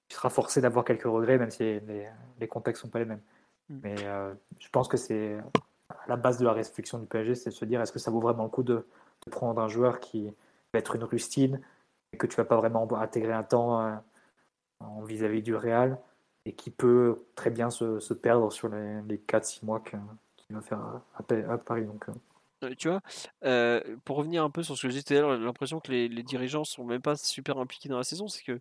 tu, 0.08 0.16
seras 0.16 0.30
forcé 0.30 0.62
d'avoir 0.62 0.86
quelques 0.86 1.04
regrets, 1.04 1.38
même 1.38 1.52
si 1.52 1.64
les, 1.64 2.08
les 2.40 2.48
contextes 2.48 2.84
ne 2.84 2.88
sont 2.88 2.92
pas 2.92 3.00
les 3.00 3.06
mêmes. 3.06 3.22
Mm. 3.70 3.80
Mais 3.84 3.96
euh, 4.06 4.34
je 4.60 4.70
pense 4.70 4.88
que 4.88 4.98
c'est 4.98 5.38
à 5.90 6.08
la 6.08 6.18
base 6.18 6.38
de 6.38 6.46
la 6.46 6.54
réflexion 6.54 7.00
du 7.00 7.08
PSG, 7.08 7.36
c'est 7.36 7.50
de 7.50 7.56
se 7.56 7.66
dire 7.66 7.82
est-ce 7.82 7.92
que 7.92 8.00
ça 8.00 8.12
vaut 8.12 8.20
vraiment 8.20 8.44
le 8.44 8.50
coup 8.50 8.64
de, 8.64 8.86
prendre 9.30 9.62
un 9.62 9.68
joueur 9.68 10.00
qui 10.00 10.34
va 10.74 10.80
être 10.80 10.96
une 10.96 11.04
rustine 11.04 11.62
et 12.12 12.18
que 12.18 12.26
tu 12.26 12.36
vas 12.38 12.46
pas 12.46 12.56
vraiment 12.56 12.92
intégrer 12.94 13.34
un 13.34 13.44
temps 13.44 13.86
euh, 13.86 13.96
en 14.80 15.04
vis-à-vis 15.04 15.44
du 15.44 15.56
Real? 15.56 16.00
Et 16.46 16.54
qui 16.54 16.72
peut 16.72 17.16
très 17.36 17.50
bien 17.50 17.70
se, 17.70 18.14
perdre 18.14 18.52
sur 18.52 18.70
les, 18.70 19.02
les 19.04 19.18
4-6 19.18 19.66
mois 19.66 19.82
qu'il 19.82 20.56
va 20.56 20.62
faire 20.62 21.02
à, 21.14 21.58
Paris. 21.58 21.86
Donc, 21.86 22.06
euh. 22.64 22.74
tu 22.76 22.90
vois, 22.90 23.02
pour 24.06 24.18
revenir 24.18 24.44
un 24.44 24.50
peu 24.50 24.64
sur 24.64 24.78
ce 24.78 24.84
que 24.84 24.90
j'ai 24.90 25.00
dit 25.00 25.06
j'ai 25.08 25.22
l'impression 25.22 25.80
que 25.80 25.92
les, 25.92 26.08
les, 26.08 26.24
dirigeants 26.24 26.64
sont 26.64 26.84
même 26.84 27.02
pas 27.02 27.16
super 27.16 27.58
impliqués 27.58 27.90
dans 27.90 27.98
la 27.98 28.04
saison. 28.04 28.28
C'est 28.28 28.44
que 28.44 28.60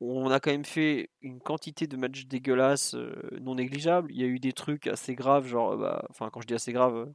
on 0.00 0.30
a 0.30 0.40
quand 0.40 0.50
même 0.50 0.64
fait 0.64 1.10
une 1.20 1.40
quantité 1.40 1.86
de 1.86 1.96
matchs 1.96 2.26
dégueulasses 2.26 2.94
euh, 2.94 3.14
non 3.40 3.54
négligeables. 3.56 4.10
Il 4.12 4.20
y 4.20 4.24
a 4.24 4.26
eu 4.26 4.38
des 4.38 4.52
trucs 4.52 4.86
assez 4.86 5.14
graves, 5.14 5.46
genre, 5.46 5.76
bah, 5.76 6.06
enfin, 6.10 6.30
quand 6.30 6.40
je 6.40 6.46
dis 6.46 6.54
assez 6.54 6.72
grave, 6.72 6.96
euh, 6.96 7.06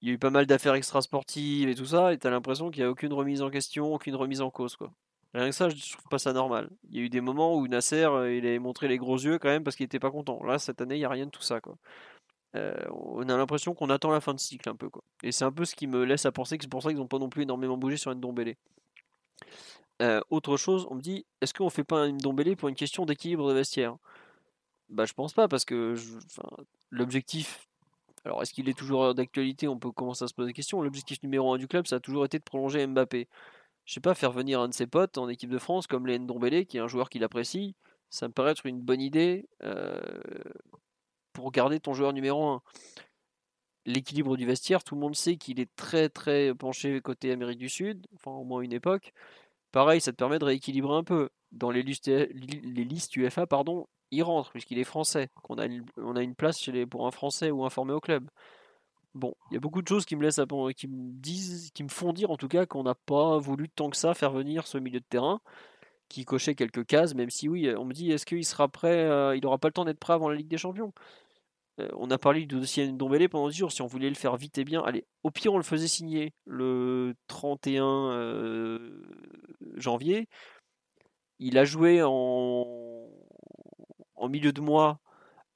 il 0.00 0.08
y 0.08 0.10
a 0.10 0.14
eu 0.14 0.18
pas 0.18 0.30
mal 0.30 0.46
d'affaires 0.46 0.74
extrasportives 0.74 1.68
et 1.68 1.74
tout 1.74 1.86
ça, 1.86 2.12
et 2.12 2.18
t'as 2.18 2.30
l'impression 2.30 2.70
qu'il 2.70 2.82
n'y 2.82 2.86
a 2.86 2.90
aucune 2.90 3.12
remise 3.12 3.42
en 3.42 3.50
question, 3.50 3.94
aucune 3.94 4.16
remise 4.16 4.40
en 4.40 4.50
cause, 4.50 4.76
quoi. 4.76 4.92
Rien 5.34 5.48
que 5.48 5.54
ça, 5.54 5.68
je 5.70 5.92
trouve 5.92 6.08
pas 6.10 6.18
ça 6.18 6.32
normal. 6.32 6.68
Il 6.90 6.96
y 6.96 7.00
a 7.00 7.04
eu 7.04 7.08
des 7.08 7.22
moments 7.22 7.56
où 7.56 7.66
Nasser, 7.66 8.04
euh, 8.04 8.34
il 8.34 8.46
a 8.46 8.58
montré 8.60 8.86
les 8.88 8.98
gros 8.98 9.16
yeux 9.16 9.38
quand 9.38 9.48
même 9.48 9.64
parce 9.64 9.76
qu'il 9.76 9.84
était 9.84 9.98
pas 9.98 10.10
content. 10.10 10.42
Là, 10.44 10.58
cette 10.58 10.80
année, 10.80 10.96
il 10.96 10.98
n'y 10.98 11.04
a 11.04 11.08
rien 11.08 11.26
de 11.26 11.30
tout 11.30 11.42
ça, 11.42 11.60
quoi. 11.60 11.76
on 12.54 13.28
a 13.28 13.36
l'impression 13.36 13.74
qu'on 13.74 13.90
attend 13.90 14.10
la 14.10 14.20
fin 14.20 14.34
de 14.34 14.40
cycle 14.40 14.68
un 14.68 14.76
peu, 14.76 14.90
quoi. 14.90 15.02
Et 15.22 15.32
c'est 15.32 15.44
un 15.44 15.52
peu 15.52 15.64
ce 15.64 15.74
qui 15.74 15.86
me 15.86 16.04
laisse 16.04 16.26
à 16.26 16.32
penser 16.32 16.58
que 16.58 16.64
c'est 16.64 16.70
pour 16.70 16.82
ça 16.82 16.90
qu'ils 16.90 16.98
n'ont 16.98 17.06
pas 17.08 17.18
non 17.18 17.30
plus 17.30 17.42
énormément 17.42 17.78
bougé 17.78 17.96
sur 17.96 18.14
Ndombele. 18.14 18.56
Euh, 20.02 20.20
autre 20.30 20.56
chose, 20.56 20.86
on 20.90 20.96
me 20.96 21.00
dit, 21.00 21.24
est-ce 21.40 21.54
qu'on 21.54 21.70
fait 21.70 21.84
pas 21.84 22.06
une 22.06 22.18
Dombélé 22.18 22.56
pour 22.56 22.68
une 22.68 22.74
question 22.74 23.06
d'équilibre 23.06 23.48
de 23.48 23.54
vestiaire? 23.54 23.96
Bah 24.88 25.04
je 25.06 25.12
pense 25.14 25.32
pas 25.32 25.48
parce 25.48 25.64
que 25.64 25.94
l'objectif, 26.90 27.66
alors 28.24 28.42
est-ce 28.42 28.52
qu'il 28.52 28.68
est 28.68 28.76
toujours 28.76 29.14
d'actualité? 29.14 29.68
On 29.68 29.78
peut 29.78 29.92
commencer 29.92 30.24
à 30.24 30.28
se 30.28 30.34
poser 30.34 30.48
des 30.48 30.52
questions. 30.52 30.82
L'objectif 30.82 31.22
numéro 31.22 31.52
un 31.54 31.58
du 31.58 31.68
club, 31.68 31.86
ça 31.86 31.96
a 31.96 32.00
toujours 32.00 32.24
été 32.24 32.38
de 32.38 32.44
prolonger 32.44 32.86
Mbappé. 32.86 33.28
Je 33.84 33.94
sais 33.94 34.00
pas, 34.00 34.14
faire 34.14 34.32
venir 34.32 34.60
un 34.60 34.68
de 34.68 34.74
ses 34.74 34.86
potes 34.86 35.18
en 35.18 35.28
équipe 35.28 35.50
de 35.50 35.58
France 35.58 35.86
comme 35.86 36.06
Léon 36.06 36.24
Dombélé, 36.24 36.66
qui 36.66 36.76
est 36.76 36.80
un 36.80 36.88
joueur 36.88 37.10
qu'il 37.10 37.24
apprécie, 37.24 37.74
ça 38.10 38.28
me 38.28 38.32
paraît 38.32 38.52
être 38.52 38.66
une 38.66 38.80
bonne 38.80 39.00
idée 39.00 39.48
euh, 39.64 39.98
pour 41.32 41.50
garder 41.50 41.80
ton 41.80 41.94
joueur 41.94 42.12
numéro 42.12 42.44
un. 42.44 42.62
L'équilibre 43.86 44.36
du 44.36 44.46
vestiaire, 44.46 44.84
tout 44.84 44.94
le 44.94 45.00
monde 45.00 45.16
sait 45.16 45.36
qu'il 45.36 45.58
est 45.58 45.74
très 45.74 46.08
très 46.08 46.54
penché 46.54 47.00
côté 47.00 47.32
Amérique 47.32 47.58
du 47.58 47.68
Sud, 47.68 48.06
enfin 48.14 48.30
au 48.30 48.44
moins 48.44 48.60
une 48.60 48.72
époque. 48.72 49.12
Pareil, 49.72 50.00
ça 50.00 50.12
te 50.12 50.16
permet 50.16 50.38
de 50.38 50.44
rééquilibrer 50.44 50.94
un 50.94 51.04
peu. 51.04 51.30
Dans 51.50 51.70
les 51.70 51.82
listes, 51.82 52.06
les 52.08 52.86
UFA, 53.16 53.46
pardon, 53.46 53.86
il 54.10 54.22
rentre, 54.22 54.50
puisqu'il 54.50 54.78
est 54.78 54.84
français. 54.84 55.30
on 55.48 55.58
a 55.58 56.22
une 56.22 56.34
place 56.34 56.70
pour 56.90 57.06
un 57.06 57.10
français 57.10 57.50
ou 57.50 57.64
un 57.64 57.70
formé 57.70 57.92
au 57.92 58.00
club. 58.00 58.28
Bon, 59.14 59.34
il 59.50 59.54
y 59.54 59.56
a 59.56 59.60
beaucoup 59.60 59.82
de 59.82 59.88
choses 59.88 60.06
qui 60.06 60.16
me 60.16 60.22
laissent 60.22 60.38
à, 60.38 60.46
qui 60.76 60.88
me 60.88 61.12
disent, 61.12 61.70
qui 61.72 61.82
me 61.82 61.88
font 61.88 62.12
dire 62.12 62.30
en 62.30 62.36
tout 62.36 62.48
cas 62.48 62.64
qu'on 62.66 62.82
n'a 62.82 62.94
pas 62.94 63.38
voulu 63.38 63.68
tant 63.68 63.90
que 63.90 63.96
ça 63.96 64.14
faire 64.14 64.32
venir 64.32 64.66
ce 64.66 64.78
milieu 64.78 65.00
de 65.00 65.04
terrain 65.08 65.40
qui 66.08 66.24
cochait 66.24 66.54
quelques 66.54 66.86
cases, 66.86 67.14
même 67.14 67.30
si 67.30 67.48
oui, 67.48 67.70
on 67.76 67.84
me 67.84 67.92
dit 67.94 68.10
est-ce 68.12 68.26
qu'il 68.26 68.44
sera 68.44 68.68
prêt, 68.68 69.36
il 69.36 69.40
n'aura 69.42 69.58
pas 69.58 69.68
le 69.68 69.72
temps 69.72 69.84
d'être 69.84 69.98
prêt 69.98 70.12
avant 70.12 70.28
la 70.28 70.36
Ligue 70.36 70.48
des 70.48 70.58
Champions? 70.58 70.92
Euh, 71.80 71.88
on 71.96 72.10
a 72.10 72.18
parlé 72.18 72.40
du 72.40 72.46
dossier 72.46 72.86
Ndombele 72.90 73.28
pendant 73.28 73.48
10 73.48 73.56
jours. 73.56 73.72
Si 73.72 73.82
on 73.82 73.86
voulait 73.86 74.08
le 74.08 74.14
faire 74.14 74.36
vite 74.36 74.58
et 74.58 74.64
bien, 74.64 74.82
allez, 74.82 75.06
au 75.22 75.30
pire, 75.30 75.52
on 75.54 75.56
le 75.56 75.62
faisait 75.62 75.88
signer 75.88 76.34
le 76.44 77.14
31 77.28 77.84
euh, 78.12 79.02
janvier. 79.76 80.28
Il 81.38 81.58
a 81.58 81.64
joué 81.64 82.02
en, 82.02 83.08
en 84.14 84.28
milieu 84.28 84.52
de 84.52 84.60
mois 84.60 85.00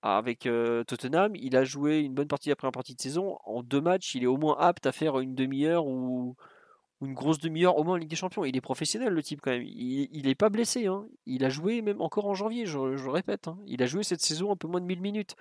avec 0.02 0.48
Tottenham. 0.86 1.34
Il 1.36 1.56
a 1.56 1.64
joué 1.64 2.00
une 2.00 2.14
bonne 2.14 2.28
partie 2.28 2.50
après 2.50 2.66
la 2.66 2.72
partie 2.72 2.94
de 2.94 3.00
saison. 3.00 3.38
En 3.44 3.62
deux 3.62 3.80
matchs, 3.80 4.14
il 4.14 4.22
est 4.22 4.28
au 4.28 4.36
moins 4.36 4.56
apte 4.58 4.86
à 4.86 4.92
faire 4.92 5.18
une 5.18 5.34
demi-heure 5.34 5.86
ou, 5.86 6.36
une 7.02 7.14
grosse 7.14 7.38
demi-heure 7.38 7.76
au 7.76 7.84
moins 7.84 7.94
en 7.94 7.96
Ligue 7.96 8.08
des 8.08 8.16
Champions. 8.16 8.44
Il 8.44 8.56
est 8.56 8.60
professionnel 8.60 9.12
le 9.12 9.22
type 9.22 9.40
quand 9.42 9.50
même. 9.50 9.64
Il 9.64 10.22
n'est 10.24 10.34
pas 10.34 10.48
blessé. 10.48 10.86
Hein. 10.86 11.06
Il 11.26 11.44
a 11.44 11.50
joué 11.50 11.82
même 11.82 12.00
encore 12.00 12.26
en 12.26 12.34
janvier, 12.34 12.66
je, 12.66 13.08
répète. 13.08 13.48
Hein. 13.48 13.58
Il 13.66 13.82
a 13.82 13.86
joué 13.86 14.02
cette 14.02 14.22
saison 14.22 14.52
un 14.52 14.56
peu 14.56 14.68
moins 14.68 14.80
de 14.80 14.86
1000 14.86 15.00
minutes. 15.00 15.36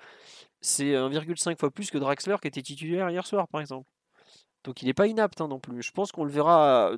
C'est 0.61 0.93
1,5 0.93 1.57
fois 1.59 1.71
plus 1.71 1.91
que 1.91 1.97
Draxler 1.97 2.35
qui 2.41 2.47
était 2.47 2.61
titulaire 2.61 3.09
hier 3.09 3.25
soir 3.25 3.47
par 3.47 3.61
exemple. 3.61 3.87
Donc 4.63 4.81
il 4.81 4.85
n'est 4.85 4.93
pas 4.93 5.07
inapte 5.07 5.39
hein, 5.41 5.47
non 5.47 5.59
plus. 5.59 5.81
Je 5.81 5.91
pense 5.91 6.11
qu'on 6.11 6.25
le 6.25 6.31
verra 6.31 6.91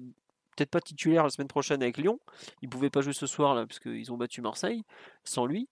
peut-être 0.56 0.72
pas 0.72 0.82
titulaire 0.82 1.24
la 1.24 1.30
semaine 1.30 1.48
prochaine 1.48 1.84
avec 1.84 1.98
Lyon. 1.98 2.20
Il 2.62 2.70
pouvait 2.70 2.90
pas 2.90 3.02
jouer 3.02 3.14
ce 3.14 3.28
soir 3.28 3.54
là 3.54 3.66
parce 3.68 3.80
qu'ils 3.80 4.12
ont 4.12 4.18
battu 4.18 4.42
Marseille 4.42 4.84
sans 5.24 5.46
lui. 5.46 5.68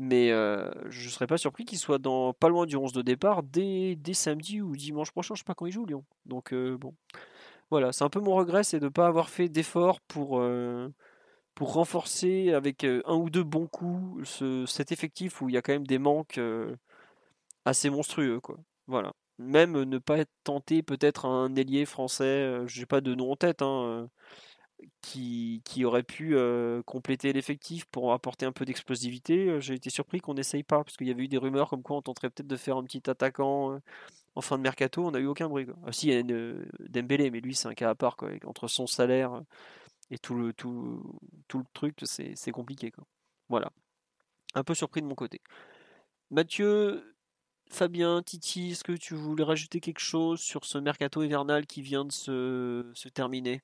Mais 0.00 0.30
euh, 0.30 0.70
je 0.90 1.06
ne 1.06 1.10
serais 1.10 1.26
pas 1.26 1.38
surpris 1.38 1.64
qu'il 1.64 1.76
soit 1.76 1.98
dans 1.98 2.32
pas 2.32 2.48
loin 2.48 2.66
du 2.66 2.76
11 2.76 2.92
de 2.92 3.02
départ 3.02 3.42
dès, 3.42 3.96
dès 3.96 4.14
samedi 4.14 4.60
ou 4.60 4.76
dimanche 4.76 5.10
prochain. 5.10 5.34
Je 5.34 5.40
sais 5.40 5.44
pas 5.44 5.54
quand 5.54 5.66
il 5.66 5.72
joue 5.72 5.86
Lyon. 5.86 6.04
Donc 6.24 6.52
euh, 6.52 6.78
bon. 6.78 6.94
Voilà, 7.70 7.90
c'est 7.90 8.04
un 8.04 8.08
peu 8.08 8.20
mon 8.20 8.36
regret, 8.36 8.62
c'est 8.62 8.78
de 8.78 8.84
ne 8.84 8.90
pas 8.90 9.08
avoir 9.08 9.28
fait 9.28 9.48
d'efforts 9.48 10.00
pour, 10.02 10.38
euh, 10.38 10.88
pour 11.56 11.72
renforcer 11.72 12.52
avec 12.52 12.84
un 12.84 13.14
ou 13.14 13.28
deux 13.28 13.42
bons 13.42 13.66
coups 13.66 14.28
ce, 14.28 14.66
cet 14.66 14.92
effectif 14.92 15.42
où 15.42 15.48
il 15.48 15.54
y 15.56 15.58
a 15.58 15.62
quand 15.62 15.72
même 15.72 15.86
des 15.86 15.98
manques 15.98 16.40
assez 17.64 17.90
monstrueux. 17.90 18.40
Quoi. 18.40 18.56
Voilà. 18.86 19.12
Même 19.38 19.82
ne 19.82 19.98
pas 19.98 20.24
tenté 20.44 20.84
peut-être 20.84 21.26
un 21.26 21.56
ailier 21.56 21.86
français, 21.86 22.60
j'ai 22.66 22.86
pas 22.86 23.00
de 23.00 23.14
nom 23.16 23.32
en 23.32 23.36
tête, 23.36 23.62
hein, 23.62 24.08
qui, 25.00 25.62
aurait 25.84 26.02
pu 26.02 26.36
compléter 26.86 27.32
l'effectif 27.32 27.84
pour 27.86 28.12
apporter 28.12 28.46
un 28.46 28.52
peu 28.52 28.64
d'explosivité. 28.64 29.60
J'ai 29.60 29.74
été 29.74 29.90
surpris 29.90 30.20
qu'on 30.20 30.34
n'essaye 30.34 30.62
pas, 30.62 30.84
parce 30.84 30.96
qu'il 30.96 31.08
y 31.08 31.10
avait 31.10 31.24
eu 31.24 31.28
des 31.28 31.38
rumeurs 31.38 31.70
comme 31.70 31.82
quoi 31.82 31.96
on 31.96 32.02
tenterait 32.02 32.30
peut-être 32.30 32.48
de 32.48 32.56
faire 32.56 32.76
un 32.76 32.84
petit 32.84 33.08
attaquant 33.08 33.80
en 34.38 34.40
fin 34.40 34.56
de 34.56 34.62
mercato, 34.62 35.04
on 35.04 35.10
n'a 35.10 35.18
eu 35.18 35.26
aucun 35.26 35.48
bruit. 35.48 35.66
Ah, 35.84 35.90
si, 35.90 36.08
il 36.08 36.14
y 36.14 36.16
a 36.16 36.22
Dembélé, 36.88 37.28
mais 37.32 37.40
lui, 37.40 37.56
c'est 37.56 37.66
un 37.66 37.74
cas 37.74 37.90
à 37.90 37.94
part. 37.96 38.16
Quoi. 38.16 38.30
Entre 38.44 38.68
son 38.68 38.86
salaire 38.86 39.42
et 40.12 40.18
tout 40.18 40.36
le, 40.36 40.52
truc, 41.72 41.96
c'est 42.04 42.52
compliqué. 42.52 42.92
Quoi. 42.92 43.04
Voilà. 43.48 43.72
Un 44.54 44.62
peu 44.62 44.74
surpris 44.74 45.02
de 45.02 45.06
mon 45.06 45.16
côté. 45.16 45.40
Mathieu, 46.30 47.16
Fabien, 47.68 48.22
Titi, 48.22 48.70
est-ce 48.70 48.84
que 48.84 48.92
tu 48.92 49.14
voulais 49.14 49.42
rajouter 49.42 49.80
quelque 49.80 49.98
chose 49.98 50.40
sur 50.40 50.64
ce 50.64 50.78
mercato 50.78 51.24
hivernal 51.24 51.66
qui 51.66 51.82
vient 51.82 52.04
de 52.04 52.12
se 52.12 53.08
terminer? 53.08 53.60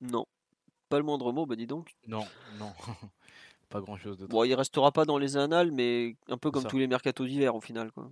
Non. 0.00 0.26
Pas 0.88 0.98
le 0.98 1.04
moindre 1.04 1.32
mot, 1.32 1.46
bah 1.46 1.56
dis 1.56 1.66
donc. 1.66 1.94
Non, 2.06 2.24
non. 2.58 2.72
pas 3.68 3.80
grand 3.80 3.96
chose 3.96 4.16
de 4.18 4.26
Bon, 4.26 4.44
il 4.44 4.54
restera 4.54 4.92
pas 4.92 5.04
dans 5.04 5.18
les 5.18 5.36
annales, 5.36 5.70
mais 5.70 6.16
un 6.28 6.38
peu 6.38 6.50
comme 6.50 6.64
tous 6.64 6.78
les 6.78 6.86
mercatos 6.86 7.26
d'hiver 7.26 7.54
au 7.54 7.60
final. 7.60 7.92
Quoi. 7.92 8.10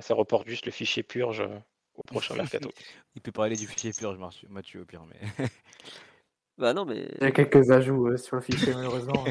Ça, 0.00 0.14
reporte 0.14 0.46
juste 0.46 0.66
le 0.66 0.72
fichier 0.72 1.02
purge 1.02 1.40
euh, 1.40 1.58
au 1.94 2.02
prochain 2.02 2.34
mercato. 2.34 2.70
il 3.14 3.22
peut 3.22 3.32
parler 3.32 3.56
du 3.56 3.66
fichier 3.66 3.92
purge, 3.92 4.18
Mathieu, 4.48 4.82
au 4.82 4.84
pire. 4.84 5.04
Mais... 5.08 5.46
bah 6.58 6.74
non, 6.74 6.84
mais. 6.84 7.08
Il 7.20 7.24
y 7.24 7.26
a 7.26 7.32
quelques 7.32 7.70
ajouts 7.70 8.08
euh, 8.08 8.16
sur 8.18 8.36
le 8.36 8.42
fichier, 8.42 8.74
malheureusement. 8.74 9.24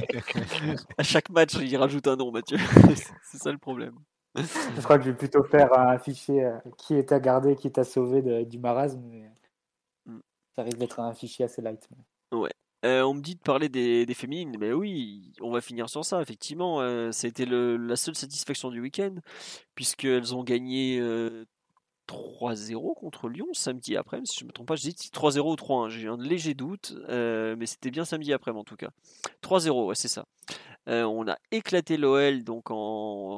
à 0.98 1.04
chaque 1.04 1.30
match, 1.30 1.54
il 1.56 1.78
rajoute 1.78 2.08
un 2.08 2.16
nom, 2.16 2.32
Mathieu. 2.32 2.58
C'est 3.24 3.38
ça 3.38 3.52
le 3.52 3.60
problème. 3.60 3.96
Je 4.36 4.82
crois 4.82 4.98
que 4.98 5.06
je 5.06 5.10
vais 5.12 5.18
plutôt 5.18 5.44
faire 5.44 5.78
un 5.78 5.98
fichier 6.00 6.46
euh, 6.46 6.58
qui 6.78 6.96
est 6.96 7.12
à 7.12 7.20
garder, 7.20 7.56
qui 7.56 7.68
est 7.68 7.78
à 7.78 7.84
sauver 7.84 8.46
du 8.46 8.58
marasme. 8.58 9.02
Mais... 9.06 9.30
Ça 10.60 10.64
risque 10.64 10.78
d'être 10.78 11.00
un 11.00 11.14
fichier 11.14 11.46
assez 11.46 11.62
light. 11.62 11.88
Euh, 12.34 13.02
on 13.04 13.14
me 13.14 13.22
dit 13.22 13.36
de 13.36 13.40
parler 13.40 13.70
des, 13.70 14.14
féminines, 14.14 14.58
mais 14.60 14.74
oui, 14.74 15.32
on 15.40 15.52
va 15.52 15.62
finir 15.62 15.90
sur 15.90 16.04
ça, 16.04 16.22
effectivement. 16.22 16.82
Euh, 16.82 17.14
ça 17.14 17.28
a 17.28 17.30
été 17.30 17.46
la 17.46 17.96
seule 17.96 18.16
satisfaction 18.16 18.70
du 18.70 18.82
week-end, 18.82 19.16
puisqu'elles 19.74 20.36
ont 20.36 20.44
gagné 20.44 21.00
3-0 21.00 21.02
euh, 21.02 22.94
contre 22.94 23.30
Lyon 23.30 23.48
samedi 23.54 23.96
après, 23.96 24.20
si 24.26 24.40
je 24.40 24.44
ne 24.44 24.50
me 24.50 24.52
trompe 24.52 24.68
pas, 24.68 24.76
je 24.76 24.82
dis 24.82 24.92
3-0 24.92 25.40
ou 25.50 25.56
3-1, 25.56 25.88
j'ai 25.92 26.10
un 26.10 26.18
léger 26.18 26.56
doute, 26.56 26.94
mais 27.08 27.66
c'était 27.66 27.90
bien 27.92 28.04
samedi 28.04 28.34
après 28.34 28.52
en 28.52 28.66
tout 28.66 28.76
cas. 28.76 28.90
3-0, 29.42 29.86
ouais, 29.86 29.96
c'est 29.96 30.10
ça. 30.10 30.26
On 30.90 31.28
a 31.28 31.38
éclaté 31.52 31.98
l'OL, 31.98 32.44
donc 32.44 32.66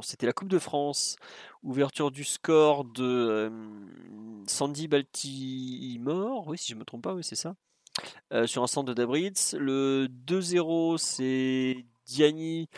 c'était 0.03 0.25
la 0.25 0.33
Coupe 0.33 0.49
de 0.49 0.59
France, 0.59 1.17
ouverture 1.63 2.11
du 2.11 2.23
score 2.23 2.85
de 2.85 3.51
Sandy 4.47 4.87
Baltimore, 4.87 6.47
oui, 6.47 6.57
si 6.57 6.69
je 6.69 6.75
ne 6.75 6.79
me 6.79 6.85
trompe 6.85 7.03
pas, 7.03 7.13
oui, 7.13 7.23
c'est 7.23 7.35
ça. 7.35 7.55
Euh, 8.33 8.47
sur 8.47 8.63
un 8.63 8.67
centre 8.67 8.87
de 8.87 8.93
Dabritz. 8.93 9.55
Le 9.59 10.07
2-0, 10.07 10.97
c'est 10.97 11.85
Diani 12.05 12.69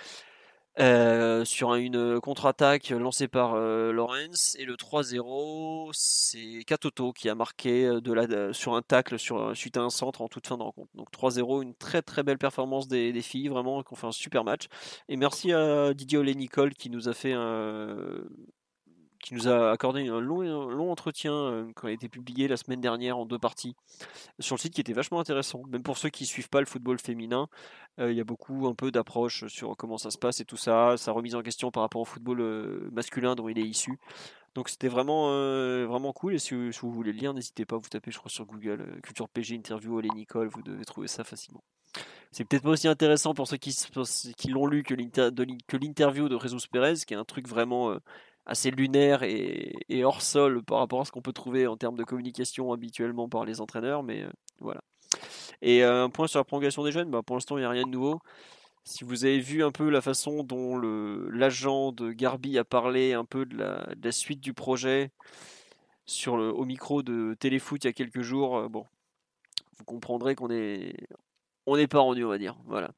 euh, 0.79 1.45
sur 1.45 1.75
une 1.75 2.19
contre-attaque 2.19 2.89
lancée 2.89 3.27
par 3.27 3.53
euh, 3.53 3.91
Lawrence. 3.91 4.55
Et 4.59 4.65
le 4.65 4.75
3-0, 4.75 5.91
c'est 5.93 6.63
Katoto 6.65 7.13
qui 7.13 7.29
a 7.29 7.35
marqué 7.35 7.87
de 8.01 8.13
la, 8.13 8.53
sur 8.53 8.75
un 8.75 8.81
tacle 8.81 9.19
sur, 9.19 9.55
suite 9.55 9.77
à 9.77 9.81
un 9.81 9.89
centre 9.89 10.21
en 10.21 10.27
toute 10.27 10.47
fin 10.47 10.57
de 10.57 10.63
rencontre. 10.63 10.89
Donc 10.95 11.11
3-0, 11.11 11.63
une 11.63 11.75
très 11.75 12.01
très 12.01 12.23
belle 12.23 12.37
performance 12.37 12.87
des, 12.87 13.21
filles, 13.21 13.47
vraiment, 13.47 13.83
qui 13.83 13.93
ont 13.93 13.95
fait 13.95 14.07
un 14.07 14.11
super 14.11 14.43
match. 14.43 14.67
Et 15.09 15.17
merci 15.17 15.53
à 15.53 15.93
Didier 15.93 16.17
Olé-Nicole 16.17 16.73
qui 16.73 16.89
nous 16.89 17.07
a 17.07 17.13
fait 17.13 17.33
un, 17.33 18.23
qui 19.23 19.33
nous 19.33 19.47
a 19.47 19.71
accordé 19.71 20.07
un 20.09 20.19
long, 20.19 20.41
long 20.41 20.91
entretien 20.91 21.33
euh, 21.33 21.71
qui 21.79 21.87
a 21.87 21.91
été 21.91 22.09
publié 22.09 22.49
la 22.49 22.57
semaine 22.57 22.81
dernière 22.81 23.17
en 23.17 23.25
deux 23.25 23.39
parties 23.39 23.75
sur 24.39 24.57
le 24.57 24.59
site 24.59 24.73
qui 24.73 24.81
était 24.81 24.93
vachement 24.93 25.19
intéressant. 25.19 25.63
Même 25.69 25.81
pour 25.81 25.97
ceux 25.97 26.09
qui 26.09 26.25
suivent 26.25 26.49
pas 26.49 26.59
le 26.59 26.65
football 26.65 26.99
féminin, 26.99 27.47
euh, 27.99 28.11
il 28.11 28.17
y 28.17 28.21
a 28.21 28.25
beaucoup 28.25 28.67
un 28.67 28.75
peu 28.75 28.91
d'approches 28.91 29.47
sur 29.47 29.77
comment 29.77 29.97
ça 29.97 30.11
se 30.11 30.17
passe 30.17 30.41
et 30.41 30.45
tout 30.45 30.57
ça, 30.57 30.97
sa 30.97 31.13
remise 31.13 31.35
en 31.35 31.41
question 31.41 31.71
par 31.71 31.83
rapport 31.83 32.01
au 32.01 32.05
football 32.05 32.41
euh, 32.41 32.89
masculin 32.91 33.33
dont 33.35 33.47
il 33.47 33.57
est 33.57 33.63
issu. 33.63 33.97
Donc 34.55 34.69
c'était 34.69 34.89
vraiment, 34.89 35.29
vraiment 35.87 36.13
cool. 36.13 36.35
Et 36.35 36.37
si, 36.37 36.53
vous 36.53 36.91
voulez 36.91 37.11
le 37.11 37.17
lire, 37.17 37.33
n'hésitez 37.33 37.65
pas, 37.65 37.77
vous 37.77 37.89
tapez, 37.89 38.11
je 38.11 38.19
crois, 38.19 38.29
sur 38.29 38.45
Google 38.45 38.99
Culture 39.01 39.27
PG 39.27 39.55
Interview 39.55 39.95
Olé 39.95 40.09
Nicole, 40.13 40.47
vous 40.47 40.61
devez 40.61 40.85
trouver 40.85 41.07
ça 41.07 41.23
facilement. 41.23 41.63
C'est 42.29 42.45
peut-être 42.45 42.61
pas 42.61 42.69
aussi 42.69 42.87
intéressant 42.87 43.33
pour 43.33 43.47
ceux 43.47 43.57
qui, 43.57 43.75
qui 44.37 44.49
l'ont 44.49 44.67
lu 44.67 44.83
que 44.83 44.93
l'interview 44.93 46.29
de 46.29 46.37
Jesus 46.37 46.67
Perez, 46.71 46.97
qui 47.07 47.15
est 47.15 47.17
un 47.17 47.23
truc 47.23 47.47
vraiment 47.47 47.97
assez 48.45 48.71
lunaire 48.71 49.23
et, 49.23 50.03
hors 50.03 50.21
sol 50.21 50.63
par 50.63 50.79
rapport 50.79 51.01
à 51.01 51.05
ce 51.05 51.11
qu'on 51.11 51.21
peut 51.21 51.33
trouver 51.33 51.67
en 51.67 51.77
termes 51.77 51.97
de 51.97 52.03
communication 52.03 52.71
habituellement 52.73 53.29
par 53.29 53.45
les 53.45 53.61
entraîneurs, 53.61 54.03
mais 54.03 54.23
euh, 54.23 54.29
voilà. 54.59 54.81
Et 55.61 55.83
euh, 55.83 56.05
un 56.05 56.09
point 56.09 56.27
sur 56.27 56.39
la 56.39 56.43
prolongation 56.43 56.83
des 56.83 56.91
jeunes, 56.91 57.09
bah, 57.09 57.21
pour 57.25 57.35
l'instant 57.35 57.57
il 57.57 57.61
n'y 57.61 57.65
a 57.65 57.69
rien 57.69 57.83
de 57.83 57.89
nouveau. 57.89 58.19
Si 58.85 59.05
vous 59.05 59.23
avez 59.23 59.39
vu 59.39 59.63
un 59.63 59.71
peu 59.71 59.89
la 59.89 60.01
façon 60.01 60.43
dont 60.43 60.77
l'agent 60.77 61.93
de 61.93 62.11
Garbi 62.11 62.57
a 62.57 62.65
parlé 62.65 63.13
un 63.13 63.23
peu 63.23 63.45
de 63.45 63.57
la, 63.57 64.11
suite 64.11 64.41
du 64.41 64.53
projet 64.53 65.11
sur 66.05 66.35
le, 66.35 66.53
au 66.53 66.65
micro 66.65 67.01
de 67.01 67.33
Téléfoot 67.39 67.81
il 67.81 67.87
y 67.87 67.89
a 67.89 67.93
quelques 67.93 68.21
jours, 68.21 68.57
euh, 68.57 68.67
bon, 68.67 68.85
vous 69.77 69.85
comprendrez 69.85 70.35
qu'on 70.35 70.51
est 70.51 70.95
on 71.65 71.77
n'est 71.77 71.87
pas 71.87 71.99
rendu, 71.99 72.25
on 72.25 72.29
va 72.29 72.37
dire. 72.37 72.57
Voilà. 72.65 72.91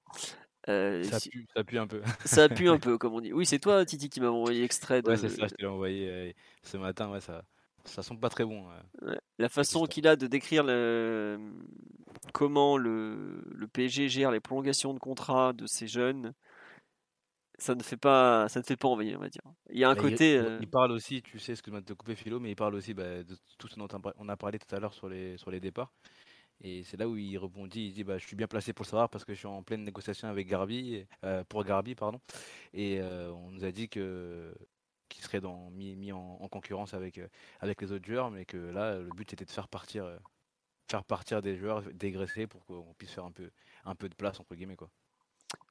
Euh, 0.68 1.04
ça, 1.04 1.20
pue, 1.64 1.78
un 1.78 1.88
peu. 1.88 2.02
ça 2.26 2.50
pue 2.50 2.70
un 2.70 2.80
peu, 2.80 2.98
comme 2.98 3.14
on 3.14 3.22
dit. 3.22 3.34
Oui, 3.34 3.46
c'est 3.46 3.60
toi, 3.60 3.86
Titi, 3.86 4.10
qui 4.10 4.20
m'a 4.20 4.30
envoyé 4.30 4.62
l'extrait. 4.62 5.02
De... 5.02 5.10
Ouais, 5.10 5.18
c'est 5.18 5.30
ça, 5.30 5.48
je 5.48 5.54
t'ai 5.54 5.66
envoyé 5.66 6.10
euh, 6.10 6.32
ce 6.64 6.78
matin. 6.78 7.12
Ouais, 7.12 7.22
ça, 7.22 7.44
ça 7.84 8.02
sent 8.02 8.16
pas 8.20 8.30
très 8.30 8.46
bon. 8.46 8.66
La 9.38 9.50
façon 9.50 9.86
qu'il 9.86 10.08
a 10.08 10.16
de 10.16 10.28
décrire 10.28 10.64
le... 10.64 11.40
comment 12.34 12.78
le... 12.78 13.44
le 13.54 13.68
PSG 13.68 14.10
gère 14.10 14.32
les 14.32 14.40
prolongations 14.40 14.94
de 14.94 15.00
contrat 15.00 15.54
de 15.54 15.68
ces 15.68 15.88
jeunes, 15.88 16.34
ça 17.58 17.76
ne 17.76 17.84
fait 17.84 17.98
pas, 17.98 18.50
ça 18.50 18.60
ne 18.60 18.66
fait 18.66 18.76
pas 18.76 18.88
envie, 18.88 19.16
on 19.16 19.20
va 19.20 19.30
dire. 19.30 19.42
Il 19.70 19.80
y 19.80 19.84
a 19.84 19.90
un 19.90 19.96
côté. 19.96 20.38
Euh 20.38 20.58
il, 20.62 20.68
parle 20.68 20.92
aussi, 20.92 21.22
tu 21.22 21.40
sais, 21.40 21.56
ce 21.56 21.62
que 21.62 21.70
tu 21.70 21.92
as 21.92 21.96
coupé 21.96 22.16
Philo, 22.16 22.40
mais 22.40 22.52
il 22.52 22.56
parle 22.56 22.76
aussi 22.76 22.94
bah, 22.94 23.24
de 23.24 23.36
tout 23.58 23.68
ce 23.68 23.76
dont 23.76 23.88
on 24.18 24.30
a 24.30 24.38
parlé 24.38 24.60
tout 24.60 24.76
à 24.76 24.80
l'heure 24.80 24.94
sur 24.94 25.08
les, 25.08 25.38
sur 25.38 25.52
les 25.52 25.60
départs. 25.60 25.92
Et 26.62 26.84
c'est 26.84 26.98
là 26.98 27.08
où 27.08 27.18
il 27.18 27.38
rebondit, 27.38 27.88
il 27.88 27.94
dit 27.94 28.04
bah, 28.04 28.18
je 28.18 28.26
suis 28.26 28.36
bien 28.36 28.48
placé 28.48 28.74
pour 28.74 28.84
le 28.86 28.90
savoir 28.90 29.10
parce 29.10 29.26
que 29.26 29.34
je 29.34 29.40
suis 29.40 29.48
en 29.48 29.62
pleine 29.64 29.84
négociation 29.84 30.28
avec 30.28 30.48
Garbi, 30.48 31.06
euh, 31.24 31.44
pour 31.44 31.64
Garbi. 31.64 31.96
Pardon. 31.96 32.20
Et 32.74 33.00
euh, 33.02 33.32
on 33.32 33.52
nous 33.52 33.66
a 33.66 33.72
dit 33.72 33.90
que 33.90 34.54
qu'il 35.10 35.24
serait 35.24 35.42
mis 35.72 36.12
en, 36.12 36.48
concurrence 36.50 36.94
avec, 36.94 37.20
euh, 37.20 37.28
avec 37.60 37.82
les 37.82 37.92
autres 37.92 38.06
joueurs, 38.06 38.32
mais 38.32 38.44
que 38.46 38.58
là, 38.58 38.98
le 38.98 39.10
but 39.10 39.32
était 39.34 39.46
de 39.46 39.52
faire 39.52 39.68
partir, 39.68 40.20
faire 40.90 41.04
partir 41.04 41.42
des 41.42 41.56
joueurs 41.58 41.84
dégraissés 41.94 42.48
pour 42.48 42.66
qu'on 42.66 42.94
puisse 42.98 43.12
faire 43.12 43.26
un 43.26 43.32
peu, 43.32 43.52
un 43.86 43.96
peu 43.96 44.10
de 44.10 44.16
place, 44.16 44.40
entre 44.40 44.56
guillemets. 44.56 44.76
Quoi. 44.76 44.90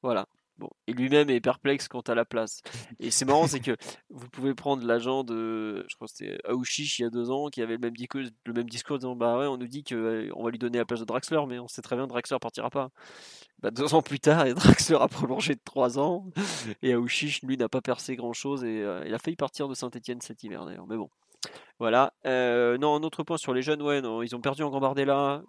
Voilà. 0.01 0.25
Bon, 0.57 0.69
et 0.87 0.93
lui-même 0.93 1.29
est 1.29 1.41
perplexe 1.41 1.89
quant 1.89 2.01
à 2.01 2.15
la 2.15 2.23
place. 2.23 2.61
Et 2.99 3.11
c'est 3.11 3.25
marrant, 3.25 3.45
c'est 3.45 3.59
que 3.59 3.75
vous 4.09 4.29
pouvez 4.29 4.53
prendre 4.53 4.85
l'agent 4.85 5.25
de, 5.25 5.85
je 5.89 5.95
crois 5.95 6.07
que 6.07 6.13
c'était 6.13 6.37
Aouchiche 6.45 6.99
il 6.99 7.01
y 7.01 7.05
a 7.05 7.09
deux 7.09 7.29
ans, 7.29 7.49
qui 7.49 7.61
avait 7.61 7.73
le 7.73 7.79
même 7.79 7.95
discours, 7.95 8.21
le 8.45 8.53
même 8.53 8.69
discours 8.69 8.97
disant 8.97 9.17
bah 9.17 9.37
ouais, 9.37 9.47
on 9.47 9.57
nous 9.57 9.67
dit 9.67 9.83
qu'on 9.83 9.95
euh, 9.95 10.31
va 10.33 10.49
lui 10.49 10.57
donner 10.57 10.77
la 10.77 10.85
place 10.85 11.01
de 11.01 11.05
Draxler, 11.05 11.41
mais 11.47 11.59
on 11.59 11.67
sait 11.67 11.81
très 11.81 11.97
bien 11.97 12.05
que 12.05 12.09
Draxler 12.09 12.39
partira 12.39 12.69
pas. 12.69 12.89
Bah, 13.59 13.71
deux 13.71 13.93
ans 13.95 14.01
plus 14.01 14.19
tard, 14.19 14.45
et 14.45 14.53
Draxler 14.53 14.97
a 14.99 15.09
prolongé 15.09 15.55
de 15.55 15.61
trois 15.63 15.99
ans, 15.99 16.25
et 16.81 16.93
Aouchiche, 16.93 17.41
lui, 17.43 17.57
n'a 17.57 17.67
pas 17.67 17.81
percé 17.81 18.15
grand 18.15 18.33
chose, 18.33 18.63
et 18.63 18.81
euh, 18.81 19.03
il 19.05 19.13
a 19.13 19.19
failli 19.19 19.35
partir 19.35 19.67
de 19.67 19.73
Saint-Etienne 19.73 20.21
cet 20.21 20.43
hiver 20.43 20.65
d'ailleurs. 20.65 20.87
Mais 20.87 20.97
bon. 20.97 21.09
Voilà. 21.79 22.13
Euh, 22.25 22.77
non, 22.77 22.95
un 22.95 23.03
autre 23.03 23.23
point 23.23 23.37
sur 23.37 23.53
les 23.53 23.61
jeunes, 23.61 23.81
ouais, 23.81 24.01
non, 24.01 24.21
ils 24.21 24.35
ont 24.35 24.41
perdu 24.41 24.63
en 24.63 24.69
Gambardella 24.69 25.43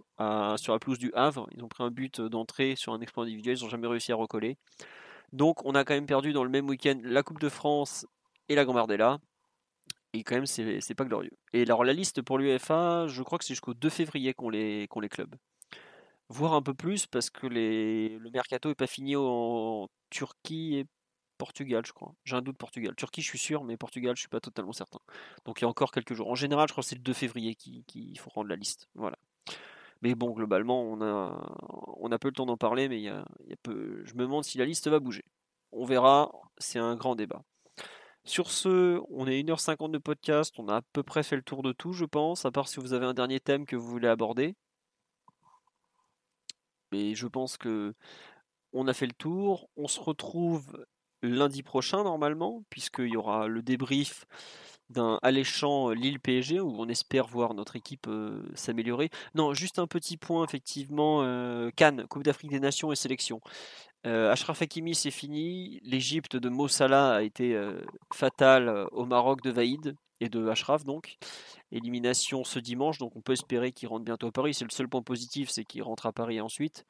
sur 0.57 0.73
la 0.73 0.79
pelouse 0.79 0.99
du 0.99 1.13
Havre. 1.15 1.49
Ils 1.53 1.63
ont 1.63 1.69
pris 1.69 1.85
un 1.85 1.91
but 1.91 2.21
d'entrée 2.21 2.75
sur 2.77 2.93
un 2.93 3.01
exploit 3.01 3.25
individuel, 3.25 3.57
ils 3.59 3.63
n'ont 3.63 3.71
jamais 3.71 3.87
réussi 3.87 4.13
à 4.13 4.17
recoller. 4.17 4.59
Donc 5.33 5.65
on 5.65 5.75
a 5.75 5.85
quand 5.85 5.95
même 5.95 6.07
perdu 6.07 6.33
dans 6.33 6.45
le 6.45 6.51
même 6.51 6.69
week-end 6.69 6.99
la 7.03 7.23
Coupe 7.23 7.41
de 7.41 7.49
France 7.49 8.07
et 8.49 8.55
la 8.55 8.65
Gambardella. 8.65 9.19
Et 10.13 10.25
quand 10.25 10.37
même, 10.37 10.47
c'est 10.47 10.95
pas 10.95 11.05
glorieux. 11.05 11.33
Et 11.53 11.63
alors 11.63 11.85
la 11.85 11.93
liste 11.93 12.23
pour 12.23 12.39
l'UEFA, 12.39 13.07
je 13.07 13.23
crois 13.23 13.39
que 13.39 13.45
c'est 13.45 13.53
jusqu'au 13.53 13.75
2 13.75 13.91
février 13.91 14.33
qu'on 14.35 14.49
les, 14.49 14.89
les 15.01 15.09
clubs. 15.09 15.35
Voire 16.29 16.55
un 16.55 16.63
peu 16.63 16.75
plus 16.75 17.07
parce 17.07 17.31
que 17.31 17.47
le 17.47 18.31
mercato 18.31 18.69
n'est 18.69 18.75
pas 18.75 18.87
fini 18.87 19.15
en 19.17 19.89
Turquie 20.11 20.77
et 20.77 20.87
Portugal, 21.37 21.85
je 21.87 21.93
crois. 21.93 22.15
J'ai 22.25 22.37
un 22.37 22.43
doute 22.43 22.59
Portugal. 22.59 22.95
Turquie, 22.97 23.23
je 23.23 23.29
suis 23.29 23.39
sûr, 23.39 23.65
mais 23.65 23.77
Portugal, 23.77 24.17
je 24.17 24.21
suis 24.21 24.29
pas 24.29 24.41
totalement 24.41 24.73
certain. 24.73 25.01
Donc 25.45 25.61
il 25.61 25.65
y 25.65 25.67
a 25.67 25.69
encore 25.69 25.93
quelques 25.93 26.15
jours. 26.15 26.31
En 26.31 26.35
général, 26.35 26.69
je 26.69 26.73
crois 26.73 26.83
que 26.83 26.89
c'est 26.89 26.97
le 26.97 27.03
2 27.03 27.13
février 27.13 27.55
qu'il 27.55 28.19
faut 28.19 28.31
rendre 28.31 28.49
la 28.49 28.57
liste. 28.57 28.89
Voilà. 28.95 29.19
Mais 30.03 30.15
bon, 30.15 30.33
globalement, 30.33 30.83
on 30.83 31.01
a, 31.01 31.57
on 31.99 32.13
a 32.13 32.19
peu 32.19 32.29
le 32.29 32.35
temps 32.35 32.47
d'en 32.47 32.57
parler, 32.57 32.89
mais 32.89 32.99
il 32.99 33.05
y 33.05 33.09
a, 33.09 33.25
peu... 33.63 34.03
je 34.05 34.15
me 34.15 34.21
demande 34.21 34.45
si 34.45 34.59
la 34.59 34.65
liste 34.65 34.89
va 34.89 35.01
bouger. 35.01 35.25
On 35.73 35.85
verra, 35.85 36.31
c'est 36.59 36.79
un 36.79 36.97
grand 36.97 37.17
débat. 37.17 37.43
Sur 38.25 38.51
ce, 38.51 39.01
on 39.11 39.27
est 39.27 39.43
1h50 39.43 39.91
de 39.93 39.99
podcast, 39.99 40.55
on 40.59 40.69
a 40.69 40.77
à 40.77 40.83
peu 40.93 41.03
près 41.03 41.23
fait 41.23 41.37
le 41.37 41.43
tour 41.43 41.63
de 41.63 41.73
tout, 41.73 41.93
je 41.93 42.05
pense, 42.05 42.45
à 42.45 42.51
part 42.51 42.69
si 42.69 42.81
vous 42.81 42.93
avez 42.93 43.07
un 43.07 43.15
dernier 43.15 43.41
thème 43.41 43.67
que 43.67 43.77
vous 43.77 43.89
voulez 43.89 44.09
aborder. 44.09 44.57
Mais 46.93 47.15
je 47.15 47.27
pense 47.27 47.57
que 47.57 47.95
on 48.73 48.89
a 48.89 48.95
fait 48.95 49.07
le 49.07 49.13
tour. 49.13 49.69
On 49.77 49.89
se 49.89 50.01
retrouve 50.01 50.87
lundi 51.23 51.63
prochain 51.63 52.05
normalement, 52.05 52.63
puisqu'il 52.71 53.09
y 53.09 53.17
aura 53.17 53.49
le 53.49 53.63
débrief 53.63 54.27
d'un 54.91 55.19
alléchant 55.23 55.91
euh, 55.91 55.95
Lille 55.95 56.21
PSG 56.21 56.61
où 56.61 56.75
on 56.79 56.89
espère 56.89 57.27
voir 57.27 57.55
notre 57.55 57.77
équipe 57.77 58.07
euh, 58.09 58.43
s'améliorer. 58.55 59.11
Non, 59.35 59.55
juste 59.55 59.79
un 59.79 59.87
petit 59.87 60.17
point 60.17 60.45
effectivement 60.45 61.23
euh, 61.23 61.71
Cannes, 61.75 62.07
Coupe 62.09 62.23
d'Afrique 62.23 62.51
des 62.51 62.61
Nations 62.61 62.93
et 62.93 62.97
sélection. 62.97 63.41
Ashraf 64.05 64.63
Hakimi 64.63 64.95
c'est 64.95 65.11
fini, 65.11 65.81
l'Égypte 65.83 66.37
de 66.37 66.49
Mossala 66.49 67.17
a 67.17 67.23
été 67.23 67.61
fatale 68.15 68.87
au 68.93 69.05
Maroc 69.05 69.43
de 69.43 69.51
Vaïd 69.51 69.97
et 70.21 70.29
de 70.29 70.49
Ashraf 70.49 70.85
donc. 70.85 71.17
Élimination 71.73 72.45
ce 72.45 72.59
dimanche, 72.59 72.99
donc 72.99 73.17
on 73.17 73.21
peut 73.21 73.33
espérer 73.33 73.73
qu'il 73.73 73.89
rentre 73.89 74.05
bientôt 74.05 74.29
à 74.29 74.33
Paris. 74.33 74.55
C'est 74.55 74.65
le 74.65 74.71
seul 74.71 74.89
point 74.89 75.03
positif, 75.03 75.51
c'est 75.51 75.65
qu'il 75.65 75.83
rentre 75.83 76.07
à 76.07 76.13
Paris 76.13 76.41
ensuite. 76.41 76.85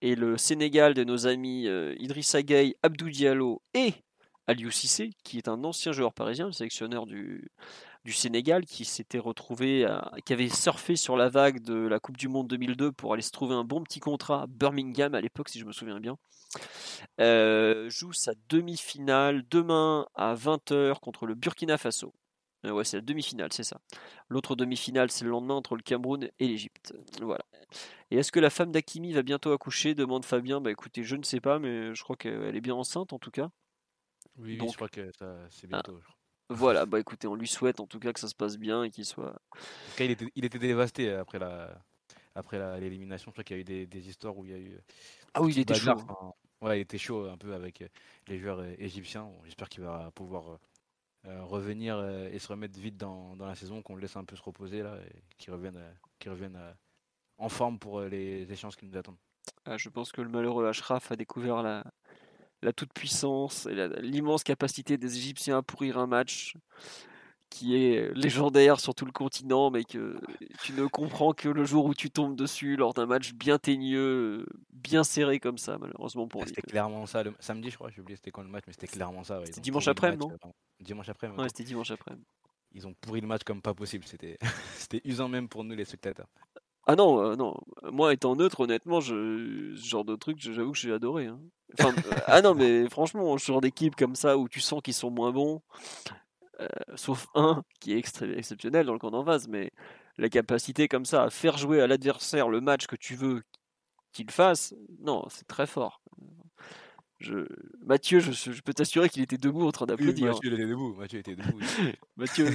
Et 0.00 0.14
le 0.14 0.36
Sénégal 0.36 0.94
de 0.94 1.04
nos 1.04 1.26
amis 1.26 1.66
Idrissa 1.98 2.42
Gueye, 2.42 2.74
Abdou 2.82 3.10
Diallo 3.10 3.62
et 3.74 3.94
Aliou 4.46 4.70
Cissé, 4.70 5.10
qui 5.24 5.38
est 5.38 5.48
un 5.48 5.64
ancien 5.64 5.92
joueur 5.92 6.12
parisien, 6.14 6.46
le 6.46 6.52
sélectionneur 6.52 7.06
du, 7.06 7.50
du 8.04 8.12
Sénégal, 8.12 8.64
qui 8.64 8.84
s'était 8.84 9.18
retrouvé, 9.18 9.86
qui 10.24 10.32
avait 10.32 10.48
surfé 10.48 10.94
sur 10.94 11.16
la 11.16 11.28
vague 11.28 11.60
de 11.60 11.74
la 11.74 11.98
Coupe 11.98 12.16
du 12.16 12.28
Monde 12.28 12.46
2002 12.46 12.92
pour 12.92 13.12
aller 13.12 13.22
se 13.22 13.32
trouver 13.32 13.54
un 13.54 13.64
bon 13.64 13.82
petit 13.82 13.98
contrat 13.98 14.42
à 14.42 14.46
Birmingham 14.46 15.14
à 15.14 15.20
l'époque, 15.20 15.48
si 15.48 15.58
je 15.58 15.64
me 15.64 15.72
souviens 15.72 15.98
bien. 15.98 16.16
Euh, 17.20 17.90
joue 17.90 18.12
sa 18.12 18.32
demi-finale 18.48 19.42
demain 19.50 20.06
à 20.14 20.34
20h 20.34 21.00
contre 21.00 21.26
le 21.26 21.34
Burkina 21.34 21.76
Faso. 21.76 22.14
Euh, 22.64 22.70
ouais, 22.70 22.84
c'est 22.84 22.96
la 22.96 23.02
demi-finale, 23.02 23.52
c'est 23.52 23.64
ça. 23.64 23.80
L'autre 24.28 24.56
demi-finale, 24.56 25.10
c'est 25.10 25.24
le 25.24 25.30
lendemain 25.30 25.54
entre 25.54 25.76
le 25.76 25.82
Cameroun 25.82 26.28
et 26.38 26.48
l'Égypte. 26.48 26.94
Voilà. 27.20 27.44
Et 28.10 28.16
est-ce 28.16 28.32
que 28.32 28.40
la 28.40 28.50
femme 28.50 28.72
d'Akimi 28.72 29.12
va 29.12 29.22
bientôt 29.22 29.52
accoucher 29.52 29.94
demande 29.94 30.24
Fabien. 30.24 30.60
Bah 30.60 30.70
écoutez, 30.70 31.02
je 31.02 31.16
ne 31.16 31.22
sais 31.22 31.40
pas, 31.40 31.58
mais 31.58 31.94
je 31.94 32.02
crois 32.02 32.16
qu'elle 32.16 32.56
est 32.56 32.60
bien 32.60 32.74
enceinte 32.74 33.12
en 33.12 33.18
tout 33.18 33.30
cas. 33.30 33.50
Oui, 34.38 34.58
je 34.60 34.76
crois 34.76 34.88
que 34.88 35.10
c'est 35.50 35.66
ah, 35.66 35.82
bientôt. 35.82 36.00
voilà, 36.50 36.86
bah 36.86 37.00
écoutez, 37.00 37.26
on 37.26 37.34
lui 37.34 37.48
souhaite 37.48 37.80
en 37.80 37.86
tout 37.86 37.98
cas 37.98 38.12
que 38.12 38.20
ça 38.20 38.28
se 38.28 38.34
passe 38.34 38.58
bien 38.58 38.84
et 38.84 38.90
qu'il 38.90 39.04
soit. 39.04 39.30
En 39.30 40.04
il 40.04 40.10
était, 40.10 40.26
il 40.34 40.44
était 40.44 40.58
dévasté 40.58 41.10
après 41.10 41.38
la 41.38 41.82
après 42.36 42.80
l'élimination. 42.80 43.30
Je 43.30 43.32
crois 43.32 43.44
qu'il 43.44 43.56
y 43.56 43.58
a 43.58 43.62
eu 43.82 43.86
des, 43.86 44.08
histoires 44.08 44.36
où 44.36 44.44
il 44.44 44.50
y 44.50 44.54
a 44.54 44.58
eu. 44.58 44.78
Ah 45.34 45.42
oui, 45.42 45.52
il 45.54 45.60
était 45.60 45.74
chaud. 45.74 45.96
ouais, 46.60 46.78
il 46.78 46.82
était 46.82 46.98
chaud 46.98 47.28
un 47.28 47.38
peu 47.38 47.54
avec 47.54 47.82
euh, 47.82 47.88
les 48.28 48.38
joueurs 48.38 48.60
euh, 48.60 48.74
égyptiens. 48.78 49.28
J'espère 49.44 49.68
qu'il 49.68 49.82
va 49.82 50.10
pouvoir 50.14 50.52
euh, 50.52 50.58
revenir 51.42 52.04
et 52.32 52.38
se 52.38 52.48
remettre 52.48 52.78
vite 52.78 52.96
dans, 52.96 53.36
dans 53.36 53.46
la 53.46 53.54
saison, 53.54 53.82
qu'on 53.82 53.94
le 53.94 54.00
laisse 54.00 54.16
un 54.16 54.24
peu 54.24 54.36
se 54.36 54.42
reposer 54.42 54.82
là 54.82 54.96
et 55.06 55.22
qu'il 55.38 55.52
revienne, 55.52 55.80
qu'il 56.18 56.30
revienne 56.30 56.58
en 57.38 57.48
forme 57.48 57.78
pour 57.78 58.00
les 58.02 58.50
échéances 58.50 58.76
qui 58.76 58.86
nous 58.86 58.96
attendent. 58.96 59.18
Ah, 59.64 59.76
je 59.76 59.88
pense 59.88 60.12
que 60.12 60.20
le 60.20 60.28
malheureux 60.28 60.66
Ashraf 60.66 61.10
a 61.12 61.16
découvert 61.16 61.62
la, 61.62 61.84
la 62.62 62.72
toute-puissance 62.72 63.66
et 63.66 63.74
l'immense 64.00 64.42
capacité 64.42 64.96
des 64.96 65.16
Égyptiens 65.16 65.58
à 65.58 65.62
pourrir 65.62 65.98
un 65.98 66.06
match 66.06 66.54
qui 67.50 67.76
est 67.76 68.12
légendaire 68.14 68.80
sur 68.80 68.94
tout 68.94 69.04
le 69.04 69.12
continent, 69.12 69.70
mais 69.70 69.84
que 69.84 70.18
tu 70.62 70.72
ne 70.72 70.86
comprends 70.86 71.32
que 71.32 71.48
le 71.48 71.64
jour 71.64 71.86
où 71.86 71.94
tu 71.94 72.10
tombes 72.10 72.36
dessus 72.36 72.76
lors 72.76 72.92
d'un 72.92 73.06
match 73.06 73.32
bien 73.32 73.58
teigneux, 73.58 74.46
bien 74.72 75.04
serré 75.04 75.40
comme 75.40 75.58
ça, 75.58 75.78
malheureusement 75.78 76.26
pour 76.26 76.42
lui. 76.42 76.48
C'était 76.48 76.62
clairement 76.62 77.06
ça. 77.06 77.22
Le 77.22 77.34
samedi, 77.40 77.70
je 77.70 77.76
crois, 77.76 77.90
j'ai 77.90 78.00
oublié 78.00 78.16
c'était 78.16 78.30
quand 78.30 78.42
le 78.42 78.48
match, 78.48 78.64
mais 78.66 78.72
c'était 78.72 78.88
clairement 78.88 79.24
ça. 79.24 79.40
C'était 79.44 79.60
dimanche 79.60 79.88
après, 79.88 80.16
non 80.16 80.30
Dimanche 80.80 81.08
après. 81.08 81.28
Ouais, 81.28 81.48
c'était 81.48 81.64
dimanche 81.64 81.90
après. 81.90 82.12
Ils 82.72 82.86
ont 82.86 82.94
pourri 83.00 83.20
le 83.20 83.26
match 83.26 83.42
comme 83.44 83.62
pas 83.62 83.72
possible. 83.72 84.04
C'était 84.76 85.00
usant 85.04 85.28
même 85.28 85.48
pour 85.48 85.64
nous, 85.64 85.74
les 85.74 85.86
spectateurs. 85.86 86.26
Ah 86.86 86.94
non, 86.94 87.20
euh, 87.20 87.34
non. 87.34 87.54
Moi, 87.90 88.12
étant 88.12 88.36
neutre, 88.36 88.60
honnêtement, 88.60 89.00
je, 89.00 89.74
ce 89.74 89.88
genre 89.88 90.04
de 90.04 90.14
truc, 90.14 90.38
j'avoue 90.38 90.72
que 90.72 90.78
j'ai 90.78 90.92
adoré. 90.92 91.26
Hein. 91.26 91.40
Enfin, 91.78 91.92
euh, 91.92 92.16
ah 92.26 92.42
non, 92.42 92.54
mais 92.54 92.88
franchement, 92.88 93.36
ce 93.38 93.46
genre 93.46 93.60
d'équipe 93.60 93.96
comme 93.96 94.14
ça 94.14 94.36
où 94.36 94.48
tu 94.48 94.60
sens 94.60 94.82
qu'ils 94.82 94.94
sont 94.94 95.10
moins 95.10 95.32
bons, 95.32 95.62
euh, 96.60 96.68
sauf 96.94 97.26
un 97.34 97.62
qui 97.80 97.92
est 97.92 97.98
exceptionnel 97.98 98.86
dans 98.86 98.92
le 98.92 98.98
camp 98.98 99.10
d'en 99.10 99.24
face, 99.24 99.46
mais 99.48 99.70
la 100.16 100.28
capacité 100.28 100.88
comme 100.88 101.04
ça 101.04 101.24
à 101.24 101.30
faire 101.30 101.58
jouer 101.58 101.80
à 101.80 101.86
l'adversaire 101.86 102.48
le 102.48 102.60
match 102.60 102.86
que 102.86 102.96
tu 102.96 103.14
veux 103.14 103.42
qu'il 104.12 104.30
fasse, 104.30 104.74
non, 105.00 105.26
c'est 105.28 105.46
très 105.46 105.66
fort. 105.66 106.00
Je... 107.18 107.46
Mathieu, 107.84 108.20
je, 108.20 108.60
peux 108.60 108.74
t'assurer 108.74 109.08
qu'il 109.08 109.22
était 109.22 109.38
debout 109.38 109.66
en 109.66 109.72
train 109.72 109.86
d'applaudir. 109.86 110.26
Mathieu, 110.32 110.52
était 110.52 110.66
debout. 110.66 110.94
Mathieu 110.94 111.18
était 111.20 111.36
debout. 111.36 111.60
Mathieu, 112.16 112.46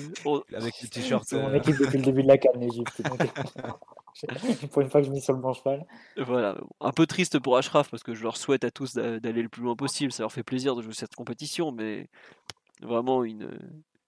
avec 0.53 0.81
le 0.81 0.87
t-shirt. 0.87 1.23
C'est 1.27 1.41
mon 1.41 1.53
équipe 1.53 1.77
depuis 1.77 1.97
le 1.97 2.03
début 2.03 2.23
de 2.23 2.27
la 2.27 2.37
canne, 2.37 2.59
l'Egypte. 2.59 3.01
pour 4.71 4.81
une 4.81 4.89
fois 4.89 5.01
que 5.01 5.07
je 5.07 5.11
mis 5.11 5.21
sur 5.21 5.33
le 5.33 5.39
bon 5.39 5.53
cheval. 5.53 5.85
Voilà, 6.17 6.57
un 6.79 6.91
peu 6.91 7.07
triste 7.07 7.39
pour 7.39 7.57
Ashraf 7.57 7.89
parce 7.89 8.03
que 8.03 8.13
je 8.13 8.23
leur 8.23 8.37
souhaite 8.37 8.63
à 8.63 8.71
tous 8.71 8.93
d'aller 8.93 9.41
le 9.41 9.49
plus 9.49 9.63
loin 9.63 9.75
possible. 9.75 10.11
Ça 10.11 10.23
leur 10.23 10.31
fait 10.31 10.43
plaisir 10.43 10.75
de 10.75 10.81
jouer 10.81 10.93
cette 10.93 11.15
compétition, 11.15 11.71
mais 11.71 12.07
vraiment 12.81 13.23
une, 13.23 13.49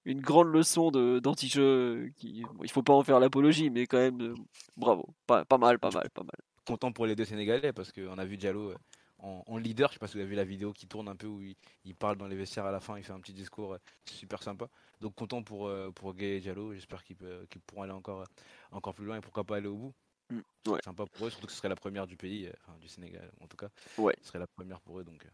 une 0.05 0.21
grande 0.21 0.51
leçon 0.51 0.91
d'anti-jeu. 0.91 2.11
Qui, 2.17 2.43
il 2.61 2.71
faut 2.71 2.83
pas 2.83 2.93
en 2.93 3.03
faire 3.03 3.19
l'apologie, 3.19 3.69
mais 3.69 3.85
quand 3.87 3.97
même, 3.97 4.21
euh, 4.21 4.35
bravo. 4.77 5.05
Pas, 5.27 5.45
pas 5.45 5.57
mal, 5.57 5.79
pas 5.79 5.91
mal, 5.91 6.09
pas 6.09 6.23
mal. 6.23 6.35
Content 6.65 6.91
pour 6.91 7.05
les 7.05 7.15
deux 7.15 7.25
Sénégalais 7.25 7.73
parce 7.73 7.91
qu'on 7.91 8.17
a 8.17 8.25
vu 8.25 8.37
Diallo 8.37 8.71
euh, 8.71 8.75
en, 9.19 9.57
leader. 9.57 9.89
Je 9.89 9.93
sais 9.93 9.99
pas 9.99 10.07
si 10.07 10.13
vous 10.13 10.21
avez 10.21 10.29
vu 10.29 10.35
la 10.35 10.45
vidéo 10.45 10.73
qui 10.73 10.87
tourne 10.87 11.07
un 11.07 11.15
peu 11.15 11.27
où 11.27 11.41
il, 11.41 11.95
parle 11.95 12.17
dans 12.17 12.27
les 12.27 12.35
vestiaires 12.35 12.65
à 12.65 12.71
la 12.71 12.79
fin, 12.79 12.97
il 12.97 13.03
fait 13.03 13.13
un 13.13 13.19
petit 13.19 13.33
discours 13.33 13.73
euh, 13.73 13.77
super 14.05 14.41
sympa. 14.41 14.67
Donc 15.01 15.15
content 15.15 15.43
pour, 15.43 15.69
pour 15.95 16.13
Gay 16.13 16.37
et 16.37 16.39
Diallo. 16.39 16.73
J'espère 16.73 17.03
qu'ils 17.03 17.17
pourront 17.65 17.83
aller 17.83 17.91
encore, 17.91 18.23
encore 18.71 18.93
plus 18.93 19.05
loin 19.05 19.17
et 19.17 19.21
pourquoi 19.21 19.43
pas 19.43 19.57
aller 19.57 19.67
au 19.67 19.75
bout. 19.75 19.93
Mmh, 20.29 20.39
ouais. 20.69 20.79
Sympa 20.85 21.05
pour 21.05 21.27
eux, 21.27 21.29
surtout 21.29 21.47
que 21.47 21.51
ce 21.51 21.57
serait 21.57 21.67
la 21.67 21.75
première 21.75 22.07
du 22.07 22.15
pays, 22.15 22.49
enfin, 22.61 22.77
du 22.79 22.87
Sénégal 22.87 23.29
en 23.41 23.47
tout 23.47 23.57
cas. 23.57 23.67
Ouais. 23.97 24.15
Ce 24.21 24.29
serait 24.29 24.39
la 24.39 24.47
première 24.47 24.79
pour 24.79 24.99
eux. 24.99 25.03
Donc, 25.03 25.27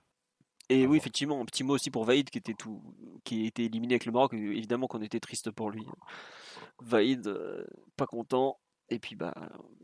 et 0.70 0.86
oui, 0.86 0.98
effectivement, 0.98 1.42
un 1.42 1.46
petit 1.46 1.64
mot 1.64 1.74
aussi 1.74 1.90
pour 1.90 2.06
Vaïd 2.06 2.30
qui 2.30 2.38
était 2.38 2.54
tout, 2.54 2.82
qui 3.24 3.48
était 3.48 3.66
éliminé 3.66 3.96
avec 3.96 4.06
le 4.06 4.12
Maroc. 4.12 4.34
Évidemment 4.34 4.88
qu'on 4.88 5.02
était 5.02 5.20
triste 5.20 5.50
pour 5.50 5.72
lui. 5.72 5.84
Vaïd, 6.80 7.28
euh, 7.28 7.66
pas 7.98 8.06
content. 8.06 8.60
Et 8.92 8.98
puis 8.98 9.16
bah, 9.16 9.36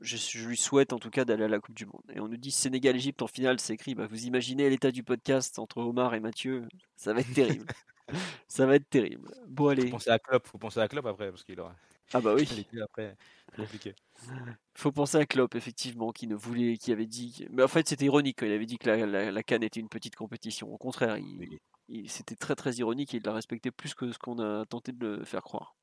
je, 0.02 0.48
lui 0.48 0.58
souhaite 0.58 0.92
en 0.92 0.98
tout 1.00 1.12
cas 1.12 1.26
d'aller 1.26 1.44
à 1.44 1.48
la 1.48 1.60
Coupe 1.60 1.76
du 1.76 1.86
Monde. 1.86 2.04
Et 2.14 2.20
on 2.20 2.28
nous 2.28 2.38
dit 2.38 2.52
Sénégal-Égypte 2.52 3.22
en 3.22 3.28
finale, 3.28 3.60
c'est 3.60 3.74
écrit. 3.74 3.96
Bah, 3.96 4.08
vous 4.08 4.26
imaginez 4.26 4.70
l'état 4.70 4.92
du 4.92 5.04
podcast 5.04 5.60
entre 5.60 5.78
Omar 5.78 6.16
et 6.16 6.20
Mathieu, 6.20 6.68
ça 6.96 7.14
va 7.14 7.22
être 7.22 7.34
terrible. 7.34 7.66
ça 8.48 8.66
va 8.66 8.76
être 8.76 8.90
terrible. 8.90 9.32
Bon 9.48 9.68
allez. 9.68 9.84
Faut 9.84 9.98
penser 9.98 10.10
à 10.10 10.20
Klopp, 10.20 10.48
faut 10.48 10.58
penser 10.58 10.80
à 10.80 10.88
Klopp 10.88 11.06
après 11.06 11.30
parce 11.30 11.44
qu'il 11.44 11.60
aura. 11.60 11.76
Ah 12.14 12.22
bah 12.22 12.34
oui. 12.36 12.48
après, 12.82 13.16
compliqué. 13.56 13.96
Faut 14.76 14.92
penser 14.92 15.18
à 15.18 15.26
Klopp, 15.26 15.56
effectivement, 15.56 16.12
qui 16.12 16.28
ne 16.28 16.36
voulait, 16.36 16.78
qui 16.78 16.92
avait 16.92 17.06
dit. 17.06 17.46
Mais 17.52 17.64
en 17.64 17.68
fait, 17.68 17.88
c'était 17.88 18.06
ironique. 18.06 18.40
Il 18.42 18.52
avait 18.52 18.66
dit 18.66 18.78
que 18.78 18.90
la, 18.90 19.32
la, 19.32 19.44
Cannes 19.44 19.64
était 19.64 19.80
une 19.80 19.90
petite 19.90 20.16
compétition. 20.16 20.74
Au 20.74 20.78
contraire, 20.78 21.18
il, 21.18 22.10
c'était 22.10 22.36
très 22.36 22.56
très 22.56 22.74
ironique 22.74 23.14
et 23.14 23.18
il 23.18 23.24
l'a 23.24 23.34
respecté 23.34 23.72
plus 23.72 23.94
que 23.94 24.12
ce 24.12 24.18
qu'on 24.18 24.40
a 24.40 24.66
tenté 24.66 24.92
de 24.92 25.06
le 25.06 25.24
faire 25.24 25.44
croire. 25.44 25.76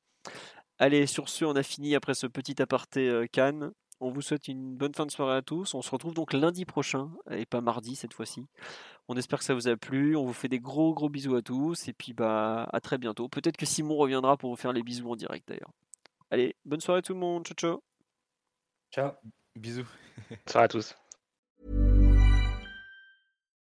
Allez, 0.79 1.05
sur 1.07 1.29
ce, 1.29 1.45
on 1.45 1.55
a 1.55 1.63
fini 1.63 1.95
après 1.95 2.13
ce 2.13 2.27
petit 2.27 2.61
aparté 2.61 3.07
euh, 3.07 3.25
Cannes. 3.31 3.71
On 3.99 4.11
vous 4.11 4.21
souhaite 4.21 4.47
une 4.47 4.75
bonne 4.75 4.93
fin 4.93 5.05
de 5.05 5.11
soirée 5.11 5.37
à 5.37 5.41
tous. 5.41 5.73
On 5.75 5.81
se 5.81 5.91
retrouve 5.91 6.13
donc 6.13 6.33
lundi 6.33 6.65
prochain 6.65 7.09
et 7.31 7.45
pas 7.45 7.61
mardi 7.61 7.95
cette 7.95 8.13
fois-ci. 8.13 8.47
On 9.07 9.15
espère 9.15 9.39
que 9.39 9.45
ça 9.45 9.53
vous 9.53 9.67
a 9.67 9.77
plu. 9.77 10.17
On 10.17 10.25
vous 10.25 10.33
fait 10.33 10.49
des 10.49 10.59
gros 10.59 10.93
gros 10.93 11.09
bisous 11.09 11.35
à 11.35 11.41
tous 11.41 11.87
et 11.87 11.93
puis 11.93 12.13
bah 12.13 12.67
à 12.73 12.81
très 12.81 12.97
bientôt. 12.97 13.29
Peut-être 13.29 13.55
que 13.55 13.65
Simon 13.65 13.95
reviendra 13.95 14.35
pour 14.35 14.49
vous 14.49 14.55
faire 14.57 14.73
les 14.73 14.83
bisous 14.83 15.09
en 15.09 15.15
direct 15.15 15.47
d'ailleurs. 15.47 15.71
Allez, 16.33 16.53
bonne 16.65 16.81
soirée 16.81 17.03
tout 17.03 17.13
le 17.13 17.19
monde. 17.19 17.45
Ciao 17.45 17.55
ciao. 17.55 17.79
Ciao. 18.91 19.11
Bisous. 19.55 19.85
Ciao 20.49 20.63
à 20.63 20.67
tous. 20.67 20.95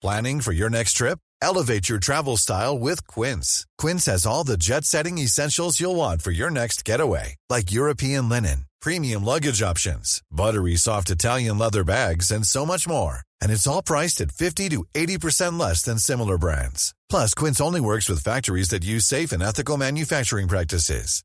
Planning 0.00 0.40
for 0.40 0.52
your 0.52 0.70
next 0.70 0.92
trip? 0.94 1.18
Elevate 1.40 1.88
your 1.88 1.98
travel 1.98 2.36
style 2.36 2.78
with 2.78 3.04
Quince. 3.08 3.66
Quince 3.78 4.06
has 4.06 4.24
all 4.24 4.44
the 4.44 4.56
jet-setting 4.56 5.18
essentials 5.18 5.80
you'll 5.80 5.96
want 5.96 6.22
for 6.22 6.30
your 6.30 6.50
next 6.50 6.84
getaway, 6.84 7.34
like 7.50 7.72
European 7.72 8.28
linen, 8.28 8.66
premium 8.80 9.24
luggage 9.24 9.60
options, 9.60 10.22
buttery 10.30 10.76
soft 10.76 11.10
Italian 11.10 11.58
leather 11.58 11.82
bags, 11.82 12.30
and 12.30 12.46
so 12.46 12.64
much 12.64 12.86
more. 12.86 13.22
And 13.40 13.50
it's 13.50 13.66
all 13.66 13.82
priced 13.82 14.20
at 14.20 14.30
50 14.30 14.68
to 14.68 14.84
80% 14.94 15.58
less 15.58 15.82
than 15.82 15.98
similar 15.98 16.38
brands. 16.38 16.94
Plus, 17.08 17.34
Quince 17.34 17.60
only 17.60 17.80
works 17.80 18.08
with 18.08 18.22
factories 18.22 18.68
that 18.68 18.84
use 18.84 19.04
safe 19.04 19.32
and 19.32 19.42
ethical 19.42 19.76
manufacturing 19.76 20.46
practices. 20.46 21.24